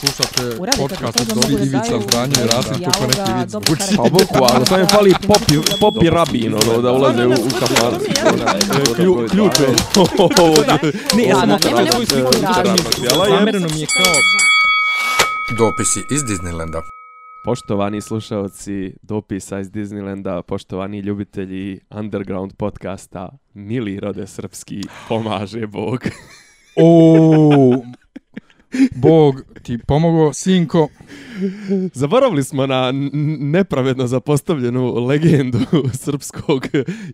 Slušate 0.00 0.56
podcast 0.78 1.20
od 1.20 1.26
Dobri 1.28 1.54
Ivica 1.54 2.00
Zdranje 2.02 2.34
i 2.44 2.46
Rasim 2.46 2.72
neki 2.72 3.32
vic 3.32 3.50
dobro 3.50 3.66
zvuči. 3.66 3.80
karakter. 3.80 3.96
Pa 3.96 4.02
boku, 4.02 4.54
ali 4.54 4.66
sam 4.66 4.80
je 4.80 4.86
fali 4.86 5.14
popi, 5.26 5.54
popi 5.80 6.10
rabin, 6.10 6.54
ono, 6.54 6.82
da 6.82 6.92
ulaze 6.92 7.26
u, 7.26 7.30
u. 7.30 7.34
Klju- 8.96 9.28
Ključ 9.30 9.52
je. 9.60 9.66
Ne, 11.16 11.22
ja 11.24 11.36
sam 11.36 11.58
svoju 11.92 12.06
sliku. 12.06 12.32
Zamereno 13.28 13.68
mi 13.74 13.80
je 13.80 13.86
kao... 13.86 14.12
Dopisi 15.58 16.00
iz 16.10 16.22
Disneylanda. 16.22 16.80
Poštovani 17.44 18.00
slušalci 18.00 18.94
dopisa 19.02 19.60
iz 19.60 19.70
Disneylanda, 19.70 20.42
poštovani 20.42 20.98
ljubitelji 20.98 21.80
underground 21.90 22.52
podcasta, 22.52 23.28
mili 23.54 24.00
rode 24.00 24.26
srpski, 24.26 24.80
pomaže 25.08 25.66
Bog. 25.66 26.00
O, 26.76 27.82
Bog 28.94 29.42
ti 29.62 29.78
pomogo, 29.86 30.32
sinko. 30.32 30.88
Zaboravili 31.92 32.44
smo 32.44 32.66
na 32.66 32.92
nepravedno 33.40 34.06
zapostavljenu 34.06 35.06
legendu 35.06 35.58
srpskog 36.04 36.66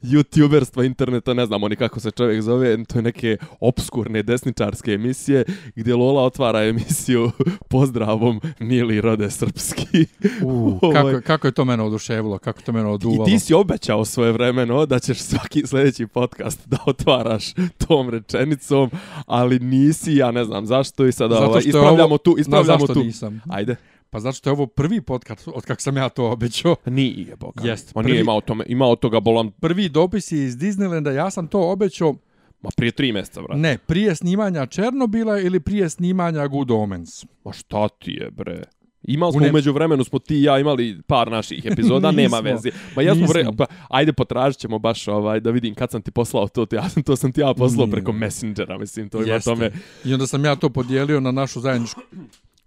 youtuberstva 0.02 0.86
interneta, 0.86 1.34
ne 1.34 1.46
znamo 1.46 1.68
ni 1.68 1.76
kako 1.76 2.00
se 2.00 2.10
čovjek 2.10 2.42
zove, 2.42 2.84
to 2.84 2.98
je 2.98 3.02
neke 3.02 3.36
obskurne 3.60 4.22
desničarske 4.22 4.92
emisije 4.92 5.44
gdje 5.76 5.94
Lola 5.94 6.22
otvara 6.22 6.64
emisiju 6.64 7.30
pozdravom 7.70 8.40
Mili 8.58 9.00
rode 9.00 9.30
srpski. 9.30 10.06
U, 10.42 10.78
kako, 10.94 11.20
kako 11.26 11.46
je 11.46 11.52
to 11.52 11.64
mene 11.64 11.82
oduševilo, 11.82 12.38
kako 12.38 12.60
je 12.60 12.64
to 12.64 12.72
mene 12.72 12.88
I 12.88 12.92
oduvalo. 12.92 13.24
ti 13.24 13.38
si 13.38 13.54
obećao 13.54 14.04
svoje 14.04 14.32
vremeno 14.32 14.86
da 14.86 14.98
ćeš 14.98 15.18
svaki 15.18 15.66
sljedeći 15.66 16.06
podcast 16.06 16.68
da 16.68 16.78
otvaraš 16.86 17.44
tom 17.86 18.10
rečenicom, 18.10 18.90
ali 19.26 19.58
nisi, 19.58 20.16
ja 20.16 20.30
ne 20.30 20.44
znam 20.44 20.66
zašto 20.66 21.06
i 21.06 21.12
sada 21.12 21.34
Zato 21.34 21.51
ovaj, 21.52 21.60
što 21.62 21.68
ispravljamo 21.68 22.04
ovo- 22.04 22.18
tu, 22.18 22.34
ispravljamo 22.38 22.86
tu. 22.86 23.04
nisam? 23.04 23.40
Ajde. 23.48 23.76
Pa 24.10 24.20
zato 24.20 24.32
što 24.32 24.50
je 24.50 24.52
ovo 24.52 24.66
prvi 24.66 25.00
podcast 25.00 25.48
od 25.48 25.64
kak 25.64 25.80
sam 25.80 25.96
ja 25.96 26.08
to 26.08 26.30
obećao. 26.30 26.76
Nije, 26.86 27.36
boga. 27.36 27.62
Jest, 27.64 27.94
Ma 27.94 28.02
nije 28.02 28.12
prvi- 28.12 28.20
imao, 28.20 28.40
tome, 28.40 28.64
imao 28.68 28.96
toga 28.96 29.20
bolan 29.20 29.50
Prvi 29.50 29.88
dopis 29.88 30.32
je 30.32 30.44
iz 30.44 30.56
Disneylanda, 30.56 31.10
ja 31.10 31.30
sam 31.30 31.46
to 31.46 31.70
obećao, 31.70 32.14
Ma 32.62 32.70
prije 32.76 32.90
tri 32.92 33.12
mjeseca, 33.12 33.42
brate. 33.42 33.60
ne, 33.60 33.78
prije 33.78 34.14
snimanja 34.14 34.66
Černobila 34.66 35.40
ili 35.40 35.60
prije 35.60 35.90
snimanja 35.90 36.46
Good 36.46 36.70
Omens. 36.70 37.24
Ma 37.44 37.52
šta 37.52 37.88
ti 37.88 38.10
je, 38.10 38.30
bre? 38.30 38.62
Imali 39.04 39.32
smo 39.32 39.46
umeđu 39.46 39.72
vremenu, 39.72 40.04
smo 40.04 40.18
ti 40.18 40.36
i 40.36 40.42
ja 40.42 40.58
imali 40.58 41.00
par 41.02 41.30
naših 41.30 41.64
epizoda, 41.64 42.10
nema 42.22 42.38
veze. 42.38 42.70
Ma 42.96 43.02
ja 43.02 43.14
smo, 43.14 43.26
Nismo. 43.26 43.52
pa, 43.52 43.64
ajde 43.88 44.12
potražit 44.12 44.60
ćemo 44.60 44.78
baš 44.78 45.08
ovaj, 45.08 45.40
da 45.40 45.50
vidim 45.50 45.74
kad 45.74 45.90
sam 45.90 46.02
ti 46.02 46.10
poslao 46.10 46.48
to, 46.48 46.66
ja 46.72 46.88
sam, 46.88 47.02
to 47.08 47.16
sam 47.16 47.32
ti 47.32 47.40
ja 47.40 47.54
poslao 47.54 47.86
Nije. 47.86 47.92
preko 47.92 48.12
Messengera, 48.12 48.78
mislim, 48.78 49.08
to 49.08 49.18
ima 49.18 49.32
Jeste. 49.32 49.50
tome. 49.50 49.70
I 50.04 50.12
onda 50.12 50.26
sam 50.26 50.44
ja 50.44 50.56
to 50.56 50.68
podijelio 50.68 51.20
na 51.20 51.30
našu 51.32 51.60
zajedničku 51.60 52.00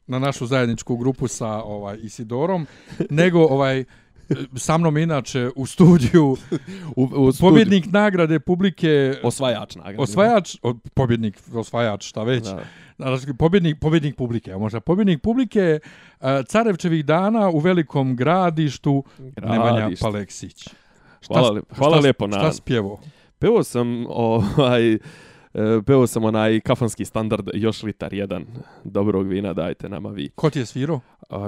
na 0.08 0.20
našu 0.20 0.46
zajedničku 0.46 0.98
grupu 0.98 1.28
sa 1.28 1.48
ovaj 1.54 1.98
Isidorom, 1.98 2.68
nego 3.12 3.40
ovaj 3.40 3.84
sa 4.56 4.78
mnom 4.78 4.98
inače 4.98 5.50
u 5.56 5.66
studiju 5.66 6.38
U, 6.96 7.04
u 7.06 7.32
studiju. 7.32 7.50
pobjednik 7.52 7.86
nagrade 7.86 8.40
publike 8.40 9.14
Osvajač 9.24 9.76
nagrade. 9.76 9.98
osvajač 10.00 10.56
o, 10.62 10.74
pobjednik 10.94 11.40
osvajač 11.54 12.06
šta 12.06 12.24
već 12.24 12.44
Da. 12.44 12.64
Pobjednik, 13.38 13.80
pobjednik 13.80 14.16
publike, 14.16 14.52
a 14.54 14.58
možda 14.58 14.80
pobjednik 14.80 15.22
publike 15.22 15.80
uh, 15.82 16.28
Carevčevih 16.48 17.06
dana 17.06 17.50
u 17.50 17.60
velikom 17.60 18.16
gradištu 18.16 19.04
Nemanja 19.42 19.78
Gradište. 19.78 20.04
Paleksić. 20.04 20.70
Šta, 21.22 21.34
Hvala, 21.34 21.50
li- 21.50 21.62
hvala 21.78 21.98
šta, 21.98 22.02
lijepo 22.04 22.28
na... 22.28 22.40
Šta 22.40 22.54
spjevo? 22.54 23.00
Peo 23.40 23.64
sam 23.64 24.06
ovaj 24.10 24.94
e, 24.94 25.00
peo 25.86 26.08
sam 26.08 26.24
onaj 26.24 26.60
kafanski 26.60 27.06
standard 27.06 27.50
još 27.54 27.84
litar 27.84 28.14
jedan 28.14 28.46
dobrog 28.84 29.28
vina 29.28 29.54
dajte 29.54 29.90
nama 29.90 30.10
vi. 30.10 30.30
Ko 30.36 30.50
ti 30.50 30.60
je 30.60 30.66
svirao? 30.66 31.00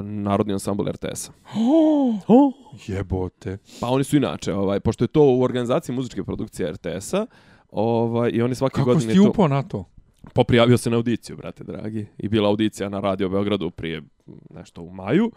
Narodni 0.03 0.53
ansambl 0.53 0.83
RTS-a. 0.89 1.31
Oh, 2.27 2.53
jebote. 2.87 3.57
Pa 3.81 3.87
oni 3.87 4.03
su 4.03 4.17
inače, 4.17 4.53
ovaj, 4.53 4.79
pošto 4.79 5.03
je 5.03 5.07
to 5.07 5.23
u 5.23 5.43
organizaciji 5.43 5.95
muzičke 5.95 6.23
produkcije 6.23 6.71
RTS-a, 6.71 7.25
ovaj, 7.71 8.31
i 8.33 8.41
oni 8.41 8.55
svake 8.55 8.73
Kako 8.75 8.85
godine 8.85 9.13
si 9.13 9.19
ti 9.19 9.23
to... 9.23 9.29
upao 9.29 9.47
na 9.47 9.63
to? 9.63 9.85
Poprijavio 10.33 10.77
se 10.77 10.89
na 10.89 10.95
audiciju, 10.95 11.37
brate 11.37 11.63
dragi. 11.63 12.05
I 12.17 12.27
bila 12.27 12.49
audicija 12.49 12.89
na 12.89 12.99
Radio 12.99 13.29
Beogradu 13.29 13.69
prije 13.69 14.01
nešto 14.49 14.81
u 14.81 14.91
maju. 14.91 15.31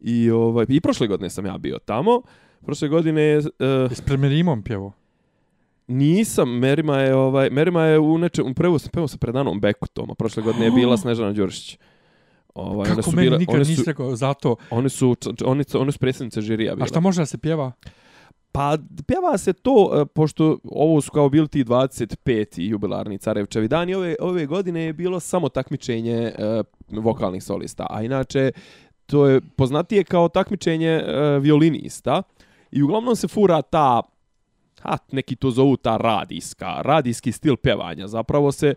I, 0.00 0.30
ovaj, 0.30 0.66
i 0.68 0.80
prošle 0.80 1.06
godine 1.06 1.30
sam 1.30 1.46
ja 1.46 1.58
bio 1.58 1.78
tamo. 1.78 2.22
Prošle 2.64 2.88
godine 2.88 3.38
uh, 3.38 3.44
Jesi 3.90 4.02
pred 4.02 4.20
Merimom 4.20 4.62
pjevo? 4.62 4.92
nisam, 5.88 6.58
Merima 6.58 6.98
je, 6.98 7.14
ovaj, 7.14 7.50
Merima 7.50 7.82
je 7.82 7.98
u 7.98 8.18
nečem, 8.18 8.54
prvo 8.54 8.78
sam 8.78 8.90
pevao 8.90 9.08
sa 9.08 9.18
predanom 9.18 9.60
Bekutom, 9.60 10.10
a 10.10 10.14
prošle 10.14 10.42
godine 10.42 10.64
je 10.64 10.70
bila 10.70 10.96
Snežana 11.02 11.32
Đurišić. 11.32 11.78
Ovaj, 12.54 12.88
Kako 12.88 13.10
meni 13.10 13.28
bile- 13.28 13.38
nikad 13.38 13.58
nisi 13.58 13.74
su, 13.74 13.82
rekao 13.86 14.16
zato? 14.16 14.56
one 14.70 14.88
su, 14.88 15.16
one 15.44 15.64
su, 15.64 15.80
one 15.80 15.92
su 15.92 15.98
predsjednice 15.98 16.40
žirija 16.40 16.74
bile. 16.74 16.84
A 16.84 16.86
šta 16.86 17.00
može 17.00 17.22
da 17.22 17.26
se 17.26 17.38
pjeva? 17.38 17.72
Pa 18.56 18.78
pjeva 19.06 19.38
se 19.38 19.52
to, 19.52 19.90
e, 19.94 20.06
pošto 20.06 20.58
ovo 20.64 21.00
su 21.00 21.10
kao 21.10 21.28
bili 21.28 21.48
ti 21.48 21.64
25. 21.64 22.60
jubilarni 22.60 23.18
Carevčevi 23.18 23.68
dani, 23.68 23.94
ove, 23.94 24.16
ove 24.20 24.46
godine 24.46 24.80
je 24.80 24.92
bilo 24.92 25.20
samo 25.20 25.48
takmičenje 25.48 26.14
e, 26.14 26.62
vokalnih 26.88 27.44
solista, 27.44 27.86
a 27.90 28.02
inače 28.02 28.52
to 29.06 29.26
je 29.26 29.40
poznatije 29.56 30.04
kao 30.04 30.28
takmičenje 30.28 30.88
e, 30.88 31.38
violinista 31.38 32.22
i 32.70 32.82
uglavnom 32.82 33.16
se 33.16 33.28
fura 33.28 33.62
ta 33.62 34.02
a 34.82 34.96
neki 35.12 35.36
to 35.36 35.50
zovu 35.50 35.76
ta 35.76 35.96
radijska, 35.96 36.80
radijski 36.80 37.32
stil 37.32 37.56
pevanja. 37.56 38.06
Zapravo 38.06 38.52
se 38.52 38.74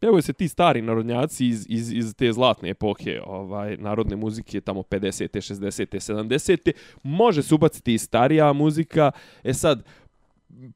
pjevaju 0.00 0.22
se 0.22 0.32
ti 0.32 0.48
stari 0.48 0.82
narodnjaci 0.82 1.46
iz, 1.46 1.66
iz, 1.68 1.92
iz 1.92 2.14
te 2.14 2.32
zlatne 2.32 2.70
epohe 2.70 3.20
ovaj, 3.26 3.76
narodne 3.76 4.16
muzike, 4.16 4.60
tamo 4.60 4.82
50. 4.82 5.28
60. 5.54 6.12
70. 6.12 6.72
Može 7.02 7.42
se 7.42 7.54
ubaciti 7.54 7.94
i 7.94 7.98
starija 7.98 8.52
muzika. 8.52 9.10
E 9.44 9.54
sad, 9.54 9.82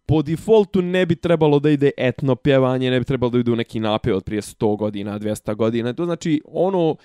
po 0.07 0.23
defaultu 0.23 0.83
ne 0.83 1.07
bi 1.07 1.17
trebalo 1.17 1.59
da 1.59 1.71
ide 1.71 1.91
etno 1.97 2.37
pjevanje, 2.37 2.91
ne 2.91 2.99
bi 2.99 3.05
trebalo 3.05 3.31
da 3.31 3.39
ide 3.39 3.51
u 3.53 3.57
neki 3.57 3.81
napev 3.81 4.17
od 4.17 4.25
prije 4.25 4.43
100 4.43 4.77
godina, 4.77 5.19
200 5.19 5.55
godina. 5.55 5.93
To 5.93 6.05
znači 6.05 6.43
ono 6.45 6.97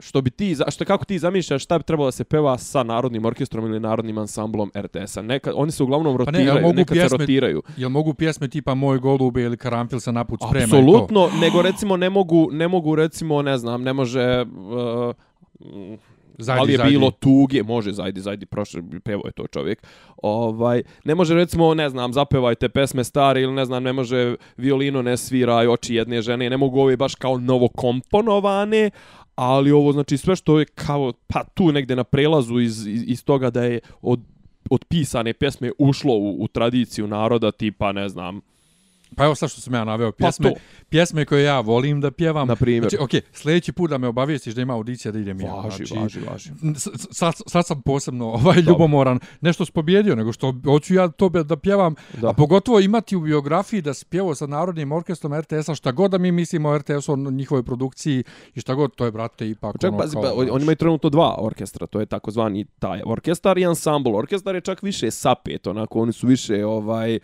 što 0.00 0.22
bi 0.22 0.30
ti, 0.30 0.56
što 0.68 0.84
kako 0.84 1.04
ti 1.04 1.18
zamišljaš 1.18 1.64
šta 1.64 1.78
bi 1.78 1.84
trebalo 1.84 2.06
da 2.08 2.12
se 2.12 2.24
peva 2.24 2.58
sa 2.58 2.82
narodnim 2.82 3.24
orkestrom 3.24 3.66
ili 3.66 3.80
narodnim 3.80 4.18
ansamblom 4.18 4.70
RTS-a. 4.76 5.22
Neka, 5.22 5.52
oni 5.54 5.72
se 5.72 5.82
uglavnom 5.82 6.18
Pa 6.24 6.30
ne, 6.30 6.38
rotiraju, 6.38 6.62
mogu 6.62 6.74
nekad 6.74 6.96
se 6.96 7.00
pjesme- 7.02 7.18
rotiraju. 7.18 7.62
Jel 7.76 7.88
mogu 7.88 8.14
pjesme 8.14 8.48
tipa 8.48 8.74
Moj 8.74 8.98
golube 8.98 9.42
ili 9.42 9.56
Karanfil 9.56 10.00
se 10.00 10.12
naput 10.12 10.40
sprema? 10.48 10.64
Apsolutno, 10.64 11.28
nego 11.40 11.62
recimo 11.62 11.96
ne 11.96 12.10
mogu, 12.10 12.48
ne 12.52 12.68
mogu 12.68 12.94
recimo, 12.94 13.42
ne 13.42 13.58
znam, 13.58 13.82
ne 13.82 13.92
može... 13.92 14.42
Uh, 14.42 15.14
Zajdi, 16.40 16.60
ali 16.60 16.72
je 16.72 16.76
zajdi. 16.76 16.90
bilo 16.92 17.10
tuge, 17.10 17.62
može 17.62 17.92
zajdi, 17.92 18.20
zajdi, 18.20 18.46
prošle, 18.46 18.82
pevo 19.04 19.22
je 19.24 19.32
to 19.32 19.46
čovjek. 19.46 19.82
Ovaj, 20.22 20.82
ne 21.04 21.14
može 21.14 21.34
recimo, 21.34 21.74
ne 21.74 21.88
znam, 21.88 22.12
zapevajte 22.12 22.68
pesme 22.68 23.04
stare 23.04 23.42
ili 23.42 23.52
ne 23.52 23.64
znam, 23.64 23.82
ne 23.82 23.92
može 23.92 24.36
violino 24.56 25.02
ne 25.02 25.16
sviraj 25.16 25.68
oči 25.68 25.94
jedne 25.94 26.22
žene, 26.22 26.50
ne 26.50 26.56
mogu 26.56 26.80
ove 26.80 26.96
baš 26.96 27.14
kao 27.14 27.38
novo 27.38 27.68
komponovane, 27.68 28.90
ali 29.34 29.72
ovo 29.72 29.92
znači 29.92 30.16
sve 30.16 30.36
što 30.36 30.58
je 30.58 30.64
kao 30.64 31.12
pa 31.26 31.44
tu 31.44 31.72
negde 31.72 31.96
na 31.96 32.04
prelazu 32.04 32.60
iz, 32.60 32.86
iz, 32.86 33.04
iz 33.06 33.24
toga 33.24 33.50
da 33.50 33.64
je 33.64 33.80
od 34.02 34.20
od 34.70 34.84
pisane 34.84 35.32
pjesme 35.32 35.70
ušlo 35.78 36.14
u, 36.14 36.42
u 36.42 36.48
tradiciju 36.48 37.06
naroda 37.06 37.52
tipa 37.52 37.92
ne 37.92 38.08
znam 38.08 38.40
Pa 39.16 39.24
evo 39.24 39.34
sad 39.34 39.50
što 39.50 39.60
sam 39.60 39.74
ja 39.74 39.84
naveo, 39.84 40.12
Pa 40.12 40.16
pjesme, 40.16 40.50
to. 40.50 40.60
pjesme 40.88 41.24
koje 41.24 41.44
ja 41.44 41.60
volim 41.60 42.00
da 42.00 42.10
pjevam. 42.10 42.48
Na 42.48 42.56
primjer. 42.56 42.82
Znači, 42.82 42.96
okej, 43.00 43.20
sljedeći 43.32 43.72
put 43.72 43.90
da 43.90 43.98
me 43.98 44.08
obavijestiš 44.08 44.54
da 44.54 44.62
ima 44.62 44.74
audicija 44.74 45.12
da 45.12 45.18
idem 45.18 45.40
ja. 45.40 45.54
važi, 45.54 45.84
znači, 45.84 46.00
važi, 46.00 46.20
važi. 46.30 46.50
Sad, 47.10 47.34
sad 47.46 47.66
sam 47.66 47.82
posebno 47.82 48.26
ovaj 48.26 48.60
ljubomoran. 48.60 49.18
Nešto 49.40 49.64
s 49.64 49.70
pobjedio, 49.70 50.16
nego 50.16 50.32
što 50.32 50.54
hoću 50.64 50.94
ja 50.94 51.08
to 51.08 51.28
da 51.28 51.56
pjevam. 51.56 51.94
Da. 52.20 52.28
A 52.28 52.32
pogotovo 52.32 52.80
imati 52.80 53.16
u 53.16 53.20
biografiji 53.20 53.82
da 53.82 53.94
spjevo 53.94 54.34
sa 54.34 54.46
Narodnim 54.46 54.92
orkestrom 54.92 55.34
RTS-a, 55.40 55.74
šta 55.74 55.92
god 55.92 56.10
da 56.10 56.18
mi 56.18 56.32
mislimo 56.32 56.68
o 56.68 56.78
RTS-u, 56.78 57.12
o 57.12 57.16
njihovoj 57.16 57.62
produkciji 57.62 58.24
i 58.54 58.60
šta 58.60 58.74
god, 58.74 58.94
to 58.94 59.04
je, 59.04 59.10
brate, 59.10 59.48
ipak 59.48 59.76
Čak, 59.80 59.88
ono 59.88 59.98
pazi, 59.98 60.12
kao, 60.12 60.22
pa, 60.22 60.32
oni 60.32 60.62
imaju 60.62 60.76
trenutno 60.76 61.10
dva 61.10 61.36
orkestra, 61.38 61.86
to 61.86 62.00
je 62.00 62.06
takozvani 62.06 62.64
taj 62.78 63.02
orkestar 63.06 63.58
i 63.58 63.66
ansambl. 63.66 64.16
Orkestar 64.16 64.54
je 64.54 64.60
čak 64.60 64.82
više 64.82 65.10
sapet, 65.10 65.66
onako, 65.66 66.00
oni 66.00 66.12
su 66.12 66.26
više 66.26 66.66
ovaj 66.66 67.18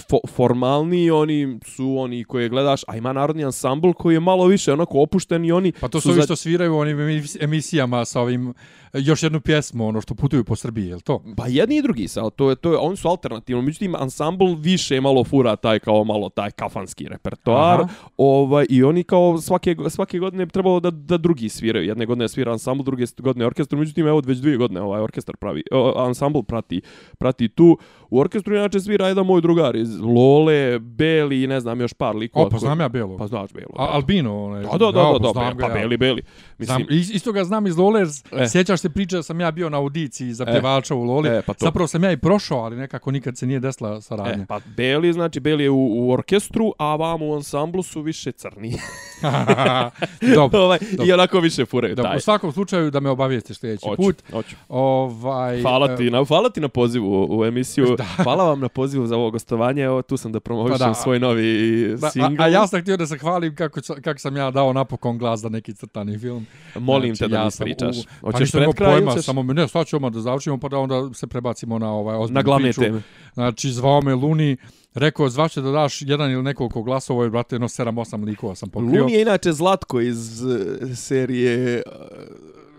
fo, 0.00 0.18
formalni, 0.28 1.10
oni 1.10 1.58
su 1.66 1.98
oni 1.98 2.24
koje 2.24 2.48
gledaš, 2.48 2.82
a 2.86 2.96
ima 2.96 3.12
narodni 3.12 3.44
ansambl 3.44 3.90
koji 3.90 4.14
je 4.14 4.20
malo 4.20 4.46
više 4.46 4.72
onako 4.72 5.00
opušten 5.00 5.44
i 5.44 5.52
oni 5.52 5.72
Pa 5.72 5.88
to 5.88 6.00
su 6.00 6.08
ovi 6.08 6.16
za- 6.16 6.24
što 6.24 6.36
sviraju 6.36 6.74
u 6.74 6.78
onim 6.78 6.96
emis- 6.98 7.36
emisijama 7.40 8.04
sa 8.04 8.20
ovim, 8.20 8.54
još 8.94 9.22
jednu 9.22 9.40
pjesmu, 9.40 9.86
ono 9.86 10.00
što 10.00 10.14
putuju 10.14 10.44
po 10.44 10.56
Srbiji, 10.56 10.86
je 10.86 10.94
li 10.94 11.00
to? 11.00 11.24
Pa 11.36 11.46
jedni 11.46 11.76
i 11.76 11.82
drugi 11.82 12.08
sa, 12.08 12.30
to 12.30 12.50
je 12.50 12.56
to 12.56 12.72
je 12.72 12.78
oni 12.78 12.96
su 12.96 13.08
alternativno, 13.08 13.62
međutim 13.62 13.94
ansambl 13.94 14.54
više 14.54 15.00
malo 15.00 15.24
fura 15.24 15.56
taj 15.56 15.78
kao 15.78 16.04
malo 16.04 16.28
taj 16.28 16.50
kafanski 16.50 17.08
repertoar. 17.08 17.80
Aha. 17.80 17.88
Ovaj 18.16 18.66
i 18.68 18.82
oni 18.82 19.04
kao 19.04 19.38
svake 19.38 19.76
svake 19.88 20.18
godine 20.18 20.46
trebalo 20.46 20.80
da 20.80 20.90
da 20.90 21.18
drugi 21.18 21.48
sviraju. 21.48 21.86
Jedne 21.86 22.06
godine 22.06 22.28
svira 22.28 22.52
ansambl, 22.52 22.82
druge 22.82 23.04
godine 23.18 23.46
orkestar, 23.46 23.78
međutim 23.78 24.06
evo 24.06 24.22
već 24.26 24.38
dvije 24.38 24.56
godine 24.56 24.80
ovaj 24.80 25.00
orkestar 25.00 25.36
pravi 25.36 25.62
o, 25.72 25.92
ansambl 25.98 26.40
prati 26.40 26.80
prati 27.18 27.48
tu. 27.48 27.78
U 28.10 28.18
orkestru 28.20 28.56
inače 28.56 28.80
svira 28.80 29.08
jedan 29.08 29.26
moj 29.26 29.40
drugar 29.40 29.76
iz 29.76 30.00
Lole, 30.00 30.78
Beli 30.78 31.42
i 31.42 31.46
ne 31.46 31.60
znam 31.60 31.80
još 31.80 31.92
par 31.92 32.16
likova. 32.16 32.46
O, 32.46 32.50
pa 32.50 32.58
znam 32.58 32.80
ja 32.80 32.88
Belo. 32.88 33.16
Pa 33.16 33.26
znaš 33.26 33.52
Belo. 33.52 33.72
A, 33.76 33.86
Albino, 33.86 34.44
onaj. 34.44 34.62
Da, 34.62 34.68
da, 34.70 34.78
da, 34.78 34.92
da, 34.92 35.18
da, 35.18 35.28
znam 35.32 35.58
pa 35.58 35.68
ga 35.68 35.74
ja. 35.74 35.74
Beli, 35.74 35.96
Beli. 35.96 36.22
Znam, 36.58 36.80
Mislim, 36.80 36.98
is- 37.00 37.10
isto 37.10 37.32
ga 37.32 37.44
znam 37.44 37.66
iz 37.66 37.76
Lole, 37.76 38.02
E. 38.32 38.48
sjećaš 38.48 38.80
se 38.80 38.90
priče 38.90 39.16
da 39.16 39.22
sam 39.22 39.40
ja 39.40 39.50
bio 39.50 39.68
na 39.70 39.76
audiciji 39.76 40.32
za 40.32 40.44
E. 40.48 40.52
pjevača 40.52 40.94
u 40.94 41.02
Loli. 41.02 41.28
E, 41.28 41.42
pa 41.42 41.54
to. 41.54 41.64
Zapravo 41.64 41.86
sam 41.86 42.04
ja 42.04 42.12
i 42.12 42.16
prošao, 42.16 42.58
ali 42.58 42.76
nekako 42.76 43.10
nikad 43.10 43.36
se 43.38 43.46
nije 43.46 43.60
desila 43.60 44.00
saradnja. 44.00 44.42
E, 44.42 44.46
pa 44.46 44.60
Beli, 44.66 45.12
znači 45.12 45.40
Beli 45.40 45.62
je 45.64 45.70
u, 45.70 45.88
u 45.98 46.12
orkestru, 46.12 46.72
a 46.78 46.96
vamo 46.96 47.26
u 47.26 47.34
ansamblu 47.34 47.82
su 47.82 48.00
više 48.02 48.32
crni. 48.32 48.72
Dobro. 50.34 50.60
ovaj, 50.60 50.78
dobro. 50.90 51.06
I 51.06 51.12
onako 51.12 51.40
više 51.40 51.64
furaju 51.66 51.94
Dobro, 51.94 52.08
taj. 52.10 52.16
u 52.16 52.20
svakom 52.20 52.52
slučaju 52.52 52.90
da 52.90 53.00
me 53.00 53.10
obavijestiš 53.10 53.58
sljedeći 53.58 53.86
Hoću, 53.86 53.96
put. 53.96 54.22
hoću. 54.32 54.56
Ovaj, 54.68 55.62
Hvala 55.62 55.96
ti, 55.96 56.06
e, 56.06 56.10
na, 56.10 56.24
hvala 56.24 56.50
ti 56.50 56.60
na 56.60 56.68
pozivu 56.68 57.06
u, 57.24 57.38
u 57.38 57.44
emisiju. 57.44 57.95
Hvala 58.24 58.44
vam 58.44 58.60
na 58.60 58.68
pozivu 58.68 59.06
za 59.06 59.16
ovo 59.16 59.30
gostovanje. 59.30 59.82
Evo, 59.82 60.02
tu 60.02 60.16
sam 60.16 60.32
da 60.32 60.40
promovišem 60.40 60.78
Pa 60.78 60.86
da. 60.86 60.94
svoj 60.94 61.18
novi 61.18 61.46
da, 61.90 62.06
a, 62.06 62.10
single. 62.10 62.36
a 62.38 62.48
ja 62.48 62.66
sam 62.66 62.80
htio 62.80 62.96
da 62.96 63.06
se 63.06 63.18
hvalim 63.18 63.56
kako, 63.56 63.80
kako 63.96 64.18
sam 64.18 64.36
ja 64.36 64.50
dao 64.50 64.72
napokon 64.72 65.18
glas 65.18 65.40
za 65.40 65.48
neki 65.48 65.74
crtani 65.74 66.18
film. 66.18 66.46
Molim 66.76 67.08
Znači, 67.08 67.18
te 67.20 67.28
da 67.28 67.36
ja 67.36 67.42
mi 67.42 67.48
ispričaš. 67.48 67.96
u- 67.96 68.02
Pa 68.02 68.10
Hoćeš 68.22 68.40
nisam 68.40 68.60
pred 68.60 68.74
kraj 68.74 68.92
pojma, 68.92 69.12
ćeš 69.12 69.24
samo 69.24 69.42
ne, 69.44 69.68
sad 69.68 69.86
ćemo 69.86 70.10
da 70.10 70.20
završimo 70.20 70.58
pa 70.58 70.68
da 70.68 70.78
onda 70.78 71.14
se 71.14 71.26
prebacimo 71.26 71.78
na 71.78 71.92
ovaj 71.92 72.16
ozbiljnu 72.16 72.34
na 72.34 72.42
glavne 72.42 72.64
priču. 72.64 72.80
teme? 72.80 73.02
Znači, 73.34 73.70
zvao 73.70 74.00
me 74.00 74.14
Luni, 74.14 74.56
rekao, 74.94 75.28
zvaće 75.28 75.60
da 75.60 75.70
daš 75.70 76.02
jedan 76.02 76.30
ili 76.30 76.42
nekoliko 76.42 76.82
glasova, 76.82 77.26
i 77.26 77.30
brate, 77.30 77.54
jedno 77.54 77.68
7-8 77.68 78.24
likova 78.24 78.54
sam 78.54 78.68
pokrio. 78.68 79.00
Luni 79.00 79.12
je 79.12 79.22
inače 79.22 79.52
Zlatko 79.52 80.00
iz 80.00 80.42
uh, 80.42 80.56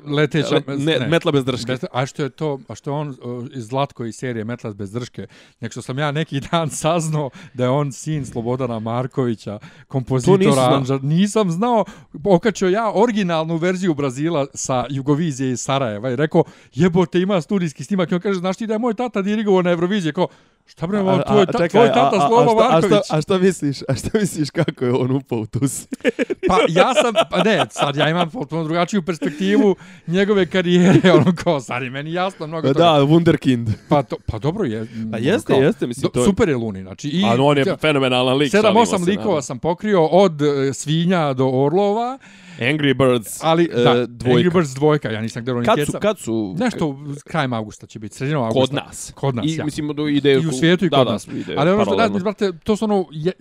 Leteća, 0.08 0.56
uh, 0.68 0.74
ne, 0.78 1.08
Metla 1.08 1.32
bez 1.32 1.46
drške. 1.46 1.72
Bez, 1.72 1.86
a 1.92 2.06
što 2.06 2.24
je 2.24 2.30
to, 2.30 2.60
a 2.68 2.76
što 2.76 2.90
je 2.90 2.96
on 2.96 3.16
iz 3.54 3.68
Zlatko 3.68 4.06
iz 4.06 4.16
serije 4.16 4.46
Metlas 4.46 4.76
bez 4.76 4.92
drške, 4.92 5.28
nek 5.60 5.72
što 5.72 5.82
sam 5.82 6.00
ja 6.00 6.12
neki 6.12 6.40
dan 6.40 6.70
saznao 6.84 7.30
da 7.54 7.64
je 7.64 7.70
on 7.70 7.92
sin 7.92 8.26
Slobodana 8.26 8.80
Markovića, 8.80 9.60
kompozitora 9.88 10.52
znao. 10.52 10.76
Anđa. 10.76 11.00
Nisam 11.02 11.52
znao, 11.52 11.86
okačio 12.24 12.70
ja 12.70 12.92
originalnu 12.96 13.58
verziju 13.58 13.94
Brazila 13.94 14.46
sa 14.54 14.86
Jugovizije 14.90 15.52
iz 15.52 15.62
Sarajeva 15.62 16.12
i 16.12 16.16
rekao, 16.16 16.44
jebote, 16.74 17.20
ima 17.20 17.42
studijski 17.42 17.84
snimak. 17.84 18.12
I 18.12 18.16
on 18.16 18.22
kaže, 18.22 18.40
znaš 18.40 18.58
ti 18.58 18.68
da 18.68 18.74
je 18.74 18.80
moj 18.80 18.94
tata 18.94 19.22
dirigovao 19.22 19.62
na 19.62 19.72
Euroviziji? 19.72 20.14
Kao, 20.14 20.28
šta 20.68 20.88
bre, 20.88 21.00
on, 21.00 21.22
tvoj, 21.28 21.46
ta, 21.46 21.68
tvoj 21.68 21.88
tata 21.88 22.28
Slobo 22.28 22.52
a, 22.52 22.64
šta, 22.64 22.72
Marković. 22.72 23.02
a 23.10 23.22
šta 23.22 23.38
misliš? 23.38 23.78
A 23.82 23.96
šta 23.96 24.10
misliš 24.14 24.50
kako 24.50 24.86
je 24.86 24.94
on 24.94 25.12
upao 25.12 25.40
u 25.40 25.46
tu 25.46 25.60
seriju? 25.60 26.38
Pa 26.48 26.58
ja 26.70 26.94
sam, 26.94 27.14
pa 27.32 27.44
ne, 27.44 27.66
sad 27.70 27.96
ja 27.96 28.10
imam 28.10 28.30
potpuno 28.30 28.64
drugačiju 28.64 29.02
perspektivu 29.02 29.76
njegove 30.08 30.46
karijere, 30.46 31.12
ono 31.22 31.34
kao, 31.36 31.60
sad 31.60 31.84
je 31.84 31.90
meni 31.90 32.14
jasno 32.14 32.48
mnogo 32.48 32.68
toga. 32.68 32.80
Da, 32.80 33.02
Wunderkind. 33.02 33.72
Pa, 33.90 34.04
to, 34.04 34.16
pa 34.26 34.40
dobro 34.40 34.66
je. 34.66 34.88
Pa 35.12 35.18
jeste, 35.18 35.54
kao, 35.54 35.62
jeste, 35.62 35.88
mislim, 35.88 36.02
do, 36.04 36.10
to 36.10 36.20
je- 36.20 36.26
Super 36.26 36.50
je 36.50 36.56
Luni, 36.56 36.82
znači. 36.82 37.10
I, 37.10 37.24
A 37.24 37.36
no, 37.36 37.46
on 37.46 37.58
je 37.58 37.66
fenomenalan 37.82 38.38
lik. 38.38 38.52
Sedam, 38.52 38.64
šalimo 38.64 38.80
osam 38.82 39.00
se, 39.00 39.06
likova 39.06 39.24
naravno. 39.24 39.42
sam 39.42 39.60
pokrio 39.60 40.06
od 40.06 40.42
e, 40.42 40.74
svinja 40.74 41.34
do 41.34 41.48
orlova, 41.48 42.18
Angry 42.60 42.94
Birds, 42.94 43.44
ali 43.44 43.70
e, 43.74 43.84
da, 43.84 44.06
dvojka. 44.06 44.40
Angry 44.40 44.54
Birds 44.54 44.74
dvojka, 44.74 45.12
ja 45.12 45.22
nisam 45.22 45.44
gledao 45.46 45.60
ni 45.60 45.66
Kad 45.66 45.76
keca. 45.76 45.92
su, 45.92 45.98
kad 46.02 46.20
su... 46.20 46.56
Nešto 46.60 47.00
krajem 47.26 47.54
avgusta 47.54 47.88
će 47.88 48.00
biti, 48.00 48.16
sredinom 48.16 48.44
avgusta. 48.44 48.76
Kod 48.76 48.86
nas. 48.86 49.12
Kod 49.16 49.36
nas, 49.36 49.46
I, 49.46 49.56
ja. 49.56 49.66
mislim, 49.66 49.88
do 49.96 50.08
ide... 50.08 50.34
I 50.34 50.48
u 50.48 50.52
svijetu 50.52 50.86
i 50.86 50.90
da, 50.90 50.98
kod 50.98 51.08
da, 51.08 51.14
nas. 51.14 51.28
ide 51.28 51.56
Ali 51.58 51.72
ono 51.72 51.86
što 51.86 51.96
da, 51.96 52.10
brate, 52.10 52.52
to 52.64 52.76
su 52.76 52.86
ono, 52.86 53.06
je, 53.12 53.32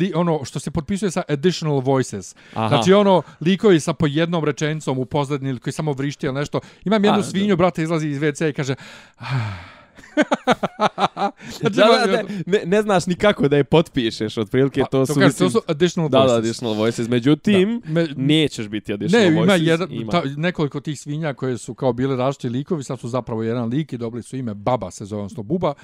li, 0.00 0.12
ono 0.14 0.44
što 0.44 0.60
se 0.60 0.70
potpisuje 0.70 1.10
sa 1.10 1.22
additional 1.28 1.80
voices. 1.80 2.36
Aha. 2.54 2.68
Znači 2.68 2.92
ono, 2.92 3.22
likovi 3.40 3.80
sa 3.80 3.92
po 3.92 4.06
jednom 4.06 4.44
rečenicom 4.44 4.98
u 4.98 5.04
pozadini 5.04 5.50
ili 5.50 5.60
koji 5.60 5.72
samo 5.72 5.92
vrišti 5.92 6.26
ili 6.26 6.34
nešto. 6.34 6.60
Imam 6.84 7.04
jednu 7.04 7.20
A, 7.20 7.22
svinju, 7.22 7.56
brate, 7.56 7.82
izlazi 7.82 8.08
iz 8.08 8.20
WC 8.20 8.48
i 8.50 8.52
kaže... 8.52 8.74
"Ah." 9.18 9.81
znači, 11.60 11.76
Da, 11.76 11.82
ima- 11.84 12.06
da, 12.06 12.22
ne, 12.22 12.24
ne, 12.46 12.62
ne 12.66 12.82
znaš 12.82 13.06
ni 13.06 13.14
kako 13.14 13.48
da 13.48 13.56
je 13.56 13.64
potpišeš, 13.64 14.38
otprilike 14.38 14.80
Pa, 14.80 14.86
to 14.86 15.06
su... 15.06 15.14
kaže, 15.14 15.26
mislim, 15.26 15.46
to 15.46 15.50
su 15.50 15.62
additional 15.66 16.08
Da, 16.08 16.18
voices. 16.18 16.32
da, 16.32 16.38
additional 16.38 16.74
voices. 16.74 17.08
Međutim, 17.08 17.82
Da. 17.84 17.90
Me- 17.90 18.08
nećeš 18.16 18.68
biti 18.68 18.92
additional 18.92 19.24
Ne, 19.24 19.30
voices. 19.30 19.44
ima, 19.44 19.70
jedan, 19.70 19.88
Ta, 20.10 20.22
nekoliko 20.36 20.80
tih 20.80 21.00
svinja 21.00 21.34
koje 21.34 21.58
su 21.58 21.74
kao 21.74 21.92
bile 21.92 22.16
različiti 22.16 22.48
likovi, 22.48 22.84
sad 22.84 23.00
su 23.00 23.08
zapravo 23.08 23.42
jedan 23.42 23.68
lik 23.68 23.92
i 23.92 23.98
dobili 23.98 24.22
su 24.22 24.36
ime 24.36 24.54
Baba, 24.54 24.90
se 24.90 25.04
zove, 25.04 25.22
odnosno 25.22 25.42
Buba. 25.42 25.74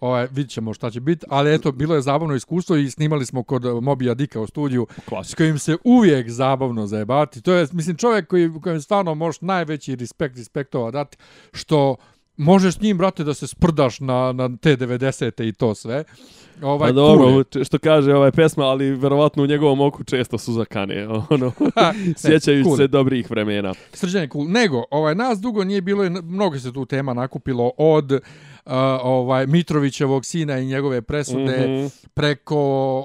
Ovaj, 0.00 0.26
vidit 0.26 0.50
ćemo 0.52 0.74
šta 0.74 0.90
će 0.90 1.00
biti, 1.00 1.26
ali 1.28 1.54
eto, 1.54 1.72
bilo 1.72 1.94
je 1.94 2.02
zabavno 2.02 2.34
iskustvo 2.34 2.76
i 2.76 2.90
snimali 2.90 3.26
smo 3.26 3.42
kod 3.42 3.64
eh, 3.64 3.72
Mobija 3.72 4.14
Dika 4.14 4.40
u 4.40 4.46
studiju, 4.46 4.86
s 4.96 5.04
Klasika. 5.04 5.36
kojim 5.36 5.58
se 5.58 5.76
uvijek 5.84 6.30
zabavno 6.30 6.86
zajebati. 6.86 7.42
To 7.42 7.52
je, 7.52 7.66
mislim, 7.72 7.96
čovjek 7.96 8.26
koji, 8.26 8.50
kojem 8.62 8.80
stvarno 8.80 9.14
možeš 9.14 9.40
najveći 9.40 9.96
respekt, 9.96 10.36
respektova 10.36 10.90
dati, 10.90 11.16
što 11.52 11.96
možeš 12.38 12.74
s 12.74 12.80
njim, 12.80 12.98
brate, 12.98 13.24
da 13.24 13.34
se 13.34 13.46
sprdaš 13.46 14.00
na, 14.00 14.32
na 14.32 14.56
te 14.56 14.76
90-te 14.76 15.48
i 15.48 15.52
to 15.52 15.74
sve. 15.74 16.04
Ovaj, 16.62 16.88
Pa 16.88 16.92
dobro, 16.92 17.44
č- 17.44 17.64
što 17.64 17.78
kaže 17.78 18.14
ovaj 18.14 18.30
pesma, 18.30 18.64
ali 18.64 18.90
verovatno 18.90 19.42
u 19.42 19.46
njegovom 19.46 19.80
oku 19.80 20.04
često 20.04 20.38
su 20.38 20.52
zakane, 20.52 21.08
ono, 21.30 21.52
sjećajući 22.22 22.62
cool 22.64 22.74
je. 22.74 22.76
se 22.76 22.86
dobrih 22.88 23.30
vremena. 23.30 23.74
Srđan 23.92 24.22
je 24.22 24.28
cool. 24.28 24.44
Nego, 24.48 24.84
ovaj, 24.90 25.14
nas 25.14 25.40
dugo 25.40 25.64
nije 25.64 25.80
bilo 25.80 26.10
mnogo 26.22 26.58
se 26.58 26.72
tu 26.72 26.86
tema 26.86 27.14
nakupilo 27.14 27.72
od 27.76 28.20
uh, 28.68 28.74
ovaj 29.02 29.46
Mitrovićevog 29.46 30.24
sina 30.24 30.58
i 30.58 30.66
njegove 30.66 31.02
presude 31.02 31.58
Mhm. 31.58 31.86
preko 32.14 32.58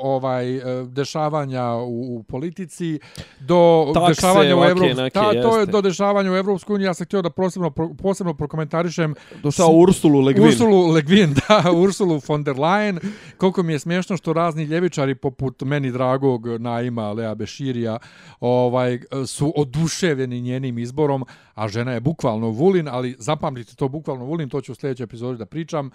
ovaj 0.03 0.57
uh, 0.57 0.63
dešavanja 0.87 1.73
u, 1.73 2.17
u 2.17 2.23
politici 2.23 2.99
do 3.39 3.91
Takse, 3.93 4.09
dešavanja 4.09 4.57
u 4.57 4.63
Evropskoj 4.63 5.03
neke, 5.03 5.13
Ta, 5.13 5.41
to 5.41 5.59
je 5.59 5.65
do 5.65 5.81
dešavanja 5.81 6.31
u 6.31 6.35
Evropskoj 6.35 6.73
uniji. 6.73 6.85
Ja 6.85 6.93
sam 6.93 7.05
htio 7.05 7.21
da 7.21 7.29
posebno 7.29 7.71
posebno 8.01 8.33
prokomentarišem 8.33 9.15
Došao 9.43 9.71
Ursulu 9.71 10.21
Legvin. 10.21 10.47
Ursulu 10.47 10.87
Legvin, 10.91 11.35
da, 11.47 11.71
Ursulu 11.71 12.21
von 12.27 12.43
der 12.43 12.55
Leyen. 12.55 12.99
Koliko 13.37 13.63
mi 13.63 13.73
je 13.73 13.79
smiješno 13.79 14.17
što 14.17 14.33
razni 14.33 14.63
ljevičari 14.63 15.15
poput 15.15 15.61
meni 15.61 15.91
dragog 15.91 16.47
Naima 16.47 17.11
Lea 17.11 17.35
Beširija 17.35 17.97
ovaj, 18.39 18.99
su 19.27 19.53
oduševljeni 19.55 20.41
njenim 20.41 20.79
izborom, 20.79 21.25
a 21.53 21.67
žena 21.67 21.91
je 21.91 21.99
bukvalno 21.99 22.49
Vulin, 22.49 22.87
ali 22.87 23.15
zapamtite 23.19 23.75
to 23.75 23.87
bukvalno 23.87 24.25
Vulin, 24.25 24.49
to 24.49 24.61
ću 24.61 24.71
u 24.71 24.75
sljedećoj 24.75 25.03
epizodi 25.03 25.37
da 25.37 25.45
pričam. 25.53 25.91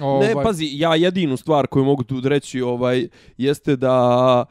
Ovaj, 0.00 0.28
Ne, 0.28 0.42
pazi, 0.42 0.68
ja 0.72 0.94
jedinu 0.94 1.36
stvar 1.36 1.66
koju 1.66 1.84
mogu 1.84 2.02
tu 2.04 2.20
reći 2.20 2.60
ovaj, 2.62 3.08
jeste 3.36 3.76
da 3.76 4.44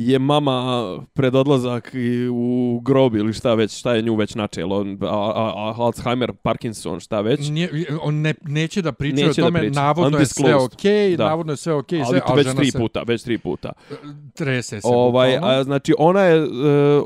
je 0.00 0.18
mama 0.18 0.98
pred 1.14 1.34
odlazak 1.34 1.92
u 2.32 2.80
grob 2.84 3.14
ili 3.14 3.32
šta 3.32 3.54
već, 3.54 3.78
šta 3.78 3.94
je 3.94 4.02
nju 4.02 4.14
već 4.14 4.34
načelo, 4.34 4.86
a, 5.00 5.06
a, 5.06 5.52
a 5.56 5.74
Alzheimer, 5.78 6.32
Parkinson, 6.42 7.00
šta 7.00 7.20
već. 7.20 7.48
Nije, 7.48 7.70
on 8.02 8.14
ne, 8.14 8.34
neće 8.42 8.82
da 8.82 8.92
priča 8.92 9.26
Neće 9.26 9.40
o 9.40 9.44
da 9.44 9.48
tome, 9.48 9.60
priča. 9.60 9.80
navodno 9.80 10.18
je 10.18 10.26
sve 10.26 10.54
okej, 10.54 11.16
Da. 11.16 11.28
navodno 11.28 11.52
je 11.52 11.56
sve 11.56 11.74
okej, 11.74 12.02
ali 12.02 12.20
sve, 12.26 12.36
već 12.36 12.56
tri 12.56 12.70
se 12.70 12.78
puta, 12.78 13.02
već 13.06 13.22
tri 13.22 13.38
puta. 13.38 13.72
trese 14.34 14.80
se. 14.80 14.88
Ovaj, 14.90 15.34
bukvalno. 15.34 15.56
a, 15.60 15.64
znači 15.64 15.94
ona 15.98 16.20
je, 16.20 16.42
uh, 16.42 16.48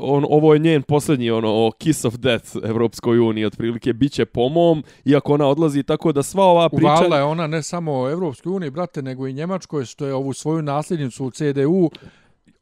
on, 0.01 0.25
ovo 0.29 0.53
je 0.53 0.59
njen 0.59 0.81
posljednji 0.81 1.31
ono, 1.31 1.71
kiss 1.77 2.05
of 2.05 2.15
death 2.15 2.55
Evropskoj 2.63 3.19
uniji, 3.19 3.45
otprilike, 3.45 3.93
bit 3.93 4.11
će 4.11 4.25
po 4.25 4.49
mom, 4.49 4.83
iako 5.05 5.33
ona 5.33 5.47
odlazi, 5.47 5.83
tako 5.83 6.11
da 6.11 6.23
sva 6.23 6.43
ova 6.45 6.69
priča... 6.69 6.85
Uvalila 6.85 7.17
je 7.17 7.23
ona 7.23 7.47
ne 7.47 7.63
samo 7.63 8.01
u 8.03 8.09
Evropskoj 8.09 8.51
uniji, 8.51 8.69
brate, 8.69 9.01
nego 9.01 9.27
i 9.27 9.33
Njemačkoj, 9.33 9.85
što 9.85 10.05
je 10.05 10.13
ovu 10.13 10.33
svoju 10.33 10.61
nasljednicu 10.61 11.25
u 11.25 11.31
CDU, 11.31 11.89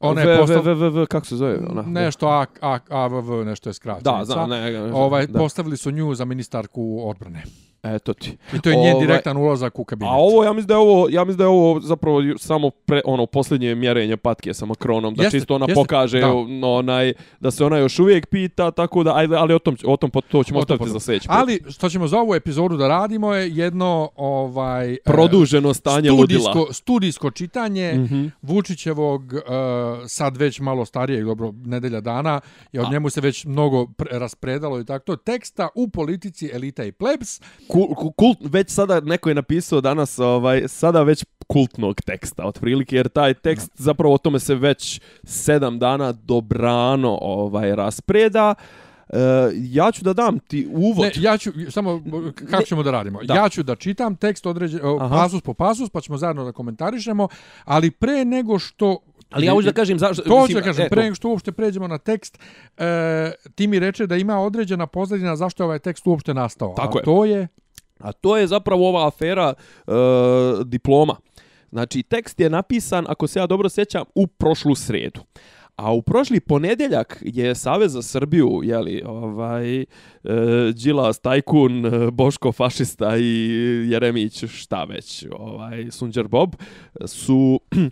ona 0.02 0.20
je 0.20 0.26
V- 0.26 0.38
postav... 0.38 0.62
v- 0.64 0.74
v- 0.74 0.90
v- 0.92 1.06
kako 1.06 1.26
se 1.26 1.36
zove 1.36 1.58
ona? 1.68 1.82
nešto 1.82 2.28
A, 2.28 2.46
A, 2.60 2.78
AVV, 2.90 3.44
nešto 3.44 3.70
je 3.70 3.74
skraćenica. 3.74 4.12
Da, 4.12 4.24
znam, 4.24 4.50
ne, 4.50 4.70
ne, 4.72 4.92
Ovaj, 4.92 5.26
da. 5.26 5.38
postavili 5.38 5.76
su 5.76 5.90
nju 5.90 6.14
za 6.14 6.24
ministarku 6.24 7.00
odbrane. 7.04 7.42
Eto 7.84 8.14
ti. 8.14 8.36
I 8.54 8.60
to 8.60 8.70
je 8.70 8.76
njen 8.76 8.94
Ovaj, 8.94 9.06
direktan 9.06 9.36
ulazak 9.36 9.78
u 9.78 9.84
kabinet. 9.84 10.12
A 10.12 10.14
ovo, 10.14 10.44
ja 10.44 10.52
mislim 10.52 10.66
da 10.66 10.74
je 10.74 10.78
ovo, 10.78 11.08
ja 11.10 11.24
mislim 11.24 11.38
da 11.38 11.44
je 11.44 11.48
ovo 11.48 11.80
zapravo 11.80 12.20
samo 12.38 12.70
pre, 12.70 13.00
ono 13.04 13.26
posljednje 13.26 13.74
mjerenje 13.74 14.16
patke 14.16 14.54
sa 14.54 14.66
Makronom, 14.66 15.14
da 15.14 15.22
Jeste, 15.22 15.38
čisto 15.38 15.54
ona 15.54 15.66
jeste, 15.68 15.74
pokaže 15.74 16.20
da. 16.20 16.26
no, 16.48 16.72
onaj, 16.72 17.12
da 17.40 17.50
se 17.50 17.64
ona 17.64 17.78
još 17.78 17.98
uvijek 17.98 18.26
pita, 18.26 18.70
tako 18.70 19.02
da, 19.02 19.16
ajde, 19.16 19.36
ali 19.36 19.54
o 19.54 19.58
tom, 19.58 19.76
o 19.84 19.96
tom 19.96 20.10
to 20.10 20.44
ćemo 20.44 20.58
O 20.58 20.60
ostaviti 20.60 20.78
potom. 20.78 20.92
za 20.92 21.00
sljedeći 21.00 21.28
put. 21.28 21.36
Ali 21.38 21.60
što 21.70 21.88
ćemo 21.88 22.08
za 22.08 22.18
ovu 22.18 22.34
epizodu 22.34 22.76
da 22.76 22.88
radimo 22.88 23.34
je 23.34 23.50
jedno 23.50 24.10
ovaj 24.16 24.92
e, 24.92 24.96
Produženo 25.04 25.74
stanje 25.74 26.10
ludila. 26.10 26.40
studijsko, 26.42 26.72
studijsko 26.72 27.30
čitanje 27.30 27.92
Mhm. 27.94 28.26
Vučićevog 28.42 29.22
uh, 29.22 29.40
sad 30.06 30.36
već 30.36 30.60
malo 30.60 30.84
starijeg, 30.84 31.24
dobro, 31.24 31.52
nedelja 31.56 32.00
dana, 32.00 32.40
je 32.72 32.80
od 32.80 32.86
A. 32.86 32.90
njemu 32.90 33.10
se 33.10 33.20
već 33.20 33.44
mnogo 33.44 33.86
pre, 33.86 34.18
raspredalo 34.18 34.80
i 34.80 34.84
tako 34.84 35.04
to, 35.04 35.16
teksta 35.16 35.68
u 35.74 35.88
politici 35.88 36.50
elita 36.52 36.84
i 36.84 36.92
plebs. 36.92 37.40
Kul, 37.72 37.94
ku- 37.94 38.12
kult, 38.12 38.38
već 38.42 38.70
sada 38.70 39.00
neko 39.00 39.28
je 39.28 39.34
napisao 39.34 39.80
danas 39.80 40.18
ovaj 40.18 40.68
sada 40.68 41.02
već 41.02 41.24
kultnog 41.46 42.00
teksta 42.00 42.44
otprilike 42.44 42.96
jer 42.96 43.08
taj 43.08 43.34
tekst 43.34 43.70
zapravo 43.74 44.14
o 44.14 44.18
tome 44.18 44.38
se 44.40 44.54
već 44.54 45.00
sedam 45.24 45.78
dana 45.78 46.12
dobrano 46.12 47.18
ovaj 47.20 47.76
raspreda 47.76 48.54
E, 49.08 49.18
ja 49.54 49.92
ću 49.92 50.04
da 50.04 50.12
dam 50.12 50.38
ti 50.38 50.68
uvod. 50.72 51.06
Ne, 51.06 51.12
ja 51.22 51.38
ću, 51.38 51.50
samo, 51.70 52.02
kako 52.34 52.56
Ne. 52.56 52.64
ćemo 52.66 52.82
da 52.82 52.90
radimo? 52.90 53.20
Da. 53.22 53.34
Ja 53.34 53.48
ću 53.48 53.62
da 53.62 53.76
čitam 53.76 54.16
tekst 54.16 54.46
određen, 54.46 54.80
o, 54.82 54.98
Aha. 55.00 55.16
pasus 55.16 55.40
po 55.42 55.54
pasus, 55.54 55.90
pa 55.90 56.00
ćemo 56.00 56.18
zajedno 56.18 56.44
da 56.44 56.52
komentarišemo, 56.52 57.28
ali 57.64 57.90
pre 57.90 58.24
nego 58.24 58.58
što... 58.58 58.98
Ali 59.30 59.46
ja 59.46 59.52
hoću 59.52 59.66
da 59.66 59.72
kažem 59.72 59.98
zašto... 59.98 60.22
To 60.22 60.40
hoću 60.40 60.54
da 60.54 60.62
kažem, 60.62 60.86
e, 60.86 60.88
pre 60.88 61.02
nego 61.02 61.14
što 61.14 61.28
uopšte 61.28 61.52
pređemo 61.52 61.88
na 61.88 61.98
tekst, 61.98 62.38
e, 62.78 63.32
ti 63.54 63.66
mi 63.66 63.78
reče 63.78 64.06
da 64.06 64.16
ima 64.16 64.38
određena 64.38 64.86
pozadina 64.86 65.36
zašto 65.36 65.62
je 65.62 65.66
ovaj 65.66 65.78
tekst 65.78 66.06
uopšte 66.06 66.34
nastao. 66.34 66.74
Tako 66.76 66.98
A 66.98 67.00
je. 67.00 67.04
to 67.04 67.24
je... 67.24 67.48
A 68.02 68.12
to 68.12 68.36
je 68.36 68.46
zapravo 68.46 68.88
ova 68.88 69.06
afera 69.06 69.54
e, 69.54 69.92
diploma. 70.64 71.16
Znači, 71.70 72.02
tekst 72.02 72.40
je 72.40 72.50
napisan, 72.50 73.04
ako 73.08 73.26
se 73.26 73.38
ja 73.38 73.46
dobro 73.46 73.68
sjećam, 73.68 74.04
u 74.14 74.26
prošlu 74.26 74.74
sredu. 74.74 75.20
A 75.76 75.92
u 75.92 76.02
prošli 76.02 76.40
ponedeljak 76.40 77.18
je 77.22 77.54
Savez 77.54 77.92
za 77.92 78.02
Srbiju, 78.02 78.60
jeli, 78.64 79.02
ovaj, 79.06 79.80
e, 79.80 79.86
Đilas, 80.74 81.20
Tajkun, 81.20 81.86
e, 81.86 82.10
Boško, 82.10 82.52
fašista 82.52 83.16
i 83.16 83.48
Jeremić, 83.90 84.44
šta 84.44 84.84
već, 84.84 85.26
ovaj, 85.38 85.86
Sunđer 85.90 86.28
Bob, 86.28 86.54
su 87.06 87.60
e, 87.76 87.86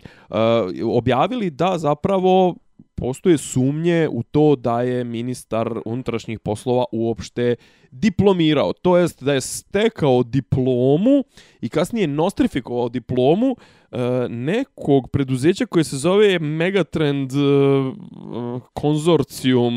objavili 0.83 1.49
da 1.49 1.77
zapravo 1.77 2.55
postoje 2.95 3.37
sumnje 3.37 4.07
u 4.11 4.23
to 4.23 4.55
da 4.55 4.81
je 4.81 5.03
ministar 5.03 5.79
unutrašnjih 5.85 6.39
poslova 6.39 6.85
uopšte 6.91 7.55
diplomirao. 7.91 8.73
To 8.73 8.97
jest 8.97 9.23
da 9.23 9.33
je 9.33 9.41
stekao 9.41 10.23
diplomu 10.23 11.23
i 11.61 11.69
kasnije 11.69 12.07
nostrifikovao 12.07 12.89
diplomu 12.89 13.55
e, 13.91 13.97
nekog 14.29 15.09
preduzeća 15.11 15.65
koje 15.65 15.83
se 15.83 15.97
zove 15.97 16.39
Megatrend 16.39 17.31
e, 17.31 17.37
uh, 17.37 18.61
Consortium 18.81 19.73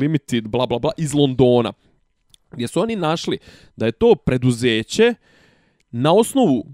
Limited, 0.00 0.48
bla 0.48 0.66
bla 0.66 0.78
bla, 0.78 0.90
iz 0.96 1.14
Londona. 1.14 1.72
Gdje 2.50 2.68
su 2.68 2.80
oni 2.80 2.96
našli 2.96 3.38
da 3.76 3.86
je 3.86 3.92
to 3.92 4.14
preduzeće 4.14 5.14
na 5.90 6.14
osnovu 6.14 6.66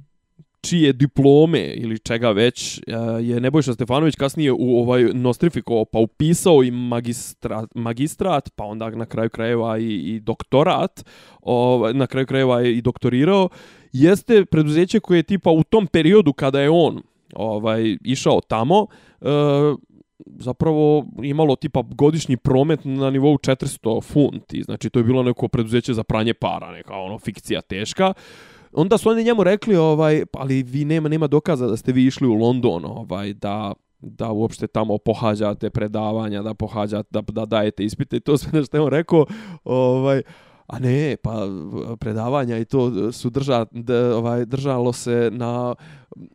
čije 0.60 0.92
diplome 0.92 1.74
ili 1.74 1.98
čega 1.98 2.30
već 2.30 2.78
eh, 2.78 2.82
je 3.22 3.40
Nebojša 3.40 3.74
Stefanović 3.74 4.16
kasnije 4.16 4.52
u 4.52 4.78
ovaj 4.80 5.02
nostrifikovao 5.02 5.84
pa 5.84 5.98
upisao 5.98 6.62
i 6.62 6.70
magistrat, 6.70 7.70
magistrat 7.74 8.50
pa 8.56 8.64
onda 8.64 8.90
na 8.90 9.06
kraju 9.06 9.30
krajeva 9.30 9.78
i, 9.78 9.94
i 9.94 10.20
doktorat 10.20 11.04
ovaj, 11.40 11.94
na 11.94 12.06
kraju 12.06 12.26
krajeva 12.26 12.62
i 12.62 12.80
doktorirao. 12.80 13.48
Jeste 13.92 14.44
preduzeće 14.44 15.00
koje 15.00 15.18
je 15.18 15.22
tipa 15.22 15.50
u 15.50 15.62
tom 15.62 15.86
periodu 15.86 16.32
kada 16.32 16.60
je 16.60 16.70
on 16.70 17.02
ovaj 17.34 17.96
išao 18.04 18.40
tamo 18.40 18.86
e, 19.20 19.26
zapravo 20.38 21.06
imalo 21.22 21.56
tipa 21.56 21.82
godišnji 21.82 22.36
promet 22.36 22.80
na 22.84 23.10
nivou 23.10 23.38
400 23.38 24.02
funti. 24.02 24.62
Znači 24.62 24.90
to 24.90 24.98
je 24.98 25.04
bilo 25.04 25.22
neko 25.22 25.48
preduzeće 25.48 25.94
za 25.94 26.02
pranje 26.02 26.34
para 26.34 26.72
neka 26.72 26.94
ono 26.94 27.18
fikcija 27.18 27.60
teška 27.60 28.12
onda 28.72 28.98
su 28.98 29.08
oni 29.08 29.24
njemu 29.24 29.44
rekli, 29.44 29.76
ovaj, 29.76 30.26
pa, 30.26 30.40
ali 30.40 30.62
vi 30.62 30.84
nema 30.84 31.08
nema 31.08 31.26
dokaza 31.26 31.66
da 31.66 31.76
ste 31.76 31.92
vi 31.92 32.06
išli 32.06 32.28
u 32.28 32.34
London, 32.34 32.84
ovaj, 32.84 33.32
da 33.34 33.72
da 34.02 34.30
uopšte 34.30 34.66
tamo 34.66 34.98
pohađate 34.98 35.70
predavanja, 35.70 36.42
da 36.42 36.54
pohađate, 36.54 37.08
da, 37.10 37.20
da 37.20 37.46
dajete 37.46 37.84
ispite. 37.84 38.16
I 38.16 38.20
to 38.20 38.38
sve 38.38 38.58
nešto 38.58 38.76
je 38.76 38.80
on 38.80 38.88
rekao, 38.88 39.26
ovaj, 39.64 40.22
a 40.66 40.78
ne, 40.78 41.16
pa 41.22 41.46
predavanja 41.98 42.58
i 42.58 42.64
to 42.64 43.12
su 43.12 43.30
drža, 43.30 43.66
da, 43.70 44.16
ovaj, 44.16 44.44
držalo 44.44 44.92
se 44.92 45.30
na 45.32 45.74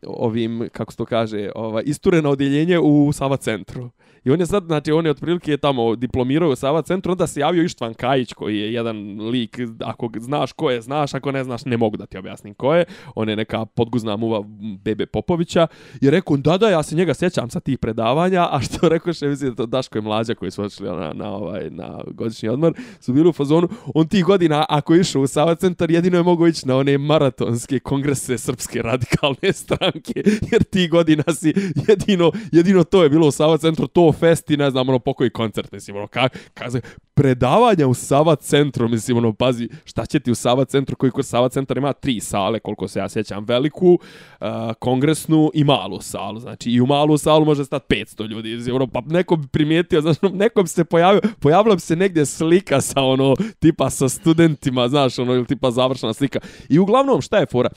ovim, 0.06 0.68
kako 0.72 0.92
se 0.92 0.96
to 0.96 1.04
kaže, 1.04 1.50
ovaj, 1.54 1.82
istureno 1.86 2.30
odjeljenje 2.30 2.78
u 2.78 3.12
Sava 3.12 3.36
centru. 3.36 3.90
I 4.26 4.30
on 4.30 4.40
je 4.40 4.46
sad, 4.46 4.64
znači, 4.64 4.92
on 4.92 5.04
je 5.04 5.10
otprilike 5.10 5.56
tamo 5.56 5.96
diplomirao 5.96 6.50
u 6.50 6.56
Sava 6.56 6.82
centru, 6.82 7.12
onda 7.12 7.26
se 7.26 7.40
javio 7.40 7.62
Ištvan 7.62 7.94
Kajić, 7.94 8.32
koji 8.32 8.58
je 8.58 8.72
jedan 8.72 9.20
lik, 9.30 9.58
ako 9.80 10.10
znaš 10.18 10.52
ko 10.52 10.70
je, 10.70 10.80
znaš, 10.80 11.14
ako 11.14 11.32
ne 11.32 11.44
znaš, 11.44 11.64
ne 11.64 11.76
mogu 11.76 11.96
da 11.96 12.06
ti 12.06 12.18
objasnim 12.18 12.54
ko 12.54 12.74
je. 12.74 12.84
On 13.14 13.28
je 13.28 13.36
neka 13.36 13.64
podguzna 13.64 14.16
muva 14.16 14.44
Bebe 14.84 15.06
Popovića. 15.06 15.66
I 16.00 16.10
rekao, 16.10 16.36
da, 16.36 16.58
da, 16.58 16.68
ja 16.68 16.82
se 16.82 16.96
njega 16.96 17.14
sjećam 17.14 17.50
sa 17.50 17.60
tih 17.60 17.78
predavanja, 17.78 18.48
a 18.50 18.60
što 18.60 18.88
rekao 18.94 19.12
še, 19.12 19.28
mislim, 19.28 19.54
to 19.54 19.66
Daško 19.66 19.98
i 19.98 20.02
Mlađa 20.02 20.34
koji 20.34 20.50
su 20.50 20.62
odšli 20.62 20.86
na, 20.86 21.12
na, 21.12 21.32
ovaj, 21.32 21.70
na 21.70 22.00
godišnji 22.06 22.48
odmor, 22.48 22.72
su 23.00 23.12
bili 23.12 23.28
u 23.28 23.32
fazonu, 23.32 23.68
on 23.94 24.08
tih 24.08 24.24
godina, 24.24 24.64
ako 24.68 24.94
je 24.94 25.00
išao 25.00 25.22
u 25.22 25.26
Sava 25.26 25.54
centar, 25.54 25.90
jedino 25.90 26.16
je 26.16 26.22
mogo 26.22 26.46
ići 26.46 26.68
na 26.68 26.76
one 26.76 26.98
maratonske 26.98 27.78
kongrese 27.78 28.38
Srpske 28.38 28.82
radikalne 28.82 29.52
stranke, 29.66 30.22
jer 30.52 30.64
ti 30.64 30.88
godina 30.88 31.24
si 31.34 31.54
jedino, 31.88 32.32
jedino 32.52 32.84
to 32.84 33.02
je 33.02 33.10
bilo 33.10 33.26
u 33.26 33.30
Sava 33.30 33.58
centru, 33.58 33.86
to 33.86 34.12
festi, 34.12 34.56
ne 34.56 34.70
znam, 34.70 34.88
ono, 34.88 34.98
pokoji 34.98 35.30
koncert, 35.30 35.72
mislim, 35.72 35.96
ono, 35.96 36.06
ka, 36.06 36.28
kaze, 36.54 36.80
predavanja 37.14 37.86
u 37.86 37.94
Sava 37.94 38.36
centru, 38.36 38.88
mislim, 38.88 39.16
ono, 39.16 39.32
pazi, 39.32 39.68
šta 39.84 40.06
će 40.06 40.20
ti 40.20 40.30
u 40.30 40.34
Sava 40.34 40.64
centru, 40.64 40.96
koji 40.96 41.10
kod 41.10 41.26
Sava 41.26 41.48
centar 41.48 41.78
ima 41.78 41.92
tri 41.92 42.20
sale, 42.20 42.60
koliko 42.60 42.88
se 42.88 42.98
ja 42.98 43.08
sjećam, 43.08 43.44
veliku, 43.44 43.98
uh, 44.40 44.46
kongresnu 44.78 45.50
i 45.54 45.64
malu 45.64 46.00
salu, 46.00 46.40
znači, 46.40 46.70
i 46.70 46.80
u 46.80 46.86
malu 46.86 47.18
salu 47.18 47.44
može 47.44 47.64
stati 47.64 47.94
500 47.94 48.28
ljudi, 48.28 48.56
mislim, 48.56 48.76
ono, 48.76 48.86
pa 48.86 49.00
neko 49.06 49.36
bi 49.36 49.48
primijetio, 49.48 50.00
znači, 50.00 50.18
ono, 50.22 50.36
neko 50.36 50.62
bi 50.62 50.68
se 50.68 50.84
pojavio, 50.84 51.20
pojavila 51.40 51.74
bi 51.74 51.80
se 51.80 51.96
negdje 51.96 52.26
slika 52.26 52.80
sa, 52.80 53.02
ono, 53.02 53.34
tipa 53.58 53.90
sa 53.90 54.08
studentima, 54.08 54.88
znaš, 54.88 55.18
ono, 55.18 55.34
ili 55.34 55.46
tipa 55.46 55.70
završena 55.70 56.12
slika. 56.12 56.38
I 56.68 56.78
uglavnom, 56.78 57.20
šta 57.20 57.38
je 57.38 57.46
fora? 57.46 57.70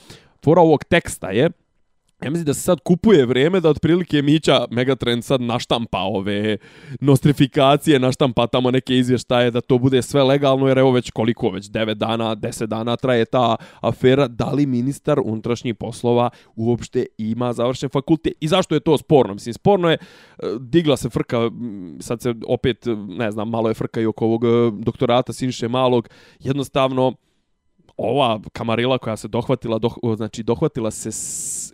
Fora 0.43 0.61
ovog 0.61 0.83
teksta 0.83 1.29
je, 1.29 1.49
Ja 2.23 2.29
mislim 2.29 2.45
da 2.45 2.53
se 2.53 2.61
sad 2.61 2.79
kupuje 2.79 3.25
vrijeme 3.25 3.59
da 3.59 3.69
otprilike 3.69 4.21
Mića 4.21 4.65
Megatrend 4.71 5.23
sad 5.23 5.41
naštampa 5.41 5.99
ove 5.99 6.57
nostrifikacije, 7.01 7.99
naštampa 7.99 8.47
tamo 8.47 8.71
neke 8.71 8.97
izvještaje 8.97 9.51
da 9.51 9.61
to 9.61 9.77
bude 9.77 10.01
sve 10.01 10.23
legalno, 10.23 10.67
jer 10.67 10.77
evo 10.77 10.91
već 10.91 11.11
koliko, 11.11 11.49
već 11.49 11.65
9 11.65 11.93
dana, 11.93 12.35
10 12.35 12.65
dana 12.65 12.95
traje 12.95 13.25
ta 13.25 13.55
afera, 13.81 14.27
da 14.27 14.51
li 14.51 14.65
ministar 14.65 15.19
unutrašnjih 15.23 15.75
poslova 15.75 16.29
uopšte 16.55 17.05
ima 17.17 17.53
završen 17.53 17.89
fakultet? 17.89 18.33
I 18.39 18.47
zašto 18.47 18.75
je 18.75 18.79
to 18.79 18.97
sporno? 18.97 19.33
Mislim, 19.33 19.53
sporno 19.53 19.89
je, 19.89 19.97
e, 19.97 20.45
digla 20.59 20.97
se 20.97 21.09
frka, 21.09 21.37
sad 21.99 22.21
se 22.21 22.33
opet, 22.47 22.85
ne 23.07 23.31
znam, 23.31 23.49
malo 23.49 23.69
je 23.69 23.73
frka 23.73 24.01
i 24.01 24.05
oko 24.05 24.25
ovog 24.25 24.43
e, 24.45 24.47
doktorata 24.71 25.33
Siniše 25.33 25.67
Malog, 25.67 26.09
jednostavno, 26.39 27.13
ova 27.99 28.39
kamarila 28.53 28.97
koja 28.97 29.17
se 29.17 29.27
dohvatila, 29.27 29.79
doh, 29.79 29.97
znači 30.17 30.43
dohvatila 30.43 30.91
se, 30.91 31.09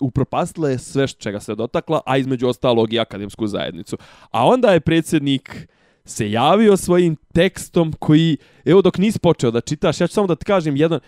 upropastila 0.01 0.69
je 0.69 0.77
sve 0.77 1.07
čega 1.07 1.39
se 1.39 1.55
dotakla, 1.55 2.01
a 2.05 2.17
između 2.17 2.47
ostalog 2.47 2.93
i 2.93 2.99
akademsku 2.99 3.47
zajednicu. 3.47 3.97
A 4.31 4.47
onda 4.47 4.71
je 4.71 4.79
predsjednik 4.79 5.67
se 6.05 6.31
javio 6.31 6.77
svojim 6.77 7.15
tekstom 7.33 7.93
koji, 7.99 8.37
evo 8.65 8.81
dok 8.81 8.97
nisi 8.97 9.19
počeo 9.19 9.51
da 9.51 9.61
čitaš, 9.61 10.01
ja 10.01 10.07
ću 10.07 10.13
samo 10.13 10.27
da 10.27 10.35
ti 10.35 10.45
kažem 10.45 10.75
jedan, 10.75 10.99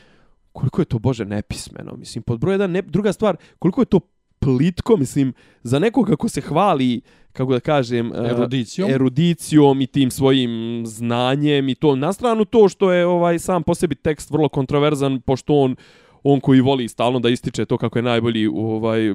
koliko 0.52 0.82
je 0.82 0.86
to, 0.86 1.00
Bože, 1.00 1.26
nepismeno. 1.26 1.96
Mislim, 1.98 2.24
pod 2.24 2.40
broj 2.40 2.54
jedan, 2.54 2.72
ne, 2.72 2.82
druga 2.82 3.14
stvar, 3.14 3.38
koliko 3.60 3.82
je 3.82 3.86
to 3.86 4.00
plitko, 4.48 4.98
mislim, 4.98 5.34
za 5.64 5.80
nekoga 5.80 6.16
ko 6.16 6.30
se 6.30 6.42
hvali, 6.42 7.02
kako 7.34 7.54
da 7.54 7.60
kažem, 7.60 8.12
e, 8.14 8.30
erudicijom. 8.30 8.92
erudicijom 8.92 9.82
i 9.82 9.88
tim 9.88 10.12
svojim 10.12 10.84
znanjem 10.86 11.70
i 11.70 11.76
to 11.76 11.96
na 11.96 12.14
stranu 12.14 12.46
to 12.46 12.70
što 12.70 12.92
je 12.92 13.06
ovaj 13.06 13.40
sam 13.40 13.64
po 13.64 13.76
sebi 13.76 13.96
tekst 13.96 14.32
vrlo 14.32 14.50
kontroverzan, 14.50 15.22
pošto 15.22 15.54
on 15.54 15.76
on 16.24 16.40
koji 16.40 16.62
voli 16.62 16.88
stalno 16.88 17.20
da 17.20 17.30
ističe 17.30 17.66
to 17.66 17.78
kako 17.78 18.00
je 18.00 18.04
najbolji 18.04 18.48
ovaj 18.48 19.14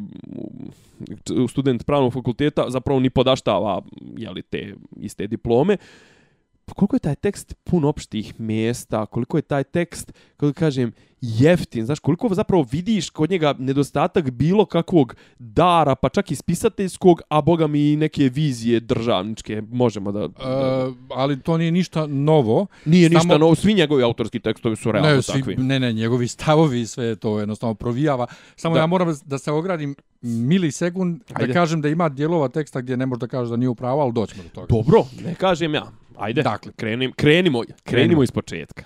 student 1.49 1.85
pravnog 1.87 2.13
fakulteta, 2.13 2.71
zapravo 2.71 3.01
ni 3.01 3.11
podaštava 3.11 3.83
jeli, 4.17 4.43
te 4.43 4.75
iste 4.97 5.27
diplome. 5.27 5.77
Koliko 6.77 6.97
je 6.97 7.01
taj 7.01 7.15
tekst 7.15 7.55
pun 7.65 7.85
opštih 7.85 8.41
mjesta, 8.41 9.07
koliko 9.07 9.39
je 9.39 9.43
taj 9.43 9.65
tekst, 9.65 10.13
kako 10.37 10.53
kažem, 10.53 10.93
jeftin, 11.23 11.87
znaš, 11.87 11.99
koliko 11.99 12.35
zapravo 12.35 12.67
vidiš 12.71 13.11
kod 13.11 13.31
njega 13.31 13.55
nedostatak 13.59 14.31
bilo 14.31 14.65
kakvog 14.65 15.15
dara, 15.39 15.95
pa 15.95 16.09
čak 16.09 16.31
i 16.31 16.37
spisateljskog, 16.37 17.23
a 17.29 17.41
boga 17.41 17.67
mi 17.67 17.97
neke 17.97 18.29
vizije 18.29 18.81
državničke, 18.81 19.63
možemo 19.71 20.13
da... 20.13 20.29
da... 20.29 20.87
Uh, 20.89 20.95
ali 21.11 21.41
to 21.41 21.59
nije 21.59 21.73
ništa 21.73 22.07
novo. 22.07 22.67
Nije 22.85 23.09
Samo... 23.09 23.19
ništa 23.19 23.39
novo, 23.39 23.55
svi 23.55 23.75
njegovi 23.75 24.03
autorski 24.03 24.41
tekstovi 24.41 24.77
su 24.77 24.93
realno 24.93 25.11
ne, 25.11 25.23
svi, 25.23 25.41
takvi. 25.41 25.57
Ne, 25.57 25.81
ne, 25.81 25.93
njegovi 25.93 26.29
stavovi, 26.29 26.87
sve 26.87 27.17
to 27.17 27.39
jednostavno 27.39 27.75
provijava. 27.75 28.27
Samo 28.57 28.75
da. 28.75 28.81
ja 28.81 28.87
moram 28.87 29.15
da 29.25 29.39
se 29.39 29.53
ogradim 29.53 29.95
milisekund, 30.23 31.21
Ajde. 31.33 31.47
da 31.47 31.53
kažem 31.53 31.81
da 31.81 31.89
ima 31.89 32.09
dijelova 32.09 32.49
teksta 32.49 32.81
gdje 32.81 32.97
ne 32.97 33.07
može 33.07 33.19
da 33.19 33.27
kaže 33.27 33.51
da 33.51 33.57
nije 33.57 33.69
upravo, 33.69 34.03
ali 34.03 34.13
doćemo 34.13 34.43
do 34.43 34.49
toga. 34.49 34.67
Dobro, 34.71 35.05
ne 35.25 35.35
kažem 35.35 35.75
ja. 35.75 35.93
Ajde, 36.19 36.43
dakle, 36.43 36.73
krenim, 36.77 37.13
krenimo, 37.13 37.61
krenimo, 37.61 37.79
krenimo 37.85 38.23
iz 38.23 38.31
početka. 38.31 38.85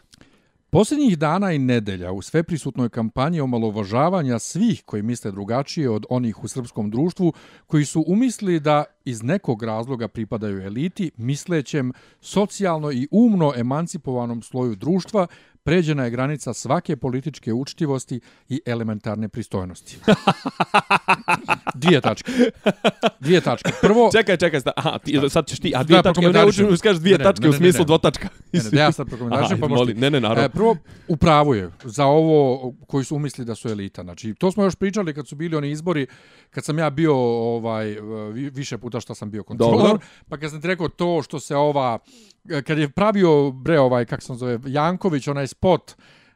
Posljednjih 0.71 1.19
dana 1.19 1.53
i 1.53 1.59
nedelja 1.59 2.13
u 2.13 2.23
sveprisutnoj 2.23 2.89
kampanji 2.89 3.41
omalovažavanja 3.41 4.39
svih 4.39 4.83
koji 4.85 5.03
misle 5.03 5.31
drugačije 5.31 5.91
od 5.91 6.07
onih 6.11 6.45
u 6.45 6.49
srpskom 6.49 6.91
društvu, 6.91 7.33
koji 7.67 7.85
su 7.85 8.05
umisli 8.07 8.61
da 8.61 8.85
iz 9.05 9.23
nekog 9.23 9.63
razloga 9.63 10.09
pripadaju 10.09 10.63
eliti, 10.63 11.11
mislećem 11.17 11.93
socijalno 12.21 12.93
i 12.93 13.09
umno 13.11 13.53
emancipovanom 13.57 14.43
sloju 14.43 14.75
društva, 14.75 15.27
pređena 15.67 16.05
je 16.05 16.11
granica 16.11 16.55
svake 16.55 16.97
političke 16.97 17.53
učtivosti 17.53 18.21
i 18.49 18.61
elementarne 18.67 19.29
pristojnosti. 19.29 19.99
Dvije 21.83 22.01
tačke. 22.01 22.33
Dvije 23.21 23.41
tačke. 23.41 23.71
Prvo... 23.81 24.11
Čekaj, 24.13 24.37
čekaj, 24.37 24.61
aha, 24.77 24.99
ti, 24.99 25.21
sad 25.29 25.47
ćeš 25.47 25.59
ti, 25.59 25.73
a 25.77 25.83
dvije 25.83 26.03
tačke, 26.03 26.29
ne 26.29 26.45
učinu, 26.45 26.77
skažeš 26.77 27.01
dvije 27.01 27.19
ne, 27.19 27.25
tačke 27.25 27.43
ne, 27.43 27.49
ne, 27.49 27.57
u 27.57 27.59
smislu 27.59 27.85
dvotačka. 27.85 28.29
Ne, 28.53 28.61
ne, 28.63 28.71
ne, 28.73 28.81
ja 28.81 28.93
sad 28.93 29.09
prokomentarišem, 29.09 29.61
pa 29.61 29.69
možete... 29.69 30.01
Ne, 30.01 30.11
ne, 30.11 30.21
naravno. 30.21 30.45
E, 30.45 30.49
prvo, 30.49 30.77
upravo 31.09 31.55
je 31.55 31.71
za 31.85 32.05
ovo 32.05 32.73
koji 32.87 33.05
su 33.05 33.17
umisli 33.17 33.45
da 33.45 33.55
su 33.55 33.69
elita. 33.69 34.03
Znači, 34.03 34.35
to 34.35 34.53
smo 34.53 34.65
još 34.65 34.75
pričali 34.75 35.15
kad 35.15 35.29
su 35.29 35.37
bili 35.37 35.57
oni 35.57 35.71
izbori, 35.71 36.07
kad 36.51 36.65
sam 36.65 36.79
ja 36.79 36.91
bio 36.91 37.15
ovaj 37.57 37.97
više 38.33 38.79
puta 38.79 39.01
što 39.01 39.15
sam 39.15 39.31
bio 39.31 39.43
kontrolor, 39.43 39.99
pa 40.29 40.37
kad 40.37 40.51
sam 40.51 40.61
ti 40.61 40.67
rekao 40.67 40.89
to 40.89 41.23
što 41.23 41.41
se 41.41 41.57
ova 41.57 41.99
E, 42.51 42.63
kad 42.63 42.79
je 42.79 42.89
pravio 42.89 43.51
bre 43.51 43.81
ovaj 43.81 44.05
kako 44.05 44.23
se 44.23 44.35
zove 44.35 44.59
Janković 44.67 45.29
onaj 45.29 45.47
spot 45.47 45.95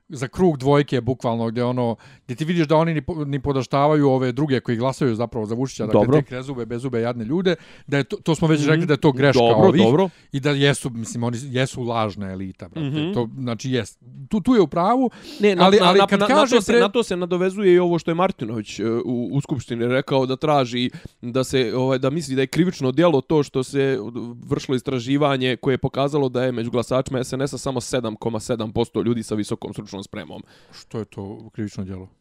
za 0.09 0.29
krug 0.29 0.57
dvojke 0.59 1.00
bukvalno 1.00 1.49
gdje 1.49 1.64
ono 1.64 1.97
gdje 2.30 2.37
ti 2.37 2.44
vidiš 2.44 2.66
da 2.66 2.76
oni 2.76 2.94
ni, 2.94 3.02
ni 3.26 3.40
podaštavaju 3.40 4.08
ove 4.08 4.32
druge 4.32 4.60
koji 4.60 4.76
glasaju 4.76 5.14
zapravo 5.14 5.46
za 5.46 5.54
Vučića 5.54 5.87
da 5.87 5.92
dakle 5.92 6.22
te 6.22 6.26
krezube 6.26 6.66
bezube 6.66 7.00
jadne 7.00 7.25
ljude 7.25 7.54
da 7.87 7.96
je 7.96 8.04
to, 8.04 8.16
to 8.16 8.34
smo 8.34 8.49
već 8.49 8.66
rekli 8.66 8.87
da 8.87 8.92
je 8.92 9.00
to 9.00 9.12
greška 9.12 9.40
dobro, 9.40 9.68
ovih 9.68 9.82
dobro. 9.82 10.08
i 10.32 10.40
da 10.40 10.50
jesu 10.50 10.90
mislim 10.90 11.25
oni 11.25 11.38
jesu 11.42 11.82
lažna 11.82 12.32
elita 12.32 12.68
brate 12.68 12.88
mm 12.88 12.92
-hmm. 12.92 13.14
to 13.14 13.28
znači 13.38 13.70
jest 13.70 13.99
tu 14.28 14.40
tu 14.40 14.54
je 14.54 14.60
u 14.60 14.66
pravu 14.66 15.10
ne, 15.40 15.56
na, 15.56 15.64
ali 15.64 15.78
ali 15.82 15.99
na, 15.99 16.06
kad 16.06 16.20
na, 16.20 16.26
kaže 16.26 16.54
na, 16.54 16.58
to 16.58 16.62
se, 16.62 16.72
pre... 16.72 16.80
na 16.80 16.88
to 16.88 17.02
se 17.02 17.16
nadovezuje 17.16 17.75
i 17.75 17.78
ovo 17.78 17.99
što 17.99 18.10
je 18.10 18.14
Martinović 18.14 18.80
e, 18.80 18.90
u, 19.04 19.28
u 19.32 19.40
skupštini 19.40 19.87
rekao 19.87 20.26
da 20.26 20.37
traži 20.37 20.90
da 21.22 21.44
se 21.44 21.72
ovaj 21.76 21.99
da 21.99 22.10
misli 22.10 22.34
da 22.34 22.40
je 22.40 22.46
krivično 22.46 22.92
djelo 22.92 23.20
to 23.20 23.42
što 23.42 23.62
se 23.62 23.99
vršilo 24.46 24.76
istraživanje 24.76 25.56
koje 25.56 25.75
je 25.75 25.78
pokazalo 25.78 26.28
da 26.28 26.44
je 26.44 26.52
među 26.52 26.70
glasačima 26.70 27.25
SNS-a 27.25 27.58
samo 27.58 27.80
7,7% 27.80 29.04
ljudi 29.04 29.22
sa 29.22 29.34
visokom 29.34 29.72
stručnom 29.72 30.02
spremom. 30.02 30.42
Što 30.72 30.99
je 30.99 31.04
to 31.04 31.50
krivično 31.52 31.84
djelo? 31.84 32.19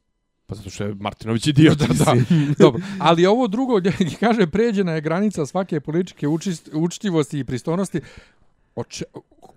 Pa 0.49 0.55
zato 0.55 0.69
što 0.69 0.83
je 0.83 0.95
Martinović 0.99 1.47
idiot. 1.47 1.77
da, 1.77 1.87
da. 1.87 2.13
Dobro. 2.63 2.81
Ali 2.99 3.25
ovo 3.25 3.47
drugo, 3.47 3.81
kaže, 4.19 4.47
pređena 4.47 4.91
je 4.91 5.01
granica 5.01 5.45
svake 5.45 5.79
političke 5.79 6.27
učist, 6.27 6.69
učitivosti 6.73 7.39
i 7.39 7.43
pristojnosti. 7.43 8.01
Oče, 8.75 9.05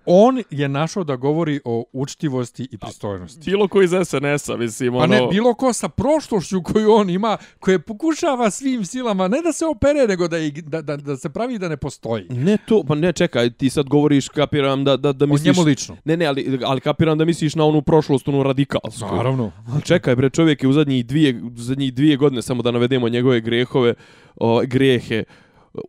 on 0.07 0.43
je 0.51 0.69
našao 0.69 1.05
da 1.05 1.17
govori 1.17 1.61
o 1.65 1.85
učtivosti 1.93 2.69
i 2.71 2.79
pristojnosti. 2.79 3.51
Bilo 3.51 3.69
ko 3.69 3.83
iz 3.83 3.91
SNS-a, 3.91 4.57
mislim, 4.57 4.95
ono... 4.95 5.01
Pa 5.01 5.07
ne, 5.07 5.27
bilo 5.31 5.55
ko 5.55 5.73
sa 5.73 5.89
prošlošću 5.89 6.63
koju 6.63 6.93
on 6.93 7.11
ima, 7.11 7.37
koje 7.61 7.79
pokušava 7.79 8.51
svim 8.51 8.85
silama, 8.85 9.29
ne 9.29 9.43
da 9.45 9.53
se 9.53 9.67
opere, 9.67 10.07
nego 10.09 10.29
da, 10.29 10.37
da, 10.63 10.83
da, 10.83 10.97
da 10.97 11.17
se 11.17 11.31
pravi 11.31 11.59
da 11.59 11.69
ne 11.69 11.77
postoji. 11.77 12.27
Ne 12.31 12.57
to, 12.69 12.85
pa 12.89 12.95
ne, 12.95 13.13
čekaj, 13.13 13.51
ti 13.51 13.71
sad 13.71 13.89
govoriš, 13.89 14.29
kapiram 14.29 14.85
da, 14.85 14.97
da, 14.97 15.13
da 15.13 15.27
misliš... 15.27 15.49
O 15.49 15.53
njemu 15.53 15.67
lično. 15.67 15.97
Ne, 16.05 16.17
ne, 16.17 16.27
ali, 16.27 16.61
ali 16.65 16.81
kapiram 16.81 17.19
da 17.19 17.25
misliš 17.25 17.55
na 17.55 17.65
onu 17.65 17.83
prošlost, 17.83 18.29
onu 18.29 18.43
radikalsku. 18.43 19.17
Naravno. 19.17 19.53
Ali 19.73 19.83
čekaj, 19.83 20.17
bre, 20.17 20.31
čovjek 20.31 20.63
je 20.63 20.69
u 20.69 20.73
zadnjih 20.73 21.07
dvije, 21.07 21.43
u 21.43 21.51
zadnjih 21.57 21.95
dvije 21.95 22.17
godine, 22.17 22.43
samo 22.43 22.63
da 22.63 22.71
navedemo 22.71 23.09
njegove 23.09 23.41
grehove, 23.41 23.95
o, 24.37 24.63
grehe, 24.67 25.25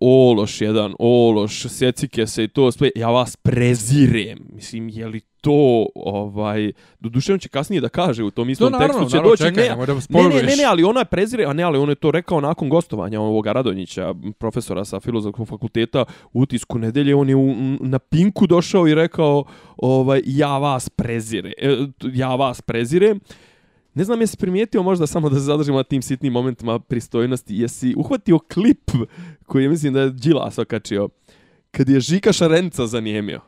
ološ 0.02 0.62
jedan, 0.62 0.94
ološ, 1.00 1.66
secike 1.68 2.28
se 2.28 2.44
i 2.44 2.48
to 2.48 2.72
sve, 2.72 2.90
ja 2.96 3.10
vas 3.10 3.36
prezirem. 3.36 4.40
Mislim, 4.54 4.90
je 4.90 5.08
li 5.08 5.22
to, 5.42 5.86
ovaj, 5.96 6.72
do 7.00 7.10
duše 7.10 7.34
on 7.34 7.40
će 7.40 7.50
kasnije 7.50 7.82
da 7.82 7.90
kaže 7.90 8.24
u 8.24 8.32
tom 8.32 8.50
istom 8.50 8.72
to, 8.72 8.80
naravno, 8.80 9.02
tekstu, 9.02 9.18
će 9.18 9.24
doći, 9.24 9.44
čekaj, 9.44 9.63
ne, 9.63 9.75
ne, 10.10 10.30
ne, 10.30 10.44
ne, 10.44 10.56
ne, 10.56 10.63
ali 10.63 10.84
ona 10.84 11.00
je 11.00 11.06
prezire, 11.06 11.46
a 11.46 11.54
ne, 11.54 11.63
ali 11.63 11.78
on 11.78 11.90
je 11.90 11.96
to 11.96 12.12
rekao 12.12 12.42
nakon 12.42 12.70
gostovanja 12.70 13.22
ovoga 13.22 13.52
Radonjića, 13.52 14.13
profesora 14.40 14.86
sa 14.86 15.00
filozofskog 15.00 15.48
fakulteta, 15.48 16.06
u 16.34 16.42
utisku 16.42 16.80
nedelje, 16.80 17.16
on 17.16 17.30
je 17.30 17.36
u, 17.36 17.56
na 17.80 18.00
Pinku 18.00 18.48
došao 18.48 18.88
i 18.88 18.96
rekao, 18.96 19.44
ovaj, 19.78 20.22
ja 20.25 20.58
vas 20.58 20.90
prezire, 20.90 21.54
e, 21.58 21.78
ja 22.13 22.36
vas 22.36 22.62
prezirem, 22.62 23.20
Ne 23.94 24.04
znam 24.04 24.22
jesi 24.22 24.38
primijetio 24.38 24.84
možda 24.84 25.08
samo 25.08 25.30
da 25.30 25.36
se 25.36 25.42
zadržimo 25.42 25.78
na 25.78 25.84
tim 25.84 26.02
sitnim 26.02 26.34
momentima 26.34 26.80
pristojnosti. 26.80 27.56
Jesi 27.56 27.94
uhvatio 27.98 28.40
klip 28.40 28.92
koji 29.46 29.64
je 29.64 29.70
mislim 29.70 29.94
da 29.94 30.02
je 30.02 30.10
Đilas 30.10 30.60
okačio 30.60 31.10
kad 31.72 31.90
je 31.90 32.00
Žika 32.00 32.34
Šarenica 32.34 32.88
zanijemio. 32.88 33.42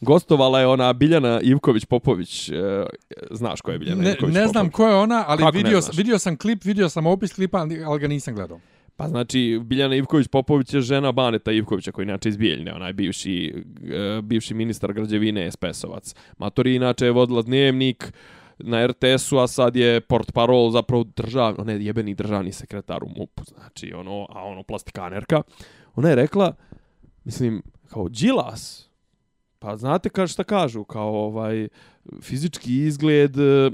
Gostovala 0.00 0.60
je 0.60 0.66
ona 0.66 0.92
Biljana 0.92 1.40
Ivković-Popović. 1.40 2.52
E, 2.52 2.86
znaš 3.30 3.60
ko 3.60 3.70
je 3.70 3.78
Biljana 3.78 4.02
ne, 4.02 4.10
Ivković-Popović? 4.10 4.34
Ne 4.34 4.48
znam 4.48 4.70
ko 4.70 4.88
je 4.88 4.94
ona, 4.94 5.24
ali 5.26 5.44
vidio, 5.52 5.80
vidio 5.96 6.18
sam 6.18 6.36
klip, 6.36 6.64
vidio 6.64 6.88
sam 6.88 7.06
opis 7.06 7.32
klipa, 7.32 7.58
ali 7.58 8.00
ga 8.00 8.08
nisam 8.08 8.34
gledao. 8.34 8.60
Pa 8.96 9.08
znači, 9.08 9.60
Biljana 9.64 9.96
Ivković-Popović 9.96 10.74
je 10.74 10.80
žena 10.80 11.12
Baneta 11.12 11.52
Ivkovića, 11.52 11.92
koji 11.92 12.04
inače 12.04 12.28
iz 12.28 12.36
Bijeljne, 12.36 12.74
onaj 12.74 12.92
bivši, 12.92 13.54
e, 13.92 14.22
bivši 14.22 14.54
ministar 14.54 14.92
građevine 14.92 15.46
Espesovac. 15.46 16.14
Matori 16.38 16.74
inače 16.74 17.04
je 17.04 17.10
vodila 17.10 17.42
dnevnik, 17.42 18.12
na 18.58 18.86
RTS-u, 18.86 19.38
a 19.38 19.46
sad 19.46 19.76
je 19.76 20.00
port 20.00 20.32
parol 20.32 20.70
zapravo 20.70 21.04
držav, 21.16 21.54
ne, 21.64 21.84
jebeni 21.84 22.14
državni 22.14 22.52
sekretar 22.52 23.04
u 23.04 23.08
MUP-u, 23.08 23.44
znači, 23.44 23.92
ono, 23.92 24.26
a 24.30 24.44
ono, 24.44 24.62
plastikanerka. 24.62 25.42
Ona 25.94 26.08
je 26.08 26.14
rekla, 26.14 26.54
mislim, 27.24 27.62
kao, 27.88 28.08
Đilas, 28.08 28.90
pa 29.58 29.76
znate 29.76 30.08
kao 30.08 30.26
šta 30.26 30.44
kažu, 30.44 30.84
kao, 30.84 31.26
ovaj, 31.26 31.68
fizički 32.22 32.86
izgled, 32.86 33.38
e, 33.38 33.70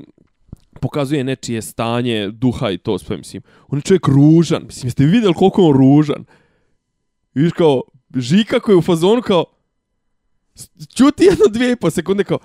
pokazuje 0.80 1.24
nečije 1.24 1.62
stanje, 1.62 2.30
duha 2.30 2.70
i 2.70 2.78
to 2.78 2.98
sve, 2.98 3.16
mislim. 3.16 3.42
On 3.68 3.78
je 3.78 3.82
čovjek 3.82 4.08
ružan, 4.08 4.62
mislim, 4.66 4.86
jeste 4.86 5.04
vidjeli 5.04 5.34
koliko 5.34 5.62
je 5.62 5.68
on 5.68 5.76
ružan? 5.76 6.24
Viš 7.34 7.52
kao, 7.52 7.82
Žika 8.16 8.60
koji 8.60 8.74
je 8.74 8.78
u 8.78 8.82
fazonu 8.82 9.22
kao, 9.22 9.44
čuti 10.96 11.24
jedno 11.24 11.44
dvije 11.50 11.72
i 11.72 11.76
po 11.76 11.90
sekunde 11.90 12.24
kao, 12.24 12.38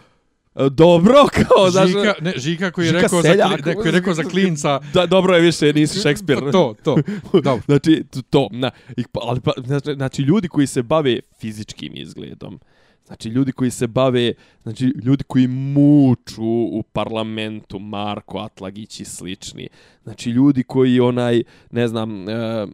dobro, 0.72 1.15
kao 1.38 1.70
da 1.70 1.88
Žika, 1.88 2.13
ne, 2.22 2.34
Žika 2.36 2.72
koji 2.72 2.86
je 2.86 2.91
Žika 2.91 3.02
rekao 3.02 3.22
seljak, 3.22 3.65
za 3.65 3.74
koji 3.74 3.88
je 3.88 3.91
rekao 3.91 4.13
za 4.13 4.24
klinca. 4.24 4.80
Da, 4.93 5.06
dobro 5.06 5.36
je 5.36 5.41
više, 5.41 5.74
nisi 5.74 6.00
Šekspir. 6.00 6.39
to, 6.52 6.76
to. 6.84 6.98
Dobro. 7.34 7.62
znači 7.70 8.04
to, 8.30 8.50
na, 8.52 8.72
pa, 9.12 9.20
ali 9.24 9.39
pa, 9.41 9.52
znači, 9.65 9.93
znači 9.93 10.22
ljudi 10.22 10.48
koji 10.48 10.67
se 10.67 10.84
bave 10.84 11.20
fizičkim 11.39 11.91
izgledom. 11.96 12.60
Znači 13.08 13.30
ljudi 13.30 13.52
koji 13.52 13.72
se 13.72 13.88
bave, 13.88 14.34
znači 14.63 14.93
ljudi 15.04 15.24
koji 15.24 15.48
muču 15.48 16.43
u 16.72 16.84
parlamentu, 16.93 17.80
Marko 17.80 18.38
Atlagić 18.39 19.00
i 19.00 19.06
slični. 19.06 19.67
Znači 20.04 20.30
ljudi 20.30 20.63
koji 20.63 21.00
onaj, 21.00 21.43
ne 21.72 21.88
znam, 21.88 22.30
e, 22.30 22.67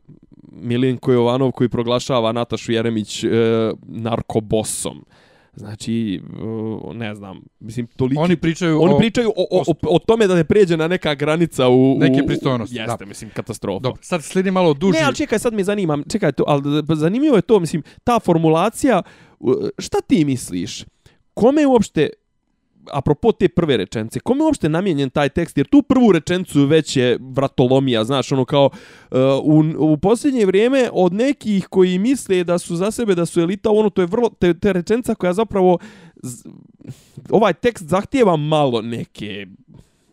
Milinko 0.52 1.12
Jovanov 1.12 1.52
koji 1.52 1.69
proglašava 1.69 2.32
Natašu 2.32 2.72
Jeremić 2.72 3.24
e, 3.24 3.30
narkobosom. 3.88 5.06
Znači, 5.56 6.22
ne 6.94 7.16
znam, 7.16 7.42
mislim, 7.60 7.88
toliki... 7.88 8.20
Oni 8.20 8.38
pričaju, 8.38 8.82
oni 8.82 8.94
o, 8.94 8.98
pričaju 8.98 9.30
o, 9.30 9.48
o, 9.52 9.63
o, 9.68 9.96
o, 9.96 10.00
tome 10.00 10.28
da 10.28 10.36
ne 10.36 10.44
pređe 10.44 10.78
na 10.78 10.88
neka 10.88 11.16
granica 11.16 11.70
u... 11.70 11.98
Neke 12.00 12.24
pristojnosti. 12.28 12.76
Jeste, 12.76 12.98
da. 13.00 13.06
mislim, 13.06 13.32
katastrofa. 13.34 13.80
Dobro, 13.80 14.02
sad 14.04 14.24
sledi 14.24 14.52
malo 14.52 14.74
duži... 14.74 14.98
Ne, 14.98 15.06
ali 15.06 15.16
čekaj, 15.16 15.39
sad 15.39 15.54
me 15.54 15.63
zanima, 15.63 15.98
čekaj, 16.12 16.32
to, 16.32 16.44
ali 16.48 16.63
zanimljivo 16.96 17.36
je 17.36 17.42
to, 17.42 17.60
mislim, 17.60 17.84
ta 18.04 18.20
formulacija, 18.20 19.02
šta 19.78 20.02
ti 20.02 20.26
misliš? 20.26 20.86
Kome 21.34 21.68
uopšte 21.68 22.10
apropo 22.91 23.32
te 23.32 23.50
prve 23.50 23.78
rečence, 23.78 24.19
kome 24.19 24.39
je 24.41 24.46
uopšte 24.46 24.69
namijenjen 24.69 25.10
taj 25.10 25.30
tekst? 25.30 25.58
Jer 25.58 25.67
tu 25.67 25.82
prvu 25.82 26.12
rečencu 26.12 26.65
već 26.65 26.98
je 26.98 27.17
vratolomija, 27.22 28.04
znaš, 28.04 28.32
ono 28.32 28.46
kao 28.46 28.65
uh, 28.65 29.19
u, 29.43 29.63
u 29.78 29.98
posljednje 29.98 30.46
vrijeme 30.46 30.89
od 30.93 31.13
nekih 31.13 31.67
koji 31.67 32.00
misle 32.00 32.43
da 32.43 32.58
su 32.58 32.76
za 32.76 32.91
sebe, 32.91 33.15
da 33.15 33.26
su 33.26 33.41
elita, 33.41 33.72
ono 33.72 33.89
to 33.89 34.02
je 34.02 34.08
vrlo, 34.08 34.30
te, 34.30 34.54
te 34.54 34.74
rečenca 34.74 35.15
koja 35.15 35.34
zapravo 35.34 35.78
z, 36.24 36.43
ovaj 37.30 37.54
tekst 37.54 37.86
zahtijeva 37.88 38.36
malo 38.36 38.82
neke 38.82 39.48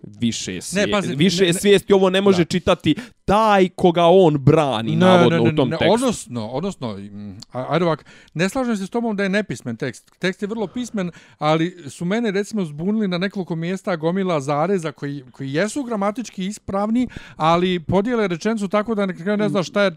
više 0.03 0.45
svijesti. 0.45 0.77
Ne, 0.77 0.91
pazi, 0.91 1.15
više 1.15 1.47
ne, 1.47 1.53
svijesti 1.53 1.93
ovo 1.93 2.11
ne 2.11 2.21
može 2.21 2.39
da. 2.39 2.45
čitati 2.45 2.95
taj 3.25 3.69
koga 3.69 4.05
on 4.05 4.39
brani 4.39 4.97
ne, 4.97 5.07
navodno 5.07 5.39
ne, 5.39 5.45
ne, 5.45 5.51
u 5.51 5.57
tom 5.57 5.69
ne, 5.69 5.77
tekstu. 5.79 5.95
Odnosno, 5.95 6.49
odnosno, 6.49 6.97
mm, 6.97 7.39
ajde 7.53 7.85
ovak, 7.85 8.05
ne 8.35 8.49
slažem 8.49 8.77
se 8.77 8.87
s 8.87 8.91
tobom 8.91 9.17
da 9.17 9.23
je 9.23 9.29
nepismen 9.29 9.77
tekst. 9.77 10.11
Tekst 10.19 10.43
je 10.43 10.49
vrlo 10.49 10.67
pismen, 10.67 11.11
ali 11.39 11.91
su 11.91 12.05
mene 12.05 12.31
recimo 12.31 12.65
zbunili 12.65 13.09
na 13.09 13.19
nekoliko 13.19 13.57
mjesta 13.57 13.97
gomila 13.97 14.41
zareza 14.41 14.93
koji, 14.93 15.25
koji 15.33 15.53
jesu 15.53 15.83
gramatički 15.83 16.47
ispravni, 16.47 17.09
ali 17.37 17.81
podijele 17.81 18.29
rečencu 18.29 18.69
tako 18.69 18.95
da 18.95 19.07
ne, 19.07 19.37
ne 19.37 19.49
znaš 19.49 19.69
šta 19.69 19.83
je 19.83 19.97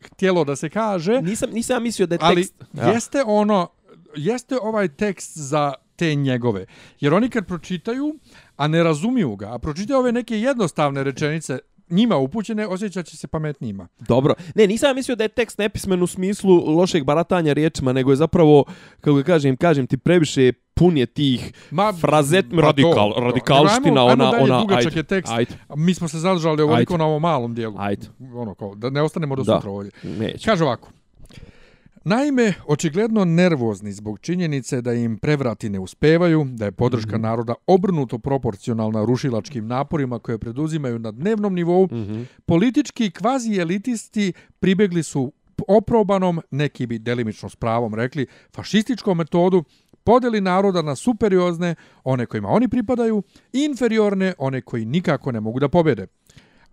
htjelo 0.00 0.44
da 0.44 0.56
se 0.56 0.68
kaže. 0.68 1.22
Nisam, 1.22 1.50
nisam 1.50 1.82
mislio 1.82 2.06
da 2.06 2.14
je 2.14 2.34
tekst... 2.34 2.54
Ali 2.78 2.92
jeste 2.92 3.22
ono, 3.26 3.68
jeste 4.16 4.56
ovaj 4.62 4.88
tekst 4.88 5.38
za 5.38 5.74
te 5.96 6.14
njegove. 6.14 6.66
Jer 7.00 7.14
oni 7.14 7.28
kad 7.28 7.46
pročitaju, 7.46 8.14
a 8.56 8.68
ne 8.68 8.82
razumiju 8.82 9.36
ga, 9.36 9.54
a 9.54 9.58
pročitaju 9.58 9.98
ove 9.98 10.12
neke 10.12 10.40
jednostavne 10.40 11.04
rečenice, 11.04 11.58
njima 11.90 12.16
upućene, 12.16 12.66
osjećat 12.66 13.06
će 13.06 13.16
se 13.16 13.26
pametnijima. 13.26 13.88
Dobro. 13.98 14.34
Ne, 14.54 14.66
nisam 14.66 14.96
mislio 14.96 15.16
da 15.16 15.24
je 15.24 15.28
tekst 15.28 15.58
nepismen 15.58 16.02
u 16.02 16.06
smislu 16.06 16.76
lošeg 16.76 17.04
baratanja 17.04 17.52
riječima, 17.52 17.92
nego 17.92 18.12
je 18.12 18.16
zapravo, 18.16 18.64
kako 19.00 19.22
kažem, 19.26 19.56
kažem 19.56 19.86
ti, 19.86 19.96
previše 19.96 20.52
pun 20.74 20.96
je 20.96 21.06
tih 21.06 21.52
Ma, 21.70 21.92
frazet, 22.00 22.46
pa 22.54 22.60
radikal, 22.60 23.14
to, 23.14 23.20
radikalština, 23.20 24.00
ajmo, 24.00 24.12
ona, 24.12 24.24
ajmo 24.24 24.44
ona, 24.44 24.54
ajde, 24.54 24.66
dugačak 24.66 24.96
je 24.96 25.02
tekst. 25.02 25.32
Ajde. 25.32 25.50
Mi 25.76 25.94
smo 25.94 26.08
se 26.08 26.18
zadržali 26.18 26.62
ovoliko 26.62 26.96
na 26.96 27.04
ovom 27.04 27.22
malom 27.22 27.54
dijelu. 27.54 27.74
Ajde. 27.78 28.06
Ono, 28.34 28.54
kao, 28.54 28.74
da 28.74 28.90
ne 28.90 29.02
ostanemo 29.02 29.36
do 29.36 29.44
sutra 29.44 29.70
ovdje. 29.70 29.92
Kaže 30.44 30.64
ovako. 30.64 30.88
Naime, 32.08 32.54
očigledno 32.66 33.24
nervozni 33.24 33.92
zbog 33.92 34.18
činjenice 34.18 34.80
da 34.80 34.92
im 34.92 35.18
prevrati 35.18 35.68
ne 35.68 35.78
uspevaju, 35.78 36.46
da 36.50 36.64
je 36.64 36.72
podrška 36.72 37.16
mm 37.16 37.20
-hmm. 37.20 37.22
naroda 37.22 37.54
obrnuto 37.66 38.18
proporcionalna 38.18 39.04
rušilačkim 39.04 39.66
naporima 39.66 40.18
koje 40.18 40.38
preduzimaju 40.38 40.98
na 40.98 41.10
dnevnom 41.10 41.54
nivou, 41.54 41.84
mm 41.86 41.96
-hmm. 41.96 42.24
politički 42.46 43.10
kvazi-elitisti 43.10 44.32
pribegli 44.60 45.02
su 45.02 45.32
oprobanom, 45.68 46.40
neki 46.50 46.86
bi 46.86 46.98
delimično 46.98 47.48
s 47.48 47.56
pravom 47.56 47.94
rekli, 47.94 48.26
fašističkom 48.56 49.18
metodu, 49.18 49.64
podeli 50.04 50.40
naroda 50.40 50.82
na 50.82 50.96
superiozne, 50.96 51.74
one 52.04 52.26
kojima 52.26 52.48
oni 52.48 52.68
pripadaju, 52.68 53.22
i 53.52 53.64
inferiorne, 53.64 54.34
one 54.38 54.60
koji 54.60 54.84
nikako 54.84 55.32
ne 55.32 55.40
mogu 55.40 55.60
da 55.60 55.68
pobede. 55.68 56.06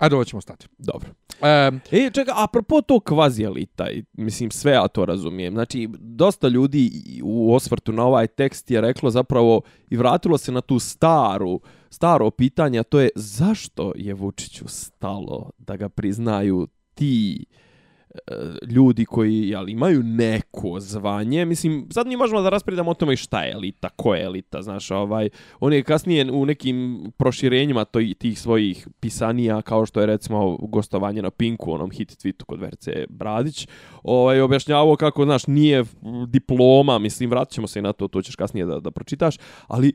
Ajde, 0.03 0.15
ovo 0.15 0.25
ćemo 0.25 0.41
stati. 0.41 0.67
Dobro. 0.77 1.09
E, 1.41 1.71
E, 1.91 2.09
čekaj, 2.13 2.33
apropo 2.37 2.81
to 2.81 2.99
kvazi 2.99 3.43
elita, 3.43 3.87
mislim, 4.13 4.51
sve 4.51 4.71
ja 4.71 4.87
to 4.87 5.05
razumijem. 5.05 5.53
Znači, 5.53 5.89
dosta 5.99 6.47
ljudi 6.47 6.91
u 7.23 7.55
osvrtu 7.55 7.91
na 7.91 8.05
ovaj 8.05 8.27
tekst 8.27 8.71
je 8.71 8.81
reklo 8.81 9.09
zapravo 9.09 9.61
i 9.89 9.97
vratilo 9.97 10.37
se 10.37 10.51
na 10.51 10.61
tu 10.61 10.79
staru, 10.79 11.59
staro 11.89 12.31
pitanje, 12.31 12.79
a 12.79 12.83
to 12.83 12.99
je 12.99 13.09
zašto 13.15 13.93
je 13.95 14.13
Vučiću 14.13 14.67
stalo 14.67 15.49
da 15.57 15.75
ga 15.75 15.89
priznaju 15.89 16.67
ti 16.93 17.45
e, 17.51 17.72
E, 18.13 18.35
ljudi 18.67 19.05
koji 19.05 19.49
jel, 19.49 19.69
imaju 19.69 20.03
neko 20.03 20.79
zvanje. 20.79 21.45
Mislim, 21.45 21.87
sad 21.91 22.07
mi 22.07 22.17
možemo 22.17 22.41
da 22.41 22.49
raspredamo 22.49 22.91
o 22.91 22.93
tome 22.93 23.15
šta 23.15 23.43
je 23.43 23.53
elita, 23.53 23.89
ko 23.89 24.15
je 24.15 24.23
elita, 24.23 24.61
znaš, 24.61 24.91
ovaj, 24.91 25.29
on 25.59 25.73
je 25.73 25.83
kasnije 25.83 26.31
u 26.31 26.45
nekim 26.45 27.05
proširenjima 27.17 27.85
to, 27.85 27.99
tih 28.17 28.39
svojih 28.39 28.87
pisanija, 28.99 29.61
kao 29.61 29.85
što 29.85 29.99
je 29.99 30.05
recimo 30.05 30.57
gostovanje 30.57 31.21
na 31.21 31.29
Pinku, 31.29 31.71
onom 31.71 31.91
hit 31.91 32.11
tweetu 32.11 32.43
kod 32.43 32.59
Verce 32.59 33.05
Bradić, 33.09 33.67
ovaj, 34.03 34.41
objašnjavao 34.41 34.95
kako, 34.95 35.25
znaš, 35.25 35.47
nije 35.47 35.83
diploma, 36.27 36.99
mislim, 36.99 37.29
vratit 37.29 37.53
ćemo 37.53 37.67
se 37.67 37.79
i 37.79 37.81
na 37.81 37.93
to, 37.93 38.07
to 38.07 38.21
ćeš 38.21 38.35
kasnije 38.35 38.65
da, 38.65 38.79
da 38.79 38.91
pročitaš, 38.91 39.37
ali 39.67 39.93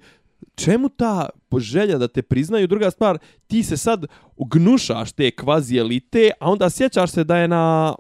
čemu 0.55 0.89
ta 0.89 1.29
želja 1.59 1.99
da 1.99 2.09
te 2.09 2.23
priznaju? 2.23 2.67
Druga 2.67 2.91
stvar, 2.91 3.19
ti 3.47 3.63
se 3.63 3.77
sad 3.77 4.07
gnušaš 4.37 5.13
te 5.13 5.31
kvazi 5.31 5.77
elite, 5.77 6.31
a 6.41 6.51
onda 6.51 6.71
sjećaš 6.71 7.11
se 7.11 7.25
da 7.25 7.37
je 7.37 7.49
na 7.49 7.95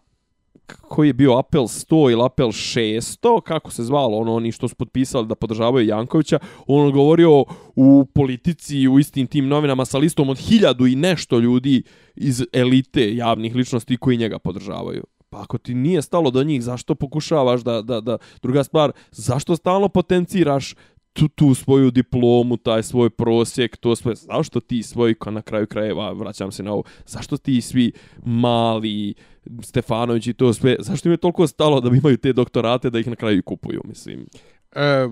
koji 0.74 1.08
je 1.08 1.12
bio 1.12 1.38
apel 1.38 1.62
100 1.62 2.12
ili 2.12 2.24
apel 2.24 2.48
600, 2.48 3.40
kako 3.40 3.70
se 3.70 3.84
zvalo, 3.84 4.16
ono, 4.16 4.34
oni 4.34 4.52
što 4.52 4.68
su 4.68 4.74
potpisali 4.74 5.26
da 5.26 5.34
podržavaju 5.34 5.86
Jankovića, 5.86 6.38
on 6.66 6.92
govorio 6.92 7.44
u 7.76 8.06
politici, 8.14 8.88
u 8.88 8.98
istim 8.98 9.26
tim 9.26 9.48
novinama 9.48 9.84
sa 9.84 9.98
listom 9.98 10.28
od 10.28 10.38
hiljadu 10.38 10.86
i 10.86 10.96
nešto 10.96 11.38
ljudi 11.38 11.82
iz 12.16 12.42
elite 12.52 13.14
javnih 13.16 13.54
ličnosti 13.54 13.96
koji 13.96 14.16
njega 14.16 14.38
podržavaju. 14.38 15.04
Pa 15.30 15.42
ako 15.42 15.58
ti 15.58 15.74
nije 15.74 16.02
stalo 16.02 16.30
do 16.30 16.44
njih, 16.44 16.62
zašto 16.62 16.94
pokušavaš 16.94 17.60
da, 17.60 17.82
da, 17.82 18.00
da, 18.00 18.18
druga 18.42 18.64
stvar, 18.64 18.92
zašto 19.10 19.56
stalno 19.56 19.88
potenciraš 19.88 20.74
tu, 21.12 21.28
tu 21.28 21.54
svoju 21.54 21.90
diplomu, 21.90 22.56
taj 22.56 22.82
svoj 22.82 23.10
prosjek, 23.10 23.76
to 23.76 23.96
sve, 23.96 24.14
zašto 24.14 24.60
ti 24.60 24.82
svoj, 24.82 25.14
na 25.26 25.42
kraju 25.42 25.66
krajeva, 25.66 26.12
vraćam 26.12 26.52
se 26.52 26.62
na 26.62 26.72
ovo, 26.72 26.82
zašto 27.06 27.36
ti 27.36 27.60
svi 27.60 27.92
mali 28.24 29.14
Stefanović 29.62 30.26
i 30.26 30.34
to 30.34 30.52
sve, 30.52 30.76
zašto 30.78 31.08
im 31.08 31.12
je 31.12 31.16
toliko 31.16 31.46
stalo 31.46 31.80
da 31.80 31.96
imaju 31.96 32.16
te 32.16 32.32
doktorate 32.32 32.90
da 32.90 32.98
ih 32.98 33.06
na 33.06 33.16
kraju 33.16 33.42
kupuju, 33.42 33.80
mislim? 33.84 34.26
e, 34.72 35.08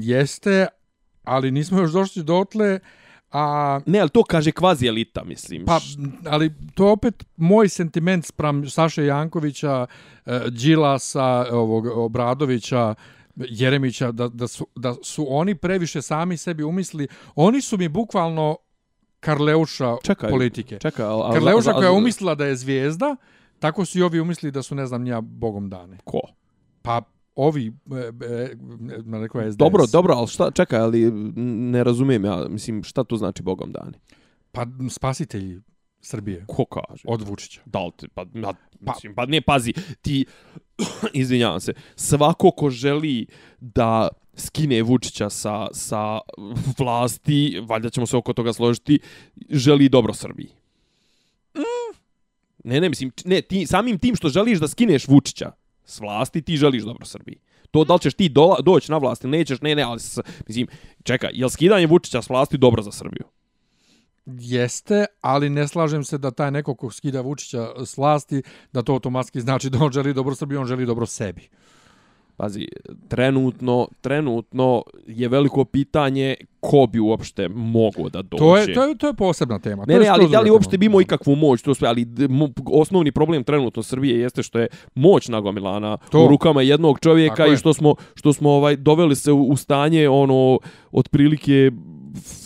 jeste, 0.00 0.66
ali 1.24 1.50
nismo 1.50 1.80
još 1.80 1.92
došli 1.92 2.22
dotle, 2.22 2.80
a 3.30 3.80
Ne, 3.86 4.00
ali 4.00 4.10
to 4.10 4.22
kaže 4.22 4.52
kvazi 4.52 4.86
elita, 4.86 5.24
mislim. 5.24 5.64
Pa, 5.64 5.80
ali 6.26 6.52
to 6.74 6.92
opet 6.92 7.24
moj 7.36 7.68
sentiment 7.68 8.24
sprem 8.24 8.70
Saše 8.70 9.04
Jankovića, 9.04 9.86
e, 10.26 10.40
Đilasa, 10.50 11.46
ovog 11.50 11.86
Obradovića, 11.86 12.94
Jeremića, 13.36 14.12
da, 14.12 14.28
da, 14.28 14.46
su, 14.46 14.66
da 14.76 14.94
su 15.02 15.26
oni 15.28 15.54
previše 15.54 16.02
sami 16.02 16.36
sebi 16.36 16.62
umisli. 16.62 17.08
Oni 17.34 17.60
su 17.60 17.78
mi 17.78 17.88
bukvalno 17.88 18.56
Karleuša 19.20 19.96
Čekaj, 20.02 20.30
politike. 20.30 20.78
Čekaj, 20.78 21.06
al, 21.06 21.22
al, 21.22 21.32
Karleuša 21.32 21.72
koja 21.72 21.86
je 21.86 21.90
umislila 21.90 22.34
da 22.34 22.46
je 22.46 22.56
zvijezda, 22.56 23.16
tako 23.58 23.84
su 23.84 23.98
i 23.98 24.02
ovi 24.02 24.20
umislili 24.20 24.52
da 24.52 24.62
su, 24.62 24.74
ne 24.74 24.86
znam, 24.86 25.02
nija 25.02 25.20
bogom 25.20 25.70
dane. 25.70 25.98
Ko? 26.04 26.20
Pa 26.82 27.02
ovi, 27.34 27.72
e, 27.92 27.96
e, 28.26 28.56
na 29.04 29.20
rekao 29.20 29.40
je 29.40 29.52
SDS. 29.52 29.58
Dobro, 29.58 29.86
dobro, 29.92 30.14
ali 30.14 30.28
šta, 30.28 30.50
čekaj, 30.50 30.80
ali 30.80 31.10
ne 31.72 31.84
razumijem 31.84 32.24
ja, 32.24 32.48
mislim, 32.48 32.82
šta 32.82 33.04
to 33.04 33.16
znači 33.16 33.42
Bogom 33.42 33.72
dani? 33.72 33.98
Pa 34.52 34.66
spasitelji 34.90 35.60
Srbije 36.00 36.44
Ko 36.48 36.64
kaže? 36.64 37.02
od 37.06 37.28
Vučića. 37.28 37.60
Da 37.64 37.84
li 37.84 37.92
te, 37.96 38.08
pa, 38.08 38.24
pa, 38.42 38.52
mislim, 38.80 39.14
pa 39.14 39.26
ne, 39.26 39.40
pazi, 39.40 39.72
ti, 40.02 40.26
izvinjavam 41.12 41.60
se, 41.60 41.72
svako 41.96 42.50
ko 42.50 42.70
želi 42.70 43.26
da 43.60 44.08
skine 44.36 44.82
Vučića 44.82 45.30
sa, 45.30 45.66
sa 45.72 46.18
vlasti, 46.78 47.60
valjda 47.68 47.90
ćemo 47.90 48.06
se 48.06 48.16
oko 48.16 48.32
toga 48.32 48.52
složiti, 48.52 48.98
želi 49.50 49.88
dobro 49.88 50.14
Srbiji. 50.14 50.50
Ne, 52.64 52.80
ne, 52.80 52.88
mislim, 52.88 53.12
ne, 53.24 53.42
ti, 53.42 53.66
samim 53.66 53.98
tim 53.98 54.16
što 54.16 54.28
želiš 54.28 54.58
da 54.58 54.68
skineš 54.68 55.08
Vučića 55.08 55.52
s 55.84 56.00
vlasti, 56.00 56.42
ti 56.42 56.56
želiš 56.56 56.82
dobro 56.82 57.04
Srbiji. 57.04 57.38
To 57.70 57.84
da 57.84 57.94
li 57.94 58.00
ćeš 58.00 58.14
ti 58.14 58.28
dola, 58.28 58.60
doći 58.60 58.90
na 58.90 58.98
vlast 58.98 59.24
ili 59.24 59.38
nećeš, 59.38 59.60
ne, 59.60 59.74
ne, 59.74 59.82
ali, 59.82 60.00
s, 60.00 60.18
mislim, 60.48 60.66
čeka, 61.02 61.28
je 61.32 61.44
li 61.44 61.50
skidanje 61.50 61.86
Vučića 61.86 62.22
s 62.22 62.28
vlasti 62.28 62.58
dobro 62.58 62.82
za 62.82 62.92
Srbiju? 62.92 63.24
Jeste, 64.26 65.06
ali 65.20 65.50
ne 65.50 65.68
slažem 65.68 66.04
se 66.04 66.18
da 66.18 66.30
taj 66.30 66.50
neko 66.50 66.74
ko 66.74 66.90
skida 66.90 67.20
Vučića 67.20 67.84
s 67.84 67.96
vlasti, 67.96 68.42
da 68.72 68.82
to 68.82 68.92
automatski 68.92 69.40
znači 69.40 69.70
da 69.70 69.84
on 69.84 69.92
želi 69.92 70.14
dobro 70.14 70.34
Srbiji, 70.34 70.58
on 70.58 70.66
želi 70.66 70.86
dobro 70.86 71.06
sebi. 71.06 71.48
Pazi, 72.36 72.68
trenutno, 73.08 73.88
trenutno 74.00 74.82
je 75.06 75.28
veliko 75.28 75.64
pitanje 75.64 76.34
ko 76.60 76.86
bi 76.86 77.00
uopšte 77.00 77.48
mogao 77.48 78.08
da 78.08 78.22
dođe. 78.22 78.38
To 78.38 78.56
je, 78.56 78.74
to 78.74 78.84
je, 78.84 78.98
to 78.98 79.06
je 79.06 79.14
posebna 79.14 79.58
tema. 79.58 79.84
Ne, 79.86 79.98
ne, 79.98 80.08
ali 80.08 80.28
da 80.28 80.40
li 80.40 80.50
uopšte 80.50 80.70
tema. 80.70 80.80
bi 80.80 80.86
imao 80.86 81.00
ikakvu 81.00 81.34
moć, 81.34 81.62
to 81.62 81.74
sve, 81.74 81.88
ali 81.88 82.06
osnovni 82.72 83.12
problem 83.12 83.44
trenutno 83.44 83.82
Srbije 83.82 84.20
jeste 84.20 84.42
što 84.42 84.58
je 84.58 84.66
moć 84.94 85.28
nagomilana 85.28 85.96
To. 85.96 86.24
u 86.24 86.28
rukama 86.28 86.62
jednog 86.62 87.00
čovjeka 87.00 87.34
Tako 87.34 87.52
i 87.52 87.56
što 87.56 87.74
smo 87.74 87.94
što 88.14 88.32
smo 88.32 88.50
ovaj 88.50 88.76
doveli 88.76 89.16
se 89.16 89.32
u, 89.32 89.48
u 89.48 89.56
stanje 89.56 90.08
ono 90.08 90.58
otprilike 90.92 91.70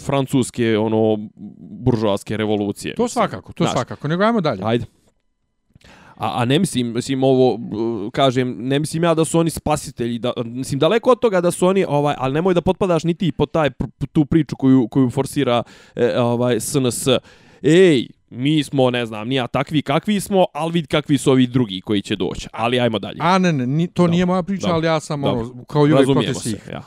francuske 0.05 0.79
ono 0.79 1.18
buržoaske 1.81 2.37
revolucije. 2.37 2.94
To 2.94 3.03
mislim. 3.03 3.22
svakako, 3.22 3.53
to 3.53 3.64
Znaš, 3.64 3.72
svakako. 3.72 4.09
Nego 4.09 4.22
ajmo 4.22 4.40
dalje. 4.40 4.61
Ajde. 4.64 4.85
A, 6.18 6.42
a 6.42 6.44
ne 6.44 6.59
mislim, 6.59 6.92
mislim 6.92 7.24
ovo, 7.24 7.54
uh, 7.54 8.12
kažem, 8.12 8.57
ne 8.59 8.78
mislim 8.78 9.04
ja 9.04 9.14
da 9.14 9.24
su 9.24 9.38
oni 9.38 9.50
spasitelji, 9.50 10.18
da, 10.18 10.33
mislim 10.44 10.78
daleko 10.78 11.11
od 11.11 11.20
toga 11.20 11.40
da 11.40 11.50
su 11.50 11.66
oni, 11.66 11.85
ovaj, 11.88 12.14
ali 12.18 12.35
nemoj 12.35 12.54
da 12.54 12.61
potpadaš 12.61 13.04
ni 13.04 13.14
ti 13.14 13.33
po 13.33 13.46
taj, 13.46 13.70
tu 14.12 14.24
priču 14.24 14.57
koju, 14.57 14.88
koju 14.88 15.11
forsira 15.11 15.62
e, 15.96 16.20
ovaj, 16.20 16.61
SNS. 16.61 17.07
Ej, 17.62 18.07
mi 18.31 18.62
smo, 18.62 18.90
ne 18.90 19.07
znam, 19.07 19.28
nija 19.28 19.46
takvi 19.46 19.83
kakvi 19.83 20.20
smo, 20.20 20.46
ali 20.54 20.72
vid 20.72 20.87
kakvi 20.87 21.18
su 21.18 21.31
ovi 21.31 21.46
drugi 21.46 21.81
koji 21.81 22.02
će 22.02 22.16
doći. 22.16 22.48
Ali 22.52 22.81
ajmo 22.81 22.98
dalje. 22.98 23.18
A 23.20 23.38
ne, 23.38 23.52
ne, 23.52 23.87
to 23.87 23.92
Dobro. 23.94 24.11
nije 24.11 24.26
moja 24.26 24.42
priča, 24.42 24.66
Dobro. 24.66 24.76
ali 24.76 24.87
ja 24.87 25.00
sam 25.00 25.24
ono, 25.24 25.64
kao 25.64 25.87
i 25.87 25.92
uvijek 25.92 26.09
protiv 26.12 26.35
svih. 26.35 26.68
ja. 26.72 26.83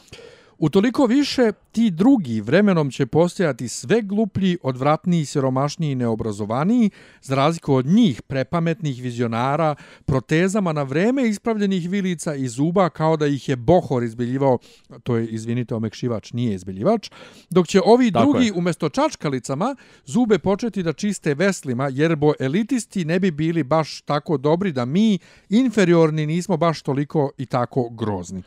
Utoliko 0.62 1.06
više 1.06 1.52
ti 1.72 1.92
drugi 1.92 2.42
vremenom 2.42 2.92
će 2.92 3.06
postojati 3.06 3.68
sve 3.68 4.02
gluplji, 4.02 4.58
odvratniji, 4.64 5.26
siromašniji 5.26 5.92
i 5.92 5.96
neobrazovaniji, 5.96 6.90
za 7.22 7.36
razliku 7.36 7.74
od 7.74 7.86
njih 7.86 8.22
prepametnih 8.22 9.02
vizionara, 9.02 9.76
protezama 10.06 10.74
na 10.74 10.84
vreme 10.84 11.28
ispravljenih 11.28 11.90
vilica 11.90 12.36
i 12.36 12.48
zuba 12.48 12.90
kao 12.90 13.18
da 13.18 13.28
ih 13.28 13.50
je 13.50 13.56
Bohor 13.56 14.04
izbeljivao, 14.04 14.58
to 15.04 15.18
je, 15.18 15.28
izvinite, 15.28 15.76
omekšivač 15.76 16.34
nije 16.34 16.56
izbeljivač, 16.56 17.10
dok 17.50 17.68
će 17.68 17.82
ovi 17.86 18.12
Tako 18.12 18.26
drugi 18.26 18.46
je. 18.46 18.54
umjesto 18.54 18.90
čačkalicama 18.90 19.76
zube 20.06 20.40
početi 20.40 20.84
da 20.84 20.94
čiste 20.94 21.34
veslima, 21.34 21.90
jer 21.92 22.16
bo 22.16 22.34
elitisti 22.40 23.06
ne 23.06 23.20
bi 23.20 23.32
bili 23.32 23.64
baš 23.64 24.02
tako 24.02 24.38
dobri 24.38 24.72
da 24.72 24.86
mi, 24.86 25.20
inferiorni, 25.50 26.26
nismo 26.26 26.58
baš 26.58 26.82
toliko 26.82 27.32
i 27.38 27.46
tako 27.46 27.90
grozni. 27.90 28.44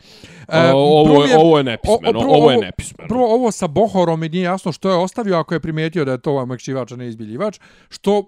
E, 0.48 0.72
ovo, 0.74 1.24
je, 1.24 1.38
ovo 1.38 1.58
je 1.58 1.64
nepismeno, 1.64 2.03
o- 2.08 2.12
prvo 2.20 2.34
ovo 2.34 2.50
je 2.50 2.58
nepismeno. 2.58 3.08
Prvo 3.08 3.34
ovo 3.34 3.50
sa 3.50 3.66
Bohorom 3.66 4.20
mi 4.20 4.28
nije 4.28 4.42
jasno 4.42 4.72
što 4.72 4.90
je 4.90 4.96
ostavio 4.96 5.36
ako 5.36 5.54
je 5.54 5.60
primijetio 5.60 6.04
da 6.04 6.12
je 6.12 6.20
to 6.20 6.36
omekšivač, 6.36 6.92
a 6.92 6.96
ne 6.96 7.08
izbiljivač, 7.08 7.58
što 7.88 8.18
uh, 8.18 8.26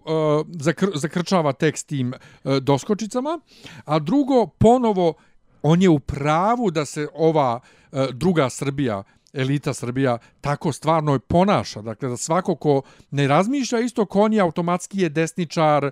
zakr 0.61 0.87
zakrčava 0.95 1.53
tekst 1.53 1.87
tim 1.87 2.13
uh, 2.45 2.57
doskočicama, 2.57 3.41
a 3.85 3.99
drugo, 3.99 4.47
ponovo, 4.47 5.15
on 5.63 5.83
je 5.83 5.89
u 5.89 5.99
pravu 5.99 6.71
da 6.71 6.85
se 6.85 7.09
ova 7.15 7.61
uh, 7.93 7.99
druga 8.13 8.51
Srbija, 8.51 9.03
elita 9.33 9.75
Srbija, 9.75 10.19
tako 10.41 10.73
stvarno 10.73 11.15
i 11.15 11.19
ponaša. 11.19 11.83
Dakle, 11.83 12.09
da 12.09 12.17
svako 12.17 12.55
ko 12.55 12.83
ne 13.11 13.29
razmišlja 13.29 13.81
isto 13.81 14.07
ko 14.07 14.21
on 14.21 14.33
je 14.33 14.41
automatski 14.41 15.01
je 15.01 15.09
desničar, 15.09 15.91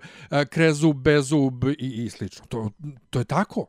krezub, 0.48 0.96
bezub 0.96 1.64
i, 1.64 2.04
i 2.04 2.10
slično. 2.10 2.46
To, 2.46 2.70
to 3.10 3.18
je 3.18 3.24
tako. 3.24 3.66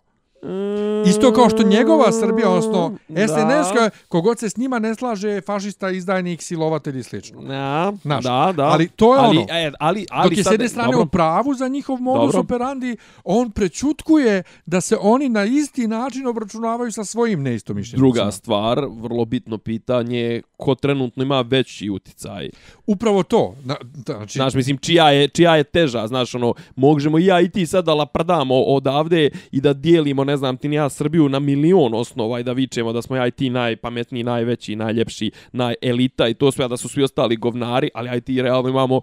Isto 1.08 1.34
kao 1.34 1.50
što 1.50 1.64
njegova 1.64 2.12
Srbija, 2.12 2.50
odnosno 2.50 2.98
SNS, 3.10 3.74
Da. 3.76 3.90
kogod 4.08 4.40
se 4.40 4.50
s 4.50 4.58
njima 4.58 4.80
ne 4.80 4.96
slaže, 4.96 5.42
fašista, 5.42 5.90
izdajnik, 5.90 6.42
silovatelj 6.42 7.00
i 7.00 7.04
slično. 7.04 7.54
Ja, 7.54 7.94
Znaš, 8.02 8.24
da, 8.24 8.54
da. 8.56 8.64
ali 8.64 8.88
to 8.88 9.16
je 9.16 9.20
ali, 9.20 9.38
ono. 9.38 9.48
E, 9.50 9.72
ali, 9.80 10.06
ali 10.12 10.30
Dok 10.30 10.38
je 10.38 10.44
s 10.44 10.52
jedne 10.52 10.68
strane 10.70 10.92
dobro. 10.92 11.04
u 11.04 11.08
pravu 11.08 11.54
za 11.54 11.68
njihov 11.68 12.02
modus 12.02 12.26
Dobro. 12.26 12.40
operandi, 12.40 12.98
on 13.24 13.52
prećutkuje 13.52 14.44
da 14.66 14.82
se 14.82 14.98
oni 15.02 15.30
na 15.30 15.46
isti 15.46 15.88
način 15.88 16.28
obračunavaju 16.28 16.92
sa 16.92 17.04
svojim 17.04 17.44
neistomišljenicima. 17.44 17.98
Druga 18.14 18.32
stvar, 18.32 18.86
vrlo 19.02 19.26
bitno 19.26 19.58
pitanje, 19.58 20.42
ko 20.58 20.76
trenutno 20.76 21.24
ima 21.24 21.42
veći 21.42 21.90
uticaj. 21.90 22.50
Upravo 22.88 23.24
to. 23.24 23.56
Na, 23.64 23.76
da, 23.84 24.14
znači, 24.14 24.38
Znaš, 24.38 24.54
mislim, 24.54 24.78
čija 24.78 25.12
je, 25.12 25.28
čija 25.28 25.56
je 25.56 25.64
teža, 25.64 26.08
znaš, 26.08 26.36
ono, 26.36 26.54
možemo 26.76 27.20
i 27.20 27.26
ja 27.26 27.42
i 27.42 27.50
ti 27.50 27.66
sad 27.66 27.86
da 27.86 27.94
laprdamo 27.94 28.56
odavde 28.56 29.30
i 29.52 29.62
da 29.62 29.74
dijelimo, 29.74 30.24
ne 30.24 30.35
ne 30.36 30.38
znam, 30.38 30.58
ti 30.58 30.68
ni 30.68 30.76
ja 30.76 30.90
Srbiju 30.90 31.30
na 31.30 31.40
milion 31.40 31.94
osnova 31.94 32.40
i 32.40 32.44
da 32.44 32.52
vičemo 32.52 32.94
da 32.94 33.02
smo 33.02 33.16
ja 33.16 33.28
i 33.28 33.32
ti 33.32 33.50
najpametniji, 33.50 34.24
najveći, 34.24 34.76
najljepši, 34.76 35.32
najelita 35.52 36.28
i 36.28 36.34
to 36.34 36.52
sve, 36.52 36.68
da 36.68 36.78
su 36.78 36.90
svi 36.90 37.04
ostali 37.04 37.36
govnari, 37.36 37.90
ali 37.94 38.10
aj 38.10 38.22
ti 38.22 38.42
realno 38.42 38.70
imamo 38.70 39.02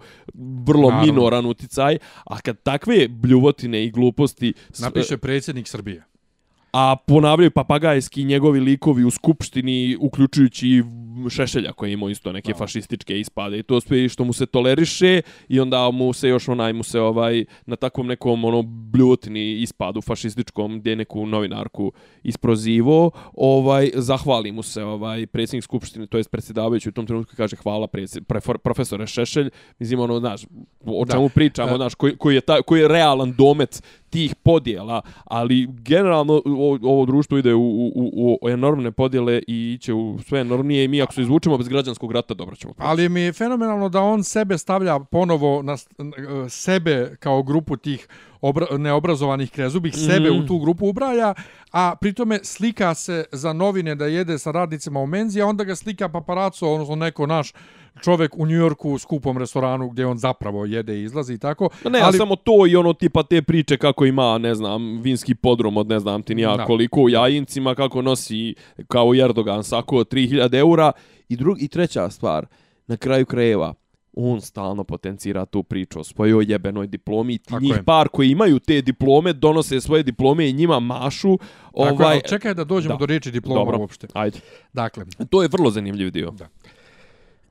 vrlo 0.66 0.90
Naravno. 0.90 1.12
minoran 1.12 1.46
uticaj. 1.46 1.98
A 2.24 2.40
kad 2.40 2.62
takve 2.62 3.08
bljuvotine 3.08 3.84
i 3.84 3.90
gluposti... 3.90 4.54
Napiše 4.78 5.16
predsjednik 5.16 5.68
Srbije 5.68 6.04
a 6.72 6.96
ponavljaju 7.06 7.50
papagajski 7.50 8.24
njegovi 8.24 8.60
likovi 8.60 9.04
u 9.04 9.10
skupštini, 9.10 9.96
uključujući 10.00 10.68
i 10.68 10.82
Šešelja 11.30 11.72
koji 11.72 11.92
ima 11.92 12.10
isto 12.10 12.32
neke 12.32 12.50
no. 12.50 12.56
fašističke 12.58 13.20
ispade 13.20 13.58
i 13.58 13.62
to 13.62 13.80
sve 13.80 14.08
što 14.08 14.24
mu 14.24 14.32
se 14.32 14.46
toleriše 14.46 15.20
i 15.48 15.60
onda 15.60 15.90
mu 15.90 16.12
se 16.12 16.28
još 16.28 16.48
onaj 16.48 16.72
mu 16.72 16.82
se 16.82 17.00
ovaj 17.00 17.44
na 17.66 17.76
takvom 17.76 18.06
nekom 18.06 18.44
ono 18.44 18.62
bljutni 18.62 19.52
ispadu 19.52 20.00
fašističkom 20.00 20.80
gdje 20.80 20.96
neku 20.96 21.26
novinarku 21.26 21.92
isprozivo 22.22 23.10
ovaj 23.34 23.90
zahvali 23.94 24.52
mu 24.52 24.62
se 24.62 24.84
ovaj 24.84 25.26
predsjednik 25.26 25.64
skupštine 25.64 26.06
to 26.06 26.16
jest 26.16 26.30
predsjedavajući 26.30 26.88
u 26.88 26.92
tom 26.92 27.06
trenutku 27.06 27.36
kaže 27.36 27.56
hvala 27.56 27.88
profesore 28.62 29.06
Šešelj 29.06 29.50
mislim 29.78 30.00
ono 30.00 30.18
znaš 30.18 30.42
o 30.84 31.06
čemu 31.06 31.28
da. 31.28 31.34
pričamo 31.34 31.76
znaš 31.76 31.94
koji, 31.94 32.16
koji 32.16 32.34
je 32.34 32.40
ta, 32.40 32.62
koji 32.62 32.80
je 32.80 32.88
realan 32.88 33.32
domet 33.32 33.82
tih 34.12 34.34
podjela, 34.34 35.02
ali 35.24 35.66
generalno 35.66 36.42
ovo 36.82 37.06
društvo 37.06 37.38
ide 37.38 37.54
u, 37.54 37.92
u, 37.94 38.38
u 38.42 38.48
enormne 38.48 38.90
podjele 38.90 39.42
i 39.46 39.78
će 39.80 39.92
u 39.92 40.18
sve 40.26 40.40
enormnije 40.40 40.84
i 40.84 40.88
mi 40.88 41.02
ako 41.02 41.12
se 41.12 41.22
izvučemo 41.22 41.58
bez 41.58 41.68
građanskog 41.68 42.12
rata, 42.12 42.34
dobro 42.34 42.56
ćemo 42.56 42.74
proći. 42.74 42.90
Ali 42.90 43.08
mi 43.08 43.20
je 43.20 43.32
fenomenalno 43.32 43.88
da 43.88 44.00
on 44.00 44.24
sebe 44.24 44.58
stavlja 44.58 45.00
ponovo 45.00 45.62
na 45.62 45.76
sebe 46.48 47.16
kao 47.20 47.42
grupu 47.42 47.76
tih 47.76 48.08
obra, 48.40 48.66
neobrazovanih 48.78 49.50
krezubih, 49.50 49.94
sebe 49.94 50.30
mm. 50.30 50.36
u 50.38 50.46
tu 50.46 50.58
grupu 50.58 50.88
ubraja, 50.88 51.34
a 51.72 51.94
pritome 52.00 52.40
slika 52.42 52.94
se 52.94 53.24
za 53.32 53.52
novine 53.52 53.94
da 53.94 54.06
jede 54.06 54.38
sa 54.38 54.50
radnicima 54.50 55.00
u 55.00 55.06
menzi, 55.06 55.40
a 55.40 55.46
onda 55.46 55.64
ga 55.64 55.76
slika 55.76 56.08
paparaco, 56.08 56.68
odnosno 56.68 56.96
neko 56.96 57.26
naš 57.26 57.52
čovjek 58.00 58.38
u 58.38 58.46
Njujorku 58.46 58.90
u 58.90 58.98
skupom 58.98 59.38
restoranu 59.38 59.88
gdje 59.88 60.06
on 60.06 60.18
zapravo 60.18 60.64
jede 60.64 61.00
i 61.00 61.02
izlazi 61.02 61.34
i 61.34 61.38
tako. 61.38 61.68
Ne, 61.90 62.00
ali... 62.02 62.18
samo 62.18 62.36
to 62.36 62.66
i 62.66 62.76
ono 62.76 62.92
tipa 62.92 63.22
te 63.22 63.42
priče 63.42 63.76
kako 63.76 64.04
ima, 64.04 64.38
ne 64.38 64.54
znam, 64.54 65.02
vinski 65.02 65.34
podrom 65.34 65.76
od 65.76 65.88
ne 65.88 65.98
znam 65.98 66.22
ti 66.22 66.34
nija 66.34 66.64
koliko 66.64 67.00
u 67.00 67.08
jajincima, 67.08 67.74
kako 67.74 68.02
nosi 68.02 68.54
kao 68.88 69.14
Erdogan 69.14 69.64
sako 69.64 69.96
3000 69.96 70.58
eura. 70.58 70.92
I, 71.28 71.36
drug, 71.36 71.62
I 71.62 71.68
treća 71.68 72.10
stvar, 72.10 72.46
na 72.86 72.96
kraju 72.96 73.26
krajeva, 73.26 73.74
on 74.16 74.40
stalno 74.40 74.84
potencira 74.84 75.46
tu 75.46 75.62
priču 75.62 76.00
o 76.00 76.04
svojoj 76.04 76.44
jebenoj 76.48 76.86
diplomi. 76.86 77.38
Ti 77.38 77.54
njih 77.60 77.76
je. 77.76 77.84
par 77.84 78.08
koji 78.08 78.30
imaju 78.30 78.58
te 78.58 78.82
diplome, 78.82 79.32
donose 79.32 79.80
svoje 79.80 80.02
diplome 80.02 80.48
i 80.48 80.52
njima 80.52 80.80
mašu. 80.80 81.38
Tako 81.38 81.94
ovaj... 81.94 82.16
je, 82.16 82.22
čekaj 82.28 82.54
da 82.54 82.64
dođemo 82.64 82.94
da. 82.94 82.98
do 82.98 83.06
riječi 83.06 83.30
diploma 83.30 83.60
Dobro. 83.60 83.78
uopšte. 83.78 84.06
Ajde. 84.12 84.38
Dakle. 84.72 85.04
To 85.30 85.42
je 85.42 85.48
vrlo 85.48 85.70
zanimljiv 85.70 86.10
dio. 86.10 86.30
Da. 86.30 86.48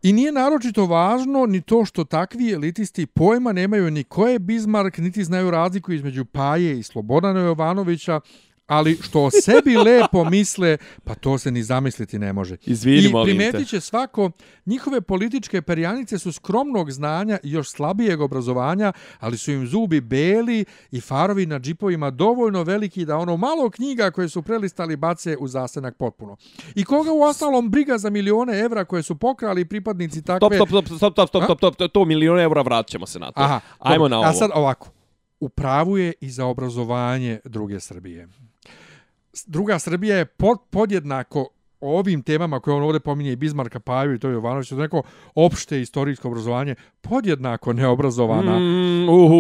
I 0.04 0.14
nije 0.14 0.32
naročito 0.32 0.86
važno 0.86 1.46
ni 1.46 1.62
to 1.62 1.86
što 1.86 2.04
takvi 2.04 2.52
elitisti 2.52 3.06
pojma 3.06 3.54
nemaju 3.54 3.92
ni 3.92 4.04
ko 4.04 4.28
je 4.28 4.40
Bismarck, 4.40 4.98
niti 4.98 5.24
znaju 5.24 5.52
razliku 5.52 5.94
između 5.94 6.26
Paje 6.26 6.80
i 6.80 6.84
Slobodana 6.84 7.40
Jovanovića, 7.40 8.20
ali 8.72 8.98
što 9.02 9.24
o 9.24 9.32
sebi 9.32 9.78
lepo 9.78 10.24
misle, 10.24 10.78
pa 11.04 11.16
to 11.16 11.38
se 11.38 11.52
ni 11.52 11.64
zamisliti 11.64 12.20
ne 12.20 12.34
može. 12.34 12.58
Izvini, 12.66 13.10
I 13.10 13.12
primetit 13.24 13.68
će 13.68 13.80
svako, 13.80 14.32
njihove 14.66 15.02
političke 15.02 15.62
perjanice 15.62 16.20
su 16.20 16.32
skromnog 16.32 16.92
znanja 16.92 17.40
i 17.44 17.52
još 17.52 17.70
slabijeg 17.70 18.22
obrazovanja, 18.22 18.94
ali 19.20 19.38
su 19.38 19.52
im 19.52 19.68
zubi 19.68 20.02
beli 20.02 20.66
i 20.92 21.02
farovi 21.02 21.46
na 21.46 21.60
džipovima 21.60 22.12
dovoljno 22.12 22.64
veliki 22.64 23.06
da 23.06 23.18
ono 23.18 23.38
malo 23.38 23.70
knjiga 23.70 24.12
koje 24.12 24.30
su 24.30 24.42
prelistali 24.42 24.96
bace 24.96 25.38
u 25.38 25.48
zasenak 25.48 25.98
potpuno. 25.98 26.38
I 26.76 26.84
koga 26.84 27.12
u 27.12 27.22
ostalom 27.22 27.70
briga 27.70 27.98
za 27.98 28.10
milione 28.10 28.60
evra 28.60 28.86
koje 28.86 29.04
su 29.04 29.16
pokrali 29.16 29.66
pripadnici 29.66 30.22
takve... 30.22 30.56
Stop, 30.56 30.70
stop, 30.70 30.86
stop, 30.86 30.98
stop, 30.98 31.14
stop, 31.14 31.30
stop, 31.30 31.58
stop, 31.58 31.76
stop, 31.76 31.92
to 31.92 32.06
milione 32.06 32.44
evra 32.44 32.62
vraćamo 32.62 33.06
se 33.06 33.20
na 33.20 33.32
to. 33.32 33.42
Aha, 33.42 33.60
Ajmo 33.80 34.08
na 34.08 34.18
ovo. 34.18 34.28
A 34.28 34.34
sad 34.34 34.52
ovako. 34.54 34.90
Upravu 35.40 35.98
je 35.98 36.14
i 36.22 36.30
za 36.30 36.46
obrazovanje 36.46 37.40
druge 37.46 37.80
Srbije 37.80 38.28
druga 39.48 39.80
Srbija 39.80 40.18
je 40.18 40.26
pod, 40.26 40.58
podjednako 40.70 41.48
ovim 41.82 42.22
temama 42.22 42.60
koje 42.60 42.76
on 42.76 42.84
ovdje 42.84 43.00
pominje 43.00 43.32
i 43.32 43.36
Bismarka 43.36 43.80
Paju 43.80 44.14
i 44.14 44.20
to 44.20 44.28
je 44.28 44.34
Jovanović, 44.34 44.70
to 44.70 44.76
je 44.76 44.82
neko 44.82 45.02
opšte 45.36 45.82
istorijsko 45.82 46.28
obrazovanje, 46.28 46.76
podjednako 47.02 47.74
neobrazovana. 47.74 48.60
Mm, 48.60 49.10
uh, 49.10 49.32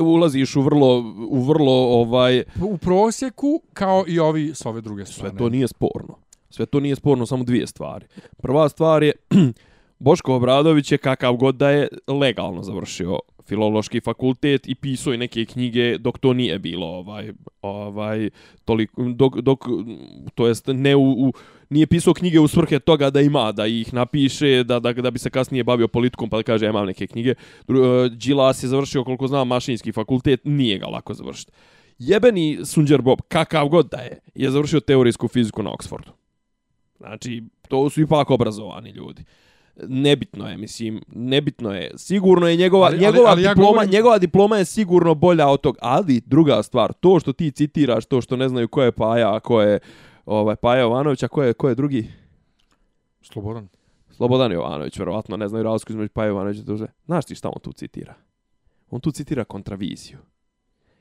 uh, 0.00 0.06
ulaziš 0.06 0.56
u 0.56 0.62
vrlo, 0.62 0.98
u 1.30 1.42
vrlo 1.42 1.72
ovaj... 1.72 2.42
U 2.62 2.76
prosjeku 2.76 3.62
kao 3.72 4.04
i 4.08 4.18
ovi 4.18 4.50
s 4.54 4.66
ove 4.66 4.80
druge 4.80 5.06
strane. 5.06 5.30
Sve 5.30 5.38
to 5.38 5.48
nije 5.48 5.68
sporno. 5.68 6.14
Sve 6.50 6.66
to 6.66 6.80
nije 6.80 6.96
sporno, 6.96 7.26
samo 7.26 7.44
dvije 7.44 7.66
stvari. 7.66 8.06
Prva 8.36 8.68
stvar 8.68 9.02
je, 9.02 9.12
Boško 9.98 10.34
Obradović 10.34 10.92
je 10.92 10.98
kakav 10.98 11.36
god 11.36 11.54
da 11.54 11.70
je 11.70 11.88
legalno 12.08 12.62
završio 12.62 13.18
filološki 13.50 14.00
fakultet 14.00 14.68
i 14.68 14.74
pisao 14.74 15.14
i 15.14 15.18
neke 15.18 15.44
knjige 15.44 15.98
dok 15.98 16.18
to 16.18 16.32
nije 16.32 16.58
bilo 16.58 16.86
ovaj 16.86 17.32
ovaj 17.62 18.30
toliko 18.64 19.02
dok, 19.02 19.40
dok 19.40 19.66
to 20.34 20.46
jest 20.46 20.66
ne 20.66 20.96
u, 20.96 21.10
u 21.10 21.32
nije 21.70 21.86
pisao 21.86 22.14
knjige 22.14 22.40
u 22.40 22.48
svrhe 22.48 22.78
toga 22.78 23.10
da 23.10 23.20
ima 23.20 23.52
da 23.52 23.66
ih 23.66 23.94
napiše 23.94 24.64
da 24.64 24.78
da 24.80 24.92
da 24.92 25.10
bi 25.10 25.18
se 25.18 25.30
kasnije 25.30 25.64
bavio 25.64 25.88
politikom 25.88 26.30
pa 26.30 26.36
da 26.36 26.42
kaže 26.42 26.66
ja 26.66 26.70
imam 26.70 26.86
neke 26.86 27.06
knjige. 27.06 27.30
E, 27.30 27.34
Đilas 28.10 28.62
je 28.62 28.68
završio 28.68 29.04
koliko 29.04 29.26
znam 29.26 29.48
mašinski 29.48 29.92
fakultet 29.92 30.40
nije 30.44 30.78
ga 30.78 30.86
lako 30.86 31.14
završiti. 31.14 31.52
Jebeni 31.98 32.58
Sunđer 32.64 33.02
Bob 33.02 33.20
kakav 33.28 33.68
god 33.68 33.90
da 33.90 33.98
je 33.98 34.20
je 34.34 34.50
završio 34.50 34.80
teorijsku 34.80 35.28
fiziku 35.28 35.62
na 35.62 35.70
Oxfordu. 35.70 36.10
Znači 36.98 37.42
to 37.68 37.90
su 37.90 38.00
ipak 38.00 38.30
obrazovani 38.30 38.90
ljudi 38.90 39.24
nebitno 39.88 40.48
je, 40.48 40.56
mislim, 40.56 41.02
nebitno 41.14 41.72
je. 41.72 41.90
Sigurno 41.96 42.48
je 42.48 42.56
njegova, 42.56 42.86
ali, 42.86 42.98
njegova, 42.98 43.30
ali, 43.30 43.46
ali 43.46 43.54
diploma, 43.54 43.68
ja 43.68 43.72
govorim... 43.72 43.90
njegova 43.90 44.18
diploma 44.18 44.56
je 44.56 44.64
sigurno 44.64 45.14
bolja 45.14 45.48
od 45.48 45.60
tog. 45.60 45.76
Ali, 45.80 46.20
druga 46.26 46.62
stvar, 46.62 46.92
to 46.92 47.20
što 47.20 47.32
ti 47.32 47.50
citiraš, 47.50 48.06
to 48.06 48.20
što 48.20 48.36
ne 48.36 48.48
znaju 48.48 48.68
ko 48.68 48.82
je 48.82 48.92
Paja, 48.92 49.36
a 49.36 49.40
ko 49.40 49.62
je 49.62 49.78
ovaj, 50.26 50.56
Paja 50.56 50.80
Jovanović, 50.80 51.22
a 51.22 51.28
ko 51.28 51.42
je, 51.42 51.52
ko 51.52 51.68
je 51.68 51.74
drugi? 51.74 52.10
Slobodan. 53.22 53.68
Slobodan 54.10 54.52
Jovanović, 54.52 54.98
verovatno, 54.98 55.36
ne 55.36 55.48
znaju 55.48 55.64
razliku 55.64 55.92
između 55.92 56.12
Paja 56.12 56.28
Jovanović 56.28 56.58
i 56.58 56.64
duže. 56.64 56.86
Znaš 57.06 57.24
ti 57.24 57.34
šta 57.34 57.48
on 57.48 57.60
tu 57.62 57.72
citira? 57.72 58.14
On 58.90 59.00
tu 59.00 59.10
citira 59.10 59.44
kontraviziju. 59.44 60.18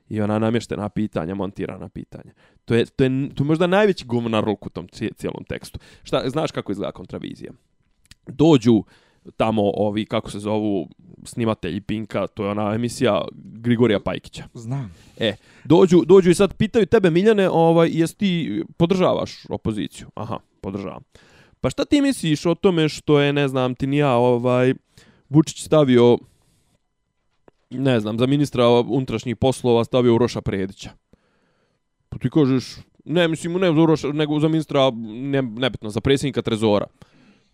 I 0.10 0.22
ona 0.22 0.40
namještena 0.40 0.90
pitanja, 0.90 1.36
montirana 1.36 1.90
pitanja. 1.90 2.34
To 2.66 2.76
je, 2.76 2.86
to 2.86 3.04
je, 3.04 3.30
to 3.36 3.44
je 3.44 3.48
možda 3.48 3.68
najveći 3.68 4.06
govnarluk 4.06 4.66
u 4.66 4.70
tom 4.70 4.88
cijelom 5.16 5.44
tekstu. 5.50 5.80
Šta, 6.04 6.30
znaš 6.30 6.52
kako 6.52 6.72
izgleda 6.72 6.92
kontravizija? 6.92 7.52
Dođu 8.30 8.84
tamo 9.38 9.72
ovi, 9.76 10.06
kako 10.06 10.32
se 10.32 10.40
zovu, 10.40 10.90
snimatelji 11.24 11.82
Pinka, 11.82 12.28
to 12.28 12.44
je 12.46 12.52
ona 12.52 12.74
emisija 12.74 13.22
Grigorija 13.34 14.00
Pajkića. 14.00 14.44
Znam. 14.54 14.96
E, 15.18 15.36
dođu, 15.64 16.02
dođu 16.06 16.30
i 16.30 16.36
sad 16.36 16.54
pitaju 16.54 16.86
tebe, 16.86 17.10
Miljane, 17.10 17.50
ovaj, 17.50 17.90
jes 17.94 18.16
ti 18.16 18.64
podržavaš 18.78 19.46
opoziciju? 19.50 20.08
Aha, 20.16 20.38
podržavam. 20.62 21.04
Pa 21.62 21.70
šta 21.70 21.86
ti 21.86 22.02
misliš 22.02 22.46
o 22.46 22.56
tome 22.56 22.90
što 22.90 23.20
je, 23.20 23.34
ne 23.34 23.48
znam, 23.48 23.76
ti 23.76 23.88
nija, 23.88 24.14
ovaj, 24.14 24.74
Vučić 25.30 25.64
stavio, 25.66 26.18
ne 27.70 28.00
znam, 28.00 28.20
za 28.20 28.26
ministra 28.26 28.70
unutrašnjih 28.70 29.36
poslova 29.36 29.84
stavio 29.84 30.16
Uroša 30.16 30.42
Predića? 30.42 30.90
Pa 32.10 32.18
ti 32.18 32.30
kažeš, 32.30 32.76
ne, 33.06 33.28
mislim, 33.28 33.54
ne 33.54 33.74
za 33.74 33.82
Uroša, 33.82 34.08
nego 34.08 34.40
za 34.40 34.48
ministra, 34.48 34.92
ne, 35.06 35.42
nebitno, 35.42 35.90
za 35.90 36.02
predsjednika 36.02 36.42
Trezora 36.42 36.86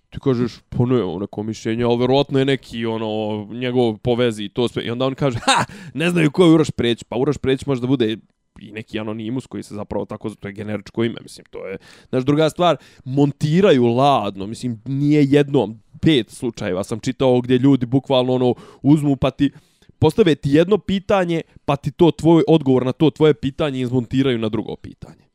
ti 0.09 0.19
kažeš, 0.23 0.59
pa 0.69 0.85
ne, 0.85 1.19
neko 1.19 1.43
mišljenje, 1.43 1.83
ali 1.83 1.97
verovatno 1.97 2.39
je 2.39 2.45
neki, 2.45 2.85
ono, 2.85 3.47
njegov 3.51 3.97
povezi 3.97 4.43
i 4.43 4.49
to 4.49 4.67
sve. 4.67 4.83
I 4.83 4.89
onda 4.89 5.05
on 5.05 5.15
kaže, 5.15 5.39
ha, 5.45 5.65
ne 5.93 6.09
znaju 6.09 6.31
ko 6.31 6.45
je 6.45 6.51
Uroš 6.51 6.69
Preć. 6.69 7.03
Pa 7.03 7.17
Uroš 7.17 7.37
Preć 7.37 7.65
može 7.65 7.81
da 7.81 7.87
bude 7.87 8.17
i 8.59 8.71
neki 8.71 8.99
anonimus 8.99 9.47
koji 9.47 9.63
se 9.63 9.75
zapravo 9.75 10.05
tako, 10.05 10.29
to 10.29 10.47
je 10.47 10.53
generičko 10.53 11.03
ime, 11.03 11.17
mislim, 11.21 11.45
to 11.49 11.67
je, 11.67 11.77
znaš, 12.09 12.23
druga 12.23 12.49
stvar, 12.49 12.77
montiraju 13.05 13.85
ladno, 13.85 14.47
mislim, 14.47 14.81
nije 14.85 15.25
jednom, 15.29 15.79
pet 16.01 16.29
slučajeva 16.29 16.83
sam 16.83 16.99
čitao 16.99 17.41
gdje 17.41 17.57
ljudi 17.57 17.85
bukvalno, 17.85 18.33
ono, 18.33 18.55
uzmu 18.81 19.15
pa 19.15 19.31
ti, 19.31 19.51
postave 19.99 20.35
ti 20.35 20.49
jedno 20.51 20.77
pitanje, 20.77 21.41
pa 21.65 21.75
ti 21.75 21.91
to 21.91 22.11
tvoj 22.11 22.43
odgovor 22.47 22.85
na 22.85 22.91
to 22.91 23.09
tvoje 23.09 23.33
pitanje 23.33 23.81
izmontiraju 23.81 24.37
na 24.37 24.49
drugo 24.49 24.75
pitanje. 24.75 25.25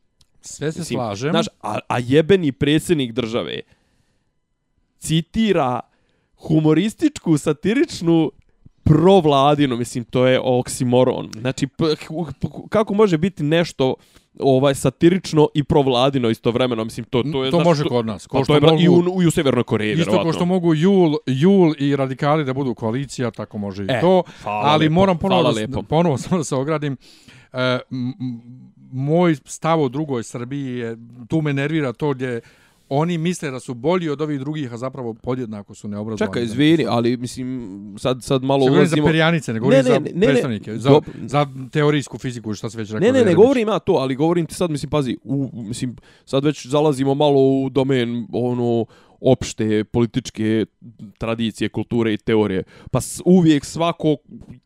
Sve 0.40 0.72
se 0.72 0.78
mislim, 0.78 0.96
slažem. 0.96 1.30
Znaš, 1.30 1.46
a, 1.60 1.78
a 1.88 1.98
jebeni 1.98 2.52
predsjednik 2.52 3.12
države, 3.12 3.60
citira 5.00 5.80
humorističku, 6.36 7.38
satiričnu 7.38 8.32
provladinu, 8.82 9.76
mislim, 9.76 10.04
to 10.04 10.26
je 10.26 10.40
oksimoron. 10.44 11.30
Znači, 11.40 11.68
kako 12.68 12.94
može 12.94 13.18
biti 13.18 13.42
nešto 13.42 13.94
ovaj 14.38 14.74
satirično 14.74 15.48
i 15.54 15.64
provladino 15.64 16.30
istovremeno, 16.30 16.84
mislim, 16.84 17.04
to, 17.04 17.22
to 17.22 17.44
je... 17.44 17.50
To 17.50 17.56
znači, 17.56 17.68
može 17.68 17.84
kod 17.84 18.06
nas. 18.06 18.26
Ko 18.26 18.38
pa 18.38 18.44
što 18.44 18.60
to 18.60 18.66
je 18.66 18.72
mogu, 18.72 18.82
i, 18.82 18.88
u, 18.88 19.22
i 19.22 19.26
u 19.26 19.30
Severnoj 19.30 19.64
Koreji, 19.64 19.92
Isto 19.92 20.10
vjerovatno. 20.10 20.32
ko 20.32 20.36
što 20.36 20.44
mogu 20.44 20.74
Jul, 20.74 21.16
Jul 21.26 21.74
i 21.78 21.96
radikali 21.96 22.44
da 22.44 22.52
budu 22.52 22.74
koalicija, 22.74 23.30
tako 23.30 23.58
može 23.58 23.82
i 23.82 23.86
e, 23.90 24.00
to. 24.00 24.22
Ali 24.44 24.84
lepo, 24.84 24.94
moram 24.94 25.18
ponovo, 25.18 25.52
da, 25.52 25.82
ponovo 25.82 26.18
samo 26.18 26.38
da 26.38 26.44
se 26.44 26.54
ogradim. 26.54 26.96
E, 27.52 27.78
moj 28.92 29.34
stav 29.44 29.82
o 29.82 29.88
drugoj 29.88 30.22
Srbiji 30.22 30.78
je, 30.78 30.96
tu 31.28 31.40
me 31.40 31.52
nervira 31.52 31.92
to 31.92 32.14
gdje 32.14 32.40
oni 32.90 33.18
misle 33.18 33.50
da 33.50 33.60
su 33.60 33.74
bolji 33.74 34.08
od 34.08 34.20
ovih 34.20 34.40
drugih, 34.40 34.72
a 34.72 34.76
zapravo 34.76 35.14
podjednako 35.14 35.74
su 35.74 35.88
neobrazovani. 35.88 36.30
Čekaj, 36.32 36.44
izvini, 36.44 36.86
ali 36.88 37.16
mislim, 37.16 37.70
sad, 37.98 38.22
sad 38.22 38.42
malo 38.42 38.64
ulazimo... 38.64 38.78
ulazimo... 38.78 39.06
za 39.06 39.08
perjanice, 39.12 39.52
ne 39.52 39.60
govorim 39.60 39.78
Ne, 39.78 39.82
ne, 39.82 39.94
za 39.94 39.98
ne, 40.00 40.10
ne, 40.14 40.26
predstavnike, 40.26 40.70
ne, 40.70 40.78
za, 40.78 40.90
do- 40.90 41.00
za 41.26 41.46
teorijsku 41.72 42.18
fiziku, 42.18 42.54
šta 42.54 42.70
se 42.70 42.78
već 42.78 42.90
rekao. 42.90 43.00
Ne, 43.00 43.06
ne, 43.06 43.12
ne 43.12 43.24
Rebić. 43.24 43.36
govorim 43.36 43.68
ja 43.68 43.78
to, 43.78 43.92
ali 43.92 44.14
govorim 44.14 44.46
ti 44.46 44.54
sad, 44.54 44.70
mislim, 44.70 44.90
pazi, 44.90 45.16
u, 45.24 45.50
mislim, 45.52 45.96
sad 46.24 46.44
već 46.44 46.66
zalazimo 46.66 47.14
malo 47.14 47.40
u 47.40 47.68
domen, 47.70 48.26
ono, 48.32 48.84
opšte 49.20 49.84
političke 49.84 50.66
tradicije, 51.18 51.68
kulture 51.68 52.12
i 52.14 52.16
teorije. 52.16 52.62
Pa 52.90 52.98
uvijek 53.24 53.64
svako, 53.64 54.16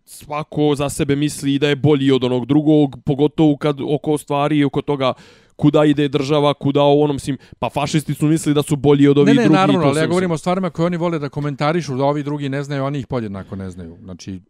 svako 0.05 0.75
za 0.77 0.89
sebe 0.89 1.17
misli 1.17 1.59
da 1.59 1.69
je 1.69 1.77
bolji 1.77 2.11
od 2.11 2.25
onog 2.25 2.47
drugog, 2.47 2.97
pogotovo 3.05 3.57
kad 3.57 3.81
oko 3.81 4.19
stvari 4.19 4.59
i 4.59 4.65
oko 4.65 4.83
toga 4.83 5.13
kuda 5.57 5.85
ide 5.85 6.09
država, 6.09 6.55
kuda 6.55 6.83
ovo, 6.83 7.05
ono, 7.05 7.13
mislim, 7.13 7.39
pa 7.59 7.71
fašisti 7.71 8.15
su 8.15 8.27
mislili 8.27 8.55
da 8.55 8.63
su 8.63 8.77
bolji 8.77 9.09
od 9.09 9.17
Ne, 9.17 9.23
ovih 9.23 9.35
ne, 9.35 9.43
drugih. 9.43 9.59
naravno, 9.59 9.83
to 9.83 9.89
ali 9.89 10.01
ja 10.01 10.07
govorim 10.07 10.31
o 10.31 10.39
stvarima 10.39 10.71
koje 10.71 10.87
oni 10.87 10.97
vole 10.97 11.19
da 11.19 11.29
komentarišu, 11.29 11.97
da 11.97 12.05
ovi 12.05 12.23
drugi 12.23 12.49
ne 12.49 12.63
znaju, 12.63 12.85
oni 12.85 12.99
ih 12.99 13.07
podjednako 13.07 13.57
ne 13.57 13.71
znaju. 13.71 13.97
Znači, 14.03 14.41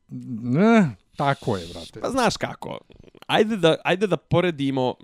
ne, 0.42 0.90
tako 1.16 1.56
je, 1.56 1.66
brate. 1.72 2.00
Pa 2.00 2.10
znaš 2.10 2.36
kako, 2.36 2.78
ajde 3.26 3.56
da, 3.56 3.76
ajde 3.84 4.06
da 4.06 4.16
poredimo, 4.16 4.94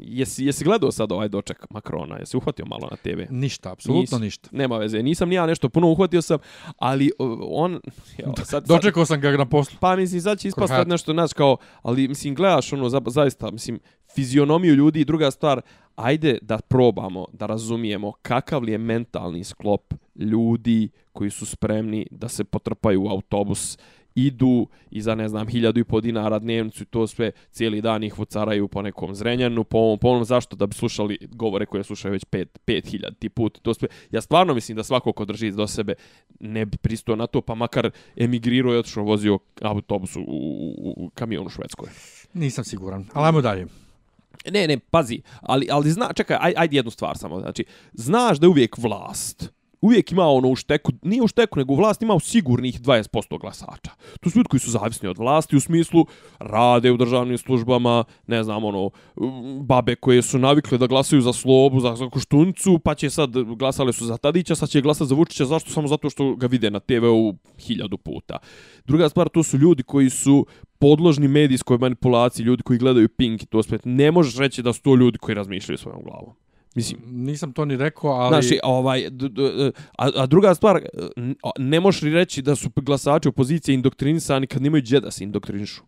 jesi, 0.00 0.44
jesi 0.44 0.64
gledao 0.64 0.92
sad 0.92 1.12
ovaj 1.12 1.28
doček 1.28 1.66
Makrona, 1.70 2.16
jesi 2.18 2.36
uhvatio 2.36 2.64
malo 2.66 2.88
na 2.90 2.96
TV? 2.96 3.20
Ništa, 3.30 3.72
apsolutno 3.72 4.18
Nisi. 4.18 4.24
ništa. 4.24 4.48
Nema 4.52 4.78
veze, 4.78 5.02
nisam 5.02 5.28
ni 5.28 5.34
ja 5.34 5.46
nešto 5.46 5.68
puno 5.68 5.88
uhvatio 5.90 6.22
sam, 6.22 6.38
ali 6.78 7.10
o, 7.18 7.38
on... 7.50 7.80
Jo, 8.18 8.32
sad, 8.36 8.46
sad, 8.46 8.66
Dočekao 8.66 9.04
sam 9.06 9.20
ga 9.20 9.30
na 9.30 9.46
poslu. 9.46 9.76
pa 9.80 9.96
mislim, 9.96 10.20
sad 10.20 10.38
će 10.38 10.48
ispast 10.48 10.66
Krohat. 10.66 10.80
sad 10.80 10.88
nešto, 10.88 11.12
znaš, 11.12 11.32
kao, 11.32 11.56
ali 11.82 12.08
mislim, 12.08 12.34
gledaš 12.34 12.72
ono, 12.72 12.88
za, 12.88 13.00
zaista, 13.06 13.50
mislim, 13.50 13.80
fizionomiju 14.14 14.74
ljudi 14.74 15.00
i 15.00 15.04
druga 15.04 15.30
stvar, 15.30 15.60
ajde 15.96 16.38
da 16.42 16.58
probamo, 16.58 17.26
da 17.32 17.46
razumijemo 17.46 18.12
kakav 18.22 18.62
li 18.62 18.72
je 18.72 18.78
mentalni 18.78 19.44
sklop 19.44 19.94
ljudi 20.16 20.88
koji 21.12 21.30
su 21.30 21.46
spremni 21.46 22.06
da 22.10 22.28
se 22.28 22.44
potrpaju 22.44 23.04
u 23.04 23.08
autobus, 23.08 23.78
idu 24.26 24.66
i 24.90 25.02
za, 25.02 25.14
ne 25.14 25.28
znam, 25.28 25.48
hiljadu 25.48 25.80
i 25.80 25.84
po 25.84 26.00
dinara 26.00 26.38
dnevnicu 26.38 26.82
i 26.82 26.86
to 26.86 27.06
sve 27.06 27.30
cijeli 27.50 27.80
dan 27.80 28.04
ih 28.04 28.18
vucaraju 28.18 28.68
po 28.68 28.82
nekom 28.82 29.14
zrenjanu, 29.14 29.64
po 29.64 29.78
ovom, 29.78 29.98
po 29.98 30.08
onom, 30.08 30.24
zašto? 30.24 30.56
Da 30.56 30.66
bi 30.66 30.74
slušali 30.74 31.18
govore 31.30 31.66
koje 31.66 31.84
slušaju 31.84 32.12
već 32.12 32.24
pet, 32.24 32.58
pet 32.64 32.86
hiljadi 32.86 33.28
put. 33.28 33.58
To 33.62 33.74
sve. 33.74 33.88
Ja 34.10 34.20
stvarno 34.20 34.54
mislim 34.54 34.76
da 34.76 34.82
svako 34.82 35.12
ko 35.12 35.24
drži 35.24 35.50
do 35.50 35.66
sebe 35.66 35.94
ne 36.40 36.66
bi 36.66 36.76
pristao 36.76 37.16
na 37.16 37.26
to, 37.26 37.40
pa 37.40 37.54
makar 37.54 37.90
emigrirao 38.16 38.74
i 38.74 38.78
otišao 38.78 39.04
vozio 39.04 39.38
autobus 39.62 40.16
u, 40.16 40.20
u, 40.20 40.94
u 40.96 41.10
kamion 41.14 41.46
u 41.46 41.50
Švedskoj. 41.50 41.88
Nisam 42.34 42.64
siguran, 42.64 43.06
ali 43.12 43.26
ajmo 43.26 43.40
dalje. 43.40 43.66
Ne, 44.50 44.66
ne, 44.66 44.78
pazi, 44.78 45.22
ali, 45.40 45.68
ali 45.70 45.90
zna, 45.90 46.12
čekaj, 46.12 46.36
aj, 46.40 46.54
ajde 46.56 46.76
jednu 46.76 46.90
stvar 46.90 47.18
samo, 47.18 47.40
znači, 47.40 47.64
znaš 47.92 48.38
da 48.38 48.46
je 48.46 48.50
uvijek 48.50 48.78
vlast, 48.78 49.52
uvijek 49.80 50.12
ima 50.12 50.26
ono 50.26 50.48
u 50.48 50.56
šteku, 50.56 50.92
nije 51.02 51.22
u 51.22 51.28
šteku, 51.28 51.58
nego 51.58 51.72
u 51.72 51.76
vlast 51.76 52.02
ima 52.02 52.14
u 52.14 52.20
sigurnih 52.20 52.80
20% 52.80 53.40
glasača. 53.40 53.90
To 54.20 54.30
su 54.30 54.38
ljudi 54.38 54.48
koji 54.48 54.60
su 54.60 54.70
zavisni 54.70 55.08
od 55.08 55.18
vlasti 55.18 55.56
u 55.56 55.60
smislu 55.60 56.06
rade 56.38 56.92
u 56.92 56.96
državnim 56.96 57.38
službama, 57.38 58.04
ne 58.26 58.42
znam, 58.42 58.64
ono, 58.64 58.90
babe 59.60 59.94
koje 59.94 60.22
su 60.22 60.38
navikle 60.38 60.78
da 60.78 60.86
glasaju 60.86 61.22
za 61.22 61.32
Slobu, 61.32 61.80
za, 61.80 61.96
za 61.96 62.10
Koštuncu, 62.10 62.78
pa 62.78 62.94
će 62.94 63.10
sad, 63.10 63.30
glasale 63.58 63.92
su 63.92 64.06
za 64.06 64.16
Tadića, 64.16 64.54
sad 64.54 64.68
će 64.68 64.80
glasati 64.80 65.08
za 65.08 65.14
Vučića, 65.14 65.44
zašto? 65.44 65.70
Samo 65.70 65.88
zato 65.88 66.10
što 66.10 66.34
ga 66.34 66.46
vide 66.46 66.70
na 66.70 66.80
TV-u 66.80 67.34
hiljadu 67.58 67.98
puta. 67.98 68.38
Druga 68.84 69.08
stvar, 69.08 69.28
to 69.28 69.42
su 69.42 69.58
ljudi 69.58 69.82
koji 69.82 70.10
su 70.10 70.46
podložni 70.78 71.28
medijskoj 71.28 71.78
manipulaciji, 71.78 72.44
ljudi 72.44 72.62
koji 72.62 72.78
gledaju 72.78 73.08
Pink 73.08 73.42
i 73.42 73.46
to 73.46 73.62
sve. 73.62 73.78
Ne 73.84 74.10
možeš 74.10 74.38
reći 74.38 74.62
da 74.62 74.72
su 74.72 74.82
to 74.82 74.94
ljudi 74.94 75.18
koji 75.18 75.34
razmišljaju 75.34 75.78
svojom 75.78 76.02
glavom. 76.02 76.47
Mislim, 76.74 77.00
Nisam 77.06 77.52
to 77.52 77.64
ni 77.64 77.76
rekao, 77.76 78.10
ali... 78.10 78.28
Znači, 78.28 78.60
ovaj, 78.62 79.10
d, 79.10 79.28
a, 79.98 80.10
a 80.16 80.26
druga 80.26 80.54
stvar, 80.54 80.80
a, 81.42 81.50
ne 81.58 81.80
možeš 81.80 82.02
li 82.02 82.10
reći 82.10 82.42
da 82.42 82.56
su 82.56 82.70
glasači 82.76 83.28
opozicije 83.28 83.74
indoktrinisani 83.74 84.46
kad 84.46 84.62
nemaju 84.62 84.82
gdje 84.82 85.00
da 85.00 85.10
se 85.10 85.24
indoktrinišu? 85.24 85.82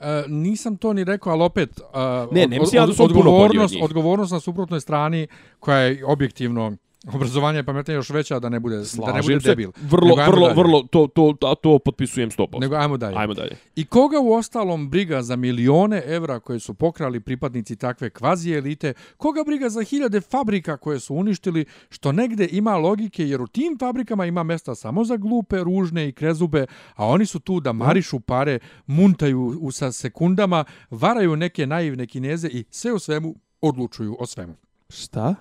E, 0.00 0.24
nisam 0.28 0.76
to 0.76 0.92
ni 0.92 1.04
rekao, 1.04 1.32
ali 1.32 1.42
opet 1.42 1.80
uh, 1.80 2.34
Ne, 2.34 2.46
ne 2.46 2.58
mislim 2.58 2.82
ja 2.82 2.86
da 2.86 2.92
su 2.92 3.02
on 3.02 3.12
puno 3.12 3.30
bolji 3.30 3.42
od 3.42 3.64
odgovornost, 3.64 3.76
odgovornost 3.82 4.32
na 4.32 4.40
suprotnoj 4.40 4.80
strani 4.80 5.26
koja 5.60 5.78
je 5.78 6.04
objektivno 6.06 6.76
obrazovanje 7.06 7.58
je 7.58 7.64
pametnije 7.64 7.94
još 7.94 8.10
veća 8.10 8.38
da 8.38 8.48
ne 8.48 8.60
bude 8.60 8.76
da 9.06 9.12
ne 9.12 9.22
bude 9.22 9.40
se. 9.40 9.48
debil. 9.48 9.70
Vrlo, 9.82 10.08
Nego 10.16 10.30
vrlo, 10.30 10.48
dalje. 10.48 10.60
vrlo, 10.62 10.82
to, 10.82 11.06
to, 11.06 11.34
to, 11.40 11.54
to 11.54 11.78
potpisujem 11.78 12.30
100%. 12.30 12.60
Nego 12.60 12.76
ajmo 12.76 12.96
dalje. 12.96 13.16
Ajmo 13.18 13.34
dalje. 13.34 13.56
I 13.76 13.84
koga 13.84 14.20
u 14.20 14.32
ostalom 14.32 14.90
briga 14.90 15.22
za 15.22 15.36
milione 15.36 16.02
evra 16.06 16.40
koje 16.40 16.60
su 16.60 16.74
pokrali 16.74 17.20
pripadnici 17.20 17.76
takve 17.76 18.10
kvazi 18.10 18.52
elite, 18.52 18.92
koga 19.16 19.42
briga 19.46 19.68
za 19.68 19.82
hiljade 19.82 20.20
fabrika 20.20 20.76
koje 20.76 21.00
su 21.00 21.14
uništili, 21.14 21.64
što 21.90 22.12
negde 22.12 22.48
ima 22.52 22.76
logike 22.76 23.28
jer 23.28 23.40
u 23.42 23.46
tim 23.46 23.76
fabrikama 23.80 24.26
ima 24.26 24.42
mesta 24.42 24.74
samo 24.74 25.04
za 25.04 25.16
glupe, 25.16 25.58
ružne 25.58 26.08
i 26.08 26.12
krezube, 26.12 26.66
a 26.94 27.06
oni 27.06 27.26
su 27.26 27.40
tu 27.40 27.60
da 27.60 27.72
marišu 27.72 28.20
pare, 28.20 28.58
muntaju 28.86 29.58
u 29.60 29.70
sa 29.70 29.92
sekundama, 29.92 30.64
varaju 30.90 31.36
neke 31.36 31.66
naivne 31.66 32.06
kineze 32.06 32.48
i 32.48 32.64
sve 32.70 32.92
u 32.92 32.98
svemu 32.98 33.34
odlučuju 33.60 34.16
o 34.20 34.26
svemu. 34.26 34.54
Šta? 34.88 35.34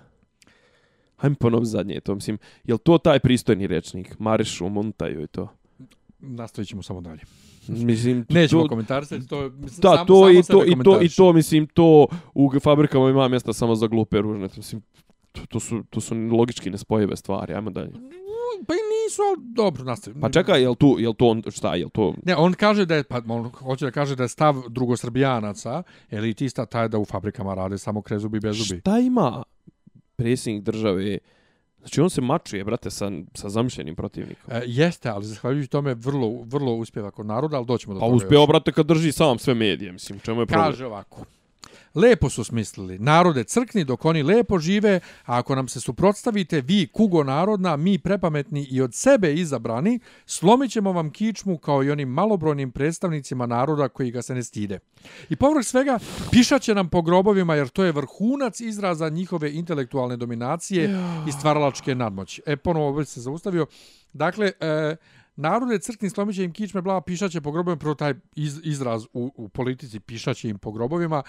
Hajmo 1.18 1.36
ponovi 1.40 1.66
zadnje 1.66 2.00
to, 2.00 2.16
mislim, 2.16 2.38
je 2.64 2.78
to 2.78 2.98
taj 2.98 3.20
pristojni 3.20 3.68
rečnik? 3.68 4.20
Marišu, 4.20 4.70
montaju 4.70 5.24
i 5.24 5.28
to? 5.28 5.48
Nastavit 6.20 6.70
ćemo 6.70 6.84
samo 6.84 7.02
dalje. 7.02 7.22
Mislim, 7.68 8.26
Nećemo 8.30 8.62
to, 8.62 8.68
komentarisati, 8.68 9.28
to 9.28 9.42
mislim, 9.42 9.82
Da, 9.82 9.96
samo, 9.96 10.06
to 10.06 10.16
samo 10.16 10.30
i 10.30 10.44
to, 10.44 10.66
i 10.66 10.84
to, 10.84 11.02
i 11.02 11.10
to, 11.10 11.34
mislim, 11.34 11.68
to 11.68 12.08
u 12.34 12.52
fabrikama 12.60 13.10
ima 13.10 13.28
mjesta 13.28 13.54
samo 13.54 13.76
za 13.76 13.88
glupe 13.88 14.22
ružne. 14.22 14.50
Mislim, 14.58 14.82
to, 15.32 15.42
to, 15.50 15.60
su, 15.60 15.84
to 15.90 16.02
su 16.02 16.16
logički 16.16 16.70
nespojive 16.70 17.16
stvari. 17.16 17.54
Ajmo 17.54 17.70
dalje. 17.70 17.92
Pa 18.68 18.74
i 18.74 18.78
nisu, 18.78 19.22
ali 19.22 19.54
dobro, 19.56 19.84
nastavim. 19.84 20.22
Pa 20.22 20.30
čekaj, 20.30 20.62
jel 20.62 20.76
tu, 20.76 20.96
jel 21.00 21.14
to 21.14 21.28
on, 21.28 21.44
šta, 21.50 21.76
jel 21.76 21.90
to... 21.90 22.14
Ne, 22.26 22.36
on 22.36 22.54
kaže 22.54 22.86
da 22.86 22.96
je, 22.96 23.04
pa 23.04 23.22
on 23.28 23.50
hoće 23.50 23.86
da 23.86 23.92
kaže 23.92 24.16
da 24.16 24.24
je 24.24 24.30
stav 24.30 24.56
drugosrbijanaca, 24.70 25.84
elitista, 26.12 26.66
taj 26.66 26.88
da 26.88 26.98
u 26.98 27.06
fabrikama 27.06 27.54
rade 27.54 27.78
samo 27.78 28.02
krezubi 28.02 28.40
bez 28.40 28.58
zubi. 28.58 28.80
Šta 28.80 29.00
ima 29.00 29.44
predsjednik 30.18 30.64
države? 30.64 31.18
Znači, 31.80 32.02
on 32.02 32.10
se 32.10 32.22
mačuje, 32.22 32.64
brate, 32.64 32.92
sa, 32.92 33.12
sa 33.34 33.50
zamišljenim 33.50 33.96
protivnikom. 33.96 34.54
E, 34.54 34.62
jeste, 34.66 35.10
ali 35.10 35.26
zahvaljujući 35.26 35.70
tome 35.70 35.94
vrlo, 35.94 36.44
vrlo 36.46 36.76
uspjeva 36.76 37.12
kod 37.12 37.26
naroda, 37.26 37.58
ali 37.58 37.66
doćemo 37.66 37.94
do 37.94 38.00
Pa 38.00 38.06
toga 38.06 38.16
uspeo, 38.16 38.42
još. 38.42 38.48
brate, 38.48 38.72
kad 38.72 38.86
drži 38.86 39.12
sam 39.12 39.40
sve 39.40 39.54
medije, 39.54 39.92
mislim, 39.92 40.20
čemu 40.20 40.42
je 40.42 40.46
problem? 40.46 40.66
Kaže 40.72 40.86
ovako. 40.86 41.26
Lepo 41.98 42.30
su 42.30 42.44
smislili. 42.44 43.00
Narode 43.00 43.44
crkni 43.44 43.84
dok 43.84 44.06
oni 44.06 44.24
lepo 44.24 44.60
žive, 44.60 45.00
a 45.26 45.38
ako 45.38 45.56
nam 45.56 45.68
se 45.68 45.80
suprotstavite, 45.80 46.62
vi 46.62 46.88
kugo 46.88 47.24
narodna, 47.24 47.76
mi 47.76 47.98
prepametni 47.98 48.68
i 48.72 48.82
od 48.82 48.94
sebe 48.94 49.34
izabrani, 49.34 50.00
slomit 50.26 50.72
ćemo 50.72 50.92
vam 50.92 51.10
kičmu 51.10 51.58
kao 51.58 51.84
i 51.84 51.92
onim 51.92 52.10
malobrojnim 52.10 52.72
predstavnicima 52.72 53.46
naroda 53.46 53.90
koji 53.90 54.12
ga 54.12 54.22
se 54.22 54.36
ne 54.36 54.44
stide. 54.44 54.80
I 55.30 55.36
povrh 55.36 55.66
svega, 55.66 56.00
pišat 56.32 56.62
će 56.62 56.76
nam 56.76 56.90
po 56.90 57.02
grobovima 57.02 57.56
jer 57.56 57.68
to 57.68 57.84
je 57.84 57.92
vrhunac 57.92 58.60
izraza 58.60 59.10
njihove 59.10 59.54
intelektualne 59.54 60.18
dominacije 60.18 60.90
i 61.28 61.32
stvaralačke 61.32 61.96
nadmoći. 61.96 62.42
E, 62.46 62.56
ponovo 62.58 62.92
već 62.92 63.08
se 63.08 63.22
zaustavio. 63.22 63.66
Dakle, 64.14 64.52
e, 64.60 64.96
narode 65.36 65.80
crkni 65.80 66.10
slomiće 66.10 66.44
im 66.44 66.54
kičme, 66.54 66.82
bla, 66.82 67.02
pišaće 67.02 67.42
po 67.42 67.52
grobovima, 67.52 67.80
prvo 67.80 67.96
taj 67.96 68.14
iz, 68.36 68.60
izraz 68.64 69.04
u, 69.14 69.32
u 69.36 69.50
politici 69.50 70.00
pišaće 70.00 70.50
im 70.50 70.58
po 70.58 70.72
grobovima. 70.72 71.24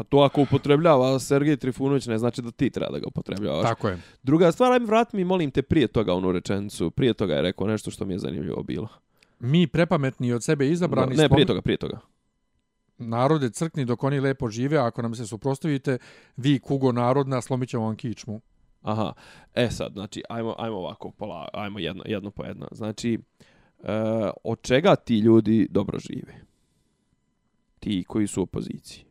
Pa 0.00 0.04
to 0.04 0.18
ako 0.18 0.42
upotrebljava 0.42 1.18
Sergej 1.18 1.56
Trifunović, 1.56 2.06
ne 2.06 2.18
znači 2.18 2.42
da 2.42 2.50
ti 2.50 2.70
treba 2.70 2.92
da 2.92 2.98
ga 2.98 3.06
upotrebljavaš. 3.06 3.62
Tako 3.62 3.88
je. 3.88 3.98
Druga 4.22 4.52
stvar, 4.52 4.72
ajme 4.72 4.86
vrati 4.86 5.16
mi, 5.16 5.24
molim 5.24 5.50
te, 5.50 5.62
prije 5.62 5.88
toga 5.88 6.14
onu 6.14 6.32
rečenicu. 6.32 6.90
Prije 6.90 7.14
toga 7.14 7.34
je 7.34 7.42
rekao 7.42 7.66
nešto 7.66 7.90
što 7.90 8.04
mi 8.04 8.14
je 8.14 8.18
zanimljivo 8.18 8.62
bilo. 8.62 8.88
Mi 9.40 9.66
prepametni 9.66 10.32
od 10.32 10.44
sebe 10.44 10.68
izabrani 10.68 11.16
ne, 11.16 11.16
slomi- 11.16 11.28
prije 11.34 11.46
toga, 11.46 11.62
prije 11.62 11.76
toga. 11.76 12.00
narode 12.98 13.50
crkni 13.50 13.84
dok 13.84 14.04
oni 14.04 14.20
lepo 14.20 14.50
žive, 14.50 14.78
a 14.78 14.86
ako 14.86 15.02
nam 15.02 15.14
se 15.14 15.26
suprostavite, 15.26 15.98
vi 16.36 16.58
kugo 16.58 16.92
narodna, 16.92 17.40
slomit 17.40 17.68
ćemo 17.68 17.84
vam 17.84 17.96
kičmu. 17.96 18.40
Aha. 18.82 19.12
E 19.54 19.68
sad, 19.70 19.92
znači, 19.92 20.22
ajmo, 20.28 20.54
ajmo 20.58 20.76
ovako, 20.76 21.10
pola, 21.10 21.48
ajmo 21.52 21.78
jedno, 21.78 22.02
jedno 22.06 22.30
po 22.30 22.44
jedno. 22.44 22.68
Znači, 22.72 23.18
e, 23.82 23.92
od 24.44 24.62
čega 24.62 24.96
ti 24.96 25.18
ljudi 25.18 25.68
dobro 25.70 25.98
žive? 25.98 26.34
Ti 27.80 28.04
koji 28.08 28.26
su 28.26 28.40
u 28.40 28.42
opoziciji. 28.42 29.09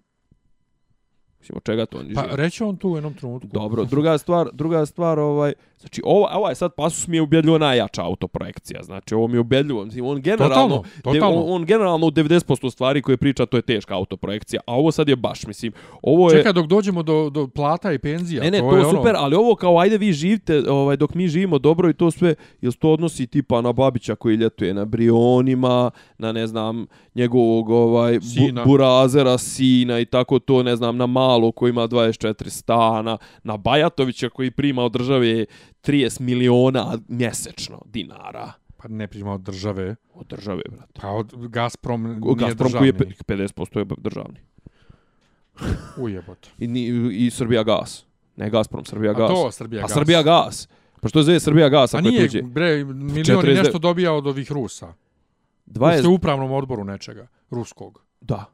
Mislim, 1.40 1.58
od 1.58 1.64
čega 1.64 1.86
to 1.86 1.98
oni 1.98 2.14
Pa 2.14 2.22
žive? 2.22 2.36
reće 2.36 2.64
on 2.64 2.78
tu 2.78 2.90
u 2.90 2.96
jednom 2.98 3.14
trenutku. 3.14 3.48
Dobro, 3.52 3.86
druga 3.86 4.18
stvar, 4.18 4.50
druga 4.54 4.86
stvar, 4.86 5.20
ovaj, 5.20 5.54
znači, 5.80 6.02
ovo, 6.06 6.28
ovaj 6.32 6.56
sad 6.56 6.72
pasus 6.76 7.08
mi 7.08 7.18
je 7.18 7.22
ubedljivo 7.22 7.58
najjača 7.58 8.04
autoprojekcija, 8.04 8.84
znači, 8.84 9.16
ovo 9.16 9.28
mi 9.28 9.36
je 9.36 9.40
ubedljivo, 9.40 9.86
mislim, 9.86 10.06
on 10.06 10.22
generalno, 10.22 10.56
Totalno, 10.56 10.84
totalno. 11.04 11.20
De, 11.20 11.42
on, 11.42 11.56
on 11.56 11.66
generalno 11.66 12.08
u 12.08 12.12
90% 12.12 12.72
stvari 12.72 13.02
koje 13.02 13.18
priča, 13.18 13.46
to 13.46 13.58
je 13.58 13.62
teška 13.62 13.96
autoprojekcija, 13.96 14.62
a 14.68 14.76
ovo 14.76 14.92
sad 14.92 15.10
je 15.10 15.16
baš, 15.16 15.46
mislim, 15.48 15.72
ovo 16.02 16.32
je... 16.32 16.38
Čekaj 16.38 16.54
dok 16.54 16.68
dođemo 16.68 17.04
do, 17.04 17.30
do 17.30 17.48
plata 17.48 17.94
i 17.94 18.00
penzija. 18.00 18.44
Ne, 18.44 18.52
ne, 18.52 18.60
to, 18.60 18.70
to 18.70 18.76
je 18.76 18.80
je 18.80 18.86
ono- 18.86 18.98
super, 18.98 19.16
ali 19.18 19.36
ovo 19.36 19.56
kao 19.56 19.80
ajde 19.80 19.98
vi 19.98 20.14
živite, 20.14 20.64
ovaj, 20.70 20.98
dok 20.98 21.14
mi 21.14 21.28
živimo 21.28 21.60
dobro 21.60 21.90
i 21.90 21.94
to 21.94 22.12
sve, 22.12 22.36
jel 22.62 22.72
to 22.72 22.92
odnosi 22.92 23.28
tipa 23.28 23.62
na 23.62 23.74
Babića 23.74 24.16
koji 24.16 24.36
ljetuje 24.36 24.74
na 24.74 24.86
Brionima, 24.86 25.92
na 26.18 26.32
ne 26.32 26.48
znam, 26.48 26.86
njegovog 27.16 27.70
ovaj, 27.70 28.20
Sina. 28.22 28.64
bu, 28.64 28.70
Burazera, 28.70 29.38
sina 29.38 30.00
i 30.00 30.06
tako 30.06 30.40
to, 30.40 30.64
ne 30.64 30.76
znam, 30.76 30.98
na 30.98 31.06
Malo 31.06 31.52
koji 31.52 31.70
ima 31.70 31.88
24 31.88 32.50
stana, 32.50 33.18
na 33.44 33.58
Bajatovića 33.58 34.30
koji 34.30 34.52
prima 34.52 34.84
od 34.84 34.92
države 34.92 35.46
30 35.84 36.20
miliona 36.22 36.98
mjesečno 37.08 37.82
dinara. 37.86 38.52
Pa 38.78 38.88
ne 38.88 39.08
prima 39.08 39.34
od 39.34 39.42
države. 39.42 39.96
Od 40.14 40.28
države, 40.28 40.62
brate. 40.70 41.00
Pa 41.02 41.08
od 41.10 41.48
Gazprom 41.48 42.04
nije 42.04 42.36
Gazprom 42.38 42.72
koji 42.72 42.88
je 42.88 42.92
državni. 42.92 43.14
pe- 43.16 43.24
50% 43.28 43.80
je 43.80 43.86
državni. 43.98 44.40
Ujebote. 45.98 46.50
I, 46.58 46.68
ni- 46.68 46.88
i 47.18 47.30
Srbija 47.30 47.64
gas. 47.64 48.06
Ne 48.36 48.50
Gazprom, 48.50 48.86
Srbija 48.86 49.12
A 49.12 49.16
gas. 49.16 49.30
to 49.30 49.52
Srbija 49.52 49.82
pa 49.82 49.88
gas. 49.88 49.94
Srbija 49.94 50.24
gas. 50.24 50.68
Pa 51.02 51.10
što 51.10 51.24
zove 51.24 51.40
Srbija 51.40 51.70
gas 51.70 51.94
A 51.94 51.98
ako 51.98 52.08
je 52.08 52.12
nije, 52.12 52.28
tuđe? 52.28 52.42
bre, 52.42 52.84
milion 52.84 53.10
i 53.10 53.24
49. 53.24 53.58
nešto 53.58 53.80
dobija 53.80 54.14
od 54.14 54.28
ovih 54.28 54.52
Rusa. 54.52 54.94
20... 55.68 56.00
Ste 56.00 56.08
u 56.08 56.14
upravnom 56.14 56.52
odboru 56.52 56.84
nečega, 56.84 57.28
ruskog. 57.50 58.04
Da. 58.22 58.46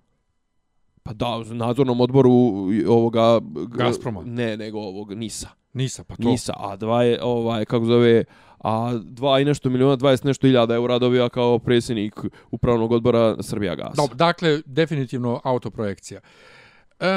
Pa 1.03 1.13
da, 1.13 1.28
u 1.28 1.43
nadzornom 1.43 2.01
odboru 2.01 2.32
i 2.74 2.86
ovoga... 2.86 3.39
Gazproma. 3.68 4.22
Ne, 4.26 4.57
nego 4.57 4.80
ovog 4.80 5.13
Nisa. 5.13 5.49
Nisa, 5.76 6.03
pa 6.03 6.15
to. 6.15 6.30
Nisa, 6.30 6.53
a 6.57 6.76
dva 6.76 7.03
je, 7.03 7.19
ovaj, 7.23 7.65
kako 7.65 7.86
zove, 7.86 8.23
a 8.59 8.99
dva 9.03 9.39
i 9.39 9.45
nešto 9.45 9.69
miliona, 9.69 9.97
20 9.97 10.26
nešto 10.26 10.47
hiljada 10.47 10.76
eura 10.76 10.99
dobija 10.99 11.30
kao 11.30 11.59
predsjednik 11.59 12.13
upravnog 12.51 12.91
odbora 12.91 13.36
Srbija 13.39 13.76
Gas. 13.76 13.95
Dob, 13.95 14.13
dakle, 14.13 14.61
definitivno 14.65 15.41
autoprojekcija. 15.43 16.21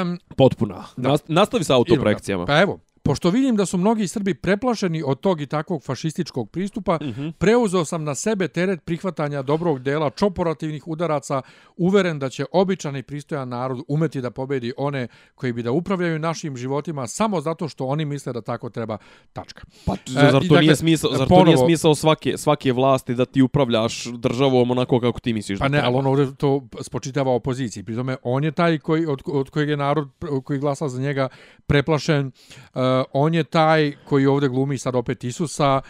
Um, 0.01 0.19
Potpuna. 0.37 0.83
Da. 0.97 1.09
Nas, 1.09 1.21
nastavi 1.27 1.63
sa 1.63 1.75
autoprojekcijama. 1.75 2.45
Pa 2.45 2.61
evo, 2.61 2.79
pošto 2.99 3.29
vidim 3.29 3.55
da 3.55 3.65
su 3.65 3.77
mnogi 3.77 4.07
Srbi 4.07 4.33
preplašeni 4.33 5.03
od 5.03 5.19
tog 5.19 5.41
i 5.41 5.47
takvog 5.47 5.83
fašističkog 5.83 6.49
pristupa, 6.49 6.97
Mhm. 7.01 7.27
preuzeo 7.29 7.85
sam 7.85 8.03
na 8.03 8.15
sebe 8.15 8.47
teret 8.47 8.85
prihvatanja 8.85 9.41
dobrog 9.41 9.79
dela 9.79 10.09
čoporativnih 10.09 10.87
udaraca, 10.87 11.41
uveren 11.77 12.19
da 12.19 12.29
će 12.29 12.45
običan 12.51 12.95
i 12.95 13.03
pristojan 13.03 13.49
narod 13.49 13.79
umeti 13.87 14.21
da 14.21 14.31
pobedi 14.31 14.73
one 14.77 15.07
koji 15.35 15.53
bi 15.53 15.63
da 15.63 15.71
upravljaju 15.71 16.19
našim 16.19 16.57
životima 16.57 17.07
samo 17.07 17.41
zato 17.41 17.67
što 17.67 17.85
oni 17.85 18.05
misle 18.05 18.33
da 18.33 18.41
tako 18.41 18.69
treba. 18.69 18.97
Tačka. 19.33 19.61
Pa, 19.85 19.93
E, 19.93 19.97
zar 20.05 20.31
to 20.31 20.39
dakle, 20.39 20.59
nije 20.59 20.75
smisao, 20.75 21.11
zar 21.11 21.19
to 21.19 21.25
ponovo- 21.27 21.45
nije 21.45 21.57
smisao 21.59 21.95
svake, 21.95 22.37
svake 22.37 22.71
vlasti 22.71 23.15
da 23.15 23.25
ti 23.25 23.41
upravljaš 23.41 24.05
državom 24.05 24.71
onako 24.71 24.99
kako 24.99 25.19
ti 25.19 25.33
misliš 25.33 25.59
Pa 25.59 25.67
ne, 25.67 25.79
ali 25.79 25.95
on 25.95 26.05
ovdje 26.05 26.35
to 26.35 26.49
spočitava 26.81 27.31
opoziciji. 27.31 27.83
Pri 27.83 27.95
tome, 27.95 28.17
on 28.23 28.43
je 28.43 28.51
taj 28.51 28.77
koji, 28.79 29.05
od, 29.05 29.21
od 29.25 29.49
kojeg 29.49 29.69
je 29.69 29.77
narod 29.77 30.09
koji 30.43 30.59
glasa 30.59 30.89
za 30.89 31.01
njega 31.01 31.27
preplašen. 31.67 32.31
Uh, 32.75 32.81
on 33.13 33.33
je 33.33 33.43
taj 33.43 33.93
koji 34.05 34.25
ovdje 34.25 34.49
glumi 34.49 34.77
sad 34.77 34.95
opet 34.95 35.23
Isusa. 35.23 35.81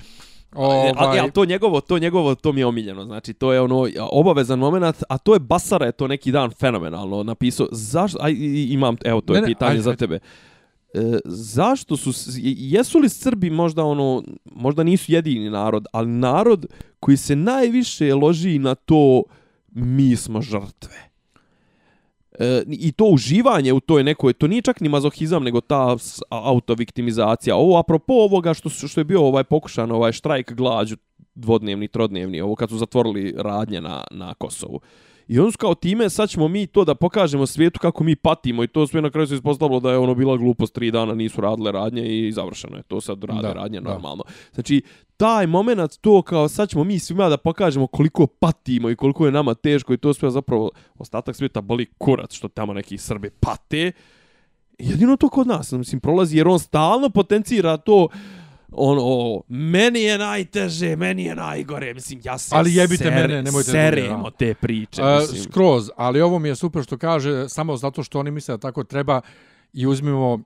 Ovaj... 0.56 0.92
Ovaj, 0.98 1.20
Ali 1.20 1.32
to 1.32 1.46
njegovo, 1.46 1.82
to 1.82 2.00
njegovo, 2.00 2.36
to 2.36 2.52
mi 2.52 2.62
je 2.62 2.66
omiljeno. 2.66 3.06
Znači, 3.06 3.34
to 3.34 3.54
je 3.54 3.62
ono 3.62 3.88
obavezan 4.12 4.60
moment, 4.60 4.96
a 5.10 5.18
to 5.18 5.34
je 5.34 5.40
Basara 5.40 5.86
je 5.86 5.92
to 5.92 6.08
neki 6.08 6.32
dan 6.32 6.52
fenomenalno 6.52 7.24
napisao. 7.24 7.68
Zašto, 7.72 8.18
aj, 8.22 8.36
imam, 8.70 8.96
evo, 9.06 9.22
to 9.22 9.34
je 9.34 9.42
Ne, 9.42 9.48
ne, 9.48 9.54
pitanje 9.54 9.72
ajde, 9.72 9.82
za 9.82 9.96
tebe. 9.96 10.20
E, 10.94 11.20
zašto 11.26 11.98
su, 11.98 12.12
jesu 12.42 13.00
li 13.00 13.10
Srbi 13.10 13.50
možda 13.50 13.84
ono, 13.84 14.24
možda 14.46 14.84
nisu 14.84 15.12
jedini 15.12 15.50
narod, 15.50 15.86
ali 15.92 16.08
narod 16.08 16.66
koji 17.00 17.18
se 17.18 17.36
najviše 17.36 18.14
loži 18.16 18.60
na 18.60 18.76
to 18.76 19.24
mi 19.72 20.16
smo 20.16 20.42
žrtve. 20.42 21.09
E, 22.40 22.64
I 22.68 22.92
to 22.92 23.06
uživanje 23.06 23.74
u 23.74 23.80
toj 23.80 24.04
nekoj, 24.04 24.34
to 24.34 24.48
nije 24.48 24.62
čak 24.62 24.82
ni 24.82 24.90
mazohizam, 24.90 25.44
nego 25.44 25.62
ta 25.62 25.96
autoviktimizacija. 26.30 27.56
Ovo, 27.56 27.78
apropo 27.78 28.14
ovoga 28.14 28.54
što, 28.54 28.70
što 28.70 29.00
je 29.00 29.06
bio 29.06 29.22
ovaj 29.22 29.44
pokušan, 29.44 29.92
ovaj 29.92 30.12
štrajk 30.12 30.54
glađu 30.54 30.96
dvodnevni, 31.36 31.88
trodnevni, 31.88 32.42
ovo 32.42 32.56
kad 32.56 32.70
su 32.70 32.78
zatvorili 32.78 33.34
radnje 33.38 33.82
na, 33.82 34.04
na 34.12 34.34
Kosovu. 34.34 34.80
I 35.30 35.40
on 35.40 35.52
su 35.52 35.58
kao 35.58 35.76
time, 35.76 36.10
sad 36.10 36.30
ćemo 36.30 36.48
mi 36.48 36.68
to 36.68 36.86
da 36.86 36.96
pokažemo 36.96 37.46
svijetu 37.46 37.80
kako 37.80 38.04
mi 38.04 38.16
patimo 38.16 38.64
i 38.64 38.68
to 38.68 38.88
sve 38.88 39.02
na 39.02 39.10
kraju 39.10 39.28
se 39.28 39.36
ispostavilo 39.36 39.80
da 39.80 39.92
je 39.92 39.98
ono 39.98 40.16
bila 40.16 40.38
glupost, 40.38 40.74
tri 40.74 40.92
dana 40.92 41.14
nisu 41.14 41.42
radile 41.42 41.72
radnje 41.72 42.28
i 42.28 42.32
završeno 42.32 42.78
je. 42.78 42.84
To 42.84 43.02
sad 43.02 43.24
rade 43.24 43.42
Da, 43.42 43.48
da, 43.48 43.54
radnje 43.54 43.82
da. 43.82 43.90
normalno. 43.90 44.24
Znači, 44.54 44.82
taj 45.18 45.48
moment 45.48 45.98
to 46.02 46.22
kao 46.22 46.48
sad 46.48 46.70
ćemo 46.70 46.84
mi 46.84 47.00
svima 47.00 47.30
da 47.30 47.38
pokažemo 47.38 47.88
koliko 47.88 48.28
patimo 48.28 48.90
i 48.90 48.96
koliko 48.96 49.26
je 49.26 49.32
nama 49.32 49.54
teško 49.54 49.94
i 49.94 49.98
to 49.98 50.14
sve 50.14 50.32
zapravo 50.32 50.72
ostatak 50.98 51.36
svijeta 51.36 51.62
boli 51.62 51.86
kurac 51.98 52.34
što 52.34 52.48
tamo 52.48 52.74
neki 52.74 52.98
Srbi 52.98 53.30
pate. 53.30 53.92
Jedino 54.80 55.18
to 55.18 55.30
kod 55.30 55.48
nas, 55.48 55.72
mislim, 55.72 56.02
prolazi 56.02 56.38
jer 56.38 56.48
on 56.48 56.60
stalno 56.60 57.10
potencira 57.10 57.78
to 57.78 58.08
ono, 58.72 59.42
meni 59.48 60.02
je 60.02 60.18
najteže, 60.18 60.96
meni 60.96 61.24
je 61.24 61.36
najgore, 61.36 61.94
mislim, 61.94 62.22
ja 62.24 62.38
se 62.38 62.56
Ali 62.56 62.76
jebite 62.76 63.04
ser, 63.04 63.14
mene, 63.14 63.44
nemojte 63.44 63.72
druge, 63.72 63.82
seremo 63.82 64.30
da. 64.30 64.38
te 64.38 64.54
priče, 64.54 65.02
Uh, 65.02 65.22
mislim. 65.22 65.44
skroz, 65.44 65.90
ali 65.98 66.22
ovo 66.22 66.40
mi 66.40 66.48
je 66.48 66.56
super 66.56 66.84
što 66.84 66.98
kaže, 66.98 67.50
samo 67.50 67.78
zato 67.78 68.04
što 68.04 68.20
oni 68.20 68.32
misle 68.32 68.54
da 68.54 68.58
tako 68.58 68.84
treba 68.84 69.22
i 69.74 69.88
uzmimo 69.88 70.40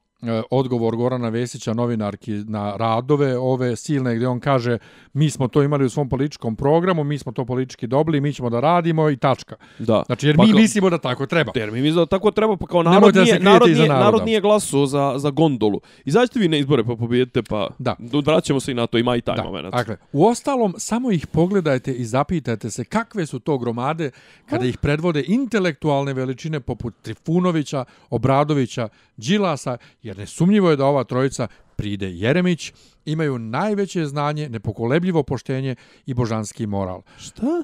odgovor 0.51 0.95
Gorana 0.95 1.29
Vesića, 1.29 1.73
novinarki 1.73 2.31
na 2.31 2.75
radove 2.75 3.37
ove 3.37 3.75
silne, 3.75 4.15
gdje 4.15 4.27
on 4.27 4.39
kaže 4.39 4.77
mi 5.13 5.29
smo 5.29 5.47
to 5.47 5.63
imali 5.63 5.85
u 5.85 5.89
svom 5.89 6.09
političkom 6.09 6.55
programu, 6.55 7.03
mi 7.03 7.17
smo 7.17 7.31
to 7.31 7.45
politički 7.45 7.87
dobili, 7.87 8.21
mi 8.21 8.33
ćemo 8.33 8.49
da 8.49 8.59
radimo 8.59 9.09
i 9.09 9.17
tačka. 9.17 9.55
Da. 9.79 10.03
Znači, 10.05 10.27
jer 10.27 10.37
Pa 10.37 10.43
mi 10.43 10.51
kao- 10.51 10.59
mislimo 10.59 10.89
da 10.89 10.97
tako 10.97 11.25
treba. 11.25 11.51
Jer 11.55 11.71
mi 11.71 11.81
mislimo 11.81 12.01
da 12.01 12.09
tako 12.09 12.31
treba, 12.31 12.57
pa 12.57 12.65
kao 12.67 12.83
narod 12.83 13.15
nije, 13.15 13.39
narod 13.39 13.69
iza 13.69 13.81
nije, 13.81 13.93
narod 13.93 14.25
nije 14.25 14.41
glasao 14.41 14.85
za, 14.85 15.13
za 15.17 15.29
gondolu. 15.29 15.81
Izađite 16.05 16.39
vi 16.39 16.47
na 16.47 16.57
izbore 16.57 16.83
pa 16.83 16.95
pobijedite, 16.95 17.43
pa 17.43 17.67
Da. 17.79 17.95
vraćamo 18.25 18.59
se 18.59 18.71
i 18.71 18.75
na 18.75 18.87
to, 18.87 18.97
ima 18.97 19.15
i 19.15 19.21
taj 19.21 19.35
Da, 19.35 19.43
moment. 19.43 19.73
dakle, 19.73 19.97
u 20.11 20.25
ostalom, 20.25 20.73
samo 20.77 21.11
ih 21.11 21.27
pogledajte 21.27 21.93
i 21.93 22.05
zapitajte 22.05 22.69
se 22.69 22.83
kakve 22.83 23.25
su 23.25 23.39
to 23.39 23.57
gromade 23.57 24.11
kada 24.45 24.65
ih 24.65 24.77
predvode 24.77 25.23
intelektualne 25.27 26.13
veličine 26.13 26.59
poput 26.59 26.93
Trifunovića, 27.01 27.85
Obradovića, 28.09 28.87
Đilasa, 29.17 29.77
jer 30.03 30.12
nesumnjivo 30.13 30.69
je 30.69 30.75
da 30.75 30.85
ova 30.85 31.03
trojica 31.03 31.47
pride 31.75 32.11
Jeremić, 32.11 32.73
imaju 33.05 33.39
najveće 33.39 34.05
znanje, 34.05 34.49
nepokolebljivo 34.49 35.23
poštenje 35.23 35.75
i 36.05 36.13
božanski 36.13 36.67
moral. 36.67 37.01
Šta? 37.17 37.63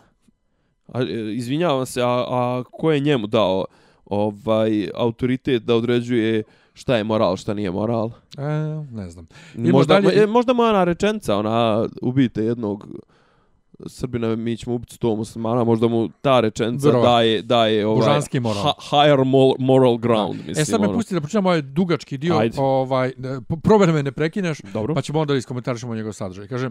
A, 0.88 1.02
e, 1.02 1.34
izvinjavam 1.36 1.86
se, 1.86 2.02
a, 2.02 2.26
a 2.30 2.64
ko 2.72 2.92
je 2.92 3.00
njemu 3.00 3.28
dao 3.28 3.66
ovaj 4.06 4.90
autoritet 4.96 5.64
da 5.64 5.76
određuje 5.76 6.44
šta 6.74 6.98
je 6.98 7.04
moral, 7.04 7.38
šta 7.38 7.54
nije 7.54 7.72
moral? 7.72 8.12
E, 8.38 8.42
ne 8.92 9.10
znam. 9.10 9.28
Idemo 9.56 9.78
Možda, 9.78 10.02
dalje. 10.02 10.24
e, 10.24 10.28
možda 10.28 10.54
moja 10.54 10.84
rečenca, 10.84 11.38
ona 11.38 11.88
ubijte 12.02 12.44
jednog 12.44 12.88
Srbina, 13.88 14.36
mi 14.36 14.58
ćemo 14.58 14.76
ubiti 14.76 14.96
sto 14.96 15.16
muslimana, 15.16 15.64
možda 15.64 15.88
mu 15.88 16.10
ta 16.12 16.40
rečenca 16.40 16.88
Verovatno. 16.88 17.12
daje, 17.12 17.42
daje 17.42 17.86
ovaj, 17.86 18.00
Božanski 18.00 18.40
moral. 18.40 18.64
ha- 18.64 18.74
higher 18.82 19.20
mo- 19.20 19.56
moral 19.60 19.98
ground, 19.98 20.36
mislim. 20.38 20.58
e 20.58 20.66
sad 20.66 20.82
me 20.82 20.88
ono. 20.88 20.96
pusti 20.96 21.14
da 21.14 21.22
pročitam 21.22 21.46
ovaj 21.46 21.62
dugački 21.62 22.18
dio, 22.18 22.38
Ajde. 22.38 22.56
ovaj, 22.60 23.12
probaj 23.64 23.88
me 23.88 24.04
ne 24.04 24.12
prekineš, 24.12 24.58
Dobro. 24.64 24.96
pa 24.96 25.02
ćemo 25.02 25.20
onda 25.20 25.36
iskomentarišemo 25.36 25.96
njegov 25.96 26.14
sadržaj. 26.14 26.48
Kaže, 26.48 26.70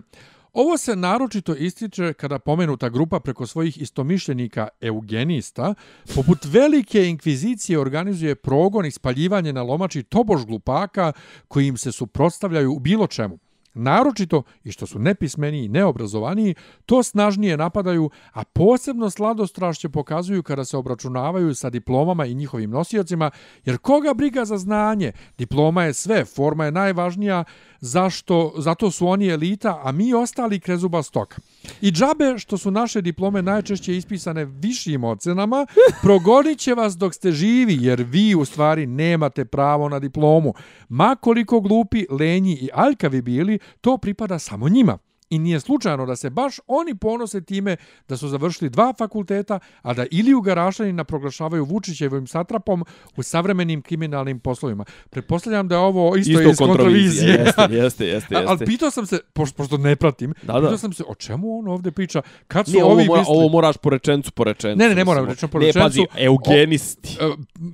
ovo 0.53 0.79
se 0.79 0.97
naročito 0.97 1.55
ističe 1.55 2.13
kada 2.13 2.39
pomenuta 2.39 2.89
grupa 2.89 3.21
preko 3.21 3.47
svojih 3.47 3.83
istomišljenika 3.83 4.69
eugenista, 4.81 5.75
poput 6.15 6.39
velike 6.45 7.05
inkvizicije 7.05 7.79
organizuje 7.79 8.35
progon 8.35 8.87
i 8.87 8.91
spaljivanje 8.91 9.53
na 9.53 9.63
lomači 9.63 10.03
tobož 10.03 10.45
glupaka 10.45 11.13
koji 11.49 11.67
im 11.67 11.77
se 11.77 11.93
suprotstavljaju 11.93 12.73
u 12.73 12.79
bilo 12.79 13.07
čemu. 13.07 13.39
Naročito, 13.75 14.43
i 14.65 14.73
što 14.73 14.87
su 14.87 14.99
nepismeniji 14.99 15.65
i 15.65 15.69
neobrazovaniji, 15.69 16.55
to 16.87 17.03
snažnije 17.03 17.57
napadaju, 17.57 18.11
a 18.33 18.45
posebno 18.45 19.11
sladostrašće 19.11 19.89
pokazuju 19.89 20.43
kada 20.43 20.65
se 20.65 20.77
obračunavaju 20.77 21.55
sa 21.55 21.71
diplomama 21.71 22.27
i 22.27 22.35
njihovim 22.35 22.71
nosiocima, 22.71 23.31
jer 23.65 23.79
koga 23.79 24.15
briga 24.15 24.45
za 24.45 24.59
znanje? 24.59 25.13
Diploma 25.39 25.85
je 25.85 25.95
sve, 25.95 26.25
forma 26.25 26.65
je 26.65 26.73
najvažnija, 26.73 27.45
zašto, 27.81 28.53
zato 28.59 28.91
su 28.91 29.09
oni 29.09 29.29
elita, 29.29 29.81
a 29.85 29.93
mi 29.93 30.15
ostali 30.15 30.61
krezuba 30.61 31.03
stoka. 31.03 31.37
I 31.81 31.91
džabe 31.91 32.39
što 32.39 32.59
su 32.59 32.71
naše 32.71 33.01
diplome 33.01 33.43
najčešće 33.43 33.97
ispisane 33.97 34.45
višim 34.45 35.05
ocenama, 35.05 35.67
progonit 36.03 36.59
će 36.59 36.75
vas 36.75 36.97
dok 36.97 37.15
ste 37.15 37.33
živi, 37.33 37.79
jer 37.81 38.03
vi 38.03 38.35
u 38.35 38.45
stvari 38.45 38.87
nemate 38.87 39.45
pravo 39.45 39.89
na 39.89 39.99
diplomu. 39.99 40.55
Ma 40.89 41.17
koliko 41.21 41.61
glupi, 41.61 42.07
lenji 42.11 42.53
i 42.53 42.69
aljkavi 42.75 43.23
bili, 43.23 43.58
to 43.81 43.99
pripada 43.99 44.39
samo 44.39 44.69
njima. 44.69 44.99
I 45.31 45.39
nije 45.39 45.61
slučajno 45.61 46.07
da 46.07 46.17
se 46.17 46.31
baš 46.31 46.57
oni 46.67 46.95
ponose 46.95 47.41
time 47.41 47.77
da 48.09 48.17
su 48.17 48.29
završili 48.29 48.71
dva 48.71 48.95
fakulteta, 48.99 49.59
a 49.83 49.95
da 49.95 50.07
Iliju 50.11 50.41
Garašanina 50.41 51.05
proglašavaju 51.05 51.65
Vučićevim 51.65 52.27
satrapom 52.27 52.85
u 53.17 53.23
savremenim 53.23 53.83
kriminalnim 53.83 54.41
poslovima. 54.41 54.85
Pretpostavljam 55.11 55.69
da 55.69 55.75
je 55.75 55.79
ovo 55.79 56.17
isto, 56.17 56.31
Isto 56.31 56.51
iz 56.51 56.57
kontrovizije. 56.59 57.33
Jeste, 57.33 57.63
jeste, 57.71 58.07
jeste. 58.07 58.35
Jeste. 58.35 58.45
Ali 58.47 58.59
pitao 58.67 58.91
sam 58.91 59.07
se, 59.07 59.19
pošto, 59.33 59.57
pošto 59.57 59.77
ne 59.77 59.97
pratim, 59.97 60.31
Da, 60.43 60.53
pitao 60.55 60.71
da. 60.71 60.79
sam 60.79 60.93
se 60.93 61.05
o 61.09 61.15
čemu 61.15 61.59
on 61.59 61.69
ovdje 61.69 61.93
priča, 61.93 62.23
kad 62.47 62.67
su 62.67 62.73
Nije, 62.73 62.85
ovo, 62.85 62.93
ovi 62.95 63.07
mora, 63.07 63.21
mislili... 63.21 63.39
ovo 63.39 63.49
moraš 63.49 63.77
po 63.77 63.91
rečencu, 63.91 64.33
po 64.33 64.45
rečencu. 64.45 64.79
Ne, 64.79 64.89
ne, 64.89 64.95
ne 64.95 65.05
moram 65.05 65.25
rečeno 65.27 65.51
po 65.53 65.59
Ne, 65.59 65.73
pazi, 65.73 66.01
rečencu. 66.01 66.25
eugenisti. 66.25 67.17
E, 67.21 67.31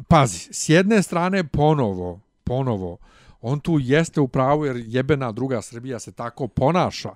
pazi, 0.09 0.49
s 0.53 0.69
jedne 0.69 1.03
strane 1.03 1.45
ponovo, 1.45 2.21
ponovo, 2.45 2.99
on 3.47 3.61
tu 3.61 3.79
jeste 3.81 4.21
u 4.21 4.29
pravu 4.29 4.65
jer 4.65 4.83
jebena 4.87 5.33
druga 5.33 5.63
Srbija 5.63 5.99
se 5.99 6.13
tako 6.13 6.49
ponaša 6.49 7.11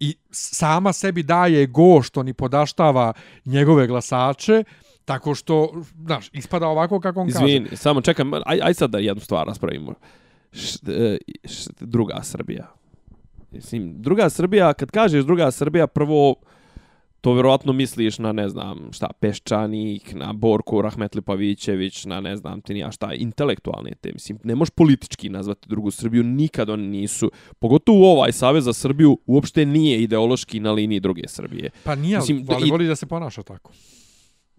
i 0.00 0.16
sama 0.30 0.92
sebi 0.92 1.22
daje 1.22 1.66
go 1.66 2.02
što 2.02 2.22
ni 2.22 2.32
podaštava 2.32 3.12
njegove 3.44 3.86
glasače, 3.86 4.64
tako 5.04 5.34
što, 5.34 5.82
znaš, 6.04 6.30
ispada 6.32 6.68
ovako 6.68 7.00
kako 7.00 7.20
on 7.20 7.30
kaže. 7.32 7.44
Izvini, 7.44 7.76
samo 7.76 8.00
čekam, 8.00 8.34
aj, 8.34 8.60
aj 8.62 8.74
sad 8.74 8.90
da 8.90 8.98
jednu 8.98 9.20
stvar 9.20 9.46
raspravimo. 9.46 9.94
Š, 10.52 10.78
e, 10.88 11.18
š, 11.44 11.70
druga 11.80 12.20
Srbija. 12.22 12.66
Mislim, 13.50 14.02
druga 14.02 14.30
Srbija, 14.30 14.72
kad 14.72 14.90
kažeš 14.90 15.24
druga 15.24 15.50
Srbija, 15.50 15.86
prvo 15.86 16.34
to 17.24 17.32
vjerovatno 17.32 17.72
misliš 17.72 18.18
na, 18.18 18.32
ne 18.32 18.48
znam, 18.48 18.88
šta, 18.92 19.08
Peščanik, 19.20 20.14
na 20.14 20.32
Borku 20.32 20.82
Rahmetli 20.82 21.22
Pavićević, 21.22 22.04
na, 22.04 22.20
ne 22.20 22.36
znam, 22.36 22.60
ti 22.60 22.74
nija 22.74 22.90
šta, 22.90 23.14
intelektualne 23.14 23.90
te, 24.00 24.12
mislim, 24.12 24.38
ne 24.44 24.54
možeš 24.54 24.70
politički 24.70 25.28
nazvati 25.28 25.68
drugu 25.68 25.90
Srbiju, 25.90 26.22
nikad 26.24 26.70
oni 26.70 26.86
nisu, 26.88 27.30
pogotovo 27.58 28.12
ovaj 28.12 28.32
Savez 28.32 28.64
za 28.64 28.72
Srbiju, 28.72 29.18
uopšte 29.26 29.66
nije 29.66 30.02
ideološki 30.02 30.60
na 30.60 30.72
liniji 30.72 31.00
druge 31.00 31.22
Srbije. 31.26 31.70
Pa 31.84 31.94
nije, 31.94 32.18
Mislim, 32.18 32.36
Mislim, 32.36 32.56
ali 32.56 32.68
i- 32.68 32.70
voli 32.70 32.86
da 32.86 32.96
se 32.96 33.06
ponaša 33.06 33.42
tako. 33.42 33.72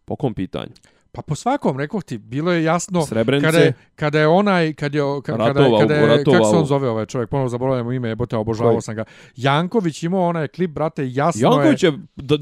Po 0.06 0.16
kom 0.16 0.34
pitanju? 0.34 0.72
Pa 1.16 1.22
po 1.22 1.36
svakom, 1.36 1.78
rekao 1.80 2.02
ti, 2.02 2.18
bilo 2.18 2.52
je 2.52 2.64
jasno 2.64 3.06
Srebrenice? 3.06 3.46
kada 3.48 3.58
je, 3.60 3.74
kada 3.96 4.20
je 4.20 4.28
onaj, 4.28 4.74
kad 4.74 4.96
je, 4.96 5.02
kada, 5.24 5.46
kada, 5.46 5.60
Ratovao, 5.60 5.80
kada 5.80 5.94
je, 5.96 6.08
ratovao. 6.08 6.40
kako 6.40 6.52
se 6.52 6.58
on 6.58 6.66
zove 6.66 6.90
ovaj 6.90 7.06
čovjek, 7.06 7.30
ponovo 7.30 7.50
zaboravljamo 7.50 7.92
ime, 7.92 8.10
jebote, 8.10 8.36
obožavao 8.36 8.74
Koji? 8.74 8.82
sam 8.82 8.96
ga. 8.96 9.04
Janković 9.36 10.04
imao 10.04 10.28
onaj 10.28 10.48
klip, 10.48 10.72
brate, 10.72 11.12
jasno 11.12 11.42
Janković 11.52 11.84
je, 11.84 11.92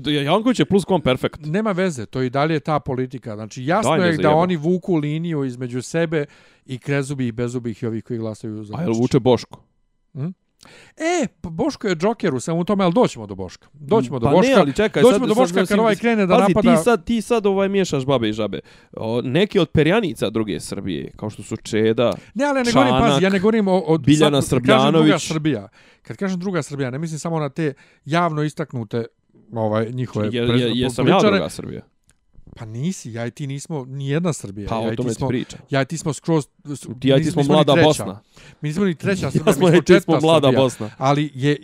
je, 0.05 0.23
Janković 0.23 0.59
je 0.59 0.65
plus 0.65 0.85
kom 0.85 1.01
perfekt. 1.01 1.39
nema 1.45 1.71
veze, 1.71 2.05
to 2.05 2.21
i 2.21 2.29
dalje 2.29 2.53
je 2.53 2.59
ta 2.59 2.79
politika. 2.79 3.35
Znači, 3.35 3.65
jasno 3.65 3.97
Daj 3.97 4.09
je 4.11 4.17
da 4.17 4.29
oni 4.31 4.55
vuku 4.55 4.95
liniju 4.95 5.43
između 5.43 5.81
sebe 5.81 6.25
i 6.65 6.77
krezubih, 6.79 7.33
bezubih 7.33 7.83
i 7.83 7.85
ovih 7.85 8.03
koji 8.03 8.19
glasaju 8.19 8.63
za 8.63 8.73
A 8.77 8.81
jel 8.81 8.87
Vučića. 8.87 9.01
vuče 9.01 9.19
Boško? 9.19 9.59
E, 10.97 11.27
pa 11.41 11.49
Boško 11.49 11.87
je 11.87 11.95
Džoker 11.95 12.33
u 12.33 12.39
svemu 12.39 12.63
tome, 12.63 12.83
ali 12.83 12.93
doćemo 12.93 13.27
do 13.27 13.35
Boška. 13.35 13.67
Doćemo 13.73 14.19
do 14.19 14.25
pa 14.25 14.31
Boška. 14.31 14.51
ne, 14.53 14.59
ali 14.61 14.73
čekaj, 14.73 15.03
doćemo 15.03 15.19
sad, 15.19 15.27
do 15.27 15.35
sad, 15.35 15.41
Boška 15.43 15.55
kad 15.55 15.61
mislim, 15.61 15.79
ovaj 15.79 15.95
krene 15.95 16.25
da 16.25 16.37
pazi, 16.37 16.53
napada... 16.53 16.75
ti 16.75 16.83
sad, 16.83 17.05
ti 17.05 17.21
sad 17.21 17.45
ovaj 17.45 17.69
miješaš 17.69 18.05
babe 18.05 18.29
i 18.29 18.33
žabe. 18.33 18.59
O, 18.97 19.21
neki 19.21 19.59
od 19.59 19.69
perjanica 19.69 20.29
druge 20.29 20.59
Srbije, 20.59 21.11
kao 21.15 21.29
što 21.29 21.43
su 21.43 21.57
Čeda, 21.57 22.13
Ne, 22.33 22.45
ali 22.45 22.59
ja 22.59 22.63
ne 22.63 22.71
Čanak, 22.71 22.87
govorim, 22.87 23.11
pazi, 23.11 23.23
ja 23.23 23.29
ne 23.29 23.39
govorim 23.39 23.67
o... 23.67 23.83
o 23.87 23.97
Biljana 23.97 24.41
sad, 24.41 24.59
kad 24.59 24.67
kažem 24.67 24.91
druga 24.91 25.05
Srbljanović. 25.05 25.27
Srbija, 25.27 25.67
kad 26.01 26.17
kažem 26.17 26.39
druga 26.39 26.61
Srbija, 26.63 26.89
ne 26.89 26.97
mislim 26.99 27.19
samo 27.19 27.39
na 27.39 27.49
te 27.49 27.73
javno 28.05 28.43
istaknute 28.43 29.05
ovaj, 29.53 29.91
njihove 29.91 30.29
je, 30.31 30.47
pre- 30.47 30.59
je, 30.59 30.71
jesam 30.73 31.07
ja 31.07 31.13
političare. 31.13 31.37
druga 31.37 31.49
Srbija. 31.49 31.81
Pa 32.55 32.65
nisi, 32.65 33.13
ja 33.13 33.25
i 33.25 33.31
ti 33.31 33.47
nismo 33.47 33.85
ni 33.85 34.09
jedna 34.09 34.33
Srbija. 34.33 34.69
Pa 34.69 34.75
ja 34.75 34.81
o 34.81 34.95
tome 34.95 35.09
ti 35.09 35.15
smo, 35.15 35.27
pričam. 35.27 35.59
ja 35.69 35.81
i 35.81 35.85
ti 35.85 35.97
smo 35.97 36.13
skroz... 36.13 36.47
Ti 36.99 37.07
ja 37.07 37.17
i 37.17 37.23
ti 37.23 37.31
smo 37.31 37.43
mlada. 37.43 37.75
Bosna. 37.75 38.21
Mi 38.61 38.69
nismo 38.69 38.85
ni 38.85 38.95
treća 38.95 39.31
Srbija, 39.31 39.43
Ja 39.47 39.53
smo, 39.53 39.61
mi 39.61 39.69
smo 39.69 39.77
i 39.77 39.81
ti 39.81 39.85
smo 39.85 39.95
četvrta 39.95 40.19
mlada 40.21 40.47
Srbija. 40.47 40.61
Bosna. 40.61 40.89
Ali 40.97 41.31
je 41.35 41.57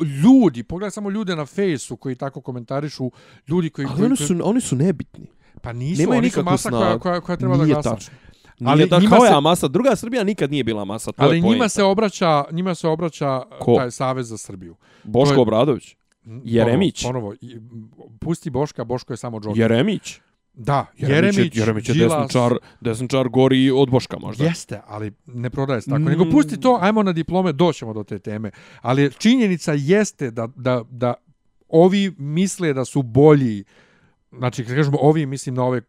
ljudi, 0.00 0.62
pogledaj 0.62 0.90
samo 0.90 1.10
ljude 1.10 1.36
na 1.36 1.46
fejsu 1.46 1.96
koji 1.96 2.14
tako 2.14 2.40
komentarišu, 2.40 3.10
ljudi 3.48 3.70
koji... 3.70 3.86
Ali 3.86 3.94
koji, 3.96 4.06
oni 4.06 4.16
su, 4.16 4.36
oni 4.42 4.60
su 4.60 4.76
nebitni. 4.76 5.26
pa 5.62 5.72
nisu, 5.72 6.00
Nemaju 6.00 6.18
oni 6.18 6.30
su 6.30 6.42
masa 6.42 6.70
koja, 6.70 6.80
snagu. 6.82 7.00
koja, 7.00 7.20
koja 7.20 7.36
treba 7.36 7.56
da 7.56 7.64
Nije 7.64 7.74
glasa. 7.74 7.90
tačno. 7.90 8.14
Nije 8.60 8.72
Ali 8.72 8.86
da, 8.86 8.98
njima 8.98 9.16
koja 9.16 9.32
se- 9.32 9.40
masa? 9.40 9.68
Druga 9.68 9.96
Srbija 9.96 10.24
nikad 10.24 10.50
nije 10.50 10.64
bila 10.64 10.84
masa. 10.84 11.12
To 11.12 11.22
Ali 11.22 11.36
je 11.36 11.40
njima 11.40 11.48
poenta. 11.50 11.68
se 11.68 11.82
obraća, 11.82 12.44
njima 12.52 12.74
se 12.74 12.88
obraća 12.88 13.42
Ko? 13.60 13.74
taj 13.76 13.90
savez 13.90 14.28
za 14.28 14.38
Srbiju. 14.38 14.76
Boško 15.04 15.34
je- 15.34 15.40
Obradović. 15.40 15.96
Jeremić. 16.44 17.02
Ponovo, 17.02 17.34
ponovo, 17.40 18.10
pusti 18.20 18.50
Boška, 18.50 18.84
Boško 18.84 19.12
je 19.12 19.16
samo 19.16 19.40
Džoker. 19.40 19.60
Jeremić. 19.60 20.20
Da, 20.54 20.86
Jeremić, 20.96 21.36
Jeremić, 21.36 21.56
je, 21.56 21.60
Jeremić 21.60 21.88
je 21.88 21.94
Đilas, 21.94 22.22
desničar, 22.22 22.56
desničar 22.80 23.28
gori 23.28 23.70
od 23.70 23.90
Boška 23.90 24.16
možda. 24.20 24.44
Jeste, 24.44 24.80
ali 24.86 25.12
ne 25.26 25.50
prodaje 25.50 25.80
se 25.80 25.90
tako. 25.90 26.02
Mm. 26.02 26.04
Nego 26.04 26.30
pusti 26.30 26.60
to, 26.60 26.78
ajmo 26.80 27.02
na 27.02 27.12
diplome, 27.12 27.52
doćemo 27.52 27.92
do 27.92 28.04
te 28.04 28.18
teme. 28.18 28.50
Ali 28.80 29.12
činjenica 29.18 29.72
jeste 29.72 30.30
da, 30.30 30.48
da, 30.56 30.82
da 30.90 31.14
ovi 31.68 32.14
misle 32.18 32.72
da 32.72 32.84
su 32.84 33.02
bolji 33.02 33.64
Znači, 34.32 34.64
kad 34.64 34.74
kažemo 34.74 34.98
ovi, 35.00 35.26
mislim 35.26 35.54
na 35.54 35.64
ove 35.64 35.80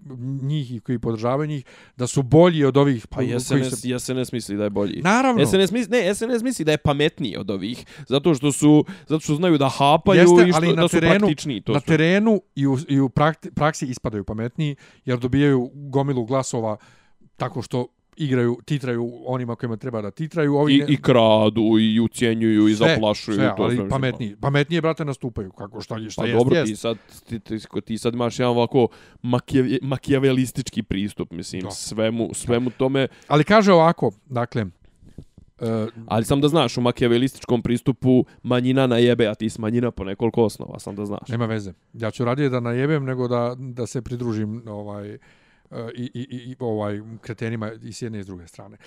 njih 0.42 0.76
i 0.76 0.80
koji 0.80 1.00
podržavaju 1.00 1.48
njih, 1.48 1.66
da 1.98 2.08
su 2.08 2.24
bolji 2.24 2.66
od 2.66 2.78
ovih 2.78 3.08
Pa 3.08 3.16
koji 3.16 3.40
SNS, 3.40 3.82
se... 3.82 4.00
SNS 4.00 4.32
misli 4.32 4.58
da 4.58 4.64
je 4.64 4.70
bolji. 4.70 5.02
Naravno. 5.02 5.46
SNS 5.46 5.72
misli, 5.72 5.88
ne, 5.92 6.16
SNS 6.16 6.44
misli 6.44 6.66
da 6.66 6.72
je 6.72 6.78
pametniji 6.78 7.38
od 7.38 7.50
ovih, 7.52 7.86
zato 8.08 8.36
što 8.36 8.52
su, 8.52 8.86
zato 9.08 9.20
što 9.20 9.36
znaju 9.36 9.58
da 9.58 9.70
hapaju 9.70 10.20
Jeste, 10.22 10.48
i 10.48 10.52
što, 10.52 10.58
ali 10.58 10.68
na 10.68 10.82
da 10.82 10.88
su 10.88 10.98
terenu- 10.98 11.20
praktičniji. 11.20 11.62
To 11.62 11.74
na 11.74 11.80
su. 11.80 11.86
terenu 11.86 12.42
i 12.56 12.68
u, 12.68 12.78
i 12.88 13.00
u 13.00 13.10
praksi 13.56 13.86
ispadaju 13.88 14.24
pametniji, 14.24 14.76
jer 15.06 15.20
dobijaju 15.20 15.72
gomilu 15.74 16.26
glasova 16.26 16.78
tako 17.38 17.62
što 17.62 17.88
igraju, 18.18 18.58
titraju 18.66 19.12
onima 19.26 19.56
kojima 19.56 19.78
treba 19.78 20.02
da 20.02 20.12
titraju. 20.12 20.56
Ovi 20.56 20.76
I, 20.76 20.78
ne- 20.78 20.86
I 20.90 20.98
kradu, 20.98 21.62
i 21.80 22.00
ucijenjuju, 22.00 22.68
i 22.68 22.76
sve, 22.76 22.88
zaplašuju. 22.90 23.36
Sve, 23.36 23.54
to 23.58 23.64
ali 23.64 23.76
sve, 23.76 23.90
pametniji. 23.90 24.36
Pametnije, 24.36 24.82
brate, 24.82 25.06
nastupaju. 25.06 25.52
Kako, 25.52 25.82
šta, 25.82 26.10
šta 26.10 26.22
Pa 26.22 26.28
jest, 26.28 26.38
dobro, 26.38 26.56
jest. 26.56 26.72
ti 26.72 26.76
sad, 26.76 26.98
ti, 27.30 27.40
ti, 27.40 27.58
ti 27.86 27.98
sad 27.98 28.14
imaš 28.14 28.40
jedan 28.40 28.52
ovako 28.52 28.88
makije, 29.22 29.80
makijavelistički 29.82 30.84
pristup, 30.84 31.32
mislim, 31.32 31.62
Da. 31.62 31.72
svemu, 31.72 32.30
svemu 32.34 32.70
tome. 32.70 33.08
Ali 33.28 33.44
kaže 33.44 33.74
ovako, 33.74 34.12
dakle, 34.26 34.66
uh, 35.62 35.68
Ali 36.08 36.26
sam 36.26 36.42
da 36.42 36.48
znaš, 36.48 36.78
u 36.78 36.82
makijavelističkom 36.82 37.62
pristupu 37.62 38.26
manjina 38.44 38.88
najebe, 38.88 39.28
a 39.28 39.36
ti 39.36 39.50
si 39.50 39.62
manjina 39.62 39.92
po 39.92 40.04
nekoliko 40.04 40.44
osnova, 40.44 40.80
sam 40.80 40.96
da 40.96 41.06
znaš. 41.06 41.30
nema 41.30 41.46
veze. 41.46 41.74
Ja 41.94 42.12
ću 42.12 42.26
radije 42.26 42.50
da 42.50 42.60
najebem 42.60 43.06
nego 43.06 43.28
da, 43.28 43.56
da 43.58 43.88
se 43.88 44.02
pridružim 44.02 44.64
ovaj, 44.68 45.14
uh, 45.14 45.20
i, 45.96 46.12
i, 46.14 46.28
i, 46.30 46.56
ovaj 46.60 47.00
kretenima 47.22 47.72
i 47.84 47.94
s 47.94 48.02
jedne 48.02 48.20
i 48.20 48.24
s 48.24 48.28
druge 48.28 48.48
strane. 48.48 48.78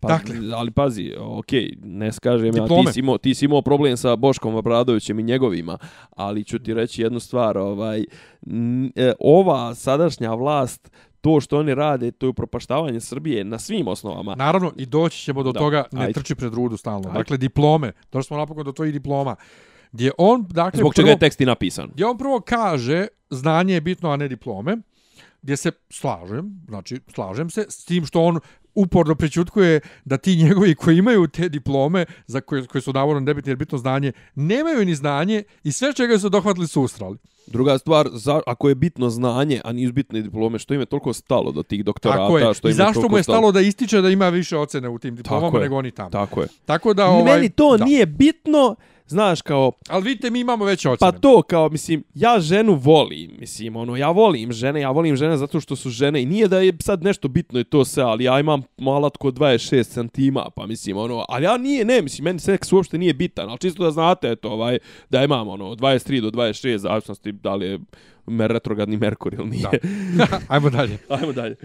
Pa, 0.00 0.08
Dakle. 0.08 0.36
ali 0.54 0.70
pazi, 0.70 1.14
okej, 1.18 1.72
ne 1.82 2.12
skažem 2.12 2.56
ja, 2.56 2.66
ti 2.66 2.92
si, 2.92 3.00
imao, 3.00 3.18
ti 3.18 3.34
si 3.34 3.44
imao 3.44 3.62
problem 3.62 3.96
sa 3.96 4.16
Boškom 4.16 4.54
Obradovićem 4.54 5.18
i 5.18 5.22
njegovima, 5.22 5.78
ali 6.10 6.44
ću 6.44 6.58
ti 6.58 6.74
reći 6.74 7.02
jednu 7.02 7.20
stvar, 7.20 7.58
ovaj, 7.58 8.04
n, 8.46 8.92
e, 8.96 9.12
ova 9.20 9.74
sadašnja 9.74 10.34
vlast, 10.34 10.90
to 11.20 11.40
što 11.40 11.58
oni 11.58 11.74
rade, 11.74 12.10
to 12.10 12.26
je 12.26 12.30
upropaštavanje 12.30 13.00
Srbije 13.00 13.44
na 13.44 13.58
svim 13.58 13.88
osnovama. 13.88 14.34
Naravno, 14.34 14.72
i 14.76 14.86
doći 14.86 15.24
ćemo 15.24 15.42
do 15.42 15.52
Da, 15.52 15.60
toga, 15.60 15.84
ne 15.92 16.00
ajde. 16.00 16.12
trči 16.12 16.34
pred 16.34 16.54
rudu 16.54 16.76
stalno. 16.76 17.08
Ajde. 17.08 17.18
Dakle, 17.18 17.36
diplome. 17.36 17.92
Došli 18.12 18.26
smo 18.26 18.36
napokon 18.36 18.64
do 18.64 18.72
tvojih 18.72 18.92
diploma. 18.92 19.36
Gdje 19.92 20.10
on, 20.18 20.46
dakle, 20.50 20.78
Zbog 20.78 20.94
čega 20.94 21.10
je 21.10 21.18
tekst 21.18 21.40
i 21.40 21.46
napisan. 21.46 21.90
Gdje 21.94 22.06
on 22.06 22.18
prvo 22.18 22.40
kaže 22.40 23.06
znanje 23.30 23.74
je 23.74 23.80
bitno, 23.80 24.10
a 24.10 24.16
ne 24.16 24.28
diplome, 24.28 24.76
gdje 25.42 25.56
se 25.56 25.70
slažem, 25.90 26.60
znači 26.68 27.00
slažem 27.14 27.50
se 27.50 27.66
s 27.68 27.84
tim 27.84 28.06
što 28.06 28.22
on 28.22 28.40
uporno 28.74 29.14
prećutkuje 29.14 29.80
da 30.04 30.16
ti 30.16 30.36
njegovi 30.36 30.74
koji 30.74 30.98
imaju 30.98 31.28
te 31.28 31.48
diplome 31.48 32.04
za 32.26 32.40
koje, 32.40 32.66
koje 32.66 32.82
su 32.82 32.92
navodno 32.92 33.20
nebitne 33.20 33.50
jer 33.50 33.56
bitno 33.56 33.78
znanje, 33.78 34.12
nemaju 34.34 34.84
ni 34.84 34.94
znanje 34.94 35.42
i 35.64 35.72
sve 35.72 35.92
čega 35.92 36.18
su 36.18 36.28
dohvatili 36.28 36.66
su 36.66 36.82
ustrali. 36.82 37.18
Druga 37.46 37.78
stvar, 37.78 38.08
za, 38.12 38.40
ako 38.46 38.68
je 38.68 38.74
bitno 38.74 39.10
znanje, 39.10 39.60
a 39.64 39.72
nisu 39.72 39.92
bitne 39.92 40.22
diplome, 40.22 40.58
što 40.58 40.74
im 40.74 40.80
je 40.80 40.86
toliko 40.86 41.12
stalo 41.12 41.52
do 41.52 41.62
tih 41.62 41.84
doktorata? 41.84 42.22
Tako 42.22 42.38
je. 42.38 42.54
Što 42.54 42.68
I 42.68 42.70
im 42.70 42.74
zašto 42.74 42.94
toliko 42.94 43.10
mu 43.10 43.16
je 43.16 43.22
stalo 43.22 43.52
da 43.52 43.60
ističe 43.60 44.00
da 44.00 44.08
ima 44.08 44.28
više 44.28 44.56
ocene 44.56 44.88
u 44.88 44.98
tim 44.98 45.16
diplomama 45.16 45.58
nego 45.58 45.76
oni 45.76 45.90
tamo. 45.90 46.10
Tako 46.10 46.40
je. 46.40 46.48
Tako 46.64 46.94
da 46.94 47.06
ovaj 47.06 47.34
Meni 47.34 47.48
to 47.48 47.76
da. 47.76 47.84
nije 47.84 48.06
bitno, 48.06 48.76
znaš, 49.06 49.42
kao, 49.42 49.72
Ali 49.88 50.04
vidite, 50.04 50.30
mi 50.30 50.40
imamo 50.40 50.64
veće 50.64 50.88
ocene. 50.88 51.12
Pa 51.12 51.18
to 51.18 51.42
kao, 51.42 51.68
mislim, 51.68 52.04
ja 52.14 52.40
ženu 52.40 52.74
volim, 52.74 53.30
mislim, 53.38 53.76
ono, 53.76 53.96
ja 53.96 54.10
volim 54.10 54.52
žene, 54.52 54.80
ja 54.80 54.90
volim 54.90 55.16
žene 55.16 55.36
zato 55.36 55.60
što 55.60 55.76
su 55.76 55.90
žene 55.90 56.22
i 56.22 56.26
nije 56.26 56.48
da 56.48 56.58
je 56.58 56.72
sad 56.80 57.02
nešto 57.02 57.28
bitno 57.28 57.60
i 57.60 57.64
to 57.64 57.84
sve, 57.84 58.02
ali 58.02 58.24
ja 58.24 58.40
imam 58.40 58.62
malatko 58.78 59.28
26 59.28 59.84
centima, 59.84 60.50
pa 60.56 60.66
mislim, 60.66 60.96
ono, 60.96 61.24
ali 61.28 61.44
ja 61.44 61.56
nije, 61.56 61.84
ne, 61.84 62.02
mislim, 62.02 62.24
meni 62.24 62.38
seks 62.38 62.72
uopšte 62.72 62.98
nije 62.98 63.14
bitan, 63.14 63.48
ali 63.48 63.58
čisto 63.58 63.84
da 63.84 63.90
znate, 63.90 64.30
eto, 64.30 64.50
ovaj, 64.50 64.78
da 65.10 65.24
imam, 65.24 65.48
ono, 65.48 65.64
23 65.64 66.20
do 66.20 66.30
26, 66.30 66.76
zavisnosti 66.76 67.32
da 67.32 67.54
li 67.54 67.66
je 67.66 67.78
mer 68.26 68.50
retrogradni 68.50 68.96
Merkur 68.96 69.34
ili 69.34 69.46
nije. 69.46 69.68
Da. 70.16 70.26
Ajmo 70.54 70.70
dalje. 70.70 70.98
Ajmo 71.08 71.32
dalje. 71.32 71.56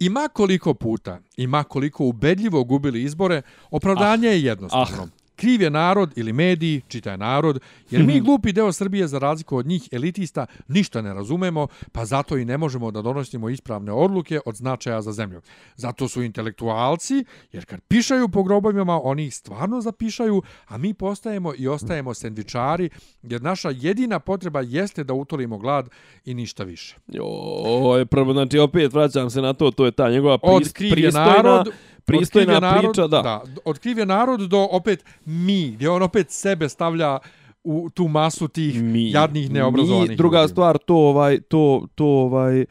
Ima 0.00 0.28
koliko 0.32 0.74
puta, 0.74 1.20
ima 1.36 1.64
koliko 1.64 2.04
ubedljivo 2.04 2.64
gubili 2.64 3.02
izbore, 3.02 3.42
opravdanje 3.70 4.28
je 4.28 4.42
jednostavno. 4.42 5.08
Kriv 5.44 5.62
je 5.62 5.70
narod 5.70 6.12
ili 6.16 6.32
mediji, 6.32 6.80
čitaj 6.88 7.16
narod, 7.18 7.60
jer 7.90 8.02
mi 8.02 8.14
Mhm. 8.16 8.24
glupi 8.24 8.52
deo 8.52 8.72
Srbije 8.72 9.06
za 9.08 9.18
razliku 9.18 9.56
od 9.56 9.66
njih 9.66 9.88
elitista 9.92 10.46
ništa 10.68 11.02
ne 11.02 11.14
razumemo, 11.14 11.66
pa 11.92 12.04
zato 12.04 12.36
i 12.36 12.44
ne 12.44 12.58
možemo 12.58 12.90
da 12.90 13.02
donosimo 13.02 13.48
ispravne 13.48 13.92
odluke 13.92 14.40
od 14.46 14.54
značaja 14.54 15.02
za 15.02 15.12
zemlju. 15.12 15.40
Zato 15.76 16.08
su 16.08 16.22
intelektualci, 16.22 17.24
jer 17.52 17.64
kad 17.64 17.80
pišaju 17.80 18.28
po 18.28 18.42
grobovima, 18.42 19.00
oni 19.02 19.26
ih 19.26 19.34
stvarno 19.34 19.80
zapišaju, 19.80 20.42
a 20.66 20.78
mi 20.78 20.94
postajemo 20.94 21.52
i 21.58 21.68
ostajemo 21.68 22.14
sendvičari, 22.14 22.90
jer 23.22 23.42
naša 23.42 23.70
jedina 23.70 24.18
potreba 24.18 24.60
jeste 24.60 25.04
da 25.04 25.14
utolimo 25.14 25.58
glad 25.58 25.88
i 26.24 26.34
ništa 26.34 26.64
više. 26.64 26.96
Joj, 27.08 28.06
prvo, 28.06 28.32
znači 28.32 28.58
opet 28.58 28.92
vraćam 28.92 29.30
se 29.30 29.40
na 29.42 29.52
to, 29.52 29.70
to 29.70 29.84
je 29.84 29.92
ta 29.92 30.10
njegova 30.10 30.38
prist, 30.38 30.80
je 30.80 30.90
pristojna, 30.90 31.26
narod, 31.26 31.68
pristojna 32.04 32.60
narod, 32.60 32.92
priča, 32.92 33.06
da. 33.06 33.22
da. 33.22 33.42
Od 33.64 33.78
kriv 33.78 33.98
je 33.98 34.06
narod 34.06 34.40
do 34.40 34.68
opet 34.70 35.04
mi, 35.24 35.70
gdje 35.70 35.90
on 35.90 36.02
opet 36.02 36.30
sebe 36.30 36.68
stavlja 36.68 37.18
u 37.64 37.90
tu 37.94 38.08
masu 38.08 38.48
tih 38.48 38.82
mi, 38.82 39.10
jadnih 39.10 39.50
neobrazovanih 39.50 40.10
mi, 40.10 40.16
druga 40.16 40.40
ljudi. 40.40 40.50
stvar 40.50 40.78
to 40.78 40.96
ovaj 40.96 41.40
to 41.40 41.86
to 41.94 42.06
ovaj 42.06 42.60
e, 42.60 42.66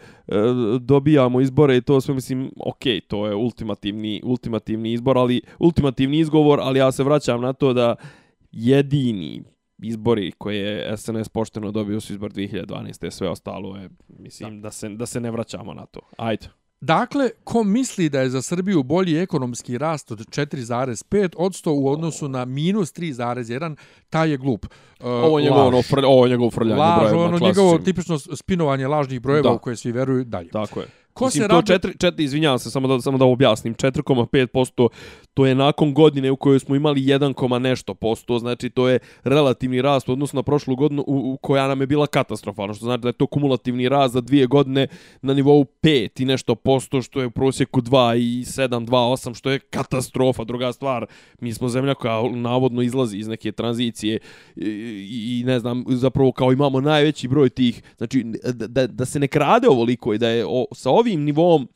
dobijamo 0.79 1.41
izbore 1.41 1.77
i 1.77 1.81
to 1.81 2.01
sve 2.01 2.13
mislim 2.13 2.51
okej 2.65 3.01
to 3.01 3.27
je 3.27 3.35
ultimativni 3.35 4.21
ultimativni 4.23 4.93
izbor 4.93 5.17
ali 5.17 5.41
ultimativni 5.59 6.19
izgovor 6.19 6.59
ali 6.61 6.79
ja 6.79 6.91
se 6.91 7.03
vraćam 7.03 7.41
na 7.41 7.53
to 7.53 7.73
da 7.73 7.95
jedini 8.51 9.43
izbori 9.83 10.31
koje 10.31 10.57
je 10.57 10.97
SNS 10.97 11.29
pošteno 11.29 11.71
dobio 11.71 11.99
su 11.99 12.13
izbor 12.13 12.31
2012. 12.31 13.09
Sve 13.09 13.29
ostalo 13.29 13.77
je, 13.77 13.89
mislim, 14.07 14.61
da. 14.61 14.67
da, 14.67 14.71
se, 14.71 14.89
da 14.89 15.05
se 15.05 15.21
ne 15.21 15.31
vraćamo 15.31 15.73
na 15.73 15.85
to. 15.85 15.99
Ajde. 16.17 16.47
Dakle, 16.85 17.29
ko 17.43 17.63
misli 17.63 18.09
da 18.09 18.21
je 18.21 18.29
za 18.29 18.41
Srbiju 18.41 18.83
bolji 18.83 19.17
ekonomski 19.17 19.77
rast 19.77 20.11
od 20.11 20.19
4,5 20.19 21.33
odsto 21.37 21.73
u 21.73 21.87
odnosu 21.87 22.27
na 22.27 22.45
minus 22.45 22.93
3,1, 22.93 23.75
taj 24.09 24.29
je 24.31 24.37
glup. 24.37 24.65
Uh, 24.99 25.05
Ovo 25.05 25.39
je 25.39 25.43
njegovo, 25.43 25.67
ono, 25.67 25.81
frl, 25.81 26.05
ovo 26.05 26.25
je 26.25 26.29
njegovo 26.29 26.51
frljanje 26.51 26.81
laž, 26.81 26.99
brojevima 26.99 27.21
ono 27.23 27.37
klasičnim. 27.37 27.47
njegovo 27.65 27.77
tipično 27.77 28.19
spinovanje 28.19 28.87
lažnih 28.87 29.21
brojeva 29.21 29.49
Da. 29.49 29.55
u 29.55 29.59
koje 29.59 29.75
svi 29.75 29.91
veruju 29.91 30.23
dalje. 30.23 30.49
Tako 30.49 30.79
je. 30.79 30.87
Ko 31.13 31.25
Mislim, 31.25 31.41
se 31.41 31.47
to 31.47 31.55
radi... 31.55 31.67
četiri, 31.67 31.97
četiri, 31.97 32.23
izvinjavam 32.23 32.59
se, 32.59 32.71
samo 32.71 32.87
da, 32.87 33.01
samo 33.01 33.17
da 33.17 33.25
objasnim, 33.25 33.75
4,5% 33.75 34.89
to 35.33 35.45
je 35.45 35.55
nakon 35.55 35.93
godine 35.93 36.31
u 36.31 36.35
kojoj 36.35 36.59
smo 36.59 36.75
imali 36.75 37.01
1, 37.01 37.59
nešto 37.59 37.93
posto, 37.93 38.39
znači 38.39 38.69
to 38.69 38.87
je 38.89 38.99
relativni 39.23 39.81
rast 39.81 40.09
u 40.09 40.11
odnosu 40.11 40.35
na 40.35 40.43
prošlu 40.43 40.75
godinu 40.75 41.03
u, 41.07 41.33
u 41.33 41.37
koja 41.37 41.67
nam 41.67 41.81
je 41.81 41.87
bila 41.87 42.07
katastrofalna, 42.07 42.73
što 42.73 42.85
znači 42.85 43.01
da 43.01 43.09
je 43.09 43.13
to 43.13 43.27
kumulativni 43.27 43.89
rast 43.89 44.13
za 44.13 44.21
dvije 44.21 44.47
godine 44.47 44.87
na 45.21 45.33
nivou 45.33 45.65
5 45.83 46.21
i 46.21 46.25
nešto 46.25 46.55
posto, 46.55 47.01
što 47.01 47.21
je 47.21 47.27
u 47.27 47.31
prosjeku 47.31 47.81
2 47.81 48.17
i 48.17 48.43
7, 48.43 48.67
2, 48.67 48.87
8, 48.87 49.33
što 49.37 49.51
je 49.51 49.59
katastrofa. 49.59 50.43
Druga 50.43 50.73
stvar, 50.73 51.05
mi 51.39 51.53
smo 51.53 51.69
zemlja 51.69 51.93
koja 51.93 52.29
navodno 52.31 52.81
izlazi 52.81 53.17
iz 53.17 53.27
neke 53.27 53.51
tranzicije 53.51 54.19
i, 54.55 55.39
i, 55.39 55.43
ne 55.45 55.59
znam, 55.59 55.83
zapravo 55.87 56.31
kao 56.31 56.51
imamo 56.51 56.81
najveći 56.81 57.27
broj 57.27 57.49
tih, 57.49 57.83
znači 57.97 58.25
da, 58.53 58.67
da, 58.67 58.87
da 58.87 59.05
se 59.05 59.19
ne 59.19 59.27
krade 59.27 59.67
ovoliko 59.67 60.13
i 60.13 60.17
da 60.17 60.29
je 60.29 60.45
o, 60.47 60.65
sa 60.71 60.89
ovim 61.03 61.23
nivom 61.23 61.67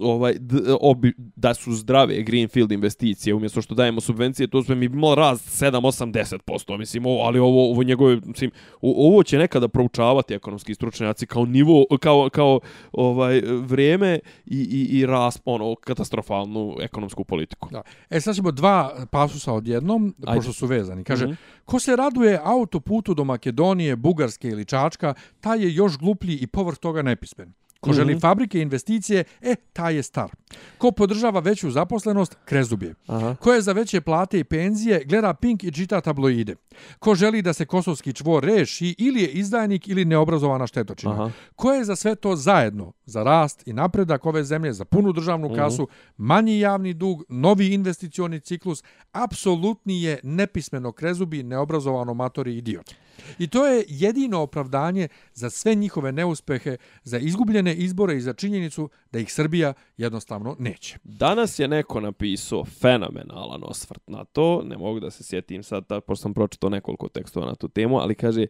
ovaj 0.00 0.34
d, 0.38 0.56
obi, 0.80 1.12
da 1.16 1.54
su 1.54 1.72
zdrave 1.72 2.22
greenfield 2.22 2.72
investicije 2.72 3.34
umjesto 3.34 3.62
što 3.62 3.74
dajemo 3.74 4.00
subvencije 4.00 4.48
to 4.48 4.62
sve 4.62 4.74
mi 4.74 4.88
bi 4.88 4.96
imalo 4.96 5.14
rast 5.14 5.62
7 5.62 5.70
8 5.80 6.38
10% 6.48 6.78
mislim 6.78 7.06
ovo, 7.06 7.22
ali 7.22 7.38
ovo 7.38 7.70
ovo 7.70 7.82
njegove 7.82 8.20
mislim 8.24 8.50
ovo 8.80 9.22
će 9.22 9.38
nekada 9.38 9.68
proučavati 9.68 10.34
ekonomski 10.34 10.74
stručnjaci 10.74 11.26
kao 11.26 11.44
nivo 11.44 11.84
kao 12.00 12.28
kao 12.32 12.60
ovaj 12.92 13.40
vrijeme 13.62 14.18
i 14.46 14.58
i 14.60 14.98
i 14.98 15.06
rast 15.06 15.42
ono 15.44 15.74
katastrofalnu 15.74 16.76
ekonomsku 16.80 17.24
politiku 17.24 17.68
Da. 17.72 17.82
E 18.10 18.20
sad 18.20 18.34
ćemo 18.36 18.50
dva 18.52 19.06
pasusa 19.10 19.52
odjednom, 19.52 20.14
Ajde. 20.26 20.38
pošto 20.38 20.52
su 20.52 20.66
vezani. 20.66 21.04
Kaže, 21.04 21.24
Mhm. 21.26 21.34
ko 21.64 21.78
se 21.78 21.96
raduje 21.96 22.40
autoputu 22.44 23.14
do 23.14 23.24
Makedonije, 23.24 23.96
Bugarske 23.96 24.48
ili 24.48 24.64
Čačka, 24.64 25.14
taj 25.40 25.62
je 25.62 25.74
još 25.74 25.98
gluplji 25.98 26.34
i 26.34 26.46
povrh 26.46 26.78
toga 26.78 27.02
nepismen. 27.02 27.52
Ko 27.80 27.92
želi 27.92 28.12
Mhm. 28.12 28.20
fabrike 28.20 28.58
i 28.58 28.62
investicije, 28.62 29.24
e, 29.42 29.54
taj 29.72 29.94
je 29.94 30.02
star. 30.02 30.30
Ko 30.78 30.90
podržava 30.90 31.40
veću 31.40 31.70
zaposlenost, 31.70 32.36
krezub 32.44 32.82
je. 32.82 32.94
Aha. 33.06 33.36
Ko 33.40 33.52
je 33.52 33.60
za 33.62 33.72
veće 33.72 34.00
plate 34.00 34.38
i 34.38 34.44
penzije, 34.44 35.04
gleda 35.04 35.34
Pink 35.34 35.64
i 35.64 35.72
čita 35.72 36.00
tabloide. 36.00 36.54
Ko 36.98 37.14
želi 37.14 37.42
da 37.42 37.52
se 37.52 37.66
kosovski 37.66 38.12
čvor 38.12 38.44
reši, 38.44 38.94
ili 38.98 39.22
je 39.22 39.28
izdajnik 39.28 39.88
ili 39.88 40.04
neobrazovana 40.04 40.66
štetočina. 40.66 41.12
Aha. 41.12 41.30
Ko 41.56 41.72
je 41.72 41.84
za 41.84 41.96
sve 41.96 42.14
to 42.14 42.36
zajedno, 42.36 42.92
za 43.04 43.22
rast 43.22 43.62
i 43.66 43.72
napredak 43.72 44.26
ove 44.26 44.44
zemlje, 44.44 44.72
za 44.72 44.84
punu 44.84 45.12
državnu 45.12 45.46
Mhm. 45.48 45.56
kasu, 45.56 45.88
manji 46.16 46.58
javni 46.60 46.94
dug, 46.94 47.24
novi 47.28 47.74
investicioni 47.74 48.40
ciklus, 48.40 48.82
apsolutni 49.12 50.02
je 50.02 50.18
nepismeno 50.22 50.92
krezubi, 50.92 51.42
neobrazovano 51.42 52.14
matori 52.14 52.56
idiot. 52.56 52.94
I 53.38 53.46
to 53.48 53.66
je 53.66 53.84
jedino 53.88 54.40
opravdanje 54.40 55.08
za 55.34 55.50
sve 55.50 55.74
njihove 55.74 56.12
neuspehe, 56.12 56.76
za 57.04 57.18
izgubljene 57.18 57.74
izbore 57.74 58.16
i 58.16 58.20
za 58.20 58.32
činjenicu 58.32 58.88
da 59.12 59.18
ih 59.18 59.32
Srbija 59.32 59.72
jednostavno 59.96 60.39
neće. 60.58 60.98
Danas 61.04 61.58
je 61.58 61.68
neko 61.68 62.00
napisao 62.00 62.64
fenomenalan 62.64 63.60
osvrt 63.64 64.02
na 64.06 64.24
to, 64.24 64.62
ne 64.64 64.78
mogu 64.78 65.00
da 65.00 65.10
se 65.10 65.24
sjetim 65.24 65.62
sad, 65.62 65.84
da, 65.88 66.00
pošto 66.00 66.22
sam 66.22 66.34
pročitao 66.34 66.70
nekoliko 66.70 67.08
tekstova 67.08 67.46
na 67.46 67.54
tu 67.54 67.68
temu, 67.68 67.98
ali 67.98 68.14
kaže, 68.14 68.46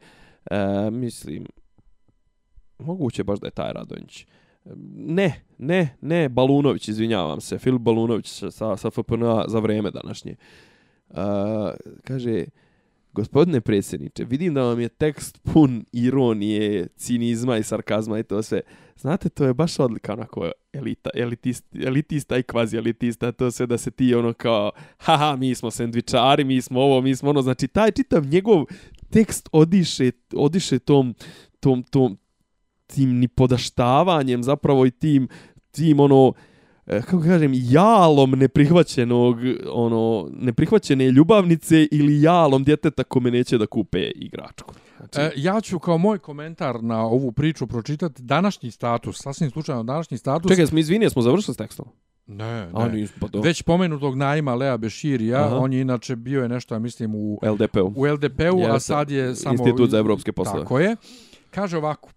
e, 0.51 0.91
mislim, 0.91 1.47
moguće 2.79 3.25
baš 3.25 3.41
da 3.41 3.47
je 3.47 3.51
taj 3.51 3.73
Radonjić. 3.73 4.23
E, 4.23 4.27
ne, 4.95 5.45
ne, 5.59 5.97
ne, 6.01 6.29
Balunović, 6.29 6.89
izvinjavam 6.89 7.41
se, 7.41 7.59
Filip 7.59 7.81
Balunović 7.81 8.45
sa, 8.51 8.77
sa 8.77 8.91
FPNA 8.91 9.45
za 9.49 9.59
vreme 9.59 9.91
današnje. 9.91 10.37
E, 11.11 11.15
kaže, 12.05 12.45
gospodine 13.13 13.61
predsjedniče, 13.61 14.25
vidim 14.25 14.55
da 14.55 14.63
vam 14.63 14.81
je 14.81 14.89
tekst 14.89 15.41
pun 15.43 15.85
ironije, 15.93 16.89
cinizma 16.97 17.57
i 17.57 17.63
sarkazma 17.63 18.19
i 18.19 18.23
to 18.23 18.43
sve. 18.43 18.61
Znate, 18.97 19.29
to 19.29 19.45
je 19.45 19.55
baš 19.55 19.79
odlika 19.79 20.13
onako 20.13 20.51
elita, 20.73 21.11
elitist, 21.15 21.65
elitista 21.87 22.39
i 22.39 22.43
kvazi 22.43 22.77
elitista, 22.77 23.33
to 23.33 23.51
sve 23.51 23.67
da 23.67 23.79
se 23.79 23.91
ti 23.91 24.15
ono 24.15 24.33
kao, 24.33 24.71
haha, 24.99 25.37
mi 25.37 25.55
smo 25.55 25.71
sendvičari, 25.71 26.45
mi 26.45 26.63
smo 26.63 26.81
ovo, 26.81 27.01
mi 27.01 27.17
smo 27.17 27.31
ono, 27.31 27.43
znači 27.43 27.69
taj 27.69 27.91
čitav 27.91 28.27
njegov 28.27 28.65
tekst 29.11 29.49
odiše, 29.53 30.11
odiše 30.35 30.79
tom, 30.79 31.15
tom, 31.61 31.83
tom, 31.83 32.19
tim 32.87 33.19
ni 33.19 33.29
podaštavanjem 33.29 34.43
zapravo 34.43 34.87
i 34.87 34.91
tim, 34.91 35.29
tim 35.71 36.01
ono, 36.01 36.27
uh, 36.27 36.35
kako 36.91 37.21
kažem, 37.23 37.53
jalom 37.55 38.31
neprihvaćenog, 38.31 39.37
ono, 39.73 40.29
neprihvaćene 40.33 41.11
ljubavnice 41.11 41.89
ili 41.91 42.23
jalom 42.23 42.65
djeteta 42.65 43.05
kome 43.05 43.31
neće 43.31 43.59
da 43.59 43.67
kupe 43.67 44.11
igračku. 44.15 44.75
Znači, 44.97 45.21
E, 45.21 45.31
ja 45.37 45.61
ću 45.61 45.79
kao 45.79 45.99
moj 45.99 46.19
komentar 46.19 46.83
na 46.83 47.07
ovu 47.07 47.33
priču 47.33 47.67
pročitati 47.67 48.23
današnji 48.23 48.71
status, 48.71 49.23
sasvim 49.23 49.51
slučajno 49.51 49.83
današnji 49.83 50.19
status. 50.19 50.51
Čekaj, 50.51 50.67
smo 50.67 50.79
izvinili, 50.79 51.11
smo 51.11 51.23
završili 51.23 51.55
s 51.55 51.59
tekstom? 51.59 51.87
ne, 52.27 52.69
A, 52.73 52.89
ne. 52.89 52.93
nismo, 52.93 53.17
pa 53.21 53.29
do. 53.29 53.41
Već 53.41 53.63
pomenutog 53.63 54.17
Naima 54.17 54.55
Lea 54.55 54.77
Beširija, 54.77 55.47
Aha. 55.47 55.57
on 55.57 55.73
je 55.73 55.81
inače 55.81 56.17
bio 56.17 56.43
je 56.43 56.49
nešto, 56.49 56.75
ja 56.75 56.79
mislim, 56.79 57.15
u, 57.15 57.39
LDP-u. 57.43 57.93
u 57.97 58.07
LDP-u, 58.07 58.59
a 58.59 58.73
Jeste. 58.73 58.81
sad 58.81 59.11
je 59.11 59.35
samo... 59.35 59.53
Institut 59.53 59.91
za 59.91 59.99
evropske 59.99 60.33
poslove. 60.33 60.61
Tako 60.63 60.79
je. 60.79 60.97
Kaže 61.51 61.77
ovako. 61.77 62.09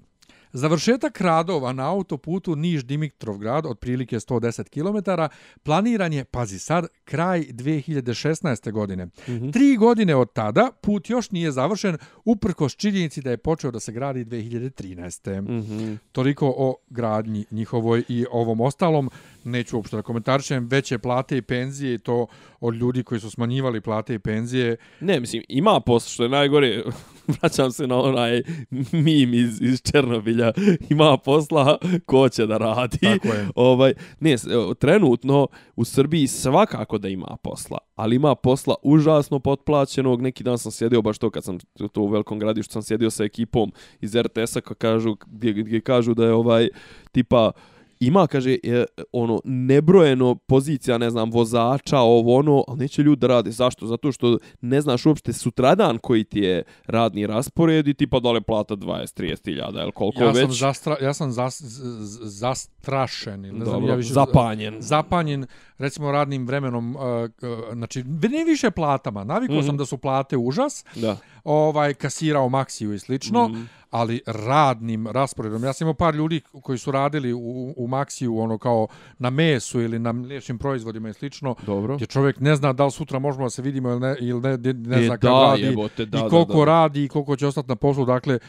Završetak 0.55 1.21
radova 1.21 1.73
na 1.73 1.89
autoputu 1.89 2.55
Niš-Dimitrovgrad, 2.55 3.65
otprilike 3.65 4.15
110 4.15 4.69
km, 4.69 5.21
planiran 5.63 6.13
je, 6.13 6.25
pazi 6.25 6.59
sad, 6.59 6.87
kraj 7.13 7.41
2016. 7.41 8.71
godine. 8.71 9.07
Mhm. 9.27 9.49
Tri 9.49 9.77
godine 9.77 10.15
od 10.15 10.33
tada 10.33 10.71
put 10.81 11.09
još 11.09 11.31
nije 11.31 11.51
završen, 11.51 11.97
uprkos 12.25 12.75
činjenici 12.75 13.21
da 13.21 13.31
je 13.31 13.37
počeo 13.37 13.71
da 13.71 13.79
se 13.79 13.91
gradi 13.91 14.25
2013. 14.25 15.41
Mhm. 15.41 15.93
Toliko 16.11 16.53
o 16.57 16.75
gradnji 16.89 17.45
njihovoj 17.51 18.03
i 18.07 18.25
ovom 18.31 18.61
ostalom. 18.61 19.09
Neću 19.43 19.77
uopšte 19.77 19.95
da 19.95 20.01
komentarišem 20.01 20.67
veće 20.67 20.97
plate 20.97 21.37
i 21.37 21.41
penzije 21.41 21.93
i 21.93 21.97
to 21.97 22.27
od 22.59 22.75
ljudi 22.75 23.03
koji 23.03 23.21
su 23.21 23.29
smanjivali 23.29 23.81
plate 23.81 24.13
i 24.13 24.19
penzije. 24.19 24.75
Ne, 24.99 25.19
mislim, 25.19 25.43
ima 25.49 25.79
posla, 25.79 26.09
što 26.09 26.23
je 26.23 26.29
najgore, 26.29 26.83
vraćam 27.41 27.71
se 27.71 27.87
na 27.87 27.99
onaj 28.01 28.43
mim 28.91 29.33
iz, 29.33 29.61
iz 29.61 29.81
Černobilja, 29.81 30.51
ima 30.89 31.17
posla, 31.17 31.77
ko 32.05 32.29
će 32.29 32.45
da 32.45 32.57
radi. 32.57 32.97
Tako 32.97 33.27
je. 33.27 33.47
Ovaj, 33.55 33.93
ne, 34.19 34.35
trenutno 34.79 35.47
u 35.75 35.85
Srbiji 35.85 36.27
svakako 36.27 36.97
da 37.03 37.09
ima 37.09 37.37
posla, 37.43 37.77
ali 37.95 38.15
ima 38.15 38.35
posla 38.35 38.75
užasno 38.83 39.39
potplaćenog. 39.39 40.21
Neki 40.21 40.43
dan 40.43 40.57
sam 40.57 40.71
sjedio, 40.71 41.01
baš 41.01 41.17
to 41.17 41.29
kad 41.29 41.43
sam 41.43 41.57
to 41.91 42.01
u 42.01 42.07
velikom 42.07 42.39
gradištu, 42.39 42.73
sam 42.73 42.81
sjedio 42.81 43.09
sa 43.09 43.23
ekipom 43.23 43.71
iz 44.01 44.15
RTS-a 44.15 44.61
kažu, 44.61 45.15
gdje, 45.25 45.53
gdje 45.53 45.81
kažu 45.81 46.13
da 46.13 46.25
je 46.25 46.33
ovaj 46.33 46.69
tipa 47.11 47.51
ima, 47.99 48.27
kaže, 48.27 48.57
e, 48.63 48.85
ono, 49.11 49.41
nebrojeno 49.43 50.35
pozicija, 50.35 50.97
ne 50.97 51.09
znam, 51.09 51.31
vozača, 51.31 51.99
ovo, 51.99 52.35
ono, 52.37 52.63
ali 52.67 52.79
neće 52.79 53.01
ljudi 53.01 53.19
da 53.19 53.27
rade. 53.27 53.51
Zašto? 53.51 53.87
Zato 53.87 54.11
što 54.11 54.37
ne 54.61 54.81
znaš 54.81 55.05
uopšte 55.05 55.33
sutradan 55.33 55.97
koji 55.97 56.23
ti 56.23 56.39
je 56.39 56.63
radni 56.85 57.27
raspored 57.27 57.87
i 57.87 57.93
ti 57.93 58.07
pa 58.07 58.19
dole 58.19 58.41
plata 58.41 58.75
20-30 58.75 59.45
hiljada, 59.45 59.81
ili 59.81 59.91
koliko 59.91 60.23
ja 60.23 60.31
već. 60.31 60.45
Sam 60.45 60.51
zastra, 60.51 60.97
ja 61.01 61.13
sam 61.13 61.31
zas, 61.31 61.61
z, 61.61 62.19
zastrašen, 62.21 63.45
ili 63.45 63.59
ne 63.59 63.65
znam, 63.65 63.87
ja 63.87 63.95
više, 63.95 64.13
zapanjen. 64.13 64.75
Zapanjen, 64.79 65.45
recimo, 65.77 66.11
radnim 66.11 66.47
vremenom, 66.47 66.95
uh, 66.95 67.01
uh, 67.01 67.73
znači, 67.73 68.03
ne 68.03 68.43
više 68.45 68.71
platama, 68.71 69.23
navikao 69.23 69.55
mm 69.55 69.59
-hmm. 69.59 69.65
sam 69.65 69.77
da 69.77 69.85
su 69.85 69.97
plate 69.97 70.37
užas, 70.37 70.85
Da. 70.95 71.17
Ovaj, 71.43 71.93
kasirao 71.93 72.49
maksiju 72.49 72.93
i 72.93 72.99
slično, 72.99 73.47
Mhm. 73.47 73.61
ali 73.89 74.21
radnim 74.25 75.07
rasporedom. 75.07 75.63
Ja 75.63 75.73
sam 75.73 75.85
imao 75.85 75.93
par 75.93 76.15
ljudi 76.15 76.41
koji 76.61 76.77
su 76.77 76.91
radili 76.91 77.33
u, 77.33 77.39
u 77.77 77.87
maksiju, 77.87 78.39
ono 78.39 78.57
kao 78.57 78.87
na 79.19 79.29
mesu 79.29 79.81
ili 79.81 79.99
na 79.99 80.11
mliječnim 80.11 80.57
proizvodima 80.57 81.09
i 81.09 81.13
slično, 81.13 81.55
Dobro. 81.65 81.95
gdje 81.95 82.07
čovjek 82.07 82.39
ne 82.39 82.55
zna 82.55 82.73
da 82.73 82.85
li 82.85 82.91
sutra 82.91 83.19
možemo 83.19 83.45
da 83.45 83.49
se 83.49 83.61
vidimo 83.61 83.89
ili 83.89 83.99
ne, 83.99 84.15
ili 84.19 84.41
ne, 84.41 84.57
ne, 84.57 84.73
ne 84.73 85.01
E, 85.01 85.05
zna 85.05 85.17
da, 85.17 85.29
radi 85.29 85.61
jebote, 85.61 86.05
da, 86.05 86.17
i 86.17 86.21
da, 86.21 86.29
koliko 86.29 86.59
da. 86.59 86.65
radi 86.65 87.03
i 87.03 87.07
koliko 87.07 87.35
će 87.35 87.47
ostati 87.47 87.69
na 87.69 87.75
poslu. 87.75 88.05
Dakle, 88.05 88.39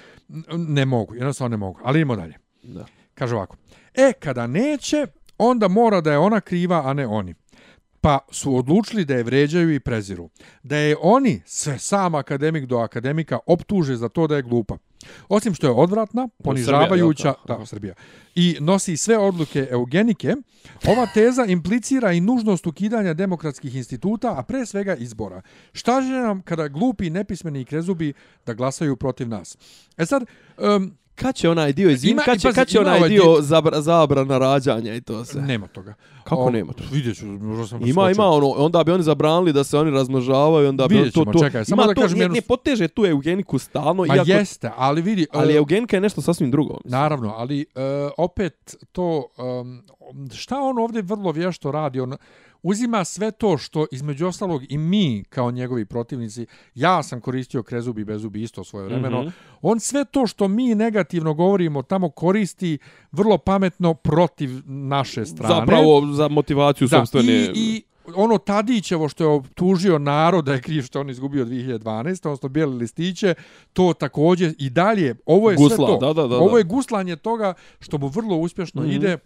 ne 0.48 0.84
mogu, 0.84 1.14
jednostavno 1.14 1.48
ne 1.48 1.56
mogu. 1.56 1.80
Ali 1.84 1.98
idemo 1.98 2.16
dalje. 2.16 2.34
Da. 2.62 2.84
Kaže 3.14 3.34
ovako. 3.36 3.56
E, 3.94 4.12
kada 4.12 4.46
neće, 4.46 5.06
onda 5.38 5.68
mora 5.68 6.00
da 6.00 6.12
je 6.12 6.18
ona 6.18 6.40
kriva, 6.40 6.82
a 6.84 6.92
ne 6.92 7.06
oni. 7.06 7.34
Pa 8.04 8.18
su 8.30 8.56
odlučili 8.56 9.04
da 9.04 9.14
je 9.14 9.22
vređaju 9.22 9.74
i 9.74 9.80
preziru. 9.80 10.30
Da 10.62 10.76
je 10.76 10.96
oni, 11.00 11.42
sve 11.46 11.78
sam 11.78 12.14
akademik 12.14 12.64
do 12.64 12.78
akademika, 12.78 13.38
optuže 13.46 13.96
za 13.96 14.08
to 14.08 14.26
da 14.26 14.36
je 14.36 14.42
glupa. 14.42 14.76
Osim 15.28 15.54
što 15.54 15.66
je 15.66 15.72
odvratna, 15.72 16.28
ponižavajuća, 16.42 17.34
Srbija, 17.40 17.58
da, 17.58 17.66
Srbija, 17.66 17.94
i 18.34 18.56
nosi 18.60 18.96
sve 18.96 19.18
odluke 19.18 19.68
eugenike, 19.70 20.36
ova 20.86 21.06
teza 21.14 21.44
implicira 21.44 22.12
i 22.12 22.20
nužnost 22.20 22.66
ukidanja 22.66 23.14
demokratskih 23.14 23.74
instituta, 23.76 24.34
a 24.38 24.42
pre 24.42 24.66
svega 24.66 24.94
izbora. 24.94 25.42
Šta 25.72 26.02
će 26.02 26.08
nam 26.08 26.42
kada 26.42 26.68
glupi, 26.68 27.10
nepismeni 27.10 27.60
i 27.60 27.64
krezubi 27.64 28.12
da 28.46 28.54
glasaju 28.54 28.96
protiv 28.96 29.28
nas? 29.28 29.58
E 29.96 30.06
sad, 30.06 30.24
um, 30.58 30.96
Kad 31.14 31.34
će 31.34 31.50
onaj 31.50 31.72
dio 31.72 31.90
iz 31.90 32.04
Ima- 32.04 32.22
kad 32.22 32.40
će, 32.40 32.52
kad 32.52 32.68
će 32.68 32.80
onaj 32.80 32.96
ovaj 32.96 33.08
dio 33.08 33.22
dio- 33.22 33.40
zabra, 33.40 33.80
zabrana 33.80 34.38
rađanja 34.38 34.94
i 34.94 35.00
to 35.00 35.24
sve? 35.24 35.42
nema 35.42 35.66
toga. 35.66 35.94
Kako 36.24 36.50
nema 36.50 36.72
toga? 36.72 36.88
Vidjet 36.92 37.16
ću, 37.16 37.26
možda 37.26 37.66
sam 37.66 37.80
Ima, 37.82 38.10
ima 38.10 38.24
ono, 38.24 38.48
onda 38.48 38.84
bi 38.84 38.92
oni 38.92 39.02
zabranili 39.02 39.52
da 39.52 39.64
se 39.64 39.78
oni 39.78 39.90
razmnožavaju, 39.90 40.68
onda 40.68 40.88
bi 40.88 40.94
Vidjet 40.94 41.14
to, 41.14 41.20
ćemo, 41.20 41.32
to, 41.32 41.38
čekaj, 41.38 41.64
samo 41.64 41.82
da 41.84 41.94
to, 41.94 42.00
kažem 42.00 42.18
ne, 42.18 42.24
jednu- 42.24 42.34
ne 42.34 42.40
poteže 42.40 42.88
tu 42.88 43.06
eugeniku 43.06 43.58
stalno, 43.58 44.04
Ma 44.04 44.16
iako, 44.16 44.30
jeste, 44.30 44.70
ali 44.76 45.02
vidi... 45.02 45.26
ali 45.32 45.52
e, 45.52 45.56
eugenika 45.56 45.96
je 45.96 46.00
nešto 46.00 46.20
sasvim 46.20 46.50
drugo. 46.50 46.74
mislim. 46.74 46.90
Naravno, 46.92 47.34
ali 47.36 47.66
uh, 47.74 47.82
opet 48.18 48.76
to, 48.92 49.24
um, 49.60 49.82
šta 50.32 50.56
on 50.58 50.78
ovdje 50.78 51.02
vrlo 51.02 51.32
vješto 51.32 51.70
radi, 51.70 52.00
on 52.00 52.16
uzima 52.64 53.04
sve 53.04 53.30
to 53.30 53.58
što 53.58 53.86
između 53.92 54.26
ostalog 54.26 54.62
i 54.68 54.78
mi 54.78 55.24
kao 55.24 55.50
njegovi 55.50 55.84
protivnici, 55.84 56.46
ja 56.74 57.02
sam 57.02 57.20
koristio 57.20 57.62
krezubi 57.62 58.00
i 58.00 58.04
bezubi 58.04 58.42
isto 58.42 58.64
svoje 58.64 58.86
vremeno, 58.86 59.20
Mhm. 59.22 59.28
on 59.62 59.80
sve 59.80 60.04
to 60.04 60.26
što 60.26 60.48
mi 60.48 60.74
negativno 60.74 61.34
govorimo 61.34 61.82
tamo 61.82 62.10
koristi 62.10 62.78
vrlo 63.12 63.38
pametno 63.38 63.94
protiv 63.94 64.50
naše 64.66 65.26
strane. 65.26 65.54
Zapravo 65.54 66.06
za 66.06 66.28
motivaciju 66.28 66.88
da, 66.88 66.96
sobstvene... 66.98 67.32
i, 67.32 67.50
i 67.54 67.82
ono 68.06 68.38
Tadićevo 68.38 69.08
što 69.08 69.24
je 69.24 69.28
optužio 69.28 69.98
narod 69.98 70.44
da 70.44 70.52
je 70.52 70.60
kriv 70.60 70.82
što 70.82 71.00
on 71.00 71.10
izgubio 71.10 71.44
2012. 71.44 71.88
odnosno 72.22 72.48
bijeli 72.48 72.76
listiće, 72.76 73.34
to 73.72 73.92
također 73.92 74.54
i 74.58 74.70
dalje, 74.70 75.14
ovo 75.26 75.50
je 75.50 75.56
Gusla, 75.56 75.76
sve 75.76 75.86
to. 75.86 75.96
da, 75.98 76.12
da, 76.12 76.28
da, 76.28 76.36
ovo 76.36 76.58
je 76.58 76.64
guslanje 76.64 77.16
toga 77.16 77.54
što 77.80 77.98
mu 77.98 78.08
vrlo 78.08 78.36
uspješno 78.36 78.82
Mhm. 78.82 78.90
ide. 78.90 79.18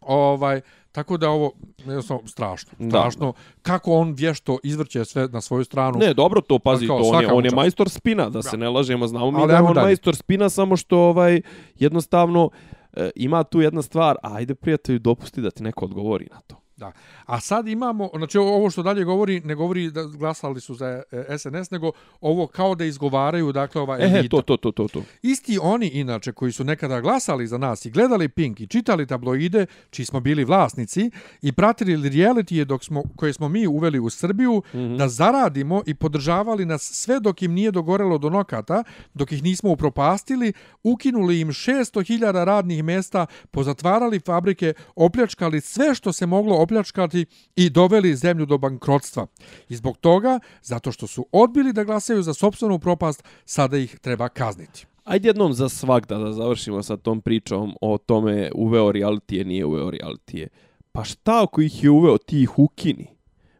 Ovaj, 0.00 0.60
tako 0.92 1.16
da 1.16 1.30
ovo 1.30 1.52
jednostavno 1.78 2.26
strašno. 2.26 2.72
Da, 2.78 2.88
Strašno 2.88 3.32
kako 3.62 3.92
on 3.92 4.12
vješto 4.12 4.58
izvrće 4.62 5.04
sve 5.04 5.28
na 5.28 5.40
svoju 5.40 5.64
stranu. 5.64 5.98
Ne, 5.98 6.14
dobro 6.14 6.40
to 6.40 6.58
pazi, 6.58 6.86
Pa 6.86 6.94
kao, 6.94 7.02
to 7.02 7.08
on 7.08 7.22
je, 7.22 7.32
on 7.32 7.44
je 7.44 7.50
majstor 7.50 7.88
spina, 7.90 8.30
da 8.30 8.42
se 8.42 8.56
ne 8.56 8.68
lažemo, 8.68 9.06
znamo 9.06 9.30
mi 9.30 9.36
Ali 9.38 9.48
da 9.48 9.54
je 9.56 9.62
on 9.62 9.74
dalje. 9.74 9.84
majstor 9.84 10.16
spina, 10.16 10.48
samo 10.48 10.76
što 10.76 10.98
ovaj 10.98 11.40
jednostavno 11.74 12.50
e, 12.92 13.10
ima 13.14 13.44
tu 13.44 13.60
jedna 13.60 13.82
stvar, 13.82 14.16
ajde 14.22 14.54
prijatelju 14.54 14.98
dopusti 14.98 15.40
da 15.40 15.50
ti 15.50 15.62
neko 15.62 15.84
odgovori 15.84 16.28
na 16.30 16.40
to. 16.40 16.59
Da. 16.80 16.92
A 17.26 17.40
sad 17.40 17.68
imamo, 17.68 18.10
znači 18.16 18.38
ovo 18.38 18.70
što 18.70 18.82
dalje 18.82 19.04
govori, 19.04 19.40
ne 19.40 19.54
govori 19.54 19.90
da 19.90 20.04
glasali 20.04 20.60
su 20.60 20.74
za 20.74 21.02
e, 21.12 21.38
SNS, 21.38 21.70
nego 21.70 21.92
ovo 22.20 22.46
kao 22.46 22.74
da 22.74 22.84
izgovaraju, 22.84 23.52
dakle, 23.52 23.80
ova 23.80 23.98
elita. 23.98 24.18
Ehe, 24.18 24.28
to, 24.28 24.42
to, 24.42 24.56
to, 24.56 24.72
to, 24.72 24.88
to. 24.88 25.02
Isti 25.22 25.58
oni, 25.62 25.88
inače, 25.88 26.32
koji 26.32 26.52
su 26.52 26.64
nekada 26.64 27.00
glasali 27.00 27.46
za 27.46 27.58
nas 27.58 27.84
i 27.84 27.90
gledali 27.90 28.28
Pink 28.28 28.60
i 28.60 28.66
čitali 28.66 29.06
tabloide, 29.06 29.66
čiji 29.90 30.06
smo 30.06 30.20
bili 30.20 30.44
vlasnici, 30.44 31.10
i 31.42 31.52
pratili 31.52 32.08
realitije 32.08 32.64
dok 32.64 32.84
smo, 32.84 33.02
koje 33.16 33.32
smo 33.32 33.48
mi 33.48 33.66
uveli 33.66 33.98
u 33.98 34.10
Srbiju, 34.10 34.62
mm 34.74 34.78
-hmm. 34.78 34.96
da 34.96 35.08
zaradimo 35.08 35.82
i 35.86 35.94
podržavali 35.94 36.66
nas 36.66 36.82
sve 36.82 37.20
dok 37.20 37.42
im 37.42 37.52
nije 37.52 37.70
dogorelo 37.70 38.18
do 38.18 38.30
nokata, 38.30 38.84
dok 39.14 39.32
ih 39.32 39.42
nismo 39.42 39.70
upropastili, 39.70 40.52
ukinuli 40.82 41.40
im 41.40 41.48
600.000 41.48 42.44
radnih 42.44 42.84
mesta, 42.84 43.26
pozatvarali 43.50 44.20
fabrike, 44.20 44.74
opljačkali 44.96 45.60
sve 45.60 45.94
što 45.94 46.12
se 46.12 46.26
moglo 46.26 46.56
opljačkati 46.70 47.26
i 47.56 47.70
doveli 47.70 48.16
zemlju 48.16 48.46
do 48.46 48.58
bankrotstva. 48.58 49.26
I 49.68 49.76
zbog 49.76 49.96
toga, 49.96 50.40
zato 50.62 50.92
što 50.92 51.06
su 51.06 51.26
odbili 51.32 51.72
da 51.72 51.84
glasaju 51.84 52.22
za 52.22 52.34
sopstvenu 52.34 52.78
propast, 52.78 53.24
sada 53.44 53.78
ih 53.78 53.98
treba 53.98 54.28
kazniti. 54.28 54.86
Ajde 55.04 55.28
jednom 55.28 55.52
za 55.52 55.68
svakda 55.68 56.18
da 56.18 56.32
završimo 56.32 56.82
sa 56.82 56.96
tom 56.96 57.20
pričom 57.20 57.74
o 57.80 57.98
tome 57.98 58.50
uveo 58.54 58.92
realitije, 58.92 59.44
nije 59.44 59.64
uveo 59.64 59.90
realitije. 59.90 60.48
Pa 60.92 61.04
šta 61.04 61.42
ako 61.42 61.60
ih 61.60 61.84
je 61.84 61.90
uveo, 61.90 62.18
ti 62.18 62.42
ih 62.42 62.58
ukini? 62.58 63.06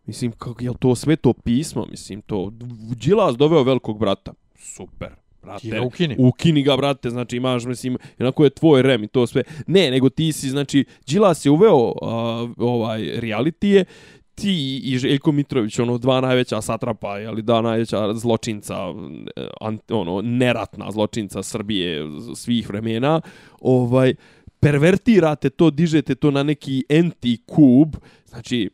Mislim, 0.06 0.32
kako, 0.32 0.64
je 0.64 0.70
to 0.78 0.94
sve 0.94 1.16
to 1.16 1.32
pismo? 1.32 1.86
Mislim, 1.90 2.22
to... 2.22 2.50
Đilas 2.96 3.36
doveo 3.36 3.62
velikog 3.62 3.98
brata. 3.98 4.32
Super. 4.58 5.14
Brate, 5.42 5.60
Ti 5.60 5.70
ga 5.70 5.82
ukini. 5.82 6.16
ukini 6.18 6.62
ga, 6.62 6.76
brate, 6.76 7.10
znači 7.10 7.36
imaš, 7.36 7.64
mislim, 7.64 7.98
jednako 8.18 8.44
je 8.44 8.50
tvoj 8.50 8.82
rem 8.82 9.04
i 9.04 9.08
to 9.08 9.26
sve. 9.26 9.42
Ne, 9.66 9.90
nego 9.90 10.08
ti 10.08 10.32
si, 10.32 10.50
znači, 10.50 10.84
Đilas 11.06 11.44
je 11.46 11.50
uveo 11.50 11.76
uh, 11.76 11.94
ovaj 12.56 13.20
realitije, 13.20 13.84
ti 14.34 14.80
i 14.84 14.98
Željko 14.98 15.32
Mitrović, 15.32 15.78
ono, 15.78 15.98
dva 15.98 16.20
najveća 16.20 16.60
satrapa, 16.60 17.08
ali 17.08 17.42
da 17.42 17.60
najveća 17.60 18.14
zločinca, 18.14 18.76
ono, 19.90 20.20
neratna 20.22 20.90
zločinca 20.90 21.42
Srbije 21.42 22.06
svih 22.36 22.68
vremena, 22.68 23.20
ovaj, 23.60 24.14
pervertirate 24.60 25.50
to, 25.50 25.70
dižete 25.70 26.14
to 26.14 26.30
na 26.30 26.42
neki 26.42 26.84
anti-kub, 26.88 27.96
znači, 28.28 28.70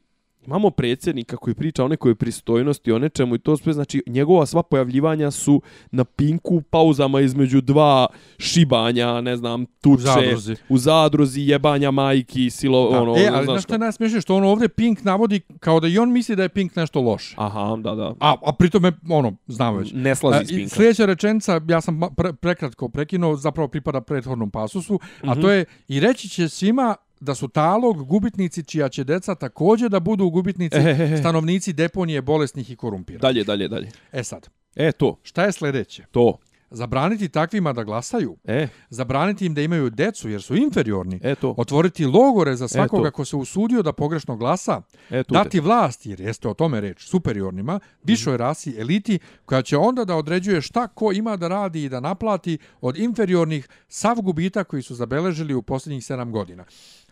imamo 0.47 0.71
predsjednika 0.71 1.37
koji 1.37 1.55
priča 1.55 1.85
o 1.85 1.89
nekoj 1.89 2.15
pristojnosti, 2.15 2.93
o 2.93 2.99
nečemu 2.99 3.35
i 3.35 3.39
to 3.39 3.57
sve, 3.57 3.73
znači 3.73 4.03
njegova 4.07 4.47
sva 4.47 4.63
pojavljivanja 4.63 5.31
su 5.31 5.63
na 5.91 6.05
pinku, 6.05 6.63
pauzama 6.63 7.21
između 7.21 7.61
dva 7.61 8.07
šibanja, 8.39 9.21
ne 9.21 9.37
znam, 9.37 9.67
tuče, 9.67 10.03
U 10.03 10.05
zadruzi. 10.05 10.57
u 10.69 10.79
zadruzi 10.79 11.41
jebanja 11.41 11.91
majki, 11.91 12.51
silo, 12.51 12.91
Da. 12.91 13.03
ono, 13.03 13.17
e, 13.17 13.31
ali 13.33 13.45
znaš 13.45 13.63
što 13.63 13.75
je 13.75 13.79
najsmješnije? 13.79 14.21
Što 14.21 14.37
on 14.37 14.45
ovdje 14.45 14.69
Pink 14.69 15.05
navodi 15.05 15.41
kao 15.61 15.81
da 15.81 15.89
i 15.89 15.99
on 15.99 16.13
misli 16.13 16.37
da 16.37 16.43
je 16.43 16.49
Pink 16.49 16.77
nešto 16.77 17.01
loše. 17.01 17.35
Aha, 17.39 17.77
da, 17.77 17.95
da. 17.95 18.15
A, 18.21 18.35
a 18.43 18.53
pritome, 18.53 18.93
ono, 19.11 19.37
znamo 19.47 19.79
već. 19.79 19.93
Ne 19.95 20.15
slazi 20.15 20.43
E, 20.43 20.45
s 20.45 20.49
Pinka. 20.49 20.75
Sljedeća 20.75 21.07
rečenica, 21.07 21.61
ja 21.69 21.81
sam 21.81 22.01
pre, 22.17 22.33
prekratko 22.33 22.89
prekinuo, 22.89 23.37
zapravo 23.37 23.69
pripada 23.69 24.01
prethodnom 24.01 24.51
pasusu, 24.51 24.95
mm 24.95 24.97
-hmm. 24.97 25.31
a 25.31 25.33
Mhm. 25.33 25.41
to 25.41 25.51
je 25.51 25.65
i 25.89 26.01
reći 26.01 26.29
će 26.29 26.49
svima 26.49 26.95
da 27.21 27.35
su 27.35 27.49
talog 27.49 28.05
gubitnici 28.05 28.63
čija 28.63 28.89
će 28.89 29.05
deca 29.05 29.35
također 29.35 29.91
da 29.91 30.01
budu 30.01 30.31
gubitnici 30.31 30.77
Ehehehe. 30.77 31.17
stanovnici 31.17 31.73
deponije 31.73 32.23
bolesnih 32.23 32.71
i 32.71 32.77
korumpiranih. 32.77 33.23
Dalje, 33.23 33.45
dalje, 33.45 33.69
dalje. 33.69 33.89
E 34.13 34.25
sad, 34.25 34.49
E, 34.77 34.93
to, 34.93 35.19
šta 35.23 35.45
je 35.45 35.53
sljedeće? 35.53 36.05
to. 36.11 36.39
Zabraniti 36.71 37.29
takvima 37.29 37.73
da 37.73 37.85
glasaju, 37.85 38.37
E, 38.45 38.69
zabraniti 38.91 39.47
im 39.47 39.55
da 39.55 39.61
imaju 39.61 39.91
decu 39.91 40.29
jer 40.29 40.43
su 40.43 40.57
inferiorni, 40.57 41.21
e 41.23 41.35
to. 41.35 41.55
otvoriti 41.59 42.05
logore 42.05 42.57
za 42.57 42.69
svakoga 42.69 43.05
to. 43.05 43.13
ko 43.13 43.25
se 43.25 43.37
usudio 43.37 43.83
da 43.83 43.93
pogrešno 43.93 44.37
glasa, 44.37 44.83
E, 45.11 45.23
tu 45.23 45.35
dati 45.35 45.61
vlast, 45.61 46.07
jer 46.07 46.21
jeste 46.21 46.49
o 46.49 46.55
tome 46.55 46.81
reč, 46.81 47.05
superiornima, 47.05 47.81
višoj 48.03 48.33
Mhm. 48.33 48.39
rasi, 48.39 48.75
eliti, 48.79 49.19
koja 49.45 49.63
će 49.63 49.77
onda 49.77 50.05
da 50.05 50.17
određuje 50.17 50.61
šta 50.61 50.89
ko 50.89 51.13
ima 51.13 51.37
da 51.37 51.49
radi 51.49 51.85
i 51.85 51.89
da 51.89 52.01
naplati 52.01 52.59
od 52.81 52.97
inferiornih 52.97 53.69
sav 53.89 54.17
gubitak 54.17 54.67
koji 54.67 54.83
su 54.83 54.95
zabeležili 54.95 55.55
u 55.55 55.63
posljednjih 55.63 56.03
7 56.03 56.31
godina. 56.31 56.65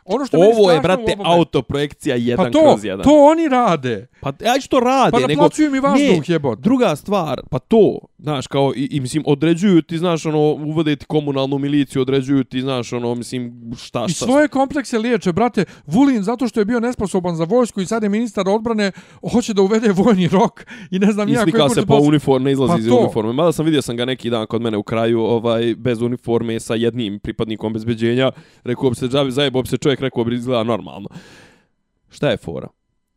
Ono 0.05 0.27
što 0.27 0.37
Ovo 0.37 0.71
je, 0.71 0.81
brate, 0.81 1.03
ovome- 1.03 1.31
autoprojekcija 1.31 2.17
jedan 2.17 2.47
pa 2.47 2.51
to, 2.51 2.61
kroz 2.63 2.85
jedan. 2.85 3.05
to 3.05 3.25
oni 3.25 3.49
rade. 3.49 4.07
Pa 4.21 4.33
ja 4.41 4.61
što 4.61 4.81
rade, 4.81 5.11
Pa 5.11 5.19
nego... 5.19 5.49
mi 5.73 5.81
vazduh, 5.81 6.01
Ne, 6.01 6.21
jebot. 6.27 6.59
Druga 6.59 6.97
stvar, 6.97 7.41
pa 7.51 7.59
to, 7.59 7.99
znaš, 8.19 8.47
kao, 8.47 8.73
i, 8.77 8.89
i 8.91 9.01
mislim, 9.01 9.23
određuju 9.27 9.83
ti, 9.83 9.99
znaš, 9.99 10.27
ono, 10.27 10.39
uvode 10.41 10.97
ti 10.97 11.05
komunalnu 11.07 11.59
miliciju, 11.59 12.03
određuju 12.03 12.45
ti, 12.45 12.61
znaš, 12.61 12.93
ono, 12.93 13.15
mislim, 13.15 13.73
šta, 13.79 14.07
I 14.09 14.13
šta. 14.13 14.25
svoje 14.25 14.49
komplekse 14.49 14.99
liječe, 14.99 15.33
brate. 15.33 15.65
Vulin, 15.87 16.23
zato 16.23 16.49
što 16.49 16.61
je 16.61 16.65
bio 16.65 16.81
nesposoban 16.81 17.37
za 17.37 17.45
vojsku 17.45 17.81
i 17.81 17.87
sad 17.87 18.03
je 18.03 18.09
ministar 18.09 18.49
odbrane, 18.49 18.93
hoće 19.33 19.55
da 19.55 19.63
uvede 19.63 19.93
vojni 19.93 20.29
rok 20.29 20.65
i 20.91 20.99
ne 20.99 21.13
znam 21.13 21.29
I 21.29 21.33
ja 21.33 21.37
koji 21.37 21.53
slika 21.53 21.67
put 21.67 21.75
se 21.75 21.87
po 21.87 21.95
pos- 21.95 22.09
uniforme, 22.09 22.53
izlazi 22.53 22.73
Pa 22.73 22.79
iz 22.79 22.89
to. 22.89 22.97
uniforme. 22.97 23.33
Mada 23.33 23.53
sam 23.53 23.65
vidio 23.65 23.83
sam 23.83 23.97
ga 23.97 24.05
neki 24.05 24.31
dan 24.31 24.47
kod 24.47 24.63
mene 24.63 24.77
u 24.77 24.83
kraju, 24.83 25.21
ovaj, 25.21 25.75
bez 25.75 26.03
uniforme, 26.03 26.61
sa 26.61 26.75
jednim 26.75 27.19
pripadnikom 27.19 27.73
bezbeđenja. 27.73 28.31
Rekao 28.65 28.91
bi 28.91 28.97
se, 28.97 29.09
džabi, 29.09 29.31
zajebo 29.31 29.63
bi 29.63 29.69
se 29.69 29.77
čovjek 29.77 29.94
čovjek 29.95 30.01
rekao 30.01 30.25
bi 30.25 30.35
izgleda 30.35 30.63
normalno. 30.63 31.09
Šta 32.09 32.31
je 32.31 32.37
fora? 32.37 32.69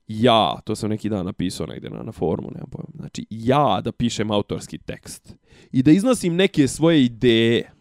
Ja, 0.08 0.60
to 0.66 0.76
sam 0.76 0.90
neki 0.90 1.10
dan 1.10 1.26
napisao 1.26 1.68
negdje 1.68 1.90
na, 1.90 2.04
na 2.04 2.12
forumu, 2.12 2.50
nema 2.54 2.68
pojma. 2.72 2.90
Znači, 2.96 3.26
ja 3.30 3.82
da 3.84 3.92
pišem 3.92 4.32
autorski 4.32 4.78
tekst 4.78 5.36
i 5.72 5.84
da 5.84 5.92
iznosim 5.92 6.36
neke 6.36 6.68
svoje 6.68 7.06
ideje, 7.06 7.72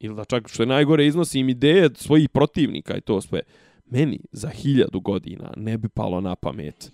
ili 0.00 0.14
da 0.14 0.24
čak 0.24 0.48
što 0.48 0.62
je 0.62 0.66
najgore 0.66 1.06
iznosim 1.06 1.48
ideje 1.48 1.90
svojih 1.94 2.28
protivnika 2.28 2.96
i 2.96 3.00
to 3.00 3.20
sve, 3.20 3.40
meni 3.84 4.20
za 4.32 4.48
hiljadu 4.48 5.00
godina 5.00 5.52
ne 5.56 5.78
bi 5.78 5.88
palo 5.88 6.20
na 6.20 6.34
pamet 6.34 6.92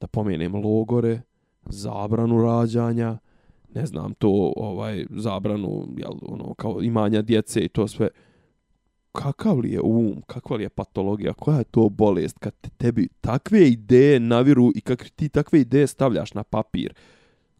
da 0.00 0.06
pomenem 0.06 0.54
logore, 0.54 1.20
zabranu 1.66 2.42
rađanja, 2.42 3.18
ne 3.74 3.86
znam, 3.86 4.14
to 4.14 4.52
ovaj 4.56 5.06
zabranu 5.10 5.88
jel, 5.96 6.12
ono, 6.22 6.54
kao 6.54 6.82
imanja 6.82 7.22
djece 7.22 7.60
i 7.60 7.68
to 7.68 7.88
sve. 7.88 8.08
Kakav 9.12 9.58
li 9.58 9.72
je 9.72 9.80
um, 9.80 10.22
kakva 10.26 10.56
li 10.56 10.62
je 10.62 10.68
patologija, 10.68 11.32
koja 11.32 11.58
je 11.58 11.64
to 11.64 11.88
bolest 11.88 12.38
kad 12.38 12.54
te 12.60 12.68
tebi 12.76 13.08
takve 13.20 13.68
ideje 13.68 14.20
naviru 14.20 14.72
i 14.74 14.80
kakve 14.80 15.08
ti 15.08 15.28
takve 15.28 15.60
ideje 15.60 15.86
stavljaš 15.86 16.34
na 16.34 16.42
papir? 16.42 16.94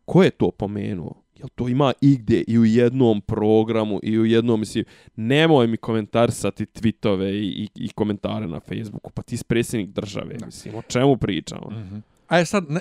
Ko 0.05 0.23
je 0.23 0.31
to 0.31 0.51
pomenuo? 0.51 1.23
Jel 1.39 1.49
to 1.55 1.69
ima 1.69 1.93
igde 2.01 2.45
i 2.47 2.59
u 2.59 2.65
jednom 2.65 3.21
programu 3.21 4.01
i 4.03 4.19
u 4.19 4.25
jednom, 4.25 4.61
mislim, 4.61 4.85
nemoj 5.17 5.67
mi 5.67 5.77
komentarisati 5.77 6.67
tweetove 6.67 7.31
i, 7.31 7.47
i, 7.47 7.69
i 7.75 7.89
komentare 7.89 8.47
na 8.47 8.61
Facebooku, 8.61 9.11
pa 9.11 9.23
ti 9.23 9.37
si 9.37 9.45
predsjednik 9.45 9.91
države, 9.91 10.37
mislim, 10.45 10.75
o 10.75 10.83
čemu 10.83 11.17
pričamo? 11.17 11.71
Mm 11.71 11.75
-hmm. 11.75 12.01
A 12.29 12.39
je 12.39 12.45
sad, 12.45 12.65
ne, 12.71 12.81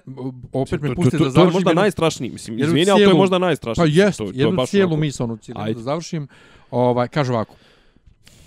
opet 0.53 0.81
me 0.81 0.95
pusti 0.95 1.17
da 1.17 1.29
završim. 1.29 1.33
To 1.33 1.41
je 1.41 1.53
možda 1.53 1.69
jednu, 1.69 1.81
najstrašniji, 1.81 2.31
mislim, 2.31 2.59
izvini, 2.59 2.91
ali 2.91 3.03
to 3.03 3.09
je 3.09 3.15
možda 3.15 3.37
najstrašniji. 3.37 3.95
Pa 3.95 4.03
jest, 4.03 4.17
to, 4.17 4.31
jednu 4.33 4.65
cijelu 4.65 4.97
misonu 4.97 5.37
cijelu 5.37 5.73
da 5.73 5.79
završim. 5.79 6.27
Ovaj, 6.71 7.07
kaže 7.07 7.33
ovako, 7.33 7.55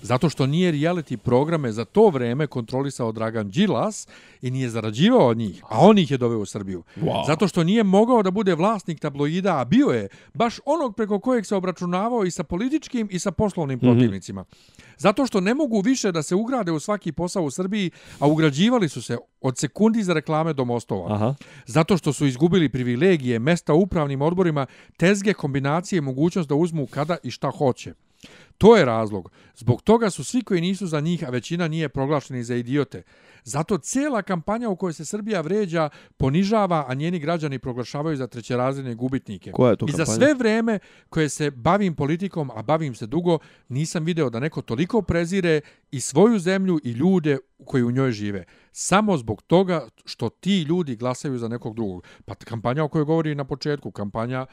Zato 0.04 0.28
što 0.28 0.46
nije 0.46 0.72
reality 0.72 1.16
programe 1.16 1.72
za 1.72 1.84
to 1.84 2.08
vreme 2.08 2.46
kontrolisao 2.46 3.12
Dragan 3.12 3.50
Đilas 3.50 4.08
i 4.42 4.50
nije 4.50 4.68
zarađivao 4.68 5.28
od 5.28 5.36
njih, 5.36 5.62
a 5.68 5.78
on 5.80 5.98
ih 5.98 6.10
je 6.10 6.18
doveo 6.18 6.38
u 6.38 6.46
Srbiju. 6.46 6.82
Wow. 6.96 7.26
Zato 7.26 7.48
što 7.48 7.64
nije 7.64 7.82
mogao 7.82 8.22
da 8.22 8.30
bude 8.30 8.54
vlasnik 8.54 9.00
tabloida, 9.00 9.58
a 9.58 9.64
bio 9.64 9.86
je 9.86 10.08
baš 10.34 10.60
onog 10.64 10.96
preko 10.96 11.20
kojeg 11.20 11.46
se 11.46 11.56
obračunavao 11.56 12.24
i 12.24 12.30
sa 12.30 12.44
političkim 12.44 13.08
i 13.10 13.18
sa 13.18 13.30
poslovnim 13.30 13.78
mm 13.78 13.80
-hmm. 13.80 13.92
protivnicima. 13.92 14.44
Zato 14.98 15.26
što 15.26 15.40
ne 15.40 15.54
mogu 15.54 15.80
više 15.80 16.12
da 16.12 16.22
se 16.22 16.34
ugrade 16.34 16.72
u 16.72 16.80
svaki 16.80 17.12
posao 17.12 17.42
u 17.42 17.50
Srbiji, 17.50 17.90
a 18.18 18.26
ugrađivali 18.26 18.88
su 18.88 19.02
se 19.02 19.18
od 19.40 19.58
sekundi 19.58 20.02
za 20.02 20.12
reklame 20.12 20.52
do 20.52 20.64
mostova. 20.64 21.14
Aha. 21.14 21.34
Zato 21.66 21.96
što 21.96 22.12
su 22.12 22.26
izgubili 22.26 22.68
privilegije, 22.68 23.38
mesta 23.38 23.74
u 23.74 23.80
upravnim 23.80 24.22
odborima, 24.22 24.66
tezge, 24.96 25.32
kombinacije, 25.32 26.00
mogućnost 26.00 26.48
da 26.48 26.54
uzmu 26.54 26.86
kada 26.86 27.16
i 27.22 27.30
šta 27.30 27.50
hoće. 27.50 27.94
To 28.58 28.76
je 28.76 28.84
razlog. 28.84 29.30
Zbog 29.56 29.82
toga 29.82 30.10
su 30.10 30.24
svi 30.24 30.42
koji 30.42 30.60
nisu 30.60 30.86
za 30.86 31.00
njih, 31.00 31.24
a 31.24 31.30
većina 31.30 31.68
nije 31.68 31.88
proglašeni 31.88 32.44
za 32.44 32.54
idiote. 32.54 33.02
Zato 33.44 33.78
cijela 33.78 34.22
kampanja 34.22 34.68
u 34.68 34.76
kojoj 34.76 34.92
se 34.92 35.04
Srbija 35.04 35.40
vređa 35.40 35.88
ponižava, 36.16 36.84
a 36.88 36.94
njeni 36.94 37.18
građani 37.18 37.58
proglašavaju 37.58 38.16
za 38.16 38.26
trećerazredne 38.26 38.94
gubitnike. 38.94 39.52
Koja 39.52 39.70
je 39.70 39.76
to 39.76 39.86
I 39.88 39.92
za 39.92 40.06
sve 40.06 40.34
vreme 40.34 40.78
koje 41.08 41.28
se 41.28 41.50
bavim 41.50 41.94
politikom, 41.94 42.50
a 42.54 42.62
bavim 42.62 42.94
se 42.94 43.06
dugo, 43.06 43.38
nisam 43.68 44.04
video 44.04 44.30
da 44.30 44.40
neko 44.40 44.62
toliko 44.62 45.02
prezire 45.02 45.60
i 45.90 46.00
svoju 46.00 46.38
zemlju 46.38 46.80
i 46.84 46.90
ljude 46.90 47.38
koji 47.64 47.82
u 47.82 47.90
njoj 47.90 48.12
žive. 48.12 48.44
Samo 48.72 49.16
zbog 49.16 49.42
toga 49.42 49.88
što 50.04 50.28
ti 50.28 50.62
ljudi 50.62 50.96
glasaju 50.96 51.38
za 51.38 51.48
nekog 51.48 51.74
drugog. 51.74 52.04
Pa 52.24 52.34
kampanja 52.34 52.84
o 52.84 52.88
kojoj 52.88 53.04
govori 53.04 53.34
na 53.34 53.44
početku, 53.44 53.90
kampanja 53.90 54.46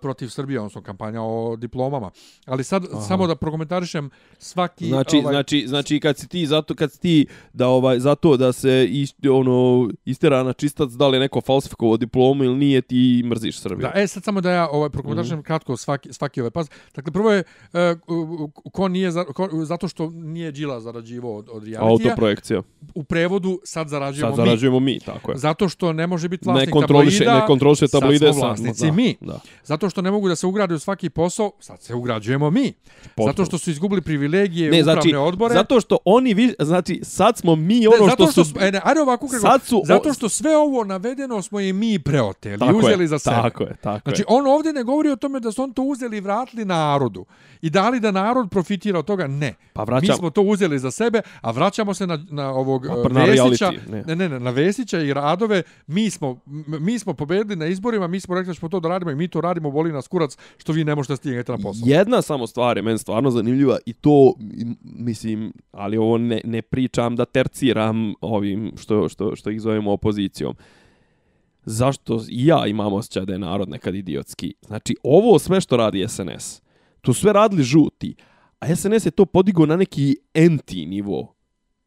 protiv 0.00 0.28
Srbije, 0.28 0.60
odnosno 0.60 0.82
kampanja 0.82 1.22
o 1.22 1.56
diplomama. 1.56 2.10
Ali 2.46 2.64
sad 2.64 2.84
Aha. 2.92 3.00
samo 3.00 3.26
da 3.26 3.34
prokomentarišem 3.34 4.10
svaki... 4.38 4.88
Znači, 4.88 5.16
ovaj... 5.16 5.32
znači, 5.32 5.64
znači 5.66 6.00
kad 6.00 6.18
si 6.18 6.28
ti 6.28 6.46
zato, 6.46 6.74
kad 6.74 6.92
si 6.92 7.00
ti 7.00 7.26
da 7.52 7.68
ovaj, 7.68 7.98
zato 8.00 8.36
da 8.36 8.52
se 8.52 8.86
ist, 8.90 9.16
ono, 9.30 9.90
istera 10.04 10.42
na 10.42 10.52
čistac 10.52 10.90
da 10.90 11.08
li 11.08 11.18
neko 11.18 11.40
falsifikovo 11.40 11.96
diplomu 11.96 12.44
ili 12.44 12.56
nije 12.56 12.80
ti 12.82 13.22
mrziš 13.26 13.60
Srbiju. 13.60 13.88
Da, 13.94 14.00
e 14.00 14.06
sad 14.06 14.24
samo 14.24 14.40
da 14.40 14.50
ja 14.50 14.68
ovaj, 14.68 14.90
prokomentarišem 14.90 15.38
mm 15.38 15.40
-hmm. 15.40 15.46
kratko 15.46 15.76
svaki, 15.76 16.12
svaki 16.12 16.40
ovaj 16.40 16.50
pas. 16.50 16.70
Dakle, 16.94 17.12
prvo 17.12 17.32
je 17.32 17.44
uh, 17.72 17.80
ko 18.72 18.88
nije, 18.88 19.10
za, 19.10 19.24
ko, 19.24 19.48
zato 19.64 19.88
što 19.88 20.10
nije 20.10 20.52
Đila 20.52 20.80
zarađivo 20.80 21.36
od, 21.36 21.48
od 21.52 21.64
realitija. 21.64 21.90
Autoprojekcija. 21.90 22.62
U 22.94 23.04
prevodu 23.04 23.60
sad 23.64 23.88
zarađujemo, 23.88 24.36
sad 24.36 24.46
zarađujemo 24.46 24.80
mi. 24.80 24.92
mi. 24.92 25.00
tako 25.00 25.32
je. 25.32 25.38
Zato 25.38 25.68
što 25.68 25.92
ne 25.92 26.06
može 26.06 26.28
biti 26.28 26.44
vlasnik 26.46 26.66
ne 26.66 26.72
kontroliše, 26.72 27.18
tabloida. 27.18 27.40
Ne 27.40 27.46
kontroliše 27.46 27.88
tabloide. 27.88 28.32
Sad 28.32 28.42
vlasnici 28.42 28.86
da, 28.86 28.92
mi. 28.92 29.16
Da. 29.20 29.40
Zato 29.74 29.90
što 29.90 30.02
ne 30.02 30.10
mogu 30.10 30.28
da 30.28 30.36
se 30.36 30.46
ugrade 30.46 30.74
u 30.74 30.78
svaki 30.78 31.10
posao, 31.10 31.52
sad 31.60 31.82
se 31.82 31.94
ugrađujemo 31.94 32.50
mi. 32.50 32.72
Potpuno. 33.04 33.26
Zato 33.26 33.44
što 33.44 33.58
su 33.58 33.70
izgubili 33.70 34.02
privilegije 34.02 34.70
ne, 34.70 34.80
upravne 34.80 35.02
znači, 35.02 35.16
odbore. 35.16 35.54
Zato 35.54 35.80
što 35.80 35.98
oni, 36.04 36.34
vi, 36.34 36.54
znači, 36.58 37.00
sad 37.02 37.38
smo 37.38 37.56
mi 37.56 37.86
ono 37.86 38.04
ne, 38.04 38.10
zato 38.10 38.22
što, 38.24 38.32
što 38.32 38.44
su... 38.44 38.54
E, 38.60 38.72
ne, 38.72 38.80
ajde 38.84 39.00
ovako 39.00 39.28
kako, 39.28 39.40
sad 39.40 39.62
su, 39.62 39.82
zato 39.84 40.12
što 40.12 40.28
sve 40.28 40.56
ovo 40.56 40.84
navedeno 40.84 41.42
smo 41.42 41.60
i 41.60 41.72
mi 41.72 41.98
preoteli 41.98 42.66
i 42.66 42.76
uzeli 42.76 43.04
je, 43.04 43.08
za 43.08 43.18
sebe. 43.18 43.36
Tako 43.36 43.62
je, 43.62 43.76
tako 43.82 44.10
znači, 44.10 44.22
je. 44.22 44.26
on 44.28 44.46
ovdje 44.46 44.72
ne 44.72 44.82
govori 44.82 45.10
o 45.10 45.16
tome 45.16 45.40
da 45.40 45.52
su 45.52 45.62
on 45.62 45.72
to 45.72 45.82
uzeli 45.82 46.16
i 46.16 46.20
vratili 46.20 46.64
narodu. 46.64 47.24
I 47.62 47.70
dali 47.70 48.00
da 48.00 48.10
narod 48.10 48.50
profitira 48.50 48.98
od 48.98 49.04
toga, 49.04 49.26
ne. 49.26 49.54
Pa 49.72 49.84
vraćam... 49.84 50.08
Mi 50.08 50.18
smo 50.18 50.30
to 50.30 50.42
uzeli 50.42 50.78
za 50.78 50.90
sebe, 50.90 51.22
a 51.40 51.50
vraćamo 51.50 51.94
se 51.94 52.06
na, 52.06 52.18
na 52.30 52.50
ovog 52.50 52.86
pa, 53.02 53.08
na 53.08 53.24
Vesića. 53.24 53.72
Ne. 53.88 54.04
ne, 54.06 54.28
ne, 54.28 54.40
na 54.40 54.50
Vesića 54.50 55.00
i 55.00 55.14
Radove. 55.14 55.62
Mi 55.86 56.10
smo, 56.10 56.40
mi 56.66 56.98
smo 56.98 57.14
pobedili 57.14 57.56
na 57.56 57.66
izborima, 57.66 58.06
mi 58.06 58.20
smo 58.20 58.34
rekli 58.34 58.50
da 58.50 58.54
ćemo 58.54 58.68
to 58.68 58.80
da 58.80 58.88
radimo 58.88 59.10
i 59.10 59.14
mi 59.14 59.28
to 59.28 59.40
radimo, 59.40 59.53
boli 59.60 59.92
nas 59.92 60.08
kurac 60.08 60.36
što 60.56 60.72
vi 60.72 60.84
ne 60.84 60.94
možete 60.94 61.16
stignete 61.16 61.52
na 61.52 61.58
posao. 61.58 61.82
Jedna 61.86 62.22
samo 62.22 62.46
stvar 62.46 62.76
je 62.76 62.82
meni 62.82 62.98
stvarno 62.98 63.30
zanimljiva 63.30 63.78
i 63.86 63.92
to, 63.92 64.34
mislim, 64.82 65.52
ali 65.72 65.96
ovo 65.96 66.18
ne, 66.18 66.40
ne 66.44 66.62
pričam 66.62 67.16
da 67.16 67.24
terciram 67.24 68.14
ovim 68.20 68.72
što, 68.76 69.08
što, 69.08 69.36
što 69.36 69.50
ih 69.50 69.60
zovemo 69.60 69.92
opozicijom 69.92 70.54
zašto 71.64 72.20
ja 72.28 72.66
imam 72.66 72.92
osjećaj 72.92 73.24
da 73.24 73.32
je 73.32 73.38
narod 73.38 73.68
nekad 73.68 73.94
idiotski. 73.94 74.54
Znači, 74.66 74.96
ovo 75.02 75.38
sve 75.38 75.60
što 75.60 75.76
radi 75.76 76.06
SNS, 76.08 76.62
to 77.00 77.14
sve 77.14 77.32
radili 77.32 77.62
žuti, 77.62 78.14
a 78.60 78.76
SNS 78.76 79.06
je 79.06 79.10
to 79.10 79.24
podigo 79.24 79.66
na 79.66 79.76
neki 79.76 80.16
enti 80.34 80.86
nivo. 80.86 81.33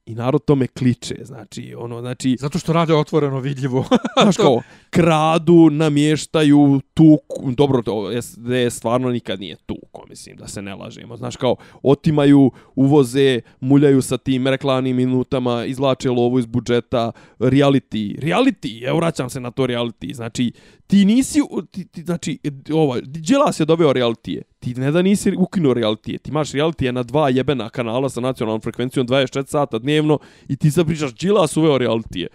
I 0.08 0.16
narod 0.16 0.46
tome 0.46 0.68
kliče, 0.68 1.16
znači, 1.24 1.76
ono, 1.78 2.02
znači... 2.02 2.38
Zato 2.40 2.60
što 2.60 2.74
rade 2.74 2.94
otvoreno 2.94 3.40
vidljivo. 3.40 3.86
Znaš 4.22 4.38
kao, 4.38 4.62
kradu, 4.90 5.70
namještaju, 5.70 6.82
tuku, 6.94 7.52
dobro, 7.52 7.82
to 7.82 8.22
SD 8.22 8.50
stvarno 8.70 9.10
nikad 9.10 9.40
nije 9.40 9.56
tuko, 9.56 10.06
mislim, 10.10 10.36
da 10.38 10.48
se 10.48 10.62
ne 10.62 10.76
lažemo. 10.76 11.18
Znaš 11.18 11.36
kao, 11.36 11.56
otimaju, 11.84 12.52
uvoze, 12.76 13.42
muljaju 13.60 14.02
sa 14.02 14.18
tim 14.18 14.48
reklamnim 14.48 14.96
minutama, 14.96 15.66
izlače 15.66 16.10
lovu 16.10 16.40
iz 16.40 16.46
budžeta, 16.46 17.12
reality, 17.40 18.20
reality, 18.20 18.88
evo 18.88 18.98
vraćam 18.98 19.30
se 19.30 19.40
na 19.40 19.52
to 19.52 19.68
reality, 19.68 20.14
znači, 20.14 20.52
ti 20.88 21.06
nisi, 21.06 21.40
ti, 21.72 21.88
ti, 21.88 22.02
znači, 22.02 22.40
ovaj, 22.74 23.02
Đilas 23.02 23.60
je 23.60 23.66
doveo 23.66 23.94
realitije, 23.94 24.42
ti 24.60 24.74
ne 24.74 24.92
da 24.92 25.02
nisi 25.02 25.34
ukinuo 25.38 25.74
realitije, 25.74 26.18
ti 26.18 26.30
imaš 26.30 26.52
realitije 26.52 26.92
na 26.92 27.04
dva 27.04 27.30
jebena 27.30 27.70
kanala 27.70 28.10
sa 28.10 28.22
nacionalnom 28.22 28.62
frekvencijom 28.62 29.08
24 29.08 29.46
sata 29.48 29.80
dnevno 29.80 30.20
i 30.48 30.56
ti 30.56 30.72
sad 30.72 30.88
pričaš 30.88 31.14
Đilas 31.16 31.58
uveo 31.58 31.78
realitije. 31.78 32.28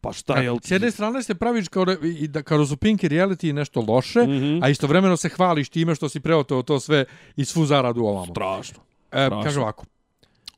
Pa 0.00 0.12
šta 0.12 0.38
je? 0.38 0.50
S 0.62 0.70
jedne 0.70 0.90
strane 0.90 1.22
se 1.22 1.34
praviš 1.34 1.68
kao, 1.68 1.86
i 2.02 2.28
da, 2.28 2.42
kao 2.42 2.66
su 2.66 2.76
Pinky 2.76 3.08
reality 3.08 3.52
nešto 3.52 3.84
loše, 3.88 4.22
mm 4.22 4.30
-hmm. 4.30 4.64
a 4.64 4.68
istovremeno 4.68 5.16
se 5.16 5.28
hvališ 5.28 5.68
time 5.68 5.94
što 5.94 6.08
si 6.08 6.20
preoteo 6.20 6.62
to 6.62 6.80
sve 6.80 7.04
i 7.36 7.44
svu 7.44 7.66
zaradu 7.66 8.00
ovamo. 8.00 8.34
Strašno. 8.34 8.78
E, 9.12 9.28
kaže 9.44 9.60
ovako. 9.60 9.84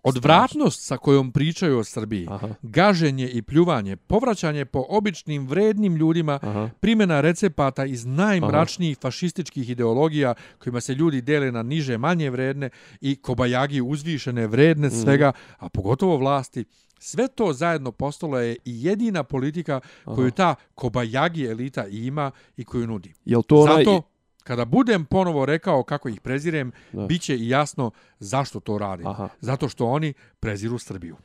Odvratnost 0.09 0.87
sa 0.87 0.97
kojom 0.97 1.33
pričaju 1.33 1.79
o 1.79 1.85
Srbiji, 1.85 2.27
Aha. 2.31 2.49
gaženje 2.63 3.29
i 3.29 3.43
pljuvanje, 3.43 3.97
povraćanje 3.97 4.65
po 4.65 4.85
običnim 4.89 5.47
vrednim 5.47 5.97
ljudima, 5.97 6.39
Aha. 6.43 6.71
primjena 6.81 7.21
recepata 7.21 7.85
iz 7.85 8.07
najmračnijih 8.07 8.97
Aha. 8.97 9.03
fašističkih 9.03 9.71
ideologija 9.71 10.35
kojima 10.59 10.81
se 10.81 10.95
ljudi 10.95 11.21
dele 11.21 11.53
na 11.53 11.63
niže, 11.63 11.99
manje 11.99 12.31
vredne 12.31 12.71
i 13.01 13.17
kobajagi 13.17 13.81
uzvišene 13.81 14.47
vredne 14.47 14.89
mhm. 14.89 14.97
svega, 14.97 15.31
mm. 15.31 15.65
a 15.65 15.69
pogotovo 15.69 16.17
vlasti, 16.17 16.65
sve 16.99 17.29
to 17.29 17.53
zajedno 17.53 17.93
postalo 17.93 18.39
je 18.39 18.57
i 18.65 18.85
jedina 18.85 19.23
politika 19.23 19.81
koju 20.05 20.31
ta 20.31 20.55
kobajagi 20.75 21.45
elita 21.45 21.87
ima 21.87 22.31
i 22.57 22.65
koju 22.65 22.87
nudi. 22.87 23.15
Jel 23.25 23.43
to 23.43 23.63
Zato, 23.63 23.73
onaj 23.73 24.01
kada 24.47 24.64
budem 24.64 25.05
ponovo 25.05 25.47
rekao 25.47 25.82
kako 25.82 26.09
ih 26.09 26.20
prezirem, 26.20 26.72
da. 26.92 27.07
bit 27.07 27.22
će 27.22 27.36
i 27.36 27.49
jasno 27.49 27.90
zašto 28.18 28.61
to 28.61 28.78
radim. 28.78 29.07
Aha. 29.07 29.28
Zato 29.40 29.68
što 29.68 29.86
oni 29.86 30.14
preziru 30.40 30.78
Srbiju. 30.78 31.16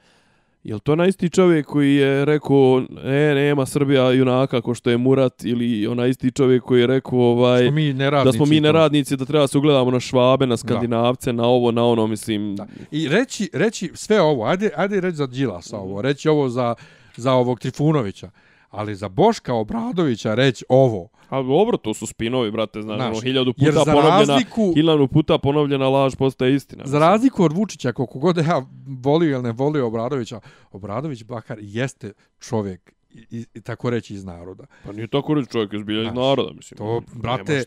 Je 0.63 0.80
to 0.80 0.95
na 0.95 1.05
isti 1.07 1.30
čovjek 1.30 1.65
koji 1.65 1.95
je 1.95 2.26
rekao 2.26 2.84
e, 3.03 3.34
nema 3.36 3.65
Srbija 3.65 4.11
junaka 4.11 4.57
ako 4.57 4.74
što 4.74 4.89
je 4.89 4.97
Murat 4.97 5.43
ili 5.43 5.88
onaj 5.88 6.09
isti 6.09 6.32
čovjek 6.32 6.63
koji 6.63 6.82
je 6.82 6.88
rekao 6.88 7.19
ovaj, 7.19 7.63
smo 7.63 7.72
mi 7.72 7.93
da 7.93 8.32
smo 8.32 8.45
mi 8.45 8.59
neradnici, 8.59 9.17
da 9.17 9.26
treba 9.26 9.47
se 9.47 9.57
ugledamo 9.57 9.91
na 9.91 9.99
Švabe, 9.99 10.47
na 10.47 10.57
Skandinavce, 10.57 11.32
da. 11.32 11.41
na 11.41 11.47
ovo, 11.47 11.72
na 11.72 11.86
ono, 11.86 12.07
mislim... 12.07 12.55
Da. 12.55 12.67
I 12.91 13.07
reći, 13.07 13.49
reći 13.53 13.91
sve 13.93 14.22
ovo, 14.22 14.45
ajde, 14.45 14.69
ajde 14.76 15.01
reći 15.01 15.15
za 15.15 15.28
Đilasa 15.28 15.78
ovo, 15.78 16.01
reći 16.01 16.30
ovo 16.30 16.49
za, 16.49 16.76
za 17.17 17.34
ovog 17.34 17.59
Trifunovića, 17.59 18.30
ali 18.69 18.95
za 18.95 19.09
Boška 19.09 19.53
Obradovića 19.53 20.36
reći 20.36 20.65
ovo, 20.69 21.09
A 21.32 21.42
dobro, 21.42 21.78
to 21.78 21.94
su 21.94 22.08
spinovi, 22.08 22.52
brate, 22.52 22.82
znaš, 22.82 22.98
Znaš, 22.98 23.12
ono, 23.12 23.22
hiljadu 23.22 23.54
puta 23.54 23.72
za 23.72 23.86
ponovljena, 23.86 24.18
razliku- 24.18 24.74
hiljadu 24.74 25.08
puta 25.08 25.38
ponovljena 25.38 25.90
laž 25.90 26.16
postaje 26.16 26.56
istina. 26.56 26.84
Za 26.86 27.00
razliku 27.00 27.44
od 27.44 27.54
Vučića, 27.54 27.94
koliko 27.94 28.20
god 28.20 28.38
ja 28.38 28.66
volio 28.88 29.34
ili 29.34 29.44
ne 29.44 29.52
volio 29.52 29.88
Obradovića, 29.88 30.40
Obradović 30.72 31.24
Bakar 31.24 31.58
jeste 31.62 32.14
čovjek 32.40 32.94
i, 33.14 33.46
i, 33.54 33.62
tako 33.62 33.90
reći 33.90 34.14
iz 34.14 34.26
naroda. 34.26 34.66
Pa 34.86 34.92
nije 34.92 35.08
tako 35.08 35.34
reći 35.34 35.52
čovjek 35.52 35.74
iz 35.74 35.84
bilja 35.84 36.02
iz 36.02 36.14
naroda, 36.14 36.54
mislim. 36.54 36.78
To, 36.78 37.02
brate, 37.14 37.64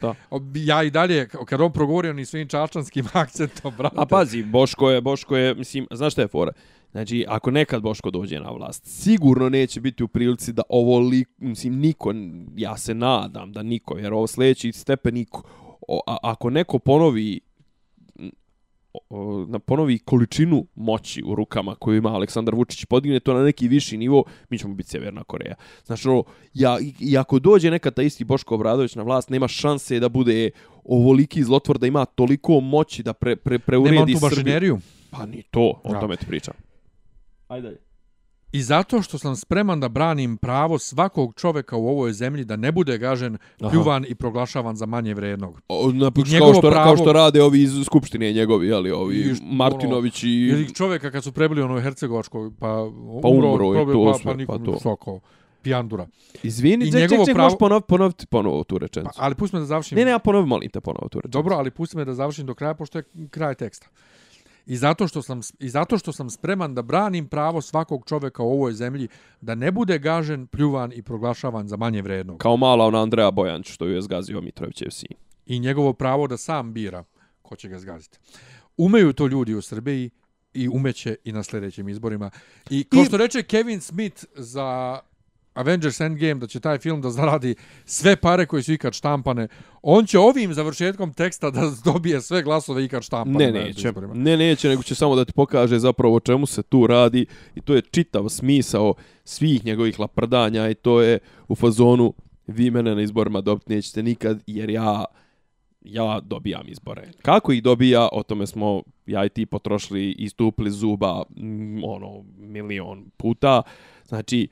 ja 0.55 0.83
i 0.83 0.91
dalje, 0.91 1.29
kad 1.29 1.61
on 1.61 1.73
progovorio 1.73 2.12
ni 2.12 2.25
svojim 2.25 2.49
čačanskim 2.49 3.07
akcentom, 3.23 3.75
brate. 3.79 3.97
A 3.99 4.07
pazi, 4.07 4.43
Boško 4.43 4.91
je, 4.91 5.01
Boško 5.01 5.37
je, 5.37 5.55
mislim, 5.55 5.87
znaš 5.91 6.12
šta 6.12 6.23
je 6.23 6.29
fora? 6.29 6.53
Znači, 6.95 7.24
ako 7.28 7.51
nekad 7.51 7.82
Boško 7.82 8.11
dođe 8.11 8.40
na 8.40 8.51
vlast, 8.51 8.86
sigurno 8.86 9.49
neće 9.49 9.80
biti 9.80 10.05
u 10.05 10.09
prilici 10.09 10.53
da 10.53 10.62
ovo 10.68 10.99
li, 10.99 11.24
mislim, 11.38 11.78
niko, 11.78 12.14
ja 12.57 12.76
se 12.76 12.95
nadam 12.95 13.53
da 13.53 13.62
niko, 13.62 13.99
jer 13.99 14.12
ovo 14.12 14.26
sljedeći 14.26 14.72
stepen 14.72 15.14
niko, 15.14 15.42
o, 15.88 16.01
a, 16.07 16.16
ako 16.22 16.51
neko 16.51 16.78
ponovi 16.78 17.40
o, 19.11 19.47
na 19.49 19.59
ponovi 19.59 19.99
količinu 19.99 20.66
moći 20.74 21.22
u 21.26 21.34
rukama 21.34 21.74
koju 21.74 21.97
ima 21.97 22.14
Aleksandar 22.14 22.55
Vučić, 22.55 22.84
podigne 22.84 23.20
to 23.20 23.34
na 23.34 23.42
neki 23.42 23.68
viši 23.68 23.97
nivo, 23.97 24.24
mi 24.51 24.59
ćemo 24.59 24.74
biti 24.74 24.90
Sjeverna 24.90 25.24
Koreja. 25.24 25.55
Znači, 25.86 26.09
ono, 26.09 26.24
ja, 26.53 26.78
i, 27.01 27.18
ako 27.18 27.38
dođe 27.38 27.70
nekad 27.70 27.95
ta 27.95 28.03
isti 28.03 28.24
Boško 28.24 28.55
Obradović 28.55 28.95
na 28.95 29.03
vlast, 29.03 29.30
nema 29.30 29.49
šanse 29.49 30.01
da 30.01 30.09
bude 30.09 30.51
ovoliki 30.84 31.45
zlotvor, 31.45 31.78
da 31.78 31.86
ima 31.86 32.05
toliko 32.05 32.61
moći 32.61 33.03
da 33.03 33.12
pre, 33.12 33.36
pre, 33.36 33.59
preuredi 33.59 33.95
Nema 33.95 34.03
on 34.03 34.12
tu 34.12 34.18
Srbiju. 34.18 34.30
mašineriju. 34.30 34.78
Pa 35.11 35.26
ni 35.26 35.42
to, 35.51 35.80
o 35.84 36.01
tome 36.01 36.16
ti 36.16 36.26
pričam. 36.26 36.55
Ajde 37.55 37.68
dalje. 37.68 37.78
I 38.52 38.62
zato 38.62 39.02
što 39.02 39.18
sam 39.18 39.36
spreman 39.36 39.80
da 39.80 39.88
branim 39.88 40.36
pravo 40.36 40.78
svakog 40.78 41.34
čoveka 41.36 41.76
u 41.76 41.88
ovoj 41.88 42.12
zemlji 42.12 42.44
da 42.44 42.57
ne 42.57 42.72
bude 42.72 42.98
gažen, 42.98 43.38
Aha. 43.61 43.70
pljuvan 43.70 44.05
i 44.09 44.14
proglašavan 44.14 44.76
za 44.76 44.86
manje 44.86 45.14
vrednog. 45.14 45.61
O, 45.68 45.92
na, 45.92 46.11
kao, 46.11 46.24
njegovo 46.26 46.52
što, 46.55 46.61
pravo- 46.62 46.84
kao 46.84 46.96
što 46.96 47.12
rade 47.12 47.42
ovi 47.42 47.62
iz 47.62 47.84
Skupštine 47.84 48.32
njegovi, 48.32 48.72
ali 48.72 48.90
ovi 48.90 49.16
I 49.16 49.34
što, 49.34 49.44
Martinović 49.44 50.22
i... 50.22 50.28
Ili 50.28 50.74
čovjeka 50.74 51.11
kad 51.11 51.24
su 51.24 51.32
prebili 51.32 51.62
ono 51.62 51.76
u 51.76 51.80
Hercegovačkoj, 51.80 52.50
pa 52.50 52.66
Pa 53.22 53.28
umro, 53.28 53.48
umro 53.48 53.72
i 53.72 53.74
probio, 53.74 53.94
to 53.94 54.12
pa, 54.12 54.18
sve, 54.18 54.32
pa, 54.32 54.36
nikom 54.36 54.59
pa 54.59 54.72
to. 54.72 54.78
šoko, 54.82 55.20
pijandura. 55.62 56.07
Izvini, 56.42 56.84
I 56.84 56.92
ček, 56.92 57.00
ček, 57.00 57.18
ček, 57.18 57.34
pravo- 57.34 57.46
možeš 57.46 57.59
ponov, 57.59 57.80
ponoviti 57.80 58.26
ponovo 58.26 58.64
tu 58.64 58.74
Pa, 58.74 58.78
rečenicu. 58.78 59.14
ali 59.16 59.34
pusti 59.34 59.57
me 59.57 59.61
da 59.61 59.66
završim. 59.66 59.98
Ne, 59.98 60.05
ne, 60.05 60.11
ja 60.11 60.18
ponovi, 60.18 60.46
molim 60.46 60.70
te 60.70 60.80
ponovo 60.80 61.09
tu 61.09 61.18
rečenicu. 61.18 61.38
Dobro, 61.38 61.57
ali 61.57 61.70
pusti 61.70 61.96
me 61.96 62.05
da 62.05 62.14
završim 62.14 62.46
do 62.46 62.55
kraja, 62.55 62.74
pošto 62.74 62.98
je 62.98 63.05
kraj 63.30 63.55
teksta. 63.55 63.86
I 64.67 64.77
zato, 64.77 65.09
što 65.09 65.23
sam, 65.23 65.41
I 65.61 65.69
zato 65.69 65.99
što 65.99 66.12
sam 66.12 66.31
spreman 66.31 66.75
da 66.75 66.83
branim 66.83 67.29
pravo 67.29 67.61
svakog 67.61 68.05
čoveka 68.07 68.43
u 68.43 68.53
ovoj 68.53 68.73
zemlji 68.73 69.09
da 69.41 69.55
ne 69.55 69.73
bude 69.73 69.99
gažen, 69.99 70.47
pljuvan 70.47 70.93
i 70.95 71.03
proglašavan 71.03 71.69
za 71.69 71.77
manje 71.77 72.03
vrednog. 72.03 72.39
Kao 72.39 72.57
mala 72.57 72.85
ona 72.87 73.03
Andreja 73.03 73.31
Bojanč 73.31 73.73
što 73.73 73.85
ju 73.87 73.95
je 73.95 74.03
zgazio 74.03 74.41
Mitrovićev 74.41 74.91
sin. 74.91 75.17
I 75.47 75.59
njegovo 75.59 75.93
pravo 75.93 76.27
da 76.27 76.37
sam 76.37 76.73
bira 76.73 77.05
ko 77.43 77.57
će 77.57 77.69
ga 77.69 77.79
zgaziti. 77.79 78.19
Umeju 78.77 79.12
to 79.12 79.27
ljudi 79.27 79.55
u 79.55 79.62
Srbiji 79.62 80.11
i 80.55 80.69
umeće 80.69 81.17
i 81.25 81.33
na 81.33 81.43
sljedećim 81.43 81.89
izborima. 81.89 82.31
I 82.71 82.85
kao 82.85 83.03
I- 83.03 83.05
što 83.05 83.17
reče 83.17 83.43
Kevin 83.43 83.81
Smith 83.81 84.25
za 84.35 84.99
Avengers 85.55 86.00
Endgame 86.00 86.34
da 86.34 86.46
će 86.46 86.61
taj 86.61 86.78
film 86.78 87.00
da 87.00 87.11
zaradi 87.11 87.55
sve 87.84 88.16
pare 88.16 88.46
koje 88.46 88.62
su 88.62 88.72
ikad 88.72 88.92
štampane, 88.92 89.48
on 89.82 90.07
će 90.07 90.18
ovim 90.18 90.55
završetkom 90.55 91.12
teksta 91.12 91.50
da 91.50 91.72
dobije 91.84 92.20
sve 92.20 92.42
glasove 92.42 92.84
ikad 92.84 93.02
štampane. 93.02 93.52
Ne, 93.52 93.64
neće. 93.64 93.92
Ne, 94.14 94.36
neće, 94.36 94.68
nego 94.68 94.82
će 94.82 94.94
samo 94.94 95.16
da 95.16 95.24
ti 95.24 95.32
pokaže 95.32 95.78
zapravo 95.78 96.16
o 96.16 96.20
čemu 96.20 96.46
se 96.46 96.62
tu 96.62 96.86
radi 96.86 97.26
i 97.55 97.61
to 97.61 97.74
je 97.74 97.82
čitav 97.82 98.28
smisao 98.28 98.94
svih 99.24 99.64
njegovih 99.64 100.00
laprdanja 100.00 100.70
i 100.70 100.74
to 100.74 101.00
je 101.00 101.18
u 101.48 101.55
fazonu 101.55 102.14
vi 102.46 102.70
mene 102.70 102.94
na 102.94 103.02
izborima 103.02 103.40
dobiti 103.40 103.74
nećete 103.74 104.02
nikad 104.02 104.42
jer 104.46 104.70
ja 104.70 105.05
ja 105.84 106.20
dobijam 106.20 106.68
izbore. 106.68 107.09
Kako 107.22 107.52
ih 107.52 107.62
dobija, 107.62 108.09
o 108.12 108.22
tome 108.22 108.46
smo 108.46 108.82
ja 109.07 109.24
i 109.24 109.28
ti 109.28 109.46
potrošili 109.46 110.11
i 110.11 110.28
stupili 110.28 110.70
zuba 110.70 111.22
ono 111.82 112.24
milion 112.36 113.05
puta. 113.16 113.62
Znači, 114.09 114.48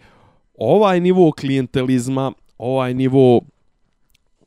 ovaj 0.64 1.00
nivo 1.00 1.32
klijentelizma, 1.32 2.32
ovaj 2.58 2.94
nivo 2.94 3.40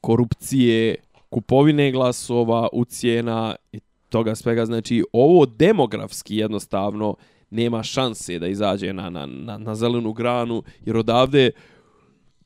korupcije, 0.02 0.96
kupovine 1.30 1.92
glasova, 1.92 2.68
ucijena 2.74 3.56
i 3.72 3.80
toga 4.10 4.36
svega. 4.36 4.66
Znači, 4.66 5.04
ovo 5.14 5.46
demografski 5.46 6.38
jednostavno 6.38 7.16
nema 7.50 7.84
šanse 7.84 8.40
da 8.40 8.48
izađe 8.48 8.94
na, 8.94 9.10
na, 9.10 9.26
na, 9.26 9.58
na 9.58 9.76
zelenu 9.76 10.14
granu, 10.14 10.64
jer 10.86 10.98
odavde 10.98 11.52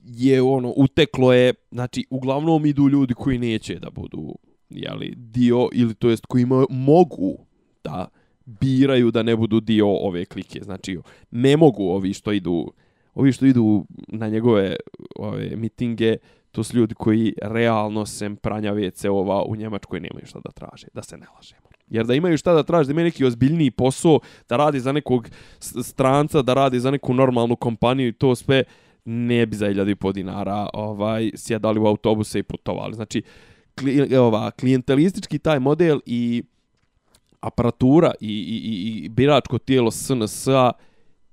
je 0.04 0.42
ono 0.42 0.74
uteklo 0.76 1.34
je 1.34 1.54
znači 1.72 2.06
uglavnom 2.10 2.66
idu 2.66 2.90
ljudi 2.90 3.14
koji 3.14 3.38
neće 3.38 3.80
da 3.80 3.90
budu 3.90 4.36
jeli, 4.70 5.14
dio 5.16 5.70
ili 5.74 5.94
to 5.94 6.10
jest 6.10 6.26
koji 6.26 6.46
mogu 6.70 7.38
da 7.84 8.08
biraju 8.46 9.12
da 9.12 9.24
ne 9.24 9.36
budu 9.36 9.60
dio 9.60 9.88
ove 9.88 10.26
klike 10.26 10.64
znači 10.64 11.00
ne 11.32 11.58
mogu 11.58 11.84
ovi 11.84 12.14
što 12.14 12.32
idu 12.32 12.72
ovi 13.20 13.32
što 13.32 13.46
idu 13.46 13.86
na 14.08 14.28
njegove 14.28 14.76
ove 15.16 15.56
mitinge 15.56 16.18
to 16.52 16.64
su 16.64 16.78
ljudi 16.78 16.96
koji 16.96 17.34
realno 17.42 18.06
sem 18.06 18.36
pranja 18.36 18.74
WC-ova 18.74 19.44
u 19.48 19.56
Njemačkoj 19.56 20.00
nemaju 20.00 20.26
šta 20.26 20.40
da 20.46 20.52
traže 20.52 20.88
da 20.94 21.04
se 21.04 21.18
ne 21.18 21.26
lažemo 21.36 21.70
Jer 21.90 22.06
da 22.06 22.14
imaju 22.14 22.38
šta 22.38 22.54
da 22.54 22.64
traže, 22.64 22.88
da 22.88 22.92
imaju 22.92 23.06
neki 23.06 23.26
ozbiljniji 23.26 23.72
posao, 23.72 24.20
da 24.50 24.58
radi 24.58 24.80
za 24.80 24.92
nekog 24.92 25.30
stranca, 25.60 26.42
da 26.42 26.54
radi 26.54 26.80
za 26.80 26.92
neku 26.92 27.14
normalnu 27.14 27.56
kompaniju 27.56 28.08
i 28.08 28.14
to 28.14 28.36
sve, 28.36 28.64
ne 29.06 29.46
bi 29.46 29.56
za 29.56 29.66
1000 29.66 30.14
dinara 30.14 30.70
ovaj, 30.74 31.32
sjedali 31.36 31.80
u 31.80 31.86
autobuse 31.86 32.40
i 32.40 32.44
putovali. 32.44 32.94
Znači, 32.94 33.22
kli, 33.80 34.16
ova, 34.18 34.52
klijentelistički 34.52 35.40
taj 35.40 35.60
model 35.60 36.00
i 36.06 36.44
aparatura 37.42 38.12
i, 38.20 38.28
i, 38.28 38.58
i, 38.58 39.06
i 39.06 39.10
biračko 39.10 39.58
tijelo 39.58 39.92
SNS-a 39.92 40.72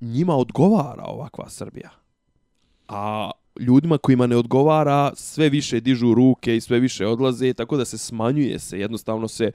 njima 0.01 0.36
odgovara 0.36 1.05
ovakva 1.05 1.49
Srbija. 1.49 1.90
A 2.88 3.30
ljudima 3.61 3.99
kojima 3.99 4.26
ne 4.26 4.36
odgovara 4.36 5.12
sve 5.14 5.49
više 5.49 5.80
dižu 5.80 6.14
ruke 6.14 6.57
i 6.57 6.61
sve 6.61 6.78
više 6.80 7.07
odlaze, 7.07 7.53
tako 7.53 7.76
da 7.76 7.84
se 7.84 7.99
smanjuje 7.99 8.59
se, 8.59 8.80
jednostavno 8.80 9.28
se 9.28 9.51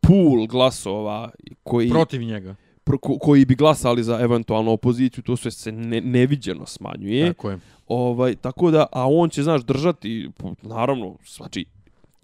pool 0.00 0.46
glasova 0.46 1.30
koji 1.62 1.90
Protiv 1.90 2.22
njega. 2.22 2.54
pro, 2.84 2.98
ko, 2.98 3.18
koji 3.18 3.44
bi 3.44 3.54
glasali 3.54 4.04
za 4.04 4.20
eventualnu 4.20 4.70
opoziciju, 4.70 5.24
to 5.24 5.36
sve 5.36 5.50
se 5.50 5.72
ne, 5.72 6.00
neviđeno 6.00 6.66
smanjuje. 6.66 7.26
Tako 7.26 7.50
je. 7.50 7.58
Ovaj, 7.88 8.36
tako 8.36 8.70
da, 8.70 8.86
a 8.92 9.08
on 9.08 9.30
će, 9.30 9.42
znaš, 9.42 9.62
držati, 9.62 10.30
naravno, 10.62 11.16
znači, 11.28 11.64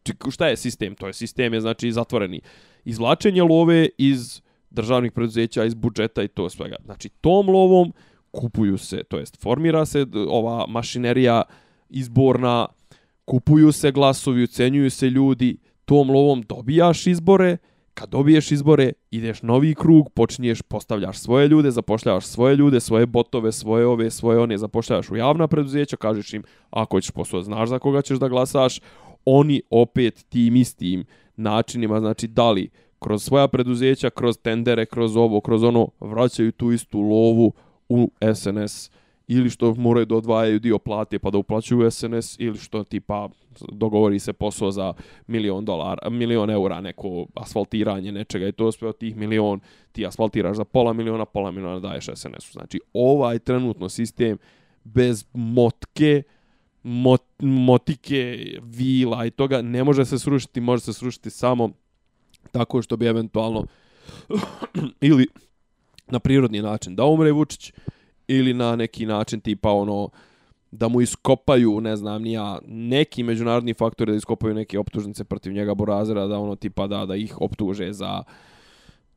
či- 0.03 0.31
šta 0.31 0.49
je 0.49 0.57
sistem? 0.57 0.95
To 0.95 1.07
je 1.07 1.13
sistem 1.13 1.55
je, 1.55 1.61
znači, 1.61 1.93
zatvoreni. 1.93 2.41
Izvlačenje 2.85 3.43
love 3.43 3.89
iz 3.99 4.41
državnih 4.71 5.13
preduzeća, 5.13 5.65
iz 5.65 5.75
budžeta 5.75 6.23
i 6.23 6.29
to 6.29 6.51
svega. 6.51 6.77
Znači, 6.85 7.09
tom 7.09 7.49
lovom 7.49 7.93
kupuju 8.31 8.79
se, 8.79 9.03
to 9.09 9.19
jest 9.19 9.43
formira 9.43 9.87
se 9.87 10.07
ova 10.29 10.67
mašinerija 10.67 11.43
izborna, 11.89 12.67
kupuju 13.25 13.73
se 13.73 13.93
glasovi, 13.93 14.43
ucenjuju 14.43 14.91
se 14.91 15.11
ljudi, 15.11 15.57
tom 15.85 16.11
lovom 16.11 16.43
dobijaš 16.43 17.07
izbore, 17.07 17.57
kad 17.95 18.09
dobiješ 18.09 18.53
izbore, 18.53 18.93
ideš 19.11 19.43
novi 19.43 19.75
krug, 19.75 20.11
počinješ, 20.15 20.63
postavljaš 20.63 21.19
svoje 21.19 21.49
ljude, 21.49 21.71
zapošljavaš 21.71 22.27
svoje 22.27 22.57
ljude, 22.57 22.81
svoje 22.81 23.07
botove, 23.07 23.53
svoje 23.53 23.87
ove, 23.87 24.11
svoje 24.11 24.39
one, 24.39 24.59
zapošljavaš 24.59 25.11
u 25.11 25.17
javna 25.17 25.49
preduzeća, 25.49 25.97
kažeš 25.97 26.35
im, 26.35 26.45
ako 26.71 27.01
ćeš 27.01 27.11
posao, 27.11 27.43
znaš 27.43 27.69
za 27.69 27.79
koga 27.79 28.03
ćeš 28.03 28.19
da 28.19 28.29
glasaš, 28.29 28.81
oni 29.25 29.63
opet 29.71 30.27
tim 30.29 30.57
istim 30.57 31.05
načinima, 31.37 32.01
znači 32.01 32.29
da 32.29 32.51
li 32.51 32.71
kroz 32.99 33.25
svoja 33.25 33.49
preduzeća, 33.49 34.11
kroz 34.11 34.39
tendere, 34.39 34.87
kroz 34.87 35.17
ovo, 35.17 35.41
kroz 35.41 35.63
ono, 35.63 35.89
vraćaju 36.01 36.53
tu 36.53 36.73
istu 36.73 37.01
lovu 37.01 37.53
u 37.89 38.11
SNS 38.35 38.91
ili 39.29 39.51
što 39.51 39.75
moraju 39.75 40.07
da 40.07 40.17
odvajaju 40.17 40.59
dio 40.59 40.79
plate 40.79 41.19
pa 41.19 41.31
da 41.31 41.39
uplaćuju 41.39 41.91
SNS 41.91 42.37
ili 42.39 42.59
što 42.59 42.85
tipa 42.85 43.29
dogovori 43.73 44.19
se 44.19 44.33
posao 44.33 44.71
za 44.71 44.93
milion 45.27 45.65
dolara, 45.65 46.11
milion 46.11 46.51
eura 46.51 46.81
neko 46.81 47.27
asfaltiranje 47.35 48.13
nečega 48.13 48.49
i 48.49 48.53
to 48.53 48.73
sve 48.73 48.89
od 48.89 48.99
tih 48.99 49.17
milion 49.17 49.61
ti 49.93 50.07
asfaltiraš 50.07 50.57
za 50.57 50.65
pola 50.65 50.93
miliona, 50.93 51.25
pola 51.25 51.51
miliona 51.51 51.81
daješ 51.81 52.05
SNS-u. 52.15 52.53
Znači 52.53 52.81
ovaj 52.93 53.39
trenutno 53.39 53.89
sistem 53.89 54.39
bez 54.85 55.25
motke, 55.33 56.23
mot, 56.83 57.23
motike, 57.39 58.47
vila 58.63 59.27
i 59.27 59.31
toga 59.31 59.63
ne 59.63 59.85
može 59.85 60.05
se 60.05 60.19
srušiti, 60.19 60.61
može 60.61 60.83
se 60.83 60.93
srušiti 60.93 61.31
samo 61.31 61.71
tako 62.53 62.83
što 62.83 62.97
bi 62.97 63.07
eventualno 63.07 63.65
ili 65.01 65.27
na 66.07 66.19
prirodni 66.19 66.63
način 66.63 66.97
da 66.97 67.05
umre 67.05 67.33
Vučić 67.33 67.73
ili 68.29 68.55
na 68.55 68.77
neki 68.77 69.07
način 69.07 69.41
tipa 69.41 69.71
ono 69.71 70.09
da 70.71 70.89
mu 70.89 71.01
iskopaju, 71.01 71.81
ne 71.81 71.97
znam, 71.97 72.23
nija, 72.23 72.59
neki 72.67 73.23
međunarodni 73.23 73.75
faktori 73.75 74.13
da 74.13 74.17
iskopaju 74.17 74.55
neke 74.55 74.79
optužnice 74.79 75.25
protiv 75.25 75.53
njega 75.53 75.75
Borazera, 75.75 76.27
da 76.27 76.39
ono 76.39 76.57
tipa 76.57 76.87
da, 76.87 77.07
da 77.07 77.17
ih 77.17 77.41
optuže 77.41 77.93
za 77.93 78.23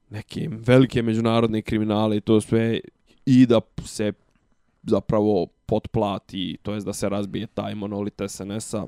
neke 0.10 0.50
velike 0.52 1.02
međunarodne 1.02 1.62
kriminale 1.62 2.18
i 2.18 2.22
to 2.22 2.42
sve 2.42 2.80
i 3.26 3.46
da 3.46 3.62
se 3.86 4.14
zapravo 4.84 5.48
potplati, 5.66 6.58
to 6.62 6.74
jest 6.74 6.86
da 6.86 6.94
se 6.94 7.10
razbije 7.10 7.48
taj 7.48 7.76
monolit 7.76 8.22
SNS-a 8.28 8.86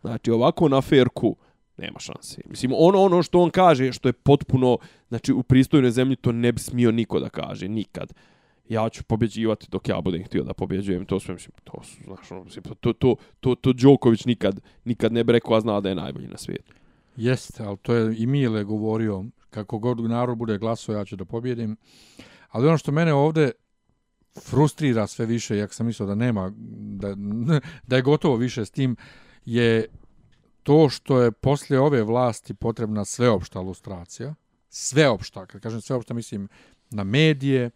Znači, 0.00 0.30
ovako 0.30 0.68
na 0.68 0.80
ferku 0.80 1.36
nema 1.76 1.98
šanse. 1.98 2.42
Mislim, 2.46 2.72
ono, 2.76 3.02
ono 3.02 3.22
što 3.22 3.40
on 3.40 3.50
kaže, 3.50 3.92
što 3.92 4.08
je 4.08 4.12
potpuno, 4.12 4.78
znači, 5.08 5.32
u 5.32 5.42
pristojnoj 5.42 5.90
zemlji 5.90 6.16
to 6.16 6.32
ne 6.32 6.52
bi 6.52 6.60
smio 6.60 6.90
niko 6.90 7.20
da 7.20 7.28
kaže, 7.28 7.68
nikad. 7.68 8.12
Ja 8.68 8.88
ću 8.88 9.04
pobjeđivati 9.04 9.66
dok 9.70 9.88
ja 9.88 10.00
budem 10.00 10.24
htio 10.24 10.44
da 10.44 10.54
pobjeđujem, 10.54 11.06
to 11.06 11.20
sve, 11.20 11.34
mislim, 11.34 11.52
to 11.64 11.82
su, 11.82 11.96
znaš, 12.04 12.30
ono, 12.30 12.44
mislim, 12.44 12.64
to, 12.80 12.92
to, 12.92 13.16
to, 13.40 13.54
to 13.54 13.72
Đoković 13.72 14.24
nikad, 14.24 14.60
nikad 14.84 15.12
ne 15.12 15.24
bi 15.24 15.32
rekao, 15.32 15.56
a 15.56 15.60
zna 15.60 15.80
da 15.80 15.88
je 15.88 15.94
najbolji 15.94 16.28
na 16.28 16.38
svijetu. 16.38 16.72
Jeste, 17.16 17.62
ali 17.62 17.76
to 17.76 17.94
je 17.94 18.16
i 18.18 18.26
Mile 18.26 18.64
govorio, 18.64 19.24
kako 19.50 19.78
god 19.78 20.00
narod 20.00 20.38
bude 20.38 20.58
glasao, 20.58 20.94
ja 20.94 21.04
ću 21.04 21.16
da 21.16 21.24
pobjedim. 21.24 21.76
Ali 22.48 22.68
ono 22.68 22.78
što 22.78 22.92
mene 22.92 23.12
ovde 23.12 23.50
frustrira 24.40 25.06
sve 25.06 25.26
više, 25.26 25.56
jak 25.56 25.74
sam 25.74 25.86
mislio 25.86 26.06
da 26.06 26.14
nema, 26.14 26.52
da, 26.76 27.14
da 27.88 27.96
je 27.96 28.02
gotovo 28.02 28.36
više 28.36 28.64
s 28.64 28.70
tim, 28.70 28.96
je 29.44 29.86
to 30.62 30.88
što 30.88 31.20
je 31.22 31.32
poslije 31.32 31.80
ove 31.80 32.02
vlasti 32.02 32.54
potrebna 32.54 33.04
sveopšta 33.04 33.60
lustracija, 33.60 34.34
sveopšta, 34.68 35.46
kad 35.46 35.60
kažem 35.60 35.80
sveopšta, 35.80 36.14
mislim 36.14 36.48
na 36.90 37.04
medije, 37.04 37.70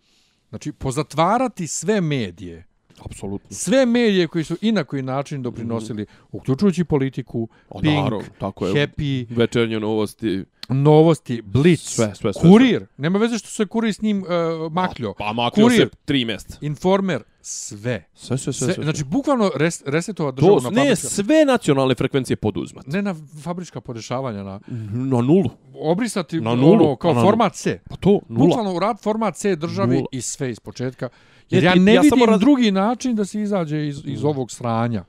znači 0.49 0.73
pozatvarati 0.73 1.67
sve 1.67 2.01
medije, 2.01 2.67
Apsolutno. 3.05 3.49
Sve 3.51 3.87
medije 3.87 4.29
koji 4.29 4.45
su 4.45 4.57
i 4.61 4.73
na 4.73 4.85
koji 4.85 5.03
način 5.03 5.43
doprinosili, 5.43 6.03
mm. 6.03 6.07
uključujući 6.33 6.85
politiku, 6.85 7.49
o, 7.69 7.81
Pink, 7.81 7.95
naravno, 7.95 8.25
tako 8.39 8.67
je. 8.67 8.75
Happy, 8.75 9.27
večernje 9.37 9.81
novosti, 9.81 10.45
novosti, 10.69 11.43
Blitz, 11.43 11.83
sve, 11.83 12.15
sve, 12.15 12.33
sve, 12.33 12.51
Kurir, 12.51 12.79
sve. 12.79 12.87
nema 12.97 13.19
veze 13.19 13.39
što 13.39 13.49
se 13.49 13.67
Kurir 13.67 13.95
s 13.95 14.03
njim 14.03 14.23
uh, 14.23 14.73
makljo. 14.73 15.15
Pa, 15.19 15.25
pa 15.25 15.33
makljo 15.33 15.65
Kurir, 15.65 15.79
se 15.79 15.97
tri 16.05 16.25
mjeseca. 16.25 16.59
Informer, 16.61 17.23
sve. 17.41 18.09
Sve, 18.15 18.39
sve, 18.39 18.53
sve. 18.53 18.75
sve, 18.75 18.85
Znači, 18.85 19.05
bukvalno 19.05 19.51
res, 19.57 19.83
resetova 19.87 20.31
državna 20.31 20.61
fabrička. 20.61 20.89
Ne, 20.89 20.97
sve 20.97 21.45
nacionalne 21.45 21.95
frekvencije 21.95 22.37
poduzmat. 22.37 22.87
Ne 22.87 23.03
na 23.03 23.15
fabrička 23.43 23.81
podešavanja, 23.81 24.43
na... 24.43 24.61
Na 24.93 25.21
nulu. 25.21 25.51
Obrisati 25.75 26.41
na 26.41 26.55
nulu. 26.55 26.85
Ono, 26.85 26.97
kao 26.97 27.15
na 27.15 27.23
format 27.23 27.55
C. 27.55 27.81
Pa 27.89 27.97
to, 27.97 28.21
nula. 28.29 28.47
Bukvalno 28.47 28.75
u 28.75 28.79
rad 28.79 29.01
format 29.01 29.37
C 29.37 29.57
državi 29.57 29.97
nula. 29.97 30.07
i 30.13 30.21
sve 30.21 30.51
iz 30.51 30.61
početka. 30.61 31.09
Jer 31.51 31.65
ja 31.65 31.75
ne 31.75 31.95
ja 31.95 32.01
vidim 32.01 32.25
raz... 32.29 32.41
drugi 32.41 32.71
način 32.71 33.15
da 33.15 33.25
se 33.25 33.41
izađe 33.43 33.87
iz, 33.89 34.03
iz 34.05 34.25
ovog 34.25 34.51
sranja. 34.51 35.05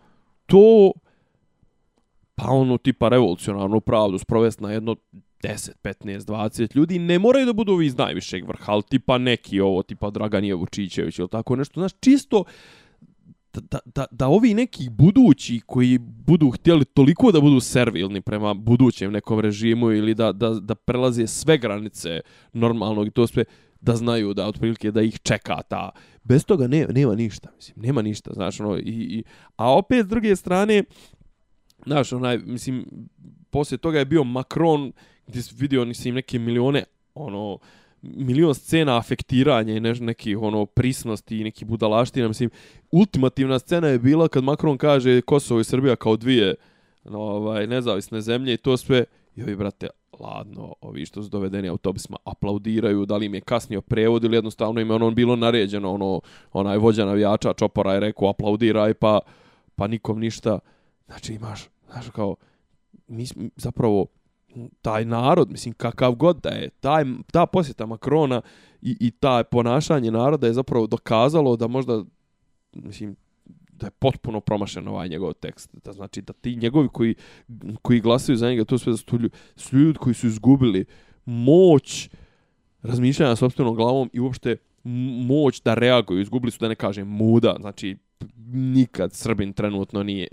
To, 0.46 0.92
pa 2.36 2.50
ono 2.50 2.78
tipa 2.78 3.10
revolucionarnu 3.10 3.82
pravdu 3.82 4.18
sprovesti 4.18 4.64
na 4.64 4.72
jedno 4.72 4.96
10, 5.44 5.72
15, 5.84 6.20
20 6.20 6.76
ljudi, 6.76 7.00
ne 7.00 7.20
moraju 7.20 7.46
da 7.46 7.54
budu 7.54 7.74
ovi 7.74 7.86
iz 7.86 7.98
najvišeg 7.98 8.48
vrha, 8.48 8.72
ali 8.72 8.84
tipa 8.90 9.18
neki 9.18 9.60
ovo, 9.60 9.84
tipa 9.84 10.10
Draganije 10.10 10.56
Vučićević 10.56 11.20
ili 11.20 11.30
tako 11.30 11.56
nešto. 11.56 11.80
Znaš, 11.80 11.92
čisto 12.00 12.44
da, 13.62 13.80
da, 13.86 14.06
da 14.12 14.28
ovi 14.28 14.54
neki 14.54 14.90
budući 14.90 15.60
koji 15.66 15.98
budu 15.98 16.50
htjeli 16.50 16.86
toliko 16.86 17.32
da 17.32 17.42
budu 17.42 17.60
servilni 17.60 18.22
prema 18.22 18.54
budućem 18.54 19.12
nekom 19.12 19.40
režimu 19.40 19.92
ili 19.92 20.14
da, 20.14 20.32
da, 20.32 20.50
da 20.50 20.76
prelaze 20.76 21.28
sve 21.28 21.58
granice 21.58 22.20
normalnog 22.54 23.08
i 23.08 23.12
to 23.12 23.28
sve, 23.28 23.44
da 23.82 23.96
znaju 23.96 24.34
da 24.34 24.48
otprilike 24.48 24.92
da 24.92 25.02
ih 25.02 25.20
čeka 25.20 25.62
ta 25.62 25.90
bez 26.24 26.46
toga 26.46 26.68
ne, 26.68 26.88
nema 26.90 27.16
ništa 27.16 27.50
mislim 27.56 27.76
nema 27.86 28.02
ništa 28.02 28.32
znaš 28.34 28.60
ono 28.60 28.78
i, 28.78 28.82
i 28.86 29.24
a 29.56 29.74
opet 29.78 30.06
s 30.06 30.10
druge 30.10 30.36
strane 30.36 30.84
znaš 31.86 32.14
onaj 32.14 32.38
mislim 32.38 32.86
poslije 33.50 33.78
toga 33.78 34.00
je 34.00 34.06
bio 34.06 34.24
Macron 34.24 34.92
gdje 35.28 35.42
se 35.42 35.56
vidio 35.58 35.86
mislim 35.86 36.16
neke 36.16 36.40
milione 36.40 36.84
ono 37.14 37.58
milion 38.02 38.56
scena 38.56 38.98
afektiranja 38.98 39.74
i 39.74 39.80
neš, 39.80 40.00
neki 40.00 40.36
ono 40.36 40.66
prisnosti 40.66 41.38
i 41.38 41.44
neki 41.44 41.66
budalaština 41.66 42.28
mislim 42.28 42.50
ultimativna 42.92 43.60
scena 43.60 43.88
je 43.88 44.00
bila 44.00 44.28
kad 44.28 44.44
Macron 44.44 44.78
kaže 44.78 45.22
Kosovo 45.22 45.60
i 45.60 45.64
Srbija 45.64 45.96
kao 45.96 46.18
dvije 46.18 46.56
no, 47.04 47.20
ovaj 47.20 47.68
nezavisne 47.68 48.22
zemlje 48.22 48.54
i 48.54 48.58
to 48.58 48.78
sve 48.78 49.06
joj 49.36 49.56
brate 49.56 49.88
ladno, 50.20 50.74
ovi 50.82 51.06
što 51.06 51.24
su 51.24 51.30
dovedeni 51.30 51.70
autobusima 51.70 52.18
aplaudiraju, 52.24 53.06
da 53.06 53.18
li 53.18 53.26
im 53.26 53.34
je 53.34 53.42
kasnio 53.42 53.82
prevod 53.82 54.24
ili 54.24 54.38
jednostavno 54.38 54.82
im 54.82 54.90
je 54.90 54.96
ono 54.96 55.12
bilo 55.12 55.36
naređeno, 55.36 55.94
ono, 55.94 56.22
onaj 56.54 56.78
vođa 56.78 57.06
navijača 57.06 57.54
Čopora 57.54 57.94
je 57.94 58.00
rekao 58.00 58.30
aplaudiraj 58.30 58.94
pa, 58.94 59.20
pa 59.76 59.88
nikom 59.88 60.20
ništa. 60.20 60.60
Znači 61.08 61.34
imaš, 61.34 61.68
znaš 61.92 62.10
kao, 62.10 62.36
mi, 63.08 63.26
zapravo, 63.56 64.06
taj 64.82 65.06
narod, 65.06 65.52
mislim, 65.52 65.74
kakav 65.74 66.16
god 66.16 66.42
da 66.44 66.50
je, 66.50 66.70
taj, 66.70 67.04
ta 67.32 67.46
posjeta 67.46 67.86
Makrona 67.86 68.42
i, 68.82 68.98
i 69.00 69.12
taj 69.12 69.44
ponašanje 69.44 70.12
naroda 70.12 70.48
je 70.48 70.54
zapravo 70.54 70.88
dokazalo 70.88 71.56
da 71.56 71.68
možda, 71.68 72.04
mislim, 72.74 73.16
da 73.72 73.88
je 73.88 73.92
potpuno 73.92 74.40
promašen 74.40 74.88
ovaj 74.88 75.10
njegov 75.10 75.34
tekst. 75.34 75.70
Da 75.84 75.94
znači 75.94 76.22
da 76.22 76.34
ti 76.34 76.56
njegovi 76.56 76.88
koji, 76.94 77.16
koji 77.82 78.02
glasaju 78.02 78.38
za 78.38 78.50
njega, 78.50 78.66
to 78.66 78.78
sve 78.78 78.94
da 78.94 78.98
su, 78.98 79.06
su 79.56 79.78
ljudi 79.78 79.98
koji 80.00 80.14
su 80.14 80.28
izgubili 80.28 80.86
moć 81.26 82.10
razmišljanja 82.82 83.36
sobstvenom 83.36 83.76
glavom 83.76 84.10
i 84.14 84.20
uopšte 84.20 84.58
moć 85.28 85.62
da 85.62 85.74
reaguju. 85.74 86.22
Izgubili 86.22 86.52
su, 86.52 86.60
da 86.60 86.68
ne 86.68 86.76
kažem, 86.76 87.08
muda. 87.08 87.56
Znači, 87.60 87.98
nikad 88.54 89.14
Srbin 89.14 89.54
trenutno 89.54 90.04
nije... 90.04 90.28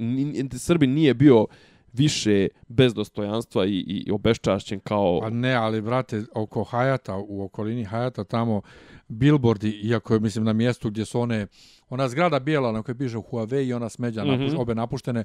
Srbin 0.58 0.94
nije 0.94 1.14
bio 1.14 1.46
više 1.92 2.48
bez 2.68 2.94
dostojanstva 2.94 3.66
i, 3.66 3.78
i 3.78 4.10
obeščašćen 4.10 4.80
kao... 4.80 5.20
Pa 5.22 5.30
ne, 5.30 5.54
ali 5.54 5.82
brate, 5.82 6.22
oko 6.34 6.64
Hajata, 6.64 7.16
u 7.16 7.44
okolini 7.44 7.84
Hajata, 7.84 8.24
tamo 8.24 8.62
billboardi, 9.08 9.70
iako 9.70 10.14
je, 10.14 10.20
mislim, 10.20 10.44
na 10.44 10.52
mjestu 10.52 10.90
gdje 10.90 11.04
su 11.04 11.20
one 11.20 11.46
ona 11.88 12.08
zgrada 12.08 12.38
bijela 12.38 12.72
na 12.72 12.82
kojoj 12.82 12.98
piše 12.98 13.16
Huawei 13.16 13.68
i 13.68 13.72
ona 13.72 13.88
smeđa 13.88 14.24
mm 14.24 14.28
-hmm. 14.28 14.38
napuš, 14.38 14.58
obe 14.58 14.74
napuštene. 14.74 15.24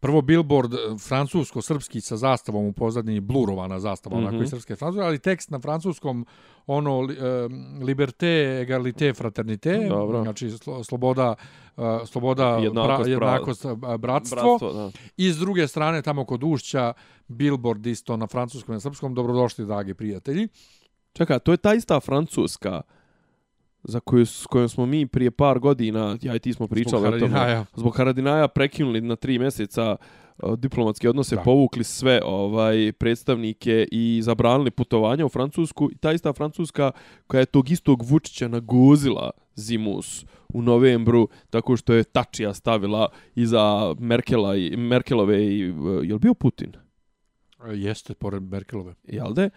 Prvo 0.00 0.22
billboard 0.22 0.74
eh, 0.74 0.78
francusko-srpski 0.98 2.00
sa 2.00 2.16
zastavom 2.16 2.66
u 2.66 2.72
pozadini, 2.72 3.20
blurovana 3.20 3.80
zastava, 3.80 4.16
mm 4.16 4.22
-hmm. 4.22 4.28
onako 4.28 4.42
i 4.42 4.46
srpske 4.46 4.76
francuske, 4.76 5.04
ali 5.04 5.18
tekst 5.18 5.50
na 5.50 5.60
francuskom, 5.60 6.26
ono, 6.66 7.00
li, 7.00 7.14
e, 7.14 7.48
liberté, 7.84 8.60
egalité, 8.66 9.14
fraternité, 9.14 9.88
Dobro. 9.88 10.22
znači 10.22 10.50
sloboda, 10.84 11.34
uh, 11.76 11.84
sloboda 12.04 12.48
jednakost, 12.48 13.02
pra, 13.02 13.10
jednakost 13.10 13.66
bratstvo. 13.98 14.58
bratstvo 14.58 14.72
da. 14.72 14.90
I 15.16 15.32
s 15.32 15.36
druge 15.36 15.68
strane, 15.68 16.02
tamo 16.02 16.24
kod 16.24 16.44
Ušća, 16.44 16.92
billboard 17.28 17.86
isto 17.86 18.16
na 18.16 18.26
francuskom 18.26 18.72
i 18.72 18.76
na 18.76 18.80
srpskom, 18.80 19.14
dobrodošli, 19.14 19.66
dragi 19.66 19.94
prijatelji. 19.94 20.48
Čekaj, 21.12 21.38
to 21.38 21.52
je 21.52 21.56
ta 21.56 21.74
ista 21.74 22.00
francuska 22.00 22.82
za 23.82 24.00
koju, 24.00 24.26
s 24.26 24.46
kojom 24.46 24.68
smo 24.68 24.86
mi 24.86 25.06
prije 25.06 25.30
par 25.30 25.58
godina, 25.58 26.18
ja 26.22 26.36
i 26.36 26.38
ti 26.38 26.52
smo 26.52 26.66
pričali 26.66 27.02
zbog 27.02 27.14
o 27.14 27.18
tome, 27.18 27.64
zbog 27.76 27.96
Haradinaja 27.96 28.48
prekinuli 28.48 29.00
na 29.00 29.16
tri 29.16 29.38
mjeseca 29.38 29.96
diplomatske 30.56 31.08
odnose, 31.08 31.36
da. 31.36 31.42
povukli 31.42 31.84
sve 31.84 32.20
ovaj 32.24 32.92
predstavnike 32.92 33.86
i 33.92 34.20
zabranili 34.22 34.70
putovanja 34.70 35.26
u 35.26 35.28
Francusku. 35.28 35.88
I 35.92 35.96
ta 35.96 36.12
ista 36.12 36.32
Francuska 36.32 36.90
koja 37.26 37.38
je 37.38 37.46
tog 37.46 37.70
istog 37.70 38.02
Vučića 38.02 38.48
naguzila 38.48 39.30
zimus 39.54 40.24
u 40.48 40.62
novembru, 40.62 41.28
tako 41.50 41.76
što 41.76 41.92
je 41.94 42.04
Tačija 42.04 42.54
stavila 42.54 43.08
iza 43.34 43.94
Merkela 43.98 44.56
i 44.56 44.76
Merkelove 44.76 45.44
i 45.44 45.58
je 46.02 46.14
li 46.14 46.18
bio 46.18 46.34
Putin? 46.34 46.72
Jeste, 47.74 48.14
pored 48.14 48.42
Merkelove. 48.42 48.94
Jel 49.04 49.32
de? 49.32 49.50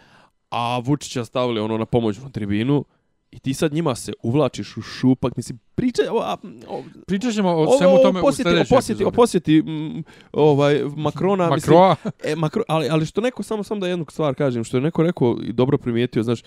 A 0.49 0.79
Vučića 0.79 1.25
stavili 1.25 1.59
ono 1.59 1.77
na 1.77 1.85
pomoćnu 1.85 2.31
tribinu 2.31 2.85
I 3.33 3.39
ti 3.39 3.53
sad 3.53 3.73
njima 3.73 3.95
se 3.95 4.13
uvlačiš 4.23 4.77
u 4.77 4.81
šupak, 4.81 5.37
mislim, 5.37 5.59
pričaj, 5.75 6.07
o, 6.07 6.37
o, 6.67 6.83
pričat 7.07 7.33
ćemo 7.33 7.49
o 7.49 7.77
svemu 7.77 7.97
tome 8.03 8.21
posjeti, 8.21 8.49
u 8.49 8.51
sljedećem 8.51 8.75
posjeti, 8.75 9.05
posjeti, 9.13 9.57
m, 9.57 10.03
ovaj, 10.31 10.81
Makrona, 10.95 11.49
Makroa. 11.49 11.95
mislim, 12.05 12.33
e, 12.33 12.35
Makro, 12.35 12.63
ali, 12.67 12.89
ali 12.89 13.05
što 13.05 13.21
neko, 13.21 13.43
samo 13.43 13.63
sam 13.63 13.79
da 13.79 13.87
jednu 13.87 14.05
stvar 14.09 14.35
kažem, 14.35 14.63
što 14.63 14.77
je 14.77 14.81
neko 14.81 15.03
rekao 15.03 15.37
i 15.43 15.53
dobro 15.53 15.77
primijetio, 15.77 16.23
znaš, 16.23 16.41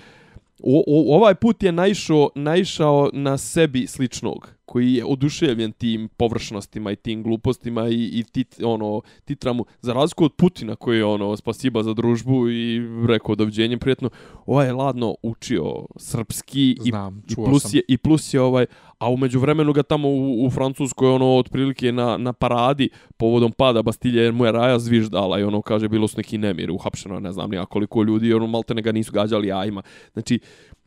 o, 0.63 0.85
o, 0.87 1.17
ovaj 1.17 1.35
put 1.35 1.63
je 1.63 1.73
naišao, 1.73 2.31
naišao 2.35 3.11
na 3.13 3.39
sebi 3.39 3.87
sličnog 3.87 4.56
koji 4.67 4.95
je 4.95 5.05
oduševljen 5.05 5.73
tim 5.73 6.09
površnostima 6.17 6.93
i 6.93 6.97
tim 6.97 7.23
glupostima 7.23 7.89
i, 7.89 8.11
i 8.13 8.25
tit, 8.33 8.61
ono, 8.65 9.01
titramu, 9.25 9.65
za 9.81 9.93
razliku 9.93 10.25
od 10.25 10.33
Putina 10.33 10.77
koji 10.77 10.99
je 10.99 11.05
ono, 11.05 11.37
spasiba 11.37 11.83
za 11.83 11.95
družbu 11.95 12.51
i 12.51 12.81
rekao 13.09 13.35
doviđenjem 13.35 13.79
prijetno, 13.79 14.11
ovaj 14.47 14.67
je 14.67 14.73
ladno 14.73 15.15
učio 15.23 15.87
srpski 15.97 16.77
Znam, 16.81 17.23
i, 17.29 17.33
i, 17.33 17.35
plus 17.35 17.63
sam. 17.63 17.71
je, 17.75 17.83
i 17.89 17.97
plus 17.97 18.35
je 18.35 18.41
ovaj, 18.41 18.67
a 18.99 19.11
umeđu 19.11 19.41
vremenu 19.41 19.73
ga 19.73 19.83
tamo 19.83 20.09
u, 20.09 20.47
u 20.47 20.51
Francuskoj 20.51 21.09
ono 21.09 21.37
otprilike 21.37 21.93
na, 21.93 22.17
na 22.17 22.33
paradi 22.33 22.89
povodom 23.17 23.53
pada 23.53 23.83
Bastilje 23.83 24.23
jer 24.23 24.33
mu 24.33 24.45
je 24.45 24.53
raja 24.53 24.79
zviždala 24.79 25.41
i 25.41 25.43
ono 25.43 25.63
kaže 25.63 25.89
bilo 25.89 26.09
su 26.09 26.17
neki 26.17 26.39
nemir 26.39 26.71
uhapšeno 26.71 27.21
ne 27.21 27.33
znam 27.33 27.51
nija 27.51 27.67
koliko 27.67 28.03
ljudi 28.03 28.35
ono 28.35 28.47
malte 28.47 28.75
ne 28.75 28.83
ga 28.83 28.93
nisu 28.93 29.13
gađali 29.13 29.49
jajima 29.49 29.83
znači 30.13 30.41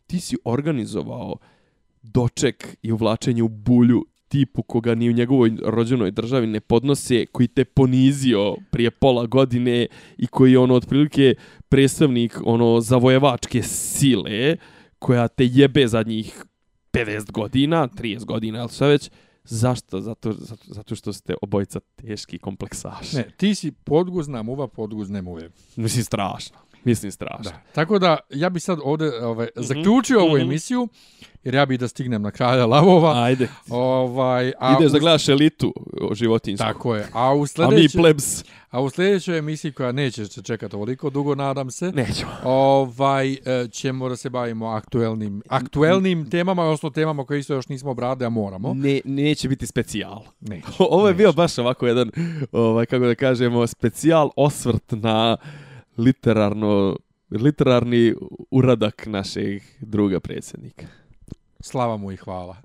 ti 0.08 0.20
si 0.20 0.38
organizovao 0.46 1.36
doček 2.02 2.78
i 2.82 2.92
uvlačenje 2.92 3.44
u 3.44 3.48
bulju 3.48 4.06
tipu 4.28 4.64
koga 4.64 4.96
ni 4.96 5.10
u 5.10 5.14
njegovoj 5.14 5.52
rođenoj 5.66 6.12
državi 6.12 6.48
ne 6.48 6.60
podnose, 6.60 7.26
koji 7.26 7.48
te 7.48 7.66
ponizio 7.66 8.56
prije 8.72 8.92
pola 8.92 9.26
godine 9.26 9.88
i 10.18 10.28
koji 10.28 10.52
je 10.52 10.60
ono 10.60 10.76
otprilike 10.76 11.36
predstavnik 11.70 12.40
ono 12.46 12.82
zavojevačke 12.82 13.62
sile 13.64 14.58
koja 15.00 15.28
te 15.28 15.46
jebe 15.46 15.88
za 15.88 16.04
njih 16.04 16.46
50 16.94 17.32
godina, 17.32 17.88
30 17.88 18.26
godina, 18.26 18.60
ali 18.60 18.70
sve 18.70 18.88
već, 18.88 19.10
Zašto? 19.44 20.02
Zato, 20.02 20.34
zato, 20.34 20.64
zato 20.68 20.96
što 20.96 21.14
ste 21.14 21.34
obojica 21.42 21.80
teški 21.96 22.38
kompleksaši. 22.38 23.16
Ne, 23.16 23.32
ti 23.38 23.56
si 23.56 23.72
podguzna 23.72 24.44
muva, 24.44 24.68
podguzne 24.68 25.22
muve. 25.22 25.50
Mislim, 25.76 26.04
strašno. 26.04 26.58
Mislim, 26.84 27.12
strašno. 27.12 27.44
Da. 27.44 27.62
Tako 27.74 28.00
da, 28.00 28.18
ja 28.30 28.50
bi 28.50 28.60
sad 28.60 28.80
ovdje 28.84 29.26
ovaj, 29.26 29.46
mm 29.48 29.50
-hmm. 29.52 29.64
zaključio 29.64 30.20
ovu 30.22 30.34
Mhm. 30.34 30.42
emisiju, 30.42 30.88
jer 31.44 31.56
ja 31.56 31.66
bih 31.66 31.80
da 31.80 31.88
stignem 31.88 32.22
na 32.22 32.32
kralja 32.32 32.66
lavova. 32.66 33.24
Ajde. 33.24 33.48
Ovaj, 33.70 34.54
a 34.60 34.76
Ideš 34.76 34.90
u- 34.90 34.94
da 34.94 35.00
gledaš 35.00 35.30
elitu 35.30 35.74
životinsku. 36.14 36.66
Tako 36.66 36.96
je. 36.96 37.08
A 37.14 37.28
u 37.28 37.38
A 37.38 37.42
mi 37.42 37.48
sljedećoj, 37.48 38.02
plebs. 38.02 38.44
a 38.70 38.82
u 38.82 38.90
sljedećoj 38.90 39.38
emisiji 39.38 39.72
koja 39.72 39.92
neće 39.92 40.26
se 40.26 40.42
čekati 40.42 40.76
ovoliko 40.76 41.10
dugo, 41.10 41.36
nadam 41.36 41.72
se, 41.72 41.92
Nećemo. 41.92 42.32
ovaj 42.44 43.34
e, 43.34 43.38
ćemo 43.68 44.10
da 44.10 44.16
se 44.16 44.30
bavimo 44.30 44.68
aktuelnim 44.68 45.42
aktuelnim 45.50 46.30
temama, 46.30 46.64
odnosno 46.64 46.90
temama 46.90 47.26
koje 47.26 47.40
isto 47.40 47.54
još 47.54 47.68
nismo 47.68 47.92
obradili, 47.92 48.26
a 48.26 48.30
moramo. 48.30 48.74
Ne, 48.74 49.02
neće 49.06 49.50
biti 49.50 49.68
specijal. 49.68 50.22
Neće. 50.42 50.68
Ovo 50.80 51.08
je 51.08 51.14
neće. 51.14 51.18
bio 51.18 51.32
baš 51.34 51.58
ovako 51.58 51.88
jedan, 51.88 52.12
ovaj, 52.52 52.86
kako 52.86 53.06
da 53.06 53.16
kažemo, 53.16 53.68
specijal 53.68 54.30
osvrt 54.36 54.92
na 54.92 55.38
literarno, 56.00 56.98
literarni 57.32 58.14
uradak 58.52 59.06
našeg 59.08 59.62
druga 59.82 60.20
predsjednika. 60.20 60.86
Slava 61.62 61.98
mu 61.98 62.12
i 62.12 62.18
hvala. 62.18 62.56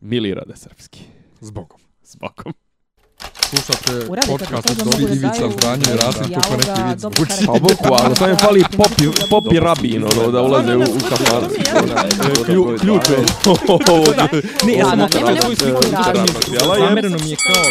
Milirade 0.00 0.56
Srpski. 0.56 1.00
Zbogom. 1.40 1.80
S 2.02 2.16
bokom. 2.16 2.52
Slušate 3.42 4.06
podcast 4.28 4.70
od 4.70 4.76
da 4.76 5.02
Ivica 5.04 5.50
Zdanje 5.50 5.82
i 5.84 5.96
Rasim 5.96 6.26
dijaloga, 6.26 6.40
kako 6.40 6.56
neki 6.56 6.82
vid 6.82 6.98
dobro 6.98 7.16
zvuči. 7.16 7.30
karakter. 7.30 7.46
Pa 7.46 7.52
boku, 7.52 7.94
ali 8.00 8.16
sam 8.16 8.30
je 8.30 8.36
fali 8.36 8.64
popi, 8.72 9.04
popi 9.30 9.58
rabin, 9.58 10.04
ono, 10.04 10.30
da 10.30 10.42
ulaze 10.42 10.76
u, 10.76 10.80
u 10.80 10.98
kafan. 11.00 11.42
Klju- 12.46 12.78
Ključ 12.80 13.02
je. 13.10 13.16
Ne, 14.66 14.72
ja 14.72 14.86
sam 14.86 15.00
je- 15.00 15.06
Zamereno 16.78 17.18
mi 17.18 17.30
je 17.30 17.36
kao 17.38 17.64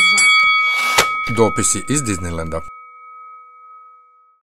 Dopisi 1.37 1.83
iz 1.89 2.01
Disneylanda. 2.01 2.59